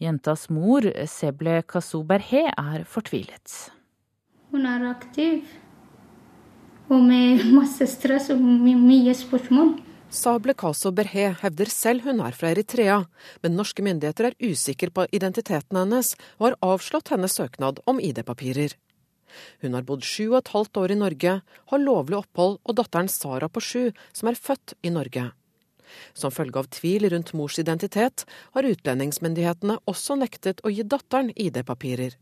Jentas 0.03 0.49
mor, 0.51 0.83
Seble 1.07 1.61
Kassou 1.63 2.03
Berhe, 2.03 2.49
er 2.51 2.83
fortvilet. 2.83 3.71
Hun 4.51 4.67
er 4.67 4.83
aktiv 4.91 5.47
og 6.93 7.03
med 7.07 7.41
masse 7.53 7.87
stress 7.89 8.29
og 8.33 8.41
mye 8.41 9.15
spørsmål. 9.17 9.75
Sable 10.13 10.53
Kaso 10.53 10.91
Berhe 10.93 11.31
hevder 11.41 11.69
selv 11.73 12.05
hun 12.05 12.21
er 12.21 12.35
fra 12.37 12.51
Eritrea, 12.53 12.99
men 13.41 13.55
norske 13.57 13.81
myndigheter 13.81 14.29
er 14.29 14.37
usikre 14.45 14.91
på 14.93 15.07
identiteten 15.09 15.79
hennes 15.79 16.13
og 16.37 16.51
har 16.51 16.57
avslått 16.73 17.09
hennes 17.15 17.33
søknad 17.33 17.81
om 17.89 17.97
ID-papirer. 17.97 18.75
Hun 19.63 19.73
har 19.73 19.85
bodd 19.87 20.05
sju 20.05 20.27
og 20.27 20.43
et 20.43 20.51
halvt 20.53 20.77
år 20.77 20.93
i 20.93 20.99
Norge, 20.99 21.33
har 21.41 21.81
lovlig 21.81 22.19
opphold 22.19 22.59
og 22.61 22.77
datteren 22.77 23.09
Sara 23.09 23.49
på 23.49 23.63
sju, 23.63 23.89
som 24.13 24.29
er 24.29 24.37
født 24.37 24.75
i 24.85 24.93
Norge. 24.93 25.31
Som 26.13 26.33
følge 26.33 26.61
av 26.61 26.69
tvil 26.73 27.09
rundt 27.09 27.33
mors 27.37 27.57
identitet, 27.61 28.25
har 28.53 28.69
utlendingsmyndighetene 28.69 29.79
også 29.89 30.17
nektet 30.21 30.61
å 30.61 30.69
gi 30.73 30.85
datteren 30.85 31.33
ID-papirer. 31.33 32.13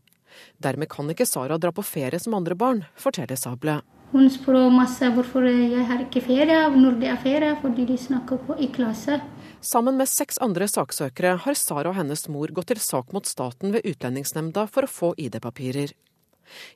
Dermed 0.64 0.88
kan 0.88 1.12
ikke 1.12 1.28
Sara 1.28 1.60
dra 1.60 1.72
på 1.76 1.84
ferie 1.84 2.20
som 2.20 2.40
andre 2.40 2.56
barn, 2.56 2.86
forteller 2.96 3.36
Sable. 3.36 3.82
Hun 4.12 4.28
spør 4.28 4.66
masse 4.68 5.08
hvorfor 5.14 5.46
jeg 5.48 5.86
har 5.88 6.02
ikke 6.04 6.20
ferie, 6.20 6.56
når 6.76 6.98
det 7.00 7.08
er 7.08 7.20
ferie, 7.22 7.54
fordi 7.62 7.86
de 7.88 7.96
snakker 7.96 8.42
på 8.44 8.58
i 8.60 8.68
klasse. 8.68 9.16
Sammen 9.64 9.96
med 9.96 10.10
seks 10.10 10.36
andre 10.44 10.66
saksøkere 10.68 11.38
har 11.44 11.56
Sara 11.56 11.88
og 11.88 11.96
hennes 11.96 12.26
mor 12.28 12.52
gått 12.52 12.68
til 12.74 12.80
sak 12.82 13.14
mot 13.16 13.24
staten 13.24 13.72
ved 13.72 13.86
Utlendingsnemnda 13.88 14.66
for 14.68 14.84
å 14.84 14.90
få 14.90 15.12
ID-papirer. 15.16 15.94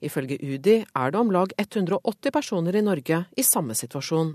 Ifølge 0.00 0.38
UDI 0.40 0.78
er 0.86 1.12
det 1.12 1.20
om 1.20 1.34
lag 1.34 1.52
180 1.60 2.32
personer 2.32 2.78
i 2.78 2.84
Norge 2.86 3.24
i 3.36 3.44
samme 3.44 3.76
situasjon. 3.76 4.32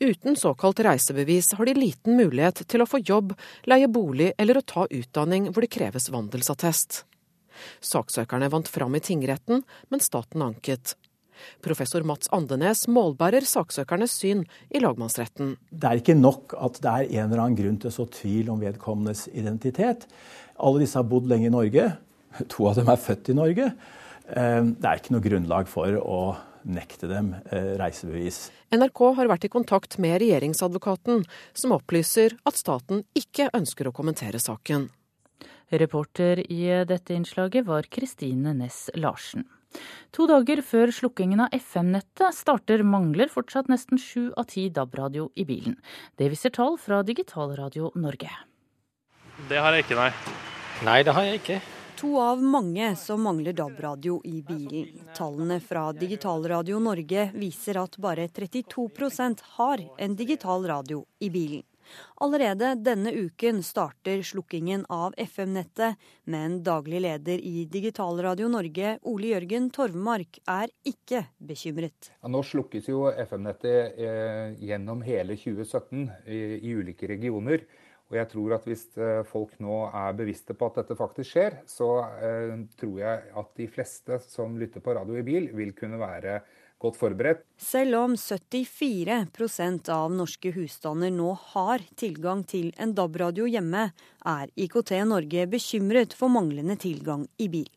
Uten 0.00 0.38
såkalt 0.40 0.80
reisebevis 0.80 1.52
har 1.58 1.68
de 1.68 1.76
liten 1.76 2.16
mulighet 2.16 2.62
til 2.64 2.80
å 2.80 2.88
få 2.88 3.02
jobb, 3.04 3.34
leie 3.68 3.90
bolig 3.92 4.32
eller 4.40 4.56
å 4.56 4.64
ta 4.64 4.86
utdanning 4.88 5.50
hvor 5.50 5.66
det 5.66 5.74
kreves 5.76 6.08
vandelsattest. 6.08 7.02
Saksøkerne 7.84 8.48
vant 8.48 8.72
fram 8.72 8.96
i 8.96 9.04
tingretten, 9.04 9.66
men 9.92 10.00
staten 10.00 10.48
anket. 10.48 10.94
Professor 11.64 12.04
Mats 12.06 12.30
Andenes 12.34 12.86
målbærer 12.90 13.46
saksøkernes 13.46 14.16
syn 14.20 14.44
i 14.70 14.82
lagmannsretten. 14.82 15.56
Det 15.70 15.88
er 15.88 16.02
ikke 16.02 16.18
nok 16.18 16.56
at 16.58 16.82
det 16.82 16.92
er 16.92 17.08
en 17.20 17.30
eller 17.30 17.44
annen 17.44 17.58
grunn 17.58 17.80
til 17.80 17.92
å 17.92 17.96
så 18.00 18.06
tvil 18.20 18.52
om 18.52 18.60
vedkommendes 18.62 19.28
identitet. 19.32 20.06
Alle 20.60 20.84
disse 20.84 21.00
har 21.00 21.08
bodd 21.08 21.30
lenge 21.30 21.50
i 21.50 21.54
Norge. 21.54 21.90
To 22.52 22.68
av 22.70 22.78
dem 22.78 22.90
er 22.92 23.00
født 23.00 23.32
i 23.32 23.36
Norge. 23.36 23.72
Eh, 24.30 24.62
det 24.62 24.86
er 24.86 25.00
ikke 25.00 25.16
noe 25.16 25.24
grunnlag 25.24 25.70
for 25.70 25.98
å 25.98 26.20
nekte 26.62 27.08
dem 27.10 27.32
eh, 27.50 27.74
reisebevis. 27.80 28.48
NRK 28.74 29.02
har 29.16 29.30
vært 29.30 29.46
i 29.48 29.52
kontakt 29.52 29.98
med 30.02 30.18
regjeringsadvokaten, 30.22 31.24
som 31.56 31.76
opplyser 31.76 32.36
at 32.46 32.58
staten 32.58 33.04
ikke 33.18 33.50
ønsker 33.56 33.88
å 33.88 33.94
kommentere 33.96 34.40
saken. 34.42 34.88
Reporter 35.70 36.42
i 36.50 36.64
dette 36.86 37.14
innslaget 37.14 37.66
var 37.66 37.86
Kristine 37.90 38.54
Næss 38.58 38.88
Larsen. 38.98 39.46
To 40.16 40.26
dager 40.26 40.60
før 40.66 40.90
slukkingen 40.90 41.44
av 41.44 41.54
FM-nettet 41.54 42.34
starter, 42.34 42.82
mangler 42.82 43.30
fortsatt 43.30 43.70
nesten 43.70 44.00
sju 44.00 44.30
av 44.36 44.48
ti 44.50 44.66
DAB-radio 44.74 45.28
i 45.38 45.46
bilen. 45.46 45.76
Det 46.18 46.30
viser 46.32 46.50
tall 46.56 46.78
fra 46.82 47.02
Digitalradio 47.06 47.92
Norge. 47.94 48.32
Det 49.48 49.60
har 49.62 49.76
jeg 49.76 49.86
ikke, 49.86 50.00
nei. 50.00 50.10
Nei, 50.84 51.02
det 51.06 51.14
har 51.14 51.28
jeg 51.28 51.42
ikke. 51.42 51.60
to 52.00 52.14
av 52.16 52.42
mange 52.42 52.96
som 52.96 53.20
mangler 53.22 53.52
DAB-radio 53.52 54.20
i 54.24 54.42
bilen. 54.42 55.02
Tallene 55.14 55.60
fra 55.60 55.90
Digitalradio 55.92 56.78
Norge 56.80 57.26
viser 57.34 57.76
at 57.76 57.98
bare 58.00 58.26
32% 58.28 59.42
har 59.58 59.84
en 59.98 60.16
digital 60.16 60.64
radio 60.66 61.04
i 61.20 61.28
bilen. 61.30 61.62
Allerede 62.20 62.74
denne 62.80 63.12
uken 63.16 63.62
starter 63.64 64.22
slukkingen 64.26 64.86
av 64.92 65.14
FM-nettet, 65.18 66.00
men 66.30 66.60
daglig 66.66 67.02
leder 67.06 67.40
i 67.40 67.66
Digitalradio 67.70 68.48
Norge, 68.52 68.96
Ole 69.08 69.34
Jørgen 69.34 69.70
Torvmark, 69.74 70.40
er 70.50 70.72
ikke 70.86 71.24
bekymret. 71.38 72.12
Ja, 72.20 72.32
nå 72.32 72.42
slukkes 72.46 72.90
jo 72.90 73.06
FM-nettet 73.12 74.00
eh, 74.00 74.58
gjennom 74.60 75.04
hele 75.06 75.38
2017 75.38 76.08
i, 76.26 76.42
i 76.60 76.74
ulike 76.76 77.08
regioner. 77.10 77.64
Og 78.10 78.16
jeg 78.18 78.26
tror 78.32 78.56
at 78.56 78.64
Hvis 78.66 78.86
eh, 78.98 79.22
folk 79.26 79.54
nå 79.62 79.84
er 79.86 80.16
bevisste 80.18 80.56
på 80.58 80.70
at 80.70 80.80
dette 80.82 80.98
faktisk 80.98 81.30
skjer, 81.30 81.60
så 81.70 81.90
eh, 82.18 82.56
tror 82.80 82.96
jeg 82.98 83.28
at 83.42 83.52
de 83.58 83.68
fleste 83.70 84.18
som 84.26 84.58
lytter 84.58 84.82
på 84.82 84.96
radio 84.98 85.20
i 85.20 85.26
bil, 85.26 85.46
vil 85.54 85.72
kunne 85.78 86.00
være 86.00 86.40
godt 86.80 86.98
forberedt. 87.00 87.42
Selv 87.60 87.98
om 88.00 88.14
74% 88.16 89.90
av 89.92 90.14
norske 90.14 90.52
husstander 90.56 91.12
nå 91.14 91.34
har 91.52 91.84
tilgang 92.00 92.44
til 92.48 92.72
en 92.80 92.94
DAB-radio 92.96 93.48
hjemme, 93.50 93.90
er 94.26 94.54
IKT 94.56 94.94
Norge 95.08 95.46
bekymret 95.52 96.16
for 96.16 96.32
manglende 96.32 96.78
tilgang 96.80 97.26
i 97.38 97.50
bil. 97.52 97.68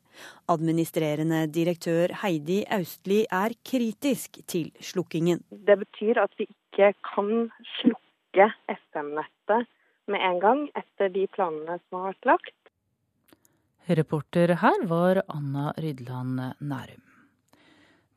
Administrerende 0.54 1.46
direktør 1.50 2.14
Heidi 2.22 2.62
Austli 2.72 3.24
er 3.34 3.56
kritisk 3.66 4.40
til 4.48 4.70
slukkingen. 4.80 5.42
Det 5.50 5.80
betyr 5.82 6.22
at 6.22 6.36
vi 6.38 6.48
ikke 6.52 6.94
kan 7.14 7.48
slukke 7.80 8.50
FM-nettet 8.70 9.72
med 10.12 10.28
en 10.28 10.44
gang 10.44 10.68
etter 10.78 11.10
de 11.14 11.26
planene 11.34 11.80
som 11.86 12.04
har 12.04 12.14
vært 12.14 12.30
lagt. 12.34 12.60
Reporter 13.84 14.56
her 14.62 14.86
var 14.88 15.24
Anna 15.28 15.74
Rydland 15.76 16.40
Nærum. 16.64 17.13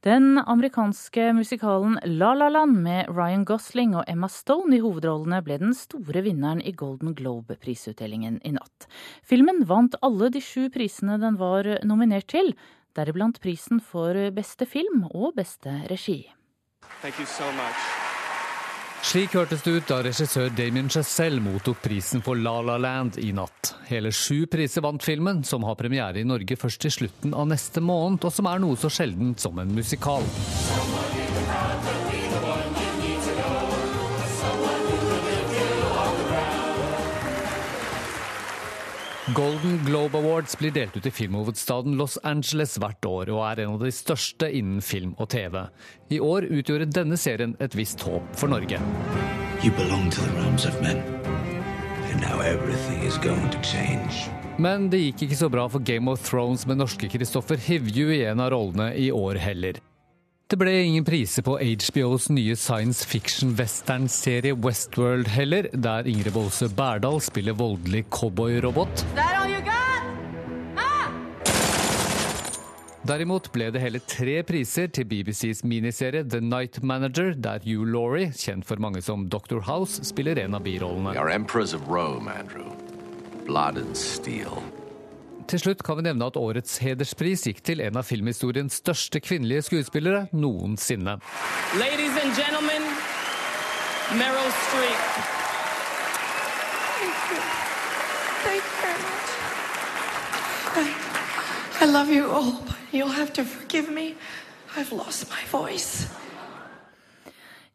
Den 0.07 0.38
amerikanske 0.38 1.32
musikalen 1.34 1.96
La 2.04 2.28
La 2.34 2.46
Land 2.48 2.76
med 2.84 3.09
Ryan 3.11 3.42
Gosling 3.44 3.96
og 3.98 4.04
Emma 4.07 4.28
Stone 4.30 4.76
i 4.76 4.78
hovedrollene 4.78 5.40
ble 5.42 5.57
den 5.59 5.74
store 5.74 6.22
vinneren 6.22 6.62
i 6.62 6.70
Golden 6.70 7.11
Globe-prisutdelingen 7.18 8.38
i 8.46 8.54
natt. 8.54 8.86
Filmen 9.26 9.64
vant 9.66 9.98
alle 10.07 10.30
de 10.30 10.38
sju 10.38 10.68
prisene 10.70 11.18
den 11.18 11.42
var 11.42 11.66
nominert 11.82 12.30
til, 12.30 12.54
deriblant 12.94 13.42
prisen 13.42 13.82
for 13.82 14.14
beste 14.30 14.70
film 14.70 15.09
og 15.11 15.34
beste 15.42 15.74
regi. 15.90 16.20
Thank 17.02 17.18
you 17.18 17.26
so 17.26 17.50
much. 17.59 18.05
Slik 19.05 19.34
hørtes 19.36 19.62
det 19.62 19.72
ut 19.76 19.88
da 19.90 20.01
regissør 20.05 20.51
Damien 20.57 20.88
Chazelle 20.90 21.40
mottok 21.42 21.82
prisen 21.84 22.22
for 22.24 22.38
La 22.40 22.57
La 22.64 22.78
Land 22.80 23.18
i 23.22 23.30
natt. 23.36 23.74
Hele 23.90 24.11
sju 24.14 24.47
priser 24.51 24.84
vant 24.84 25.03
filmen, 25.03 25.44
som 25.44 25.64
har 25.68 25.78
premiere 25.78 26.20
i 26.20 26.26
Norge 26.26 26.57
først 26.59 26.88
i 26.88 26.92
slutten 26.92 27.36
av 27.36 27.49
neste 27.53 27.84
måned, 27.84 28.24
og 28.24 28.34
som 28.34 28.51
er 28.51 28.62
noe 28.62 28.78
så 28.80 28.90
sjeldent 28.92 29.42
som 29.42 29.59
en 29.62 29.72
musikal. 29.76 30.26
Golden 39.34 39.84
Globe 39.84 40.18
Awards 40.18 40.58
blir 40.58 40.70
delt 40.70 40.96
ut 40.96 41.06
i 41.06 41.10
filmhovedstaden 41.10 41.96
Los 41.98 42.14
Angeles 42.22 42.76
hvert 42.78 43.06
år, 43.10 43.32
og 43.34 43.40
er 43.42 43.64
en 43.64 43.72
av 43.74 43.80
de 43.82 43.90
største 43.90 44.46
innen 44.54 44.78
film 44.78 45.16
og 45.18 45.32
TV. 45.32 45.64
I 46.14 46.20
år 46.22 46.46
utgjorde 46.46 46.86
denne 46.94 47.18
serien 47.18 47.56
et 47.58 47.74
visst 47.74 48.04
håp 48.06 48.22
for 48.38 48.46
Norge. 48.54 48.78
Men 54.62 54.86
det 54.94 55.02
gikk 55.02 55.26
ikke 55.26 55.40
så 55.42 55.50
bra 55.50 55.66
for 55.74 55.82
Game 55.90 56.14
of 56.14 56.22
Thrones 56.30 56.62
med 56.70 56.78
norske 56.84 57.10
Kristoffer 57.10 57.58
Hivju 57.66 58.14
i 58.14 58.22
en 58.30 58.46
av 58.46 58.54
rollene 58.54 58.92
i 58.94 59.10
år 59.10 59.42
heller. 59.42 59.82
Det 60.47 60.55
ble 60.61 60.70
ingen 60.78 61.03
priser 61.03 61.42
på 61.42 61.57
HBOs 61.59 62.28
nye 62.30 62.55
science 62.55 63.03
fiction-western-serie 63.11 64.55
Westworld 64.62 65.26
heller, 65.34 65.66
der 65.74 66.07
Ingrid 66.07 66.36
Bolse 66.36 66.68
Berdal 66.70 67.18
spiller 67.20 67.57
voldelig 67.59 68.05
cowboyrobot. 68.14 69.03
Ah! 70.78 71.11
Derimot 73.11 73.51
ble 73.51 73.72
det 73.74 73.82
hele 73.82 74.05
tre 74.07 74.38
priser 74.47 74.86
til 74.86 75.11
BBCs 75.11 75.64
miniserie 75.66 76.22
The 76.22 76.38
Night 76.38 76.78
Manager, 76.78 77.34
der 77.34 77.66
Hugh 77.66 77.90
Laurie, 77.90 78.30
kjent 78.30 78.70
for 78.70 78.78
mange 78.78 79.03
som 79.03 79.26
Dr. 79.26 79.59
House, 79.66 79.99
spiller 80.07 80.38
en 80.47 80.55
av 80.55 80.62
birollene. 80.62 81.18
Rome, 81.90 82.38
Blood 83.51 83.82
and 83.82 83.97
steel. 83.99 84.62
Til 85.47 85.61
slutt 85.62 85.82
kan 85.86 86.01
vi 86.01 86.03
nevne 86.09 86.26
at 86.26 86.36
årets 86.40 86.80
hederspris 86.82 87.44
gikk 87.47 87.61
til 87.62 87.78
en 87.84 87.97
av 88.01 88.07
filmhistoriens 88.09 88.80
største 88.80 89.20
kvinnelige 89.22 89.62
skuespillere 89.68 90.24
noensinne. 90.34 91.20
Ladies 91.78 92.18
and 92.18 92.34
gentlemen, 92.34 92.82
Meryl 94.18 94.51
Streep. 94.64 95.07
Thank 98.42 98.62
you 98.64 98.76
very 98.82 98.99
much. 99.07 99.30
I, 100.82 101.84
I 101.84 101.86
love 101.92 102.11
you 102.11 102.26
all, 102.30 102.53
but 102.66 102.76
you'll 102.90 103.14
have 103.14 103.32
to 103.34 103.44
forgive 103.44 103.88
me. 103.88 104.16
I've 104.76 104.90
lost 104.90 105.30
my 105.30 105.44
voice. 105.51 106.09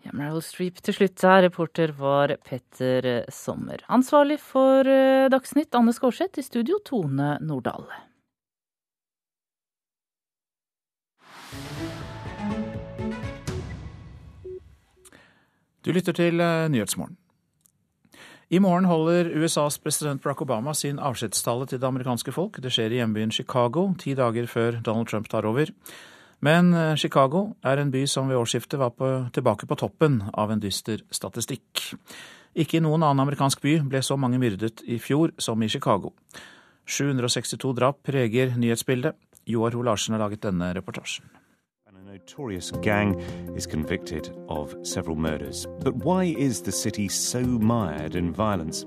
Ja, 0.02 0.12
Meryl 0.18 0.42
Streep 0.42 0.80
til 0.82 0.96
slutt 0.98 1.22
her. 1.22 1.44
Reporter 1.46 1.92
var 1.94 2.34
Petter 2.48 3.26
Sommer. 3.30 3.84
Ansvarlig 3.86 4.40
for 4.42 4.88
eh, 4.90 5.30
Dagsnytt, 5.30 5.76
Anne 5.78 5.94
Skårseth. 5.94 6.42
I 6.42 6.46
studio, 6.46 6.80
Tone 6.86 7.36
Nordahl. 7.46 7.86
Du 15.86 15.94
lytter 15.94 16.18
til 16.18 16.42
eh, 16.42 16.68
Nyhetsmorgen. 16.70 17.18
I 18.52 18.60
morgen 18.60 18.86
holder 18.90 19.30
USAs 19.32 19.78
president 19.80 20.22
Barack 20.24 20.42
Obama 20.44 20.74
sin 20.76 20.98
avskjedstale 21.00 21.70
til 21.72 21.80
det 21.80 21.88
amerikanske 21.88 22.34
folk. 22.36 22.58
Det 22.60 22.74
skjer 22.74 22.92
i 22.92 22.98
hjembyen 23.00 23.32
Chicago, 23.32 23.86
ti 23.96 24.12
dager 24.18 24.50
før 24.50 24.82
Donald 24.84 25.08
Trump 25.08 25.30
tar 25.32 25.48
over. 25.48 25.72
Men 26.42 26.74
eh, 26.74 26.96
Chicago 26.98 27.52
er 27.62 27.78
en 27.78 27.92
by 27.94 28.06
som 28.10 28.30
ved 28.30 28.40
årsskiftet 28.40 28.80
var 28.82 28.96
på, 28.98 29.10
tilbake 29.34 29.68
på 29.70 29.78
toppen 29.78 30.24
av 30.34 30.52
en 30.52 30.62
dyster 30.62 31.04
statistikk. 31.14 31.92
Ikke 32.58 32.80
i 32.80 32.84
noen 32.84 33.04
annen 33.06 33.22
amerikansk 33.24 33.62
by 33.62 33.78
ble 33.88 34.02
så 34.04 34.18
mange 34.18 34.42
myrdet 34.42 34.82
i 34.90 34.98
fjor 35.00 35.36
som 35.38 35.62
i 35.62 35.70
Chicago. 35.70 36.16
762 36.90 37.76
drap 37.78 38.02
preger 38.04 38.58
nyhetsbildet. 38.58 39.16
Joar 39.46 39.78
Ho 39.78 39.86
Larsen 39.86 40.18
har 40.18 40.22
laget 40.26 40.44
denne 40.44 40.74
reportasjen. 40.76 41.30
A 41.88 41.94
notorious 41.94 42.72
gang 42.84 43.16
is 43.56 43.66
convicted 43.66 44.34
of 44.50 44.76
several 44.84 45.16
murders. 45.16 45.68
But 45.80 46.04
why 46.04 46.26
is 46.26 46.62
the 46.62 46.72
city 46.72 47.08
so 47.08 47.40
mired 47.40 48.16
in 48.16 48.34
violence? 48.34 48.86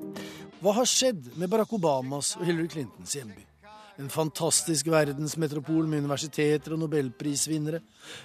Hva 0.60 0.74
har 0.74 0.88
skjedd 0.88 1.34
med 1.38 1.50
Barack 1.52 1.72
Obamas 1.72 2.34
og 2.36 2.46
Hillary 2.48 2.68
Clintons 2.68 3.14
hjemby? 3.16 3.53
En 3.94 4.10
fantastisk 4.10 4.88
verdensmetropol 4.90 5.86
med 5.86 6.02
universiteter 6.02 6.74
og 6.74 6.80
nobelprisvinnere. 6.82 7.78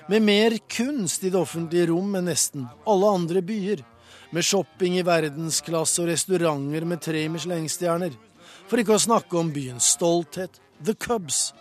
Med 0.09 0.23
mer 0.25 0.55
kunst 0.65 1.23
i 1.23 1.29
det 1.29 1.37
offentlige 1.37 1.91
rom 1.91 2.15
enn 2.17 2.25
nesten 2.31 2.65
alle 2.89 3.11
andre 3.19 3.43
byer. 3.45 3.83
Med 4.33 4.45
shopping 4.45 4.97
i 4.97 5.05
verdensklasse 5.05 6.01
og 6.01 6.09
restauranter 6.09 6.87
med 6.89 7.03
tre 7.05 7.21
Michelin-stjerner. 7.29 8.17
For 8.65 8.81
ikke 8.81 8.97
å 8.97 9.05
snakke 9.05 9.37
om 9.37 9.53
byens 9.53 9.91
stolthet, 9.93 10.57
The 10.81 10.97
Cubs. 10.97 11.51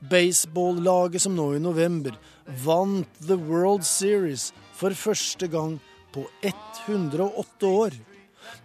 Baseballaget 0.00 1.26
som 1.26 1.34
nå 1.36 1.50
i 1.56 1.62
november 1.62 2.14
vant 2.62 3.18
The 3.26 3.36
World 3.36 3.82
Series 3.84 4.52
for 4.78 4.94
første 4.94 5.50
gang 5.50 5.80
på 6.14 6.24
108 6.46 7.66
år. 7.66 7.98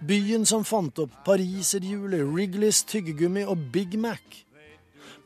Byen 0.05 0.45
som 0.45 0.63
fant 0.65 1.01
opp 1.01 1.13
pariserhjulet, 1.25 2.21
Wrigley's 2.29 2.85
tyggegummi 2.87 3.45
og 3.49 3.71
Big 3.73 3.97
Mac. 3.99 4.44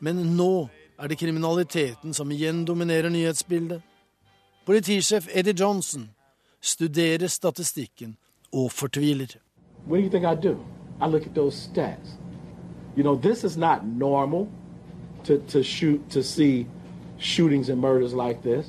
Men 0.00 0.36
nå 0.36 0.68
er 0.98 1.08
det 1.08 1.18
kriminaliteten 1.20 2.14
som 2.16 2.32
igjen 2.32 2.64
dominerer 2.64 3.12
nyhetsbildet. 3.12 3.82
Politisjef 4.66 5.28
Eddie 5.32 5.56
Johnson 5.56 6.10
studerer 6.60 7.28
statistikken 7.28 8.16
og 8.52 8.72
fortviler. 8.72 9.36
What 9.86 9.98
do 9.98 10.04
you 10.04 10.10
think 10.10 10.24
I 10.24 10.34
do? 10.34 10.58
I 11.00 11.08
look 11.08 11.26
at 11.26 11.34
those 11.34 11.56
stats. 11.56 12.18
You 12.96 13.02
know, 13.02 13.16
this 13.16 13.44
is 13.44 13.56
not 13.56 13.86
normal 13.86 14.48
to, 15.24 15.38
to 15.48 15.62
shoot, 15.62 16.00
to 16.10 16.22
see 16.22 16.66
shootings 17.18 17.68
and 17.68 17.80
murders 17.80 18.12
like 18.12 18.42
this. 18.42 18.66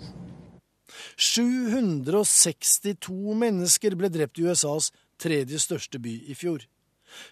762 1.17 3.35
mennesker 3.35 3.95
ble 3.95 4.09
drept 4.09 4.39
i 4.39 4.43
USAs 4.43 4.91
tredje 5.19 5.59
største 5.59 5.99
by 5.99 6.23
i 6.27 6.33
fjor. 6.35 6.59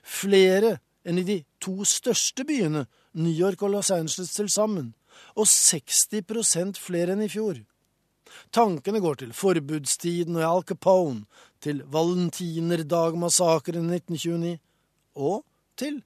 Flere 0.04 0.78
enn 1.08 1.20
i 1.20 1.24
de 1.28 1.44
to 1.64 1.86
største 1.88 2.44
byene 2.48 2.86
New 3.14 3.34
York 3.34 3.62
og 3.64 3.70
Los 3.74 3.92
Angeles 3.92 4.34
til 4.34 4.50
sammen, 4.50 4.94
og 5.36 5.46
60% 5.48 6.80
flere 6.80 7.12
enn 7.16 7.22
i 7.26 7.30
fjor. 7.30 7.56
Tankene 8.54 9.00
går 9.02 9.16
til 9.24 9.34
forbudstiden 9.34 10.36
og 10.38 10.46
Al 10.50 10.64
Capone, 10.64 11.26
til 11.62 11.84
valentinerdagmassakren 11.92 13.90
i 13.90 13.96
1929 14.00 14.60
og 15.16 15.46
til 15.78 16.04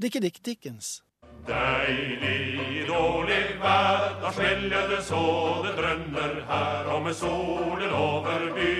Dickie 0.00 0.20
Dick 0.20 0.40
Dickens. 0.46 1.02
Deilig 1.46 2.86
dårlig 2.88 3.44
vær, 3.60 4.20
da 4.22 4.32
smeller 4.32 4.88
det 4.90 5.02
så 5.04 5.24
det 5.64 5.74
drønner 5.78 6.34
her. 6.50 6.84
Og 6.94 7.02
med 7.02 7.14
solen 7.14 7.92
over 7.92 8.46
by 8.56 8.74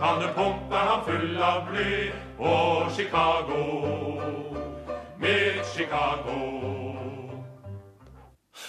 kan 0.00 0.22
du 0.22 0.28
pumpe 0.36 0.76
ham 0.88 1.04
full 1.06 1.36
av 1.50 1.60
bly. 1.70 1.92
Og 2.38 2.92
Chicago, 2.96 3.62
med 5.22 5.62
Chicago. 5.76 6.38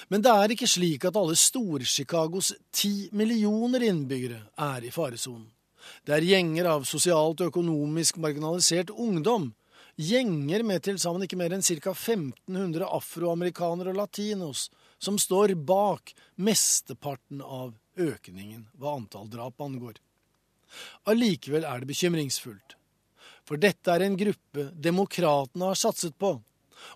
Men 0.08 0.22
det 0.22 0.32
er 0.32 0.54
ikke 0.54 0.70
slik 0.70 1.06
at 1.08 1.18
alle 1.18 1.36
Stor-Chicagos 1.40 2.52
ti 2.76 3.10
millioner 3.18 3.86
innbyggere 3.88 4.44
er 4.62 4.86
i 4.86 4.92
faresonen. 4.94 5.48
Det 6.06 6.14
er 6.16 6.28
gjenger 6.28 6.70
av 6.70 6.86
sosialt 6.88 7.42
og 7.42 7.50
økonomisk 7.52 8.20
marginalisert 8.22 8.94
ungdom. 8.94 9.50
Gjenger 10.00 10.64
med 10.66 10.86
til 10.86 11.00
sammen 11.02 11.26
ikke 11.26 11.40
mer 11.42 11.56
enn 11.56 11.66
ca. 11.66 11.92
1500 11.92 12.86
afroamerikanere 12.86 13.92
og 13.92 14.00
latinos 14.04 14.70
som 15.02 15.18
står 15.20 15.56
bak 15.58 16.14
mesteparten 16.38 17.42
av 17.42 17.74
økningen 17.98 18.70
hva 18.78 18.96
antall 19.00 19.28
drap 19.30 19.62
angår. 19.62 19.98
Allikevel 21.10 21.66
er 21.68 21.82
det 21.82 21.92
bekymringsfullt. 21.92 22.78
For 23.48 23.60
dette 23.60 23.92
er 23.92 24.06
en 24.06 24.18
gruppe 24.18 24.70
demokratene 24.74 25.72
har 25.72 25.80
satset 25.80 26.16
på. 26.20 26.36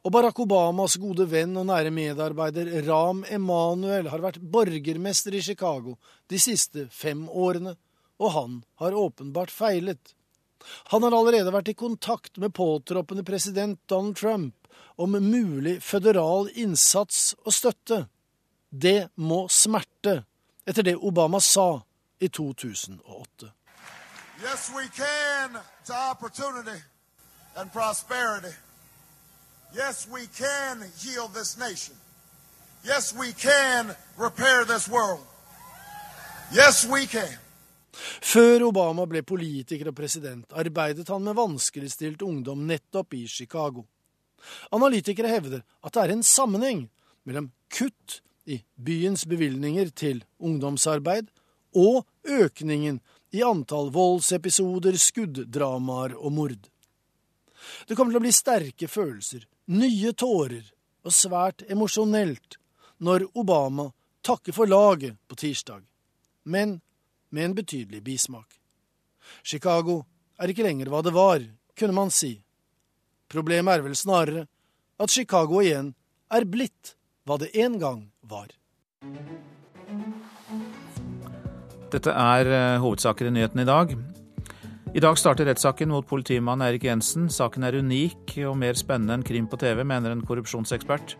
Og 0.03 0.11
Barack 0.11 0.39
Obamas 0.43 0.97
gode 0.99 1.27
venn 1.31 1.55
og 1.59 1.67
nære 1.69 1.91
medarbeider 1.95 2.69
Ram 2.87 3.23
Emanuel 3.31 4.09
har 4.11 4.23
vært 4.23 4.41
borgermester 4.41 5.35
i 5.35 5.43
Chicago 5.43 5.95
de 6.27 6.39
siste 6.41 6.87
fem 6.91 7.27
årene 7.29 7.77
og 8.17 8.31
han 8.31 8.63
har 8.75 8.93
åpenbart 8.93 9.51
feilet. 9.51 10.15
Han 10.91 11.03
har 11.03 11.15
allerede 11.15 11.53
vært 11.53 11.71
i 11.71 11.77
kontakt 11.77 12.37
med 12.41 12.53
påtroppende 12.53 13.23
president 13.23 13.79
Donald 13.85 14.17
Trump 14.17 14.67
om 14.97 15.13
mulig 15.21 15.77
føderal 15.83 16.49
innsats 16.55 17.35
og 17.45 17.53
støtte. 17.53 18.05
Det 18.69 19.09
må 19.15 19.45
smerte, 19.53 20.23
etter 20.67 20.83
det 20.83 20.97
Obama 20.97 21.39
sa 21.39 21.77
i 22.19 22.27
2008. 22.27 23.53
Yes, 24.41 24.69
we 24.69 24.88
can 24.89 25.59
to 25.85 25.93
opportunity 25.93 26.80
and 27.55 27.72
prosperity. 27.73 28.53
Yes, 29.76 30.07
we 30.07 30.27
can 30.27 30.84
heal 31.01 31.27
this 31.27 31.57
nation. 31.57 31.95
Yes, 32.84 33.15
we 33.15 33.34
can 33.34 33.95
repair 34.18 34.64
this 34.65 34.88
world. 34.88 35.26
Yes, 36.51 36.85
we 36.85 37.07
can. 37.07 37.38
Før 38.22 38.68
Obama 38.69 39.07
ble 39.09 39.23
politiker 39.26 39.89
og 39.89 39.95
president, 39.97 40.45
arbeidet 40.53 41.09
han 41.09 41.23
med 41.26 41.34
vanskeligstilt 41.34 42.22
ungdom 42.22 42.68
nettopp 42.69 43.18
i 43.18 43.23
Chicago. 43.27 43.88
Analytikere 44.72 45.34
hevder 45.34 45.64
at 45.84 45.93
det 45.93 46.03
er 46.03 46.14
en 46.14 46.23
sammenheng 46.23 46.85
mellom 47.26 47.49
kutt 47.73 48.22
i 48.45 48.61
byens 48.77 49.26
bevilgninger 49.26 49.89
til 49.97 50.22
ungdomsarbeid 50.38 51.34
og 51.76 52.05
økningen 52.23 53.01
i 53.31 53.43
antall 53.43 53.91
voldsepisoder, 53.91 54.95
skuddramaer 54.97 56.15
og 56.15 56.31
mord. 56.31 56.69
Det 57.87 57.95
kommer 57.95 58.13
til 58.13 58.21
å 58.21 58.25
bli 58.25 58.33
sterke 58.35 58.87
følelser, 58.87 59.43
nye 59.73 60.13
tårer 60.13 60.65
og 61.03 61.13
svært 61.15 61.65
emosjonelt 61.71 62.57
når 63.03 63.27
Obama 63.37 63.89
takker 64.25 64.55
for 64.55 64.69
laget 64.69 65.17
på 65.27 65.35
tirsdag. 65.39 65.83
Men 66.43 66.79
med 67.29 67.45
en 67.45 67.55
betydelig 67.57 68.03
bismak. 68.03 68.59
Chicago 69.43 70.01
er 70.39 70.51
ikke 70.51 70.65
lenger 70.67 70.91
hva 70.91 71.01
det 71.03 71.13
var, 71.15 71.43
kunne 71.77 71.95
man 71.95 72.13
si. 72.13 72.37
Problemet 73.27 73.77
er 73.77 73.83
vel 73.83 73.97
snarere 73.99 74.45
at 74.97 75.11
Chicago 75.11 75.59
igjen 75.61 75.91
er 76.31 76.47
blitt 76.47 76.95
hva 77.27 77.37
det 77.41 77.51
en 77.59 77.75
gang 77.81 78.07
var. 78.21 78.47
Dette 81.88 82.11
er 82.11 82.49
eh, 82.51 82.80
hovedsaker 82.84 83.30
i 83.30 83.31
nyhetene 83.31 83.64
i 83.64 83.68
dag. 83.68 83.93
I 84.97 85.03
dag 85.03 85.19
starter 85.19 85.47
rettssaken 85.47 85.91
mot 85.93 86.07
politimann 86.07 86.64
Erik 86.65 86.84
Jensen. 86.84 87.30
Saken 87.31 87.64
er 87.64 87.77
unik 87.80 88.34
og 88.49 88.57
mer 88.59 88.76
spennende 88.76 89.15
enn 89.15 89.23
krim 89.27 89.47
på 89.47 89.59
TV, 89.61 89.85
mener 89.88 90.11
en 90.11 90.23
korrupsjonsekspert. 90.27 91.15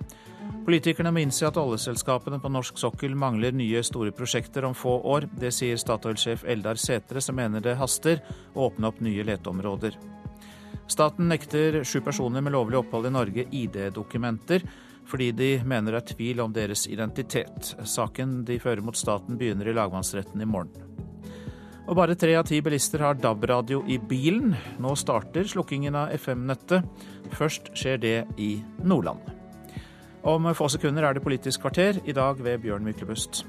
Politikerne 0.68 1.14
må 1.16 1.22
innse 1.24 1.48
at 1.48 1.60
oljeselskapene 1.60 2.42
på 2.44 2.52
norsk 2.52 2.80
sokkel 2.82 3.16
mangler 3.16 3.56
nye 3.56 3.84
store 3.84 4.12
prosjekter 4.16 4.68
om 4.68 4.76
få 4.76 4.98
år. 5.08 5.30
Det 5.40 5.54
sier 5.56 5.80
Statoil-sjef 5.80 6.44
Eldar 6.44 6.80
Sætre, 6.80 7.24
som 7.24 7.40
mener 7.40 7.64
det 7.64 7.78
haster 7.80 8.20
å 8.52 8.68
åpne 8.68 8.92
opp 8.92 9.00
nye 9.04 9.24
leteområder. 9.28 9.96
Staten 10.92 11.32
nekter 11.32 11.82
sju 11.88 12.02
personer 12.04 12.44
med 12.44 12.56
lovlig 12.56 12.82
opphold 12.82 13.08
i 13.08 13.14
Norge 13.16 13.48
ID-dokumenter, 13.52 14.68
fordi 15.08 15.32
de 15.32 15.50
mener 15.66 15.96
det 15.96 16.02
er 16.02 16.14
tvil 16.14 16.42
om 16.44 16.54
deres 16.54 16.86
identitet. 16.92 17.74
Saken 17.88 18.42
de 18.48 18.60
fører 18.60 18.84
mot 18.84 18.98
staten 18.98 19.40
begynner 19.40 19.70
i 19.70 19.76
lagmannsretten 19.78 20.44
i 20.44 20.50
morgen. 20.50 20.84
Og 21.88 21.96
bare 21.96 22.18
tre 22.20 22.34
av 22.36 22.44
ti 22.50 22.60
bilister 22.60 23.00
har 23.00 23.16
DAB-radio 23.16 23.80
i 23.88 23.96
bilen. 23.98 24.52
Nå 24.84 24.92
starter 25.00 25.48
slukkingen 25.48 25.96
av 25.96 26.12
FM-nettet. 26.18 26.84
Først 27.32 27.72
skjer 27.80 28.02
det 28.04 28.18
i 28.36 28.58
Nordland. 28.84 29.24
Om 30.28 30.50
få 30.58 30.68
sekunder 30.68 31.08
er 31.08 31.16
det 31.16 31.24
Politisk 31.24 31.64
kvarter, 31.64 32.02
i 32.04 32.12
dag 32.12 32.44
ved 32.44 32.60
Bjørn 32.66 32.84
Myklebust. 32.84 33.46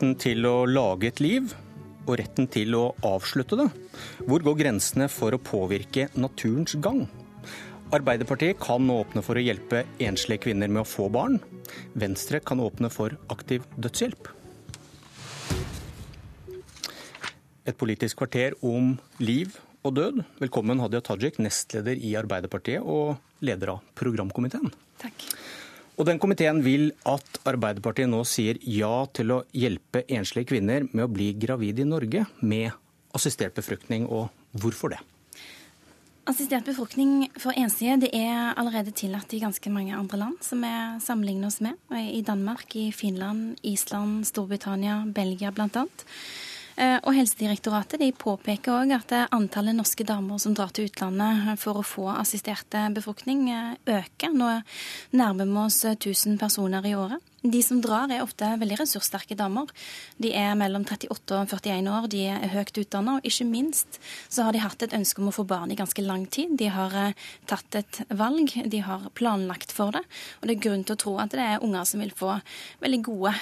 Retten 0.00 0.16
til 0.16 0.46
å 0.48 0.62
lage 0.64 1.10
et 1.10 1.18
liv 1.20 1.50
og 2.06 2.14
retten 2.16 2.46
til 2.48 2.72
å 2.72 2.94
avslutte 3.04 3.58
det? 3.60 3.66
Hvor 4.24 4.40
går 4.46 4.54
grensene 4.62 5.10
for 5.12 5.36
å 5.36 5.40
påvirke 5.44 6.06
naturens 6.16 6.72
gang? 6.80 7.02
Arbeiderpartiet 7.92 8.56
kan 8.64 8.88
åpne 8.88 9.20
for 9.20 9.36
å 9.36 9.42
hjelpe 9.44 9.82
enslige 10.00 10.46
kvinner 10.46 10.72
med 10.72 10.86
å 10.86 10.88
få 10.88 11.10
barn. 11.12 11.36
Venstre 11.92 12.40
kan 12.40 12.64
åpne 12.64 12.88
for 12.88 13.18
aktiv 13.28 13.68
dødshjelp. 13.76 14.32
Et 17.68 17.76
politisk 17.76 18.22
kvarter 18.22 18.56
om 18.64 18.94
liv 19.20 19.52
og 19.84 19.98
død. 20.00 20.24
Velkommen 20.40 20.80
Hadia 20.80 21.04
Tajik, 21.04 21.36
nestleder 21.44 22.00
i 22.00 22.16
Arbeiderpartiet 22.16 22.80
og 22.80 23.18
leder 23.44 23.76
av 23.76 23.84
programkomiteen. 24.00 24.72
Takk. 25.04 25.28
Og 26.00 26.06
den 26.08 26.16
komiteen 26.16 26.62
vil 26.64 26.94
at 27.04 27.42
Arbeiderpartiet 27.44 28.08
nå 28.08 28.22
sier 28.24 28.56
ja 28.64 29.04
til 29.12 29.34
å 29.34 29.42
hjelpe 29.52 30.06
enslige 30.08 30.48
kvinner 30.54 30.86
med 30.94 31.04
å 31.04 31.12
bli 31.12 31.34
gravid 31.36 31.82
i 31.82 31.84
Norge 31.84 32.24
med 32.40 32.72
assistert 33.12 33.52
befruktning, 33.58 34.06
og 34.08 34.30
hvorfor 34.56 34.94
det? 34.94 35.00
Assistert 36.30 36.64
befruktning 36.64 37.26
for 37.42 37.52
enslige 37.52 37.98
det 38.06 38.10
er 38.16 38.54
allerede 38.54 38.94
tillatt 38.96 39.32
i 39.36 39.42
ganske 39.42 39.72
mange 39.72 39.92
andre 39.96 40.22
land 40.22 40.40
som 40.46 40.64
vi 40.64 40.72
sammenligner 41.04 41.50
oss 41.50 41.60
med. 41.64 41.76
I 41.92 42.22
Danmark, 42.24 42.72
i 42.80 42.88
Finland, 42.96 43.58
Island, 43.66 44.24
Storbritannia, 44.30 45.02
Belgia 45.04 45.52
bl.a. 45.52 45.84
Eh, 46.80 46.96
og 47.04 47.12
Helsedirektoratet 47.12 48.00
de 48.00 48.08
påpeker 48.16 48.72
òg 48.72 48.94
at 48.96 49.12
antallet 49.36 49.76
norske 49.76 50.04
damer 50.08 50.40
som 50.40 50.54
drar 50.56 50.70
til 50.72 50.86
utlandet 50.88 51.58
for 51.60 51.76
å 51.76 51.84
få 51.84 52.06
assistert 52.14 52.72
befruktning, 52.94 53.50
eh, 53.52 53.74
øker. 53.98 54.32
Nå 54.32 54.62
nærmer 55.12 55.44
vi 55.44 55.58
oss 55.60 55.84
1000 55.84 56.38
personer 56.38 56.86
i 56.86 56.94
året. 56.94 57.20
De 57.42 57.62
som 57.62 57.80
drar, 57.80 58.10
er 58.10 58.22
ofte 58.22 58.44
veldig 58.44 58.78
ressurssterke 58.80 59.36
damer. 59.36 59.68
De 60.18 60.32
er 60.32 60.54
mellom 60.54 60.84
38 60.84 61.36
og 61.40 61.48
41 61.48 61.88
år, 61.88 62.08
de 62.08 62.26
er 62.28 62.48
høyt 62.48 62.72
utdanna, 62.72 63.16
og 63.16 63.24
ikke 63.24 63.48
minst 63.48 63.98
så 64.28 64.44
har 64.44 64.52
de 64.52 64.60
hatt 64.60 64.82
et 64.82 64.92
ønske 64.92 65.20
om 65.20 65.28
å 65.28 65.36
få 65.36 65.46
barn 65.46 65.70
i 65.70 65.76
ganske 65.76 66.04
lang 66.04 66.26
tid. 66.26 66.56
De 66.56 66.68
har 66.68 66.92
eh, 66.94 67.12
tatt 67.46 67.74
et 67.74 68.04
valg, 68.08 68.52
de 68.70 68.80
har 68.80 69.10
planlagt 69.12 69.72
for 69.72 69.90
det, 69.90 70.04
og 70.40 70.48
det 70.48 70.56
er 70.56 70.68
grunn 70.68 70.84
til 70.84 70.96
å 70.96 71.02
tro 71.04 71.18
at 71.18 71.30
det 71.30 71.40
er 71.40 71.64
unger 71.64 71.84
som 71.84 72.00
vil 72.00 72.12
få 72.16 72.40
veldig 72.80 73.02
gode 73.04 73.34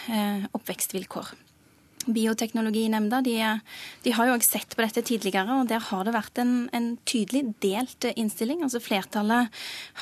oppvekstvilkår. 0.55 1.48
Bioteknologinemnda 2.09 3.21
de, 3.25 3.37
de, 4.05 4.13
har 4.17 4.29
jo 4.29 4.37
også 4.37 4.57
sett 4.57 4.75
på 4.77 4.85
dette 4.85 5.05
tidligere, 5.07 5.61
og 5.61 5.69
der 5.71 5.83
har 5.91 6.07
det 6.07 6.15
vært 6.17 6.41
en, 6.43 6.55
en 6.77 6.91
tydelig 7.09 7.45
delt 7.65 8.09
innstilling. 8.15 8.63
Altså 8.65 8.81
Flertallet 8.83 9.53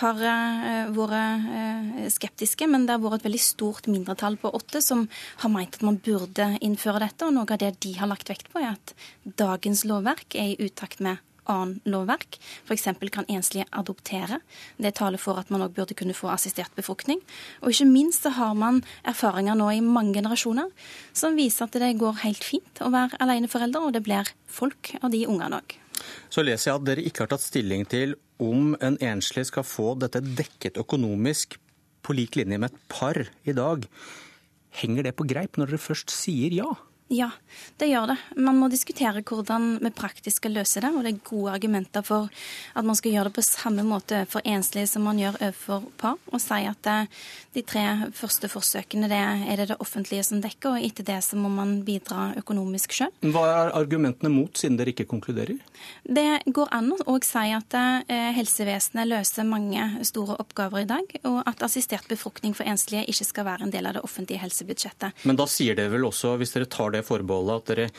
har 0.02 0.22
uh, 0.22 0.94
vært 0.96 1.46
uh, 1.50 2.06
skeptiske, 2.12 2.68
men 2.70 2.86
det 2.86 2.96
har 2.96 3.04
vært 3.04 3.20
et 3.20 3.28
veldig 3.28 3.42
stort 3.42 3.90
mindretall 3.90 4.38
på 4.40 4.52
åtte 4.56 4.82
som 4.84 5.06
har 5.42 5.52
meint 5.52 5.78
at 5.78 5.86
man 5.86 6.00
burde 6.02 6.52
innføre 6.64 7.02
dette. 7.02 7.26
Og 7.26 7.34
noe 7.36 7.48
av 7.50 7.62
det 7.62 7.74
de 7.84 7.96
har 7.98 8.10
lagt 8.10 8.30
vekt 8.32 8.52
på, 8.52 8.62
er 8.62 8.76
at 8.76 8.94
dagens 9.38 9.86
lovverk 9.88 10.38
er 10.38 10.54
i 10.54 10.68
utakt 10.70 11.02
med 11.04 11.22
annen 11.52 11.80
lovverk. 11.88 12.38
F.eks. 12.66 12.88
kan 13.12 13.28
enslige 13.28 13.66
adoptere. 13.72 14.40
Det 14.78 14.94
taler 14.98 15.20
for 15.20 15.38
at 15.40 15.50
man 15.50 15.64
òg 15.66 15.74
burde 15.76 15.96
kunne 15.98 16.16
få 16.16 16.30
assistert 16.32 16.74
befruktning. 16.76 17.22
Og 17.62 17.72
ikke 17.72 17.88
minst 17.90 18.26
så 18.26 18.34
har 18.36 18.54
man 18.54 18.82
erfaringer 19.04 19.58
nå 19.58 19.70
i 19.74 19.82
mange 19.84 20.14
generasjoner 20.18 20.70
som 21.16 21.36
viser 21.38 21.66
at 21.66 21.78
det 21.80 21.96
går 22.00 22.22
helt 22.24 22.44
fint 22.44 22.82
å 22.82 22.92
være 22.92 23.18
aleneforelder, 23.22 23.88
og 23.88 23.96
det 23.96 24.04
blir 24.06 24.28
folk 24.46 24.94
av 25.00 25.10
de 25.14 25.24
ungene 25.26 25.60
òg. 25.60 25.76
Så 26.30 26.44
leser 26.44 26.70
jeg 26.70 26.80
at 26.80 26.86
dere 26.86 27.04
ikke 27.08 27.24
har 27.24 27.32
tatt 27.32 27.44
stilling 27.44 27.86
til 27.88 28.16
om 28.42 28.74
en 28.84 28.98
enslig 29.00 29.46
skal 29.48 29.64
få 29.64 29.94
dette 30.00 30.20
dekket 30.20 30.76
økonomisk 30.80 31.56
på 32.04 32.16
lik 32.16 32.36
linje 32.38 32.58
med 32.60 32.70
et 32.70 32.82
par 32.92 33.18
i 33.48 33.54
dag. 33.56 33.86
Henger 34.76 35.08
det 35.08 35.16
på 35.16 35.26
greip 35.28 35.56
når 35.56 35.72
dere 35.72 35.82
først 35.82 36.12
sier 36.12 36.52
ja? 36.54 36.68
Ja, 37.08 37.28
det 37.78 37.86
gjør 37.86 38.08
det. 38.10 38.16
Man 38.42 38.56
må 38.58 38.66
diskutere 38.66 39.22
hvordan 39.22 39.76
vi 39.78 39.90
praktisk 39.94 40.40
skal 40.40 40.56
løse 40.56 40.80
det. 40.82 40.90
Og 40.90 41.04
det 41.06 41.12
er 41.12 41.20
gode 41.28 41.52
argumenter 41.54 42.02
for 42.02 42.26
at 42.74 42.86
man 42.86 42.98
skal 42.98 43.14
gjøre 43.14 43.30
det 43.30 43.36
på 43.36 43.44
samme 43.46 43.84
måte 43.86 44.24
for 44.30 44.42
enslige 44.42 44.90
som 44.90 45.06
man 45.06 45.20
gjør 45.20 45.38
overfor 45.38 45.86
par. 46.00 46.16
Og 46.34 46.42
si 46.42 46.58
at 46.66 46.90
eh, 46.90 47.06
de 47.54 47.62
tre 47.62 47.84
første 48.16 48.50
forsøkene 48.50 49.08
det 49.10 49.20
er 49.22 49.60
det 49.60 49.68
det 49.70 49.78
offentlige 49.82 50.24
som 50.26 50.42
dekker, 50.42 50.74
og 50.74 50.86
etter 50.88 51.06
det 51.06 51.20
så 51.24 51.38
må 51.38 51.48
man 51.52 51.78
bidra 51.86 52.32
økonomisk 52.40 52.96
sjøl. 52.98 53.14
Hva 53.22 53.44
er 53.52 53.72
argumentene 53.78 54.32
mot, 54.32 54.50
siden 54.58 54.76
dere 54.80 54.92
ikke 54.92 55.06
konkluderer? 55.08 55.62
Det 56.02 56.26
går 56.50 56.74
an 56.74 56.90
å 56.90 57.16
si 57.24 57.46
at 57.54 57.78
eh, 57.78 58.32
helsevesenet 58.36 59.08
løser 59.08 59.46
mange 59.46 59.86
store 60.06 60.40
oppgaver 60.42 60.82
i 60.82 60.90
dag, 60.90 61.16
og 61.22 61.38
at 61.46 61.62
assistert 61.64 62.10
befruktning 62.10 62.56
for 62.56 62.66
enslige 62.68 63.06
ikke 63.06 63.28
skal 63.30 63.48
være 63.48 63.68
en 63.68 63.74
del 63.74 63.86
av 63.86 63.96
det 63.96 64.04
offentlige 64.04 64.42
helsebudsjettet. 64.42 65.24
Men 65.24 65.38
da 65.38 65.46
sier 65.50 65.78
dere 65.78 65.94
vel 65.94 66.10
også, 66.10 66.34
hvis 66.40 66.54
dere 66.56 66.68
tar 66.70 66.92
det 66.95 66.95
forbeholdet 67.04 67.56
at 67.56 67.72
dere 67.72 67.90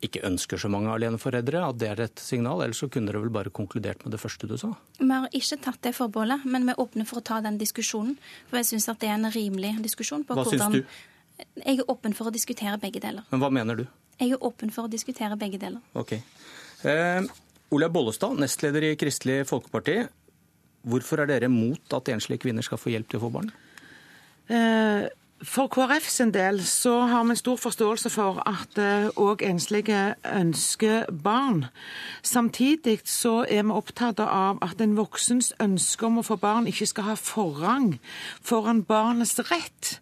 ikke 0.00 0.22
ønsker 0.24 0.60
så 0.60 0.70
mange 0.72 0.88
aleneforeldre, 0.94 1.60
at 1.60 1.78
det 1.80 1.88
er 1.90 2.00
et 2.06 2.22
signal? 2.24 2.62
Ellers 2.64 2.80
så 2.80 2.88
kunne 2.92 3.10
dere 3.10 3.20
vel 3.20 3.32
bare 3.34 3.52
konkludert 3.52 4.00
med 4.04 4.14
det 4.14 4.20
første 4.22 4.48
du 4.48 4.56
sa? 4.60 4.72
Vi 4.96 5.10
har 5.10 5.28
ikke 5.36 5.58
tatt 5.66 5.80
det 5.84 5.92
forbeholdet, 5.96 6.46
men 6.48 6.64
vi 6.64 6.72
er 6.72 6.80
åpne 6.80 7.04
for 7.08 7.20
å 7.20 7.26
ta 7.26 7.42
den 7.44 7.58
diskusjonen. 7.60 8.16
For 8.48 8.60
jeg 8.60 8.70
syns 8.72 8.88
at 8.92 9.02
det 9.02 9.10
er 9.10 9.18
en 9.18 9.28
rimelig 9.34 9.74
diskusjon. 9.84 10.24
på 10.24 10.38
Hva 10.38 10.46
hvordan... 10.46 10.78
syns 10.78 10.88
du? 10.88 11.44
Jeg 11.60 11.80
er 11.80 11.86
åpen 11.88 12.16
for 12.16 12.28
å 12.28 12.32
diskutere 12.32 12.76
begge 12.80 13.00
deler. 13.00 13.24
Men 13.32 13.40
hva 13.44 13.52
mener 13.52 13.78
du? 13.78 13.86
Jeg 14.20 14.34
er 14.36 14.42
åpen 14.44 14.72
for 14.72 14.88
å 14.88 14.92
diskutere 14.92 15.36
begge 15.40 15.60
deler. 15.60 15.80
Ok. 15.96 16.18
Eh, 16.84 17.28
Olaug 17.72 17.92
Bollestad, 17.94 18.36
nestleder 18.40 18.90
i 18.90 18.96
Kristelig 19.00 19.46
Folkeparti. 19.48 20.02
Hvorfor 20.88 21.22
er 21.22 21.28
dere 21.30 21.48
mot 21.52 21.96
at 21.96 22.08
enslige 22.12 22.44
kvinner 22.44 22.64
skal 22.64 22.80
få 22.80 22.92
hjelp 22.92 23.08
til 23.08 23.20
å 23.20 23.24
få 23.24 23.32
barn? 23.36 23.50
Eh, 24.50 25.08
For 25.40 25.70
KrF 25.72 26.04
sin 26.04 26.34
del 26.34 26.58
så 26.68 27.06
har 27.08 27.24
vi 27.24 27.34
stor 27.36 27.56
forståelse 27.56 28.10
for 28.12 28.42
at 28.44 28.76
òg 29.16 29.40
enslige 29.40 30.14
ønsker 30.28 31.06
barn. 31.24 31.64
Samtidig 32.22 32.98
så 33.08 33.46
er 33.48 33.64
vi 33.64 33.72
opptatt 33.72 34.20
av 34.20 34.58
at 34.60 34.82
en 34.84 34.98
voksens 34.98 35.54
ønske 35.56 36.04
om 36.06 36.20
å 36.20 36.26
få 36.26 36.36
barn 36.36 36.68
ikke 36.68 36.90
skal 36.90 37.08
ha 37.08 37.16
forrang 37.16 37.94
foran 38.44 38.82
barnets 38.84 39.40
rett 39.48 39.94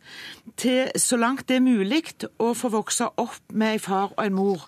til, 0.59 0.90
så 0.97 1.16
langt 1.16 1.47
det 1.47 1.60
er 1.60 1.66
mulig, 1.69 2.02
å 2.43 2.51
få 2.51 2.73
vokse 2.74 3.06
opp 3.15 3.39
med 3.55 3.77
en 3.77 3.85
far 3.86 4.10
og 4.16 4.24
en 4.27 4.35
mor. 4.35 4.66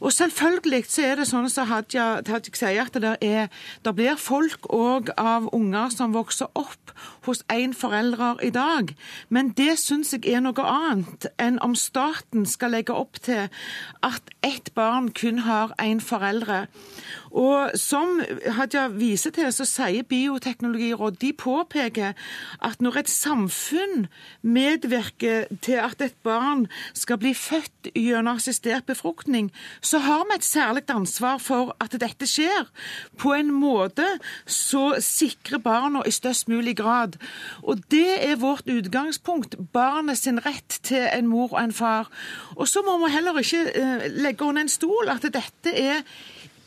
Og 0.00 0.12
selvfølgelig 0.12 0.84
så 0.88 1.04
er 1.08 1.20
det 1.20 1.28
sånn 1.30 1.48
som 1.52 1.68
Hadia 1.68 2.20
Tajik 2.26 2.58
sier, 2.58 2.86
at 2.86 2.98
det, 3.02 3.16
er, 3.24 3.48
det 3.84 3.94
blir 3.98 4.18
folk 4.20 4.68
òg 4.74 5.12
av 5.18 5.48
unger 5.54 5.90
som 5.94 6.14
vokser 6.16 6.50
opp 6.58 6.92
hos 7.26 7.42
én 7.52 7.74
forelder 7.76 8.40
i 8.44 8.50
dag. 8.54 8.94
Men 9.28 9.52
det 9.58 9.78
syns 9.82 10.14
jeg 10.14 10.24
er 10.30 10.42
noe 10.44 10.64
annet 10.64 11.28
enn 11.40 11.60
om 11.64 11.76
staten 11.78 12.46
skal 12.48 12.74
legge 12.76 12.94
opp 12.94 13.20
til 13.24 13.48
at 14.06 14.32
ett 14.46 14.72
barn 14.78 15.10
kun 15.14 15.44
har 15.46 15.74
én 15.82 16.02
foreldre. 16.04 16.66
Og 17.30 17.74
som 17.78 18.20
Hadia 18.56 18.88
viser 18.92 19.34
til, 19.34 19.50
så 19.52 19.66
sier 19.68 20.06
Bioteknologirådet 20.08 21.20
de 21.20 21.32
påpeker 21.32 22.14
at 22.64 22.82
når 22.84 23.02
et 23.02 23.12
samfunn 23.12 24.06
medvirker 24.42 25.48
til 25.62 25.80
at 25.82 26.00
et 26.04 26.16
barn 26.24 26.66
skal 26.94 27.18
bli 27.20 27.34
født 27.34 27.92
gjennom 27.94 28.36
assistert 28.38 28.86
befruktning, 28.86 29.50
så 29.80 29.98
har 30.04 30.24
vi 30.28 30.38
et 30.38 30.44
særlig 30.44 30.84
ansvar 30.88 31.38
for 31.42 31.74
at 31.80 31.94
dette 32.00 32.26
skjer 32.28 32.68
på 33.18 33.34
en 33.34 33.52
måte 33.54 34.06
så 34.46 34.94
sikrer 35.02 35.60
barna 35.62 36.02
i 36.06 36.12
størst 36.14 36.48
mulig 36.48 36.76
grad. 36.76 37.18
Og 37.62 37.82
det 37.90 38.30
er 38.30 38.40
vårt 38.40 38.68
utgangspunkt. 38.68 39.56
Barnet 39.72 40.18
sin 40.18 40.40
rett 40.46 40.80
til 40.82 41.08
en 41.12 41.26
mor 41.26 41.52
og 41.52 41.62
en 41.62 41.72
far. 41.72 42.10
Og 42.56 42.68
så 42.68 42.82
må 42.86 42.98
vi 43.04 43.12
heller 43.12 43.38
ikke 43.38 43.64
eh, 43.74 44.08
legge 44.10 44.44
under 44.44 44.62
en 44.62 44.72
stol 44.72 45.12
at 45.12 45.22
dette 45.22 45.74
er 45.74 46.02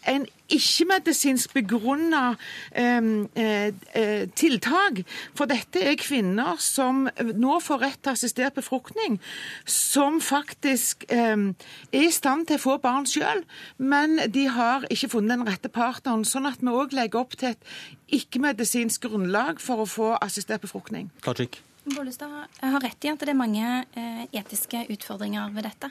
en 0.09 0.25
ikke-medisinsk 0.51 1.53
begrunna 1.55 2.35
eh, 2.75 3.09
eh, 3.35 4.25
tiltak. 4.35 5.01
For 5.37 5.49
dette 5.51 5.83
er 5.85 5.99
kvinner 6.01 6.59
som 6.63 7.07
nå 7.21 7.59
får 7.63 7.83
rett 7.85 8.01
til 8.01 8.15
assistert 8.15 8.57
befruktning, 8.57 9.19
som 9.65 10.19
faktisk 10.23 11.05
eh, 11.09 11.47
er 11.91 12.05
i 12.07 12.11
stand 12.13 12.49
til 12.49 12.59
å 12.59 12.65
få 12.65 12.77
barn 12.83 13.07
sjøl, 13.09 13.45
men 13.77 14.19
de 14.31 14.47
har 14.51 14.87
ikke 14.91 15.13
funnet 15.15 15.37
den 15.37 15.47
rette 15.47 15.71
partneren. 15.71 16.25
Sånn 16.27 16.49
at 16.49 16.61
vi 16.63 16.73
òg 16.73 16.95
legger 16.97 17.23
opp 17.23 17.37
til 17.39 17.53
et 17.53 17.73
ikke-medisinsk 18.11 19.07
grunnlag 19.07 19.61
for 19.63 19.83
å 19.83 19.89
få 19.89 20.13
assistert 20.19 20.63
befruktning. 20.65 21.11
Tajik. 21.23 21.61
Bollestad 21.81 22.29
har 22.61 22.83
rett 22.83 23.05
i 23.07 23.09
at 23.09 23.23
det 23.23 23.31
er 23.31 23.37
mange 23.37 23.65
eh, 23.97 24.25
etiske 24.37 24.83
utfordringer 24.93 25.49
ved 25.55 25.65
dette. 25.65 25.89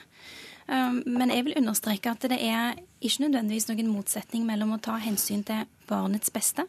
Um, 0.71 1.01
Men 1.05 1.33
jeg 1.33 1.45
vil 1.45 1.57
understreke 1.59 2.13
at 2.13 2.23
det 2.31 2.39
er 2.39 2.77
ikke 3.01 3.25
nødvendigvis 3.25 3.67
noen 3.67 3.89
motsetning 3.91 4.45
mellom 4.47 4.75
å 4.75 4.81
ta 4.81 4.95
hensyn 5.01 5.43
til 5.43 5.65
barnets 5.89 6.31
beste 6.31 6.63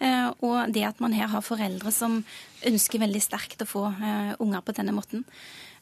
eh, 0.00 0.30
og 0.40 0.72
det 0.72 0.86
at 0.88 1.02
man 1.02 1.12
her 1.12 1.28
har 1.32 1.44
foreldre 1.44 1.92
som 1.92 2.22
ønsker 2.64 3.02
veldig 3.02 3.20
sterkt 3.22 3.64
å 3.64 3.68
få 3.68 3.82
eh, 3.92 4.32
unger 4.40 4.64
på 4.64 4.74
denne 4.78 4.94
måten. 4.96 5.26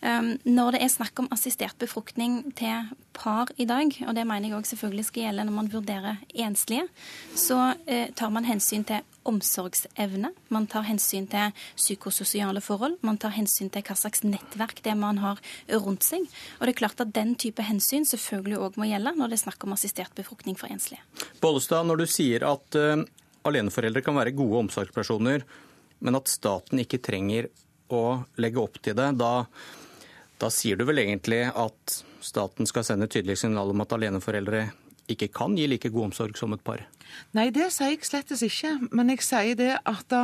Um, 0.00 0.32
Når 0.48 0.72
det 0.74 0.82
er 0.82 0.92
snakk 0.94 1.20
om 1.20 1.28
assistert 1.30 1.76
befruktning 1.78 2.54
til 2.56 2.88
par 3.12 3.52
i 3.60 3.66
dag, 3.68 3.92
og 4.06 4.14
det 4.16 4.24
mener 4.24 4.48
jeg 4.48 4.56
også 4.56 4.74
selvfølgelig 4.74 5.04
skal 5.10 5.26
gjelde 5.26 5.44
når 5.44 5.56
man 5.58 5.72
vurderer 5.74 6.22
enslige, 6.32 6.86
så 7.36 7.74
eh, 7.86 8.08
tar 8.16 8.32
man 8.32 8.48
hensyn 8.48 8.86
til 8.88 9.04
omsorgsevne, 9.28 10.32
man 10.48 10.66
tar 10.70 10.86
hensyn 10.88 11.26
til 11.30 11.54
psykososiale 11.76 12.62
forhold, 12.64 12.98
man 13.06 13.18
tar 13.20 13.34
hensyn 13.36 13.70
til 13.72 13.84
hva 13.86 13.96
slags 13.98 14.24
nettverk 14.24 14.82
det 14.84 14.96
man 14.98 15.20
har 15.22 15.40
rundt 15.84 16.06
seg. 16.06 16.26
Og 16.58 16.66
det 16.66 16.74
er 16.74 16.80
klart 16.82 17.02
at 17.04 17.14
den 17.16 17.34
type 17.40 17.64
hensyn 17.64 18.06
selvfølgelig 18.08 18.60
òg 18.60 18.78
må 18.80 18.88
gjelde 18.90 19.14
når 19.18 19.32
det 19.32 19.40
er 19.40 19.44
snakk 19.44 19.66
om 19.66 19.76
assistert 19.76 20.14
befruktning 20.16 20.58
for 20.60 20.72
enslige. 20.72 21.02
Bollestad, 21.42 21.88
når 21.88 22.02
du 22.02 22.06
sier 22.10 22.46
at 22.48 22.80
uh, 22.80 23.04
aleneforeldre 23.48 24.04
kan 24.04 24.18
være 24.18 24.36
gode 24.36 24.64
omsorgspersoner, 24.66 25.44
men 26.00 26.16
at 26.16 26.32
staten 26.32 26.80
ikke 26.80 27.02
trenger 27.04 27.50
å 27.92 28.22
legge 28.40 28.62
opp 28.62 28.78
til 28.82 28.96
det, 28.96 29.10
da, 29.20 29.44
da 30.40 30.50
sier 30.54 30.78
du 30.78 30.86
vel 30.88 31.02
egentlig 31.02 31.42
at 31.48 32.00
staten 32.24 32.68
skal 32.68 32.84
sende 32.86 33.08
tydelige 33.08 33.20
tydelig 33.20 33.40
signal 33.42 33.72
om 33.72 33.82
at 33.82 33.92
aleneforeldre 33.96 34.68
ikke 35.12 35.28
kan 35.34 35.56
gi 35.58 35.66
like 35.70 35.90
god 35.92 36.10
omsorg 36.10 36.38
som 36.38 36.52
et 36.56 36.62
par? 36.64 36.82
Nei, 37.34 37.48
det 37.50 37.66
sier 37.74 37.90
jeg 37.90 38.04
slettes 38.06 38.42
ikke. 38.46 38.70
Men 38.94 39.10
jeg 39.10 39.22
sier 39.26 39.56
det 39.58 39.72
at 39.88 40.14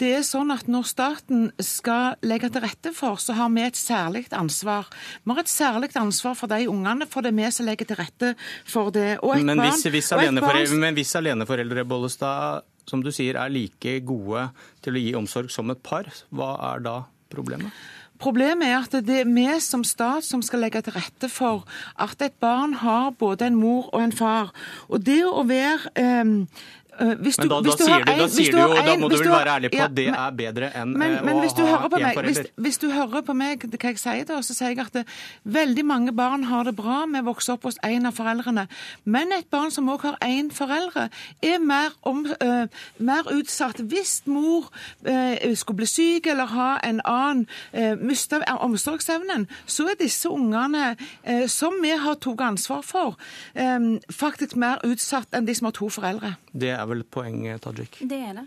det 0.00 0.10
er 0.18 0.24
sånn 0.28 0.52
at 0.52 0.68
når 0.68 0.84
staten 0.90 1.46
skal 1.64 2.18
legge 2.22 2.50
til 2.52 2.64
rette 2.66 2.92
for, 2.96 3.16
så 3.20 3.32
har 3.38 3.48
vi 3.54 3.64
et 3.64 3.78
særlig 3.80 4.26
ansvar. 4.36 4.90
Vi 5.24 5.32
har 5.32 5.40
et 5.40 5.52
særlig 5.52 5.90
ansvar 5.96 6.36
for 6.36 6.52
de 6.52 6.66
ungene, 6.68 7.08
for 7.08 7.24
det 7.24 7.32
er 7.32 7.38
vi 7.40 7.50
som 7.56 7.68
legger 7.68 7.88
til 7.88 8.00
rette 8.02 8.34
for 8.68 8.92
det. 8.92 9.18
Men 9.24 9.56
hvis, 9.64 9.84
barn- 9.84 9.94
hvis, 9.96 10.10
barn- 10.12 10.80
men 10.84 10.94
hvis 11.00 11.14
aleneforeldre 11.16 11.86
Bollestad, 11.88 12.66
som 12.88 13.02
du 13.04 13.10
sier, 13.12 13.36
er 13.36 13.48
like 13.52 13.98
gode 14.04 14.50
til 14.84 14.96
å 14.96 15.00
gi 15.02 15.14
omsorg 15.16 15.50
som 15.52 15.70
et 15.72 15.80
par, 15.84 16.08
hva 16.32 16.54
er 16.74 16.84
da 16.84 16.98
problemet? 17.32 17.72
Problemet 18.18 18.66
er 18.66 18.80
at 18.82 18.96
det 19.06 19.20
er 19.22 19.30
vi 19.30 19.46
som 19.62 19.84
stat 19.86 20.26
som 20.26 20.42
skal 20.42 20.64
legge 20.64 20.82
til 20.82 20.96
rette 20.96 21.30
for 21.30 21.64
at 22.00 22.22
et 22.22 22.34
barn 22.42 22.74
har 22.82 23.12
både 23.18 23.46
en 23.46 23.58
mor 23.58 23.90
og 23.92 24.02
en 24.02 24.12
far. 24.12 24.50
Og 24.88 25.04
det 25.06 25.20
å 25.26 25.44
være 25.46 25.92
eh, 25.94 26.32
hvis 26.98 27.38
Men 27.38 27.48
da, 27.48 27.60
hvis 27.62 27.74
da, 27.74 27.78
du 27.78 27.84
sier 27.84 28.04
du, 28.04 28.12
en- 28.12 28.18
da, 28.18 28.26
sier 28.28 28.52
du 28.52 28.58
jo, 28.58 28.68
da 28.74 28.96
må 28.98 29.08
du 29.08 29.16
vel 29.16 29.28
være 29.30 29.52
ærlig 29.56 29.70
på 29.70 29.78
ja, 29.78 29.84
at 29.84 29.94
det 29.94 30.06
men- 30.06 30.18
er 30.20 30.30
bedre 30.38 30.70
enn 30.74 30.92
men, 30.98 31.12
eh, 31.14 31.22
men 31.24 31.36
å 31.36 31.40
hvis 31.44 31.54
du, 31.54 31.62
ha 31.64 31.76
hører 31.76 31.88
forelder. 31.90 32.12
én 32.12 32.24
meg, 32.24 32.24
hvis, 32.34 32.50
hvis 32.66 32.78
du 32.78 32.90
hører 32.90 33.22
på 33.22 33.34
meg 33.38 33.66
hva 33.68 33.78
jeg 33.92 33.98
sier 33.98 34.24
da, 34.24 34.38
så 34.42 34.54
sier 34.54 34.68
jeg 34.74 34.78
at 34.80 34.92
det, 34.92 35.04
veldig 35.44 35.84
mange 35.84 36.12
barn 36.12 36.44
har 36.44 36.64
det 36.64 36.74
bra 36.76 37.06
med 37.06 37.22
å 37.22 37.28
vokse 37.32 37.52
opp 37.52 37.62
hos 37.68 37.78
en 37.84 38.06
av 38.06 38.14
foreldrene. 38.14 38.66
Men 39.04 39.32
et 39.32 39.50
barn 39.50 39.70
som 39.70 39.88
også 39.88 40.12
har 40.12 40.18
én 40.26 40.50
foreldre, 40.50 41.08
er 41.42 41.58
mer, 41.58 41.90
om, 42.02 42.24
uh, 42.26 42.66
mer 42.98 43.22
utsatt 43.32 43.76
hvis 43.78 44.22
mor 44.26 44.68
uh, 45.06 45.54
skulle 45.54 45.76
bli 45.76 45.86
syk 45.86 46.26
eller 46.26 46.46
ha 46.46 46.78
en 46.84 47.00
annen 47.04 47.46
uh, 47.74 47.94
miste 48.00 48.40
omsorgsevnen. 48.58 49.46
Så 49.66 49.88
er 49.90 49.98
disse 50.00 50.28
ungene, 50.28 50.96
uh, 51.28 51.46
som 51.46 51.74
vi 51.82 51.90
har 51.90 52.14
tatt 52.14 52.40
ansvar 52.40 52.82
for, 52.82 53.16
eh, 53.54 53.78
faktisk 54.12 54.56
mer 54.56 54.78
utsatt 54.84 55.26
enn 55.32 55.46
de 55.46 55.54
som 55.54 55.66
har 55.66 55.72
to 55.72 55.88
foreldre. 55.88 56.36
Det 56.58 56.72
er 56.74 56.86
vel 56.90 57.04
poenget, 57.04 57.62
poeng, 57.62 57.78
Tajik? 57.78 58.00
Det 58.10 58.18
er 58.30 58.40
det. 58.40 58.46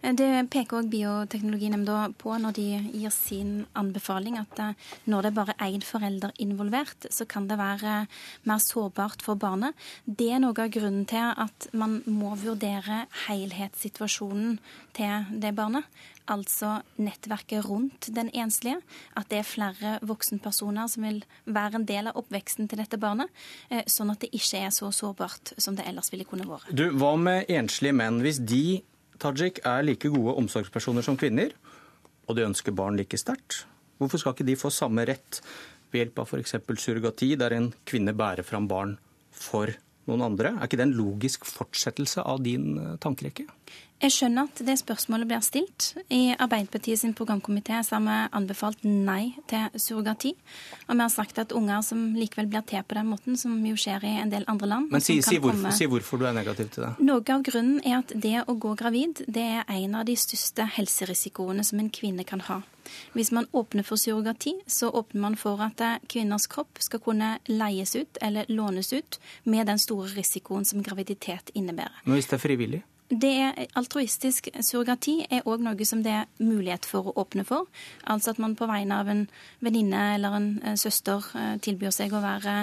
Det 0.00 0.28
peker 0.48 0.78
òg 0.78 0.86
Bioteknologinemnda 0.88 2.14
på 2.18 2.32
når 2.40 2.54
de 2.56 2.66
gir 2.88 3.12
sin 3.12 3.66
anbefaling, 3.76 4.38
at 4.40 4.62
eh, 4.62 4.86
når 5.04 5.26
det 5.26 5.30
er 5.30 5.36
bare 5.36 5.56
én 5.66 5.84
forelder 5.84 6.32
involvert, 6.40 7.04
så 7.12 7.26
kan 7.28 7.48
det 7.50 7.58
være 7.60 8.06
mer 8.48 8.62
sårbart 8.64 9.20
for 9.22 9.36
barnet. 9.36 9.76
Det 10.06 10.30
er 10.32 10.40
noe 10.40 10.56
av 10.56 10.72
grunnen 10.72 11.04
til 11.10 11.34
at 11.36 11.68
man 11.76 12.00
må 12.08 12.32
vurdere 12.40 13.04
helhetssituasjonen 13.26 14.56
til 14.96 15.28
det 15.42 15.52
barnet. 15.58 15.84
Altså 16.30 16.78
nettverket 16.96 17.66
rundt 17.66 18.08
den 18.14 18.30
enslige. 18.32 18.80
At 19.18 19.28
det 19.28 19.42
er 19.42 19.48
flere 19.48 19.94
voksenpersoner 20.06 20.88
som 20.88 21.04
vil 21.04 21.24
være 21.44 21.80
en 21.80 21.88
del 21.88 22.08
av 22.08 22.20
oppveksten 22.22 22.70
til 22.70 22.80
dette 22.80 23.00
barnet. 23.02 23.28
Eh, 23.68 23.84
sånn 23.84 24.14
at 24.14 24.24
det 24.24 24.32
ikke 24.32 24.64
er 24.64 24.72
så 24.72 24.88
sårbart 24.94 25.52
som 25.58 25.76
det 25.76 25.84
ellers 25.90 26.08
ville 26.14 26.24
kunne 26.28 26.48
vært. 26.48 26.70
Du, 26.72 26.88
Hva 26.96 27.16
med 27.20 27.50
enslige 27.52 27.98
menn? 28.00 28.22
Hvis 28.24 28.40
de 28.40 28.80
Tajik 29.20 29.60
er 29.68 29.84
like 29.84 30.08
gode 30.08 30.36
omsorgspersoner 30.40 31.04
som 31.04 31.18
kvinner, 31.20 31.52
og 32.28 32.38
de 32.38 32.46
ønsker 32.46 32.72
barn 32.76 32.96
like 32.96 33.18
sterkt. 33.20 33.64
Hvorfor 34.00 34.22
skal 34.22 34.32
ikke 34.36 34.48
de 34.48 34.56
få 34.56 34.70
samme 34.72 35.04
rett 35.08 35.42
ved 35.92 36.04
hjelp 36.04 36.22
av 36.22 36.30
f.eks. 36.30 36.56
surrogati, 36.80 37.34
der 37.36 37.52
en 37.56 37.68
kvinne 37.84 38.14
bærer 38.16 38.46
fram 38.46 38.68
barn 38.70 38.96
for 39.30 39.74
noen 40.10 40.26
andre? 40.26 40.56
Er 40.56 40.68
ikke 40.68 40.80
det 40.80 40.88
en 40.88 40.98
logisk 40.98 41.46
fortsettelse 41.48 42.24
av 42.26 42.42
din 42.44 42.74
eh, 42.78 42.98
tankerekke? 43.02 43.46
Jeg 44.00 44.14
skjønner 44.14 44.48
at 44.48 44.60
det 44.64 44.78
spørsmålet 44.80 45.28
blir 45.28 45.42
stilt. 45.44 45.90
I 46.08 46.32
Arbeiderpartiet 46.32 47.02
sin 47.02 47.12
programkomité 47.16 47.74
har 47.76 48.00
vi 48.00 48.14
anbefalt 48.38 48.80
nei 48.86 49.34
til 49.50 49.76
surrogati. 49.76 50.32
Og 50.86 50.94
vi 50.94 51.02
har 51.02 51.12
sagt 51.12 51.40
at 51.42 51.52
unger 51.52 51.84
som 51.84 52.06
likevel 52.16 52.48
blir 52.48 52.64
til 52.64 52.80
på 52.80 52.96
den 52.96 53.10
måten, 53.12 53.36
som 53.36 53.58
jo 53.66 53.76
skjer 53.76 54.06
i 54.08 54.14
en 54.22 54.32
del 54.32 54.48
andre 54.48 54.70
land 54.72 54.88
Men 54.94 55.04
si, 55.04 55.18
si, 55.20 55.36
hvorfor, 55.36 55.58
komme... 55.58 55.74
si, 55.76 55.84
hvorfor, 55.84 56.22
du 56.22 56.24
er 56.30 56.32
negativ 56.32 56.72
til 56.72 56.86
det. 56.86 56.94
Noe 57.04 57.20
av 57.20 57.44
grunnen 57.44 57.82
er 57.84 57.98
at 58.00 58.16
det 58.16 58.38
å 58.48 58.56
gå 58.56 58.72
gravid 58.80 59.20
det 59.28 59.48
er 59.60 59.76
en 59.76 60.00
av 60.00 60.08
de 60.08 60.16
største 60.16 60.64
helserisikoene 60.78 61.66
som 61.66 61.84
en 61.84 61.92
kvinne 61.92 62.24
kan 62.24 62.40
ha. 62.48 62.62
Hvis 63.12 63.32
man 63.32 63.48
åpner 63.52 63.86
for 63.86 64.00
surrogati, 64.00 64.54
så 64.66 64.90
åpner 64.90 65.20
man 65.20 65.36
for 65.36 65.60
at 65.64 65.82
kvinners 66.08 66.46
kropp 66.50 66.80
skal 66.80 67.02
kunne 67.04 67.36
leies 67.48 67.96
ut 67.96 68.20
eller 68.22 68.48
lånes 68.48 68.92
ut 68.92 69.20
med 69.44 69.66
den 69.66 69.78
store 69.78 70.08
risikoen 70.16 70.64
som 70.64 70.82
graviditet 70.82 71.50
innebærer. 71.54 72.02
Men 72.04 72.18
hvis 72.18 72.30
det 72.30 72.38
er 72.38 72.46
frivillig? 72.46 72.82
Det 73.10 73.30
er 73.42 73.66
Altruistisk 73.74 74.48
surrogati 74.62 75.16
er 75.34 75.46
òg 75.50 75.64
noe 75.64 75.86
som 75.88 76.02
det 76.04 76.12
er 76.14 76.28
mulighet 76.38 76.86
for 76.86 77.10
å 77.10 77.14
åpne 77.18 77.42
for. 77.48 77.66
Altså 78.06 78.30
at 78.30 78.38
man 78.38 78.54
på 78.54 78.68
vegne 78.70 79.00
av 79.02 79.10
en 79.10 79.24
venninne 79.58 80.02
eller 80.14 80.36
en 80.38 80.50
eh, 80.62 80.76
søster 80.78 81.26
eh, 81.34 81.56
tilbyr 81.58 81.90
seg 81.90 82.14
å 82.14 82.22
være 82.22 82.54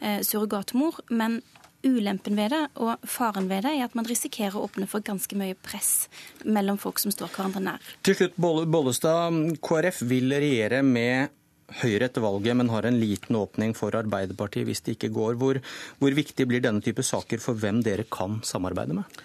eh, 0.00 0.18
surrogatmor. 0.26 0.98
Men 1.14 1.38
ulempen 1.84 2.36
ved 2.38 2.52
det 2.54 2.62
og 2.80 3.04
faren 3.08 3.48
ved 3.50 3.64
det 3.66 3.74
er 3.76 3.86
at 3.86 3.94
man 3.98 4.08
risikerer 4.08 4.56
å 4.58 4.64
åpne 4.66 4.88
for 4.90 5.04
ganske 5.04 5.38
mye 5.38 5.56
press 5.56 6.08
mellom 6.44 6.80
folk 6.80 7.00
som 7.02 7.14
står 7.14 7.32
hverandre 7.34 7.62
nær. 7.64 7.94
Til 8.04 8.18
slutt, 8.18 8.36
Bollestad. 8.40 9.40
KrF 9.64 10.02
vil 10.08 10.34
regjere 10.34 10.82
med 10.86 11.32
Høyre 11.80 12.06
etter 12.10 12.20
valget, 12.22 12.54
men 12.58 12.68
har 12.70 12.84
en 12.86 12.98
liten 13.00 13.38
åpning 13.38 13.72
for 13.74 13.96
Arbeiderpartiet 13.96 14.66
hvis 14.68 14.82
det 14.84 14.98
ikke 14.98 15.14
går. 15.14 15.38
Hvor, 15.40 15.58
hvor 15.98 16.14
viktig 16.14 16.46
blir 16.46 16.62
denne 16.62 16.84
type 16.84 17.02
saker 17.02 17.40
for 17.42 17.58
hvem 17.58 17.80
dere 17.82 18.04
kan 18.04 18.42
samarbeide 18.46 18.98
med? 19.00 19.22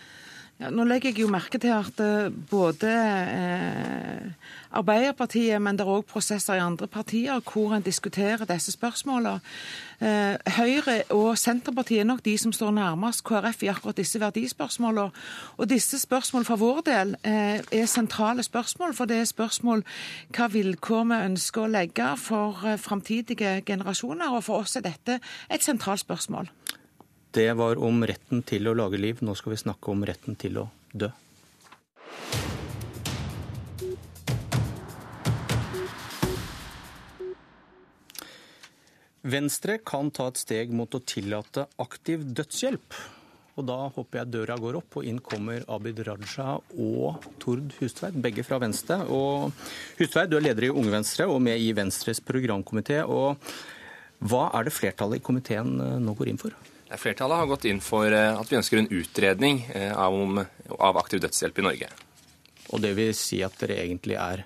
Ja, 0.60 0.68
nå 0.76 0.84
legger 0.84 1.14
jeg 1.14 1.22
jo 1.22 1.30
merke 1.31 1.56
til 1.56 1.72
at 1.72 2.02
eh, 2.03 2.34
både 2.52 2.90
eh, 2.91 4.49
Arbeiderpartiet, 4.76 5.56
men 5.64 5.77
det 5.80 5.86
er 5.86 5.91
òg 5.94 6.03
prosesser 6.10 6.57
i 6.60 6.60
andre 6.60 6.90
partier 6.91 7.40
hvor 7.48 7.72
en 7.77 7.86
diskuterer 7.86 8.44
disse 8.49 8.73
spørsmålene. 8.76 9.40
Eh, 10.03 10.36
Høyre 10.57 10.98
og 11.15 11.38
Senterpartiet 11.40 12.03
er 12.03 12.10
nok 12.11 12.26
de 12.27 12.36
som 12.44 12.52
står 12.52 12.76
nærmest 12.76 13.23
KrF 13.23 13.64
i 13.64 13.72
akkurat 13.72 14.03
disse 14.03 14.19
verdispørsmålene. 14.19 15.15
Og 15.56 15.72
disse 15.72 15.99
spørsmålene 16.03 16.52
for 16.52 16.60
vår 16.60 16.84
del 16.91 17.15
eh, 17.23 17.64
er 17.64 17.88
sentrale 17.88 18.44
spørsmål, 18.44 18.94
for 18.99 19.07
det 19.07 19.23
er 19.23 19.31
spørsmål 19.31 19.88
hva 20.36 20.52
vilkår 20.52 21.07
vi 21.07 21.23
ønsker 21.31 21.64
å 21.64 21.72
legge 21.80 22.11
for 22.19 22.68
eh, 22.68 22.76
framtidige 22.76 23.61
generasjoner. 23.64 24.36
Og 24.36 24.44
for 24.44 24.68
oss 24.68 24.76
er 24.76 24.90
dette 24.91 25.22
et 25.48 25.64
sentralt 25.64 26.03
spørsmål. 26.03 26.52
Det 27.31 27.51
var 27.53 27.77
om 27.77 28.01
retten 28.10 28.41
til 28.41 28.65
å 28.69 28.73
lage 28.73 28.97
liv. 28.97 29.19
Nå 29.22 29.35
skal 29.38 29.53
vi 29.53 29.61
snakke 29.61 29.91
om 29.93 30.06
retten 30.07 30.38
til 30.39 30.64
å 30.64 30.69
dø. 30.93 31.11
Venstre 39.30 39.77
kan 39.85 40.10
ta 40.15 40.30
et 40.31 40.39
steg 40.41 40.72
mot 40.73 40.89
å 40.95 41.01
tillate 41.06 41.68
aktiv 41.84 42.23
dødshjelp. 42.34 42.97
Og 43.60 43.65
da 43.68 43.77
håper 43.91 44.22
jeg 44.22 44.31
døra 44.31 44.56
går 44.57 44.80
opp, 44.80 44.97
og 44.97 45.06
inn 45.06 45.19
kommer 45.22 45.65
Abid 45.69 45.99
Raja 46.07 46.56
og 46.80 47.27
Tord 47.43 47.76
Hustveit, 47.81 48.15
begge 48.23 48.45
fra 48.47 48.57
Venstre. 48.64 49.01
Og 49.11 49.51
Hustveit, 49.99 50.31
du 50.31 50.38
er 50.39 50.47
leder 50.47 50.69
i 50.69 50.72
Unge 50.72 50.95
Venstre 50.95 51.27
og 51.30 51.43
med 51.43 51.60
i 51.61 51.73
Venstres 51.77 52.23
programkomité. 52.23 53.03
Og 53.03 53.38
hva 54.31 54.47
er 54.56 54.65
det 54.65 54.73
flertallet 54.73 55.19
i 55.19 55.26
komiteen 55.30 55.76
eh, 55.84 55.97
nå 56.01 56.15
går 56.18 56.31
inn 56.31 56.41
for? 56.41 56.56
Flertallet 56.98 57.38
har 57.38 57.49
gått 57.49 57.68
inn 57.70 57.82
for 57.86 58.10
eh, 58.10 58.34
at 58.34 58.49
vi 58.49 58.57
ønsker 58.57 58.80
en 58.80 58.90
utredning 58.90 59.61
av, 59.94 60.16
av, 60.16 60.45
av 60.80 61.02
aktiv 61.03 61.22
dødshjelp 61.22 61.60
i 61.61 61.66
Norge. 61.68 61.90
Og 62.74 62.82
det 62.82 62.95
vil 62.98 63.11
si 63.18 63.44
at 63.45 63.57
dere 63.61 63.80
egentlig 63.84 64.18
er 64.18 64.45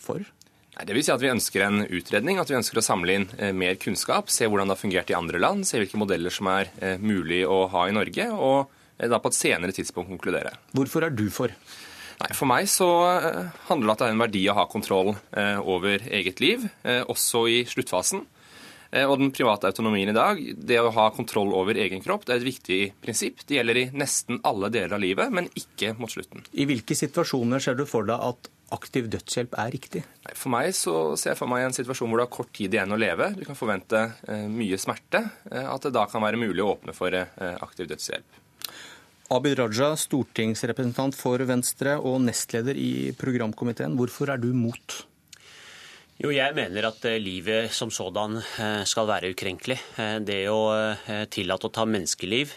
for? 0.00 0.24
Nei, 0.72 0.86
det 0.88 0.96
vil 0.96 1.04
si 1.04 1.12
at 1.12 1.20
Vi 1.20 1.32
ønsker 1.32 1.66
en 1.66 1.84
utredning, 1.84 2.40
at 2.40 2.48
vi 2.48 2.56
ønsker 2.56 2.80
å 2.80 2.84
samle 2.84 3.18
inn 3.18 3.28
eh, 3.36 3.52
mer 3.52 3.76
kunnskap. 3.80 4.32
Se 4.32 4.48
hvordan 4.48 4.70
det 4.70 4.76
har 4.76 4.80
fungert 4.80 5.12
i 5.12 5.18
andre 5.18 5.40
land, 5.42 5.68
se 5.68 5.82
hvilke 5.82 6.00
modeller 6.00 6.32
som 6.32 6.48
er 6.52 6.72
mulig 7.00 7.42
å 7.44 7.66
ha 7.72 7.86
i 7.88 7.96
Norge. 7.96 8.28
Og 8.32 8.72
da 8.96 9.18
på 9.20 9.32
et 9.32 9.36
senere 9.36 9.74
tidspunkt 9.76 10.12
konkludere. 10.12 10.54
Hvorfor 10.76 11.04
er 11.04 11.12
du 11.12 11.26
for? 11.34 11.52
Nei, 12.22 12.32
For 12.38 12.48
meg 12.48 12.68
så 12.70 12.88
handler 13.68 13.82
det 13.82 13.88
om 13.88 13.92
at 13.92 14.00
det 14.00 14.06
er 14.06 14.14
en 14.14 14.22
verdi 14.22 14.42
å 14.48 14.54
ha 14.54 14.68
kontroll 14.70 15.16
over 15.66 16.04
eget 16.06 16.38
liv, 16.44 16.68
også 17.10 17.48
i 17.50 17.56
sluttfasen. 17.66 18.22
Eh, 18.92 19.08
og 19.08 19.18
den 19.20 19.32
private 19.32 19.70
autonomien 19.72 20.10
i 20.12 20.16
dag, 20.16 20.40
det 20.56 20.80
å 20.80 20.92
ha 20.92 21.08
kontroll 21.16 21.54
over 21.56 21.78
egen 21.80 22.02
kropp, 22.04 22.26
det 22.28 22.34
er 22.34 22.42
et 22.42 22.48
viktig 22.50 22.80
prinsipp. 23.04 23.40
Det 23.48 23.56
gjelder 23.56 23.80
i 23.80 23.86
nesten 23.96 24.42
alle 24.48 24.68
deler 24.72 24.98
av 24.98 25.04
livet, 25.04 25.32
men 25.32 25.48
ikke 25.56 25.94
mot 25.98 26.12
slutten. 26.12 26.44
I 26.52 26.66
hvilke 26.68 26.96
situasjoner 26.98 27.62
ser 27.62 27.78
du 27.78 27.86
for 27.88 28.08
deg 28.08 28.20
at 28.20 28.50
aktiv 28.72 29.08
dødshjelp 29.12 29.56
er 29.60 29.72
riktig? 29.72 30.02
For 30.32 30.52
meg 30.52 30.70
så 30.76 31.14
ser 31.20 31.32
jeg 31.32 31.40
for 31.40 31.50
meg 31.50 31.64
en 31.64 31.76
situasjon 31.76 32.08
hvor 32.08 32.20
du 32.20 32.24
har 32.24 32.32
kort 32.32 32.52
tid 32.56 32.76
igjen 32.76 32.92
å 32.92 33.00
leve. 33.00 33.30
Du 33.36 33.44
kan 33.48 33.56
forvente 33.56 34.04
eh, 34.28 34.44
mye 34.52 34.80
smerte. 34.80 35.24
Eh, 35.48 35.68
at 35.72 35.88
det 35.88 35.94
da 35.96 36.04
kan 36.12 36.24
være 36.24 36.40
mulig 36.40 36.64
å 36.64 36.74
åpne 36.74 36.96
for 36.96 37.16
aktiv 37.16 37.88
dødshjelp. 37.88 38.40
Abid 39.32 39.56
Raja, 39.56 39.94
stortingsrepresentant 39.96 41.16
for 41.16 41.40
Venstre 41.48 41.94
og 41.96 42.18
nestleder 42.26 42.76
i 42.76 43.14
programkomiteen. 43.16 43.96
Hvorfor 43.96 44.34
er 44.34 44.42
du 44.42 44.50
mot? 44.52 44.98
Jo, 46.22 46.30
jeg 46.30 46.54
mener 46.54 46.86
at 46.86 47.02
eh, 47.10 47.16
livet 47.18 47.72
som 47.74 47.90
sådan 47.90 48.36
eh, 48.38 48.84
skal 48.86 49.08
være 49.08 49.32
ukrenkelig. 49.32 49.74
Eh, 49.98 50.20
det 50.22 50.44
å 50.52 50.60
tillate 51.34 51.66
å 51.66 51.72
ta 51.74 51.82
menneskeliv, 51.88 52.52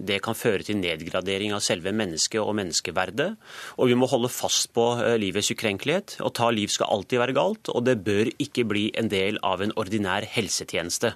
det 0.00 0.18
kan 0.24 0.36
føre 0.36 0.64
til 0.64 0.78
nedgradering 0.80 1.52
av 1.52 1.60
selve 1.64 1.92
mennesket 1.92 2.40
og 2.40 2.54
menneskeverdet. 2.56 3.28
Og 3.76 3.90
vi 3.90 3.98
må 4.00 4.08
holde 4.08 4.32
fast 4.32 4.70
på 4.72 4.86
livets 5.20 5.52
ukrenkelighet. 5.52 6.16
Å 6.24 6.32
ta 6.32 6.48
liv 6.54 6.72
skal 6.72 6.88
alltid 6.94 7.20
være 7.20 7.36
galt, 7.36 7.68
og 7.74 7.84
det 7.84 7.98
bør 8.06 8.32
ikke 8.40 8.64
bli 8.68 8.86
en 8.96 9.12
del 9.12 9.40
av 9.44 9.60
en 9.64 9.76
ordinær 9.76 10.24
helsetjeneste. 10.32 11.12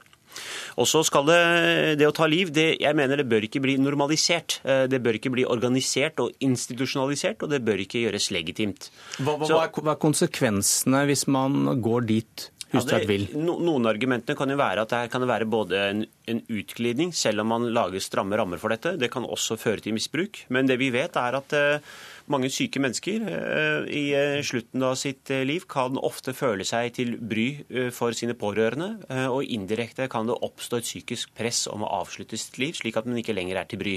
Og 0.81 0.89
så 0.91 1.03
skal 1.07 1.29
det, 1.29 1.41
det 2.01 2.09
å 2.09 2.15
ta 2.17 2.29
liv, 2.31 2.53
det, 2.55 2.69
jeg 2.83 2.99
mener 2.99 3.23
det 3.23 3.29
bør 3.31 3.47
ikke 3.49 3.63
bli 3.65 3.77
normalisert. 3.81 4.61
Eh, 4.65 4.85
det 4.91 5.01
bør 5.05 5.21
ikke 5.21 5.33
bli 5.35 5.47
organisert 5.49 6.21
og 6.23 6.35
institusjonalisert, 6.45 7.45
og 7.45 7.55
det 7.55 7.63
bør 7.67 7.85
ikke 7.87 8.05
gjøres 8.07 8.31
legitimt. 8.35 8.91
Hva, 9.19 9.39
hva, 9.39 9.49
så, 9.49 9.63
hva 9.81 9.95
er 9.95 10.03
konsekvensene 10.03 11.07
hvis 11.11 11.27
man 11.33 11.81
går 11.83 12.07
dit? 12.11 12.51
Ja, 12.75 12.81
det, 12.83 13.29
noen 13.39 13.87
argumentene 13.87 14.35
kan 14.37 14.51
jo 14.51 14.57
være 14.59 14.83
at 14.83 14.91
det 14.91 15.13
kan 15.13 15.23
være 15.29 15.47
både 15.49 15.83
en, 15.93 16.01
en, 16.27 16.41
utglidning, 16.51 17.13
selv 17.15 17.45
om 17.45 17.53
man 17.55 17.69
lager 17.71 18.03
stramme 18.03 18.37
rammer 18.37 18.59
for 18.59 18.75
dette. 18.75 18.97
Det 18.99 19.09
kan 19.13 19.25
også 19.25 19.55
føre 19.61 19.85
til 19.85 19.95
misbruk. 19.95 20.43
Men 20.53 20.67
det 20.67 20.81
vi 20.83 20.91
vet, 20.95 21.15
er 21.21 21.39
at 21.39 21.55
uh, 21.55 21.95
mange 22.33 22.51
syke 22.53 22.81
mennesker 22.83 23.27
uh, 23.27 23.87
i 23.91 24.05
uh, 24.17 24.41
slutten 24.47 24.85
av 24.87 24.97
sitt 25.01 25.31
liv 25.49 25.67
kan 25.71 25.99
ofte 25.99 26.35
føle 26.37 26.67
seg 26.67 26.95
til 26.99 27.15
bry 27.21 27.47
for 27.95 28.17
sine 28.17 28.37
pårørende. 28.39 28.91
Og 29.31 29.47
indirekte 29.47 30.09
kan 30.13 30.29
det 30.29 30.37
oppstå 30.47 30.81
et 30.81 30.89
psykisk 30.89 31.33
press 31.37 31.65
om 31.71 31.85
å 31.85 31.93
avslutte 32.03 32.39
sitt 32.41 32.59
liv, 32.63 32.75
slik 32.79 32.99
at 32.99 33.09
man 33.09 33.19
ikke 33.21 33.37
lenger 33.37 33.61
er 33.61 33.71
til 33.71 33.81
bry. 33.83 33.97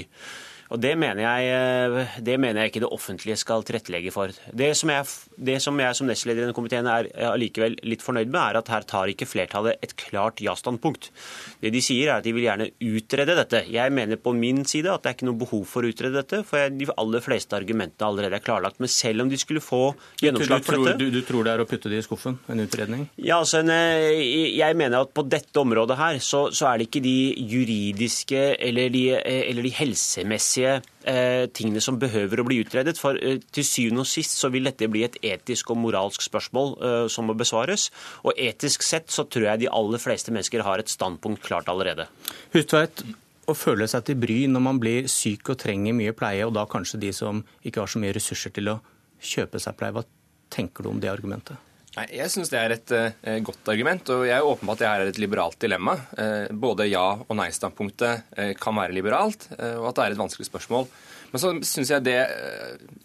Og 0.70 0.78
det 0.78 0.92
mener, 0.98 1.18
jeg, 1.24 1.50
eh, 1.50 2.18
det 2.22 2.36
mener 2.38 2.62
jeg 2.62 2.70
ikke 2.70 2.82
det 2.84 2.92
offentlige 2.94 3.38
skal 3.40 3.64
tilrettelegge 3.66 4.12
for. 4.14 4.30
Det 4.54 4.70
som 4.78 4.92
jeg, 4.92 5.06
det 5.50 5.56
som, 5.64 5.78
jeg 5.82 5.96
som 5.98 6.06
nestleder 6.06 6.44
i 6.44 6.44
denne 6.44 6.54
komiteen 6.54 6.86
er 6.86 7.08
allikevel 7.32 7.74
litt 7.90 8.04
fornøyd 8.06 8.30
med, 8.30 8.40
er 8.40 8.60
at 8.60 8.70
her 8.70 8.86
tar 8.86 9.10
ikke 9.10 9.26
flertallet 9.26 9.82
et 9.82 9.96
klart 9.98 10.38
ja-standpunkt. 10.44 11.10
Det 11.58 11.72
de 11.74 11.82
sier 11.82 12.12
er 12.12 12.20
at 12.20 12.26
de 12.28 12.34
vil 12.36 12.46
gjerne 12.46 12.70
utrede 12.86 13.34
dette. 13.40 13.64
Jeg 13.66 13.94
mener 13.96 14.20
på 14.22 14.34
min 14.36 14.62
side 14.62 14.92
at 14.92 15.02
det 15.02 15.10
er 15.10 15.18
ikke 15.18 15.30
noe 15.30 15.40
behov 15.42 15.66
for 15.66 15.82
å 15.82 15.90
utrede 15.90 16.20
dette, 16.20 16.44
for 16.46 16.70
de 16.70 16.88
aller 16.94 17.24
fleste 17.24 17.58
argumentene 17.58 18.06
allerede 18.06 18.38
er 18.38 18.46
klarlagt. 18.46 18.78
Men 18.78 18.92
selv 18.94 19.26
om 19.26 19.32
de 19.32 19.40
skulle 19.42 19.64
få 19.64 19.82
gjennomslag 20.22 20.62
for 20.66 20.78
dette 20.86 21.00
du, 21.00 21.08
du, 21.10 21.20
tror 21.26 21.46
det 21.48 21.56
er 21.56 21.64
å 21.64 21.68
putte 21.68 21.90
det 21.90 21.98
i 21.98 22.06
skuffen, 22.06 22.38
en 22.46 22.62
utredning? 22.62 23.08
Ja, 23.18 23.40
altså, 23.40 23.64
eh, 23.66 24.22
jeg 24.54 24.78
mener 24.78 25.02
at 25.02 25.14
på 25.16 25.26
dette 25.26 25.62
området 25.62 25.98
her 25.98 26.22
så, 26.22 26.46
så 26.54 26.70
er 26.70 26.78
det 26.78 26.90
ikke 26.90 27.02
de 27.02 27.18
juridiske 27.50 28.46
eller 28.54 28.94
de, 28.94 29.04
eh, 29.18 29.42
eller 29.50 29.66
de 29.66 29.74
helsemessige 29.74 30.59
rettsmessige 30.60 30.82
eh, 31.04 31.48
tingene 31.52 31.80
som 31.80 31.98
behøver 31.98 32.40
å 32.40 32.46
bli 32.46 32.60
utredet. 32.62 32.98
For 32.98 33.16
eh, 33.16 33.40
til 33.52 33.64
syvende 33.64 34.04
og 34.04 34.08
sist 34.08 34.36
så 34.38 34.50
vil 34.52 34.68
dette 34.68 34.88
bli 34.90 35.04
et 35.04 35.16
etisk 35.22 35.70
og 35.70 35.80
moralsk 35.80 36.22
spørsmål 36.22 36.76
eh, 36.80 37.06
som 37.08 37.26
må 37.28 37.34
besvares. 37.34 37.90
Og 38.24 38.36
etisk 38.36 38.82
sett 38.82 39.10
så 39.10 39.24
tror 39.24 39.50
jeg 39.50 39.64
de 39.64 39.72
aller 39.72 40.02
fleste 40.02 40.32
mennesker 40.32 40.64
har 40.66 40.78
et 40.78 40.90
standpunkt 40.92 41.42
klart 41.42 41.68
allerede. 41.68 42.08
Hustveit, 42.54 43.02
å 43.48 43.56
føle 43.56 43.88
seg 43.90 44.06
til 44.06 44.20
bry 44.20 44.44
når 44.50 44.62
man 44.62 44.78
blir 44.82 45.08
syk 45.10 45.54
og 45.54 45.58
trenger 45.58 45.96
mye 45.96 46.14
pleie, 46.14 46.44
og 46.46 46.54
da 46.54 46.68
kanskje 46.70 47.00
de 47.02 47.14
som 47.16 47.42
ikke 47.64 47.82
har 47.82 47.90
så 47.90 48.02
mye 48.02 48.14
ressurser 48.14 48.54
til 48.54 48.74
å 48.74 48.78
kjøpe 49.20 49.60
seg 49.62 49.76
pleie. 49.78 49.96
Hva 49.96 50.06
tenker 50.50 50.84
du 50.84 50.92
om 50.92 51.02
det 51.02 51.10
argumentet? 51.10 51.69
Nei, 52.00 52.06
Jeg 52.16 52.32
syns 52.32 52.48
det 52.48 52.56
er 52.56 52.72
et 52.72 52.92
uh, 52.96 53.34
godt 53.44 53.68
argument, 53.68 54.08
og 54.14 54.22
jeg 54.24 54.32
er 54.32 54.46
åpen 54.46 54.64
på 54.64 54.72
at 54.72 54.80
det 54.80 54.88
her 54.88 55.02
er 55.02 55.10
et 55.10 55.18
liberalt 55.20 55.58
dilemma. 55.60 55.98
Uh, 56.16 56.46
både 56.62 56.86
ja- 56.88 57.20
og 57.20 57.34
nei-standpunktet 57.36 58.22
uh, 58.38 58.52
kan 58.56 58.78
være 58.78 58.96
liberalt, 58.96 59.50
og 59.52 59.90
at 59.90 59.98
det 59.98 60.06
er 60.06 60.16
et 60.16 60.22
vanskelig 60.22 60.48
spørsmål. 60.48 60.88
Men 61.30 61.42
så 61.42 61.52
syns 61.66 61.90
jeg 61.92 62.04
det 62.06 62.18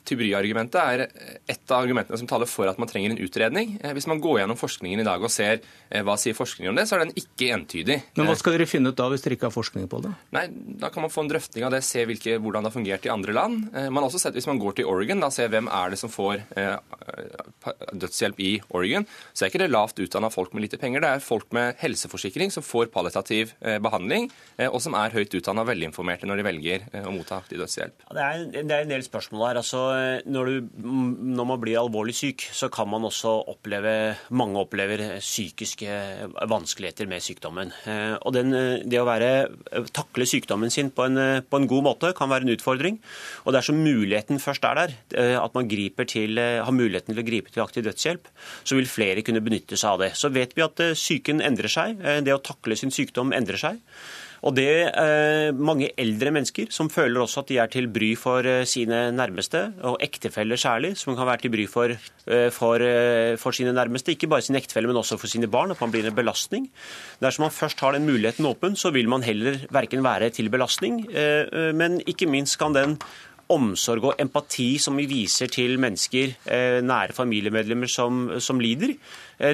Tybry-argumentet 0.06 0.78
er 0.78 1.04
et 1.50 1.72
av 1.74 1.82
argumentene 1.82 2.18
som 2.20 2.28
taler 2.30 2.50
for 2.50 2.70
at 2.70 2.78
man 2.82 2.90
trenger 2.90 3.14
en 3.14 3.22
utredning. 3.26 3.76
Hvis 3.98 4.08
man 4.10 4.22
går 4.22 4.42
gjennom 4.42 4.60
forskningen 4.60 5.02
i 5.02 5.06
dag 5.08 5.24
og 5.24 5.32
ser 5.34 5.64
hva 6.06 6.14
sier 6.22 6.38
forskningen 6.38 6.72
om 6.74 6.78
det, 6.78 6.86
så 6.90 6.98
er 6.98 7.06
den 7.06 7.16
ikke 7.18 7.50
entydig. 7.56 7.98
Men 8.18 8.30
hva 8.30 8.36
skal 8.38 8.56
dere 8.56 8.68
finne 8.70 8.92
ut 8.94 9.00
da 9.00 9.08
hvis 9.10 9.26
dere 9.26 9.38
ikke 9.38 9.50
har 9.50 9.56
forskning 9.56 9.88
på 9.90 10.02
det? 10.06 10.14
Nei, 10.36 10.46
Da 10.82 10.92
kan 10.94 11.06
man 11.06 11.14
få 11.14 11.24
en 11.26 11.32
drøfting 11.32 11.66
av 11.66 11.74
det, 11.74 11.82
se 11.88 12.04
hvilke, 12.06 12.38
hvordan 12.42 12.66
det 12.66 12.70
har 12.70 12.76
fungert 12.76 13.08
i 13.08 13.14
andre 13.14 13.34
land. 13.34 13.66
Man 13.74 14.02
har 14.02 14.10
også 14.10 14.22
sett, 14.22 14.38
Hvis 14.38 14.50
man 14.50 14.62
går 14.62 14.78
til 14.78 14.90
Oregon, 14.92 15.22
da 15.24 15.30
ser 15.34 15.50
hvem 15.50 15.70
er 15.72 15.94
det 15.94 16.00
som 16.02 16.12
får 16.14 16.44
dødshjelp 17.94 18.40
i 18.44 18.52
Oregon, 18.76 19.08
så 19.34 19.46
er 19.46 19.54
ikke 19.54 19.64
det 19.64 19.72
lavt 19.72 20.00
utdanna 20.02 20.30
folk 20.34 20.54
med 20.54 20.66
lite 20.68 20.80
penger. 20.82 21.02
Det 21.02 21.12
er 21.16 21.24
folk 21.24 21.50
med 21.56 21.80
helseforsikring 21.82 22.54
som 22.54 22.66
får 22.66 22.92
palliativ 22.94 23.56
behandling, 23.82 24.30
og 24.70 24.80
som 24.84 24.98
er 25.00 25.16
høyt 25.16 25.34
utdanna 25.40 25.66
og 25.66 25.72
velinformerte 25.72 26.30
når 26.30 26.42
de 26.42 26.48
velger 26.50 26.88
å 27.06 27.14
motta 27.16 27.40
aktiv 27.42 27.62
dødshjelp. 27.64 28.06
Det 28.16 28.24
er, 28.24 28.44
det 28.54 28.72
er, 28.72 28.84
en 28.86 28.92
del 28.92 29.04
spørsmål 29.04 29.44
her. 29.50 29.58
Altså, 29.60 29.80
når, 30.32 30.48
du, 30.50 30.70
når, 31.36 31.48
man 31.50 31.60
blir 31.60 31.80
alvorlig 31.82 32.16
syk, 32.16 32.46
så 32.56 32.70
kan 32.72 32.88
man 32.88 33.04
også 33.08 33.34
oppleve 33.52 34.16
Mange 34.36 34.62
opplever 34.62 35.04
psykiske 35.20 35.98
vanskeligheter 36.50 37.10
med 37.12 37.24
sykdommen. 37.24 37.74
Og 38.24 38.34
den, 38.36 38.56
det 38.88 39.02
å 39.02 39.08
være, 39.08 39.32
takle 39.96 40.28
sykdommen 40.30 40.72
sin 40.74 40.92
på 40.96 41.08
en, 41.10 41.20
på 41.44 41.60
en, 41.60 41.68
god 41.70 41.86
måte 41.86 42.14
kan 42.16 42.32
være 42.32 42.48
en 42.48 42.56
utfordring. 42.56 43.00
Og 43.44 43.56
dersom 43.56 43.82
muligheten 43.84 44.40
først 44.44 44.68
er 44.70 44.80
der, 44.80 44.96
at 45.42 45.58
man 45.58 45.70
til, 45.70 46.40
har 46.40 46.76
muligheten 46.76 47.14
til 47.14 47.24
å 47.24 47.28
gripe 47.28 47.52
til 47.52 47.66
aktiv 47.66 47.88
dødshjelp, 47.88 48.30
så 48.64 48.80
vil 48.80 48.90
flere 48.90 49.26
kunne 49.26 49.44
benytte 49.44 49.80
seg 49.80 49.96
av 49.96 50.06
det. 50.06 50.12
Så 50.16 50.32
vet 50.36 50.56
vi 50.56 50.64
at 50.66 50.84
psyken 50.96 51.44
endrer 51.44 51.72
seg. 51.72 52.00
Det 52.24 52.36
å 52.36 52.44
takle 52.44 52.78
sin 52.80 52.94
sykdom 52.96 53.36
endrer 53.36 53.60
seg. 53.60 53.82
Og 54.46 54.54
det 54.54 54.66
er 54.70 54.92
eh, 55.02 55.58
mange 55.58 55.88
eldre 55.98 56.30
mennesker 56.34 56.70
som 56.74 56.90
føler 56.94 57.24
også 57.24 57.42
at 57.42 57.50
de 57.50 57.58
er 57.64 57.70
til 57.74 57.88
bry 57.90 58.12
for 58.20 58.46
eh, 58.46 58.62
sine 58.70 59.08
nærmeste, 59.16 59.62
og 59.90 59.98
ektefeller 60.06 60.60
særlig, 60.62 60.92
som 61.02 61.18
kan 61.18 61.26
være 61.26 61.42
til 61.42 61.54
bry 61.56 61.66
for, 61.70 61.94
eh, 62.30 62.50
for, 62.54 62.86
for 63.42 63.58
sine 63.58 63.74
nærmeste. 63.74 64.14
Ikke 64.14 64.30
bare 64.30 64.46
sine 64.46 64.62
ektefeller, 64.62 64.92
men 64.92 65.02
også 65.02 65.18
for 65.18 65.32
sine 65.32 65.50
barn. 65.50 65.74
At 65.74 65.82
man 65.82 65.94
blir 65.94 66.06
en 66.06 66.18
belastning. 66.18 66.68
Dersom 67.24 67.48
man 67.48 67.56
først 67.56 67.82
har 67.82 67.98
den 67.98 68.06
muligheten 68.06 68.46
åpen, 68.46 68.78
så 68.78 68.94
vil 68.94 69.10
man 69.10 69.26
heller 69.26 69.64
verken 69.74 70.06
være 70.06 70.30
til 70.36 70.52
belastning, 70.54 71.06
men 71.74 71.98
ikke 72.06 72.28
minst 72.30 72.60
kan 72.62 72.76
den 72.76 72.98
omsorg 73.52 74.10
og 74.10 74.20
empati 74.22 74.76
som 74.82 74.98
vi 74.98 75.06
viser 75.10 75.50
til 75.54 75.78
mennesker, 75.82 76.34
nære 76.86 77.16
familiemedlemmer 77.18 77.90
som, 77.92 78.28
som 78.42 78.62
lider, 78.62 78.96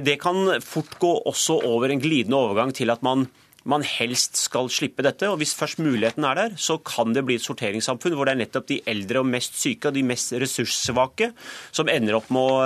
det 0.03 0.17
kan 0.21 0.57
fort 0.63 0.97
gå 0.99 1.11
også 1.31 1.59
over 1.67 1.91
en 1.91 2.03
glidende 2.03 2.39
overgang 2.39 2.73
til 2.75 2.91
at 2.93 3.03
man 3.05 3.27
man 3.69 3.83
helst 3.85 4.39
skal 4.39 4.69
slippe 4.73 5.03
dette. 5.05 5.27
og 5.29 5.37
Hvis 5.41 5.53
først 5.57 5.81
muligheten 5.83 6.25
er 6.25 6.37
der, 6.37 6.55
så 6.57 6.77
kan 6.81 7.13
det 7.13 7.23
bli 7.27 7.37
et 7.37 7.45
sorteringssamfunn 7.45 8.15
hvor 8.17 8.27
det 8.27 8.35
er 8.35 8.41
nettopp 8.41 8.67
de 8.71 8.79
eldre 8.89 9.21
og 9.21 9.29
mest 9.29 9.57
syke 9.59 9.91
og 9.91 9.97
de 9.97 10.03
mest 10.07 10.33
ressurssvake 10.41 11.31
som 11.69 11.91
ender 11.91 12.17
opp 12.17 12.31
med 12.33 12.41
å, 12.41 12.59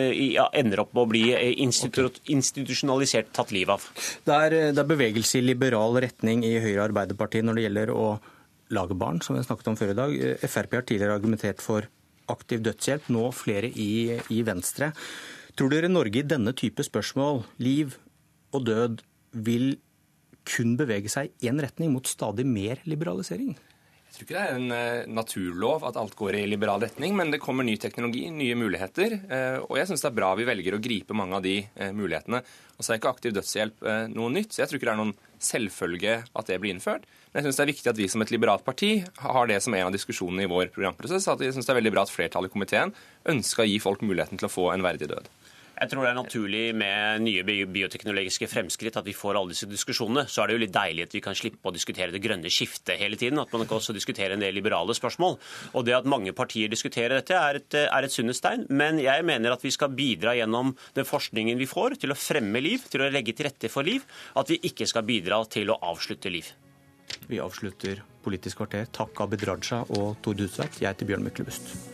eh, 0.00 0.22
ja, 0.34 0.48
ender 0.52 0.82
opp 0.82 0.94
med 0.94 1.04
å 1.04 1.10
bli 1.12 1.24
institu 1.62 2.08
okay. 2.08 2.24
institusjonalisert 2.34 3.32
tatt 3.36 3.54
livet 3.54 3.78
av. 3.78 4.06
Det 4.26 4.38
er, 4.46 4.58
det 4.74 4.82
er 4.82 4.90
bevegelse 4.94 5.38
i 5.38 5.46
liberal 5.46 5.98
retning 6.02 6.44
i 6.46 6.56
Høyre 6.58 6.88
Arbeiderpartiet 6.88 7.46
når 7.46 7.58
det 7.60 7.68
gjelder 7.68 7.94
å 7.94 8.06
lage 8.74 8.96
barn, 8.98 9.20
som 9.22 9.36
vi 9.36 9.44
snakket 9.44 9.70
om 9.70 9.78
før 9.78 9.92
i 9.92 9.98
dag. 9.98 10.14
Frp 10.42 10.78
har 10.80 10.86
tidligere 10.88 11.18
argumentert 11.18 11.62
for 11.62 11.86
aktiv 12.32 12.62
dødshjelp, 12.64 13.10
nå 13.12 13.28
flere 13.36 13.68
i, 13.68 14.16
i 14.32 14.42
Venstre. 14.46 14.90
Tror 15.54 15.70
dere 15.70 15.90
Norge 15.92 16.22
i 16.22 16.26
denne 16.26 16.54
type 16.56 16.82
spørsmål, 16.82 17.44
liv 17.62 17.94
og 18.56 18.64
død, 18.66 19.02
vil 19.44 19.74
kun 20.48 20.74
bevege 20.80 21.12
seg 21.12 21.32
i 21.40 21.50
én 21.50 21.60
retning, 21.62 21.92
mot 21.94 22.08
stadig 22.08 22.46
mer 22.48 22.82
liberalisering? 22.88 23.54
Jeg 24.14 24.20
tror 24.20 24.28
ikke 24.28 24.34
det 24.36 24.42
er 24.46 24.58
en 24.60 24.70
uh, 24.70 25.14
naturlov 25.16 25.84
at 25.88 25.96
alt 25.98 26.12
går 26.14 26.36
i 26.38 26.44
liberal 26.46 26.78
retning, 26.84 27.16
men 27.18 27.32
det 27.34 27.40
kommer 27.42 27.66
ny 27.66 27.74
teknologi, 27.82 28.28
nye 28.30 28.54
muligheter. 28.54 29.16
Uh, 29.26 29.64
og 29.64 29.74
jeg 29.80 29.88
syns 29.90 30.04
det 30.04 30.12
er 30.12 30.14
bra 30.20 30.28
vi 30.38 30.46
velger 30.46 30.76
å 30.76 30.78
gripe 30.84 31.16
mange 31.18 31.34
av 31.34 31.42
de 31.42 31.56
uh, 31.80 31.88
mulighetene. 31.90 32.38
Og 32.78 32.86
så 32.86 32.94
er 32.94 33.00
ikke 33.00 33.10
aktiv 33.10 33.34
dødshjelp 33.34 33.82
noe 34.14 34.30
nytt, 34.34 34.54
så 34.54 34.62
jeg 34.62 34.70
tror 34.70 34.78
ikke 34.78 34.86
det 34.86 34.92
er 34.92 35.00
noen 35.00 35.12
selvfølge 35.42 36.14
at 36.26 36.48
det 36.50 36.60
blir 36.62 36.74
innført. 36.74 37.10
Men 37.30 37.40
jeg 37.40 37.48
syns 37.48 37.58
det 37.58 37.64
er 37.64 37.70
viktig 37.72 37.90
at 37.90 37.98
vi 37.98 38.08
som 38.10 38.22
et 38.22 38.32
liberalt 38.34 38.64
parti 38.66 38.92
har 39.02 39.50
det 39.50 39.60
som 39.62 39.74
en 39.74 39.88
av 39.88 39.94
diskusjonene 39.94 40.46
i 40.46 40.50
vår 40.50 40.70
programprosess. 40.74 41.26
At 41.30 41.42
jeg 41.42 41.54
syns 41.54 41.66
det 41.66 41.74
er 41.74 41.80
veldig 41.80 41.94
bra 41.94 42.06
at 42.06 42.14
flertallet 42.14 42.50
i 42.50 42.54
komiteen 42.54 42.94
ønsker 43.30 43.62
å 43.64 43.68
gi 43.70 43.80
folk 43.82 44.02
muligheten 44.06 44.38
til 44.38 44.46
å 44.46 44.54
få 44.54 44.68
en 44.74 44.86
verdig 44.86 45.10
død. 45.10 45.30
Jeg 45.84 45.90
tror 45.92 46.06
det 46.06 46.10
er 46.14 46.16
naturlig 46.16 46.62
med 46.80 47.24
nye 47.26 47.42
bioteknologiske 47.44 48.46
fremskritt 48.48 48.94
at 48.96 49.04
vi 49.04 49.12
får 49.12 49.36
alle 49.36 49.52
disse 49.52 49.66
diskusjonene. 49.68 50.22
Så 50.32 50.40
er 50.40 50.48
det 50.48 50.54
jo 50.56 50.62
litt 50.62 50.72
deilig 50.72 51.04
at 51.04 51.16
vi 51.16 51.20
kan 51.26 51.36
slippe 51.36 51.68
å 51.68 51.74
diskutere 51.74 52.14
det 52.14 52.22
grønne 52.24 52.48
skiftet 52.48 52.96
hele 53.02 53.18
tiden. 53.20 53.42
At 53.42 53.52
man 53.52 53.68
kan 53.68 53.76
også 53.76 53.92
diskutere 53.92 54.32
en 54.32 54.40
del 54.40 54.56
liberale 54.56 54.96
spørsmål. 54.96 55.36
Og 55.76 55.84
det 55.84 55.98
at 55.98 56.08
mange 56.08 56.32
partier 56.32 56.72
diskuterer 56.72 57.18
dette, 57.18 57.36
er 57.36 57.60
et, 57.60 57.76
er 57.84 58.08
et 58.08 58.16
sunnhetstegn. 58.16 58.64
Men 58.72 59.02
jeg 59.02 59.28
mener 59.28 59.52
at 59.52 59.66
vi 59.66 59.74
skal 59.76 59.92
bidra 59.92 60.32
gjennom 60.38 60.72
den 60.96 61.08
forskningen 61.08 61.60
vi 61.60 61.68
får, 61.68 61.98
til 62.00 62.16
å 62.16 62.18
fremme 62.18 62.64
liv, 62.64 62.88
til 62.88 63.04
å 63.04 63.12
legge 63.12 63.36
til 63.36 63.50
rette 63.50 63.68
for 63.68 63.84
liv. 63.84 64.08
At 64.40 64.48
vi 64.54 64.62
ikke 64.70 64.88
skal 64.88 65.04
bidra 65.04 65.42
til 65.52 65.68
å 65.68 65.82
avslutte 65.92 66.32
liv. 66.32 66.48
Vi 67.28 67.44
avslutter 67.44 68.00
Politisk 68.24 68.62
kvarter. 68.62 68.88
Takk 68.88 69.20
Abid 69.20 69.44
Raja 69.44 69.82
og 69.98 70.16
Tord 70.24 70.40
Hustveit. 70.40 70.80
Jeg 70.80 70.94
heter 70.94 71.12
Bjørn 71.12 71.28
Myklebust. 71.28 71.93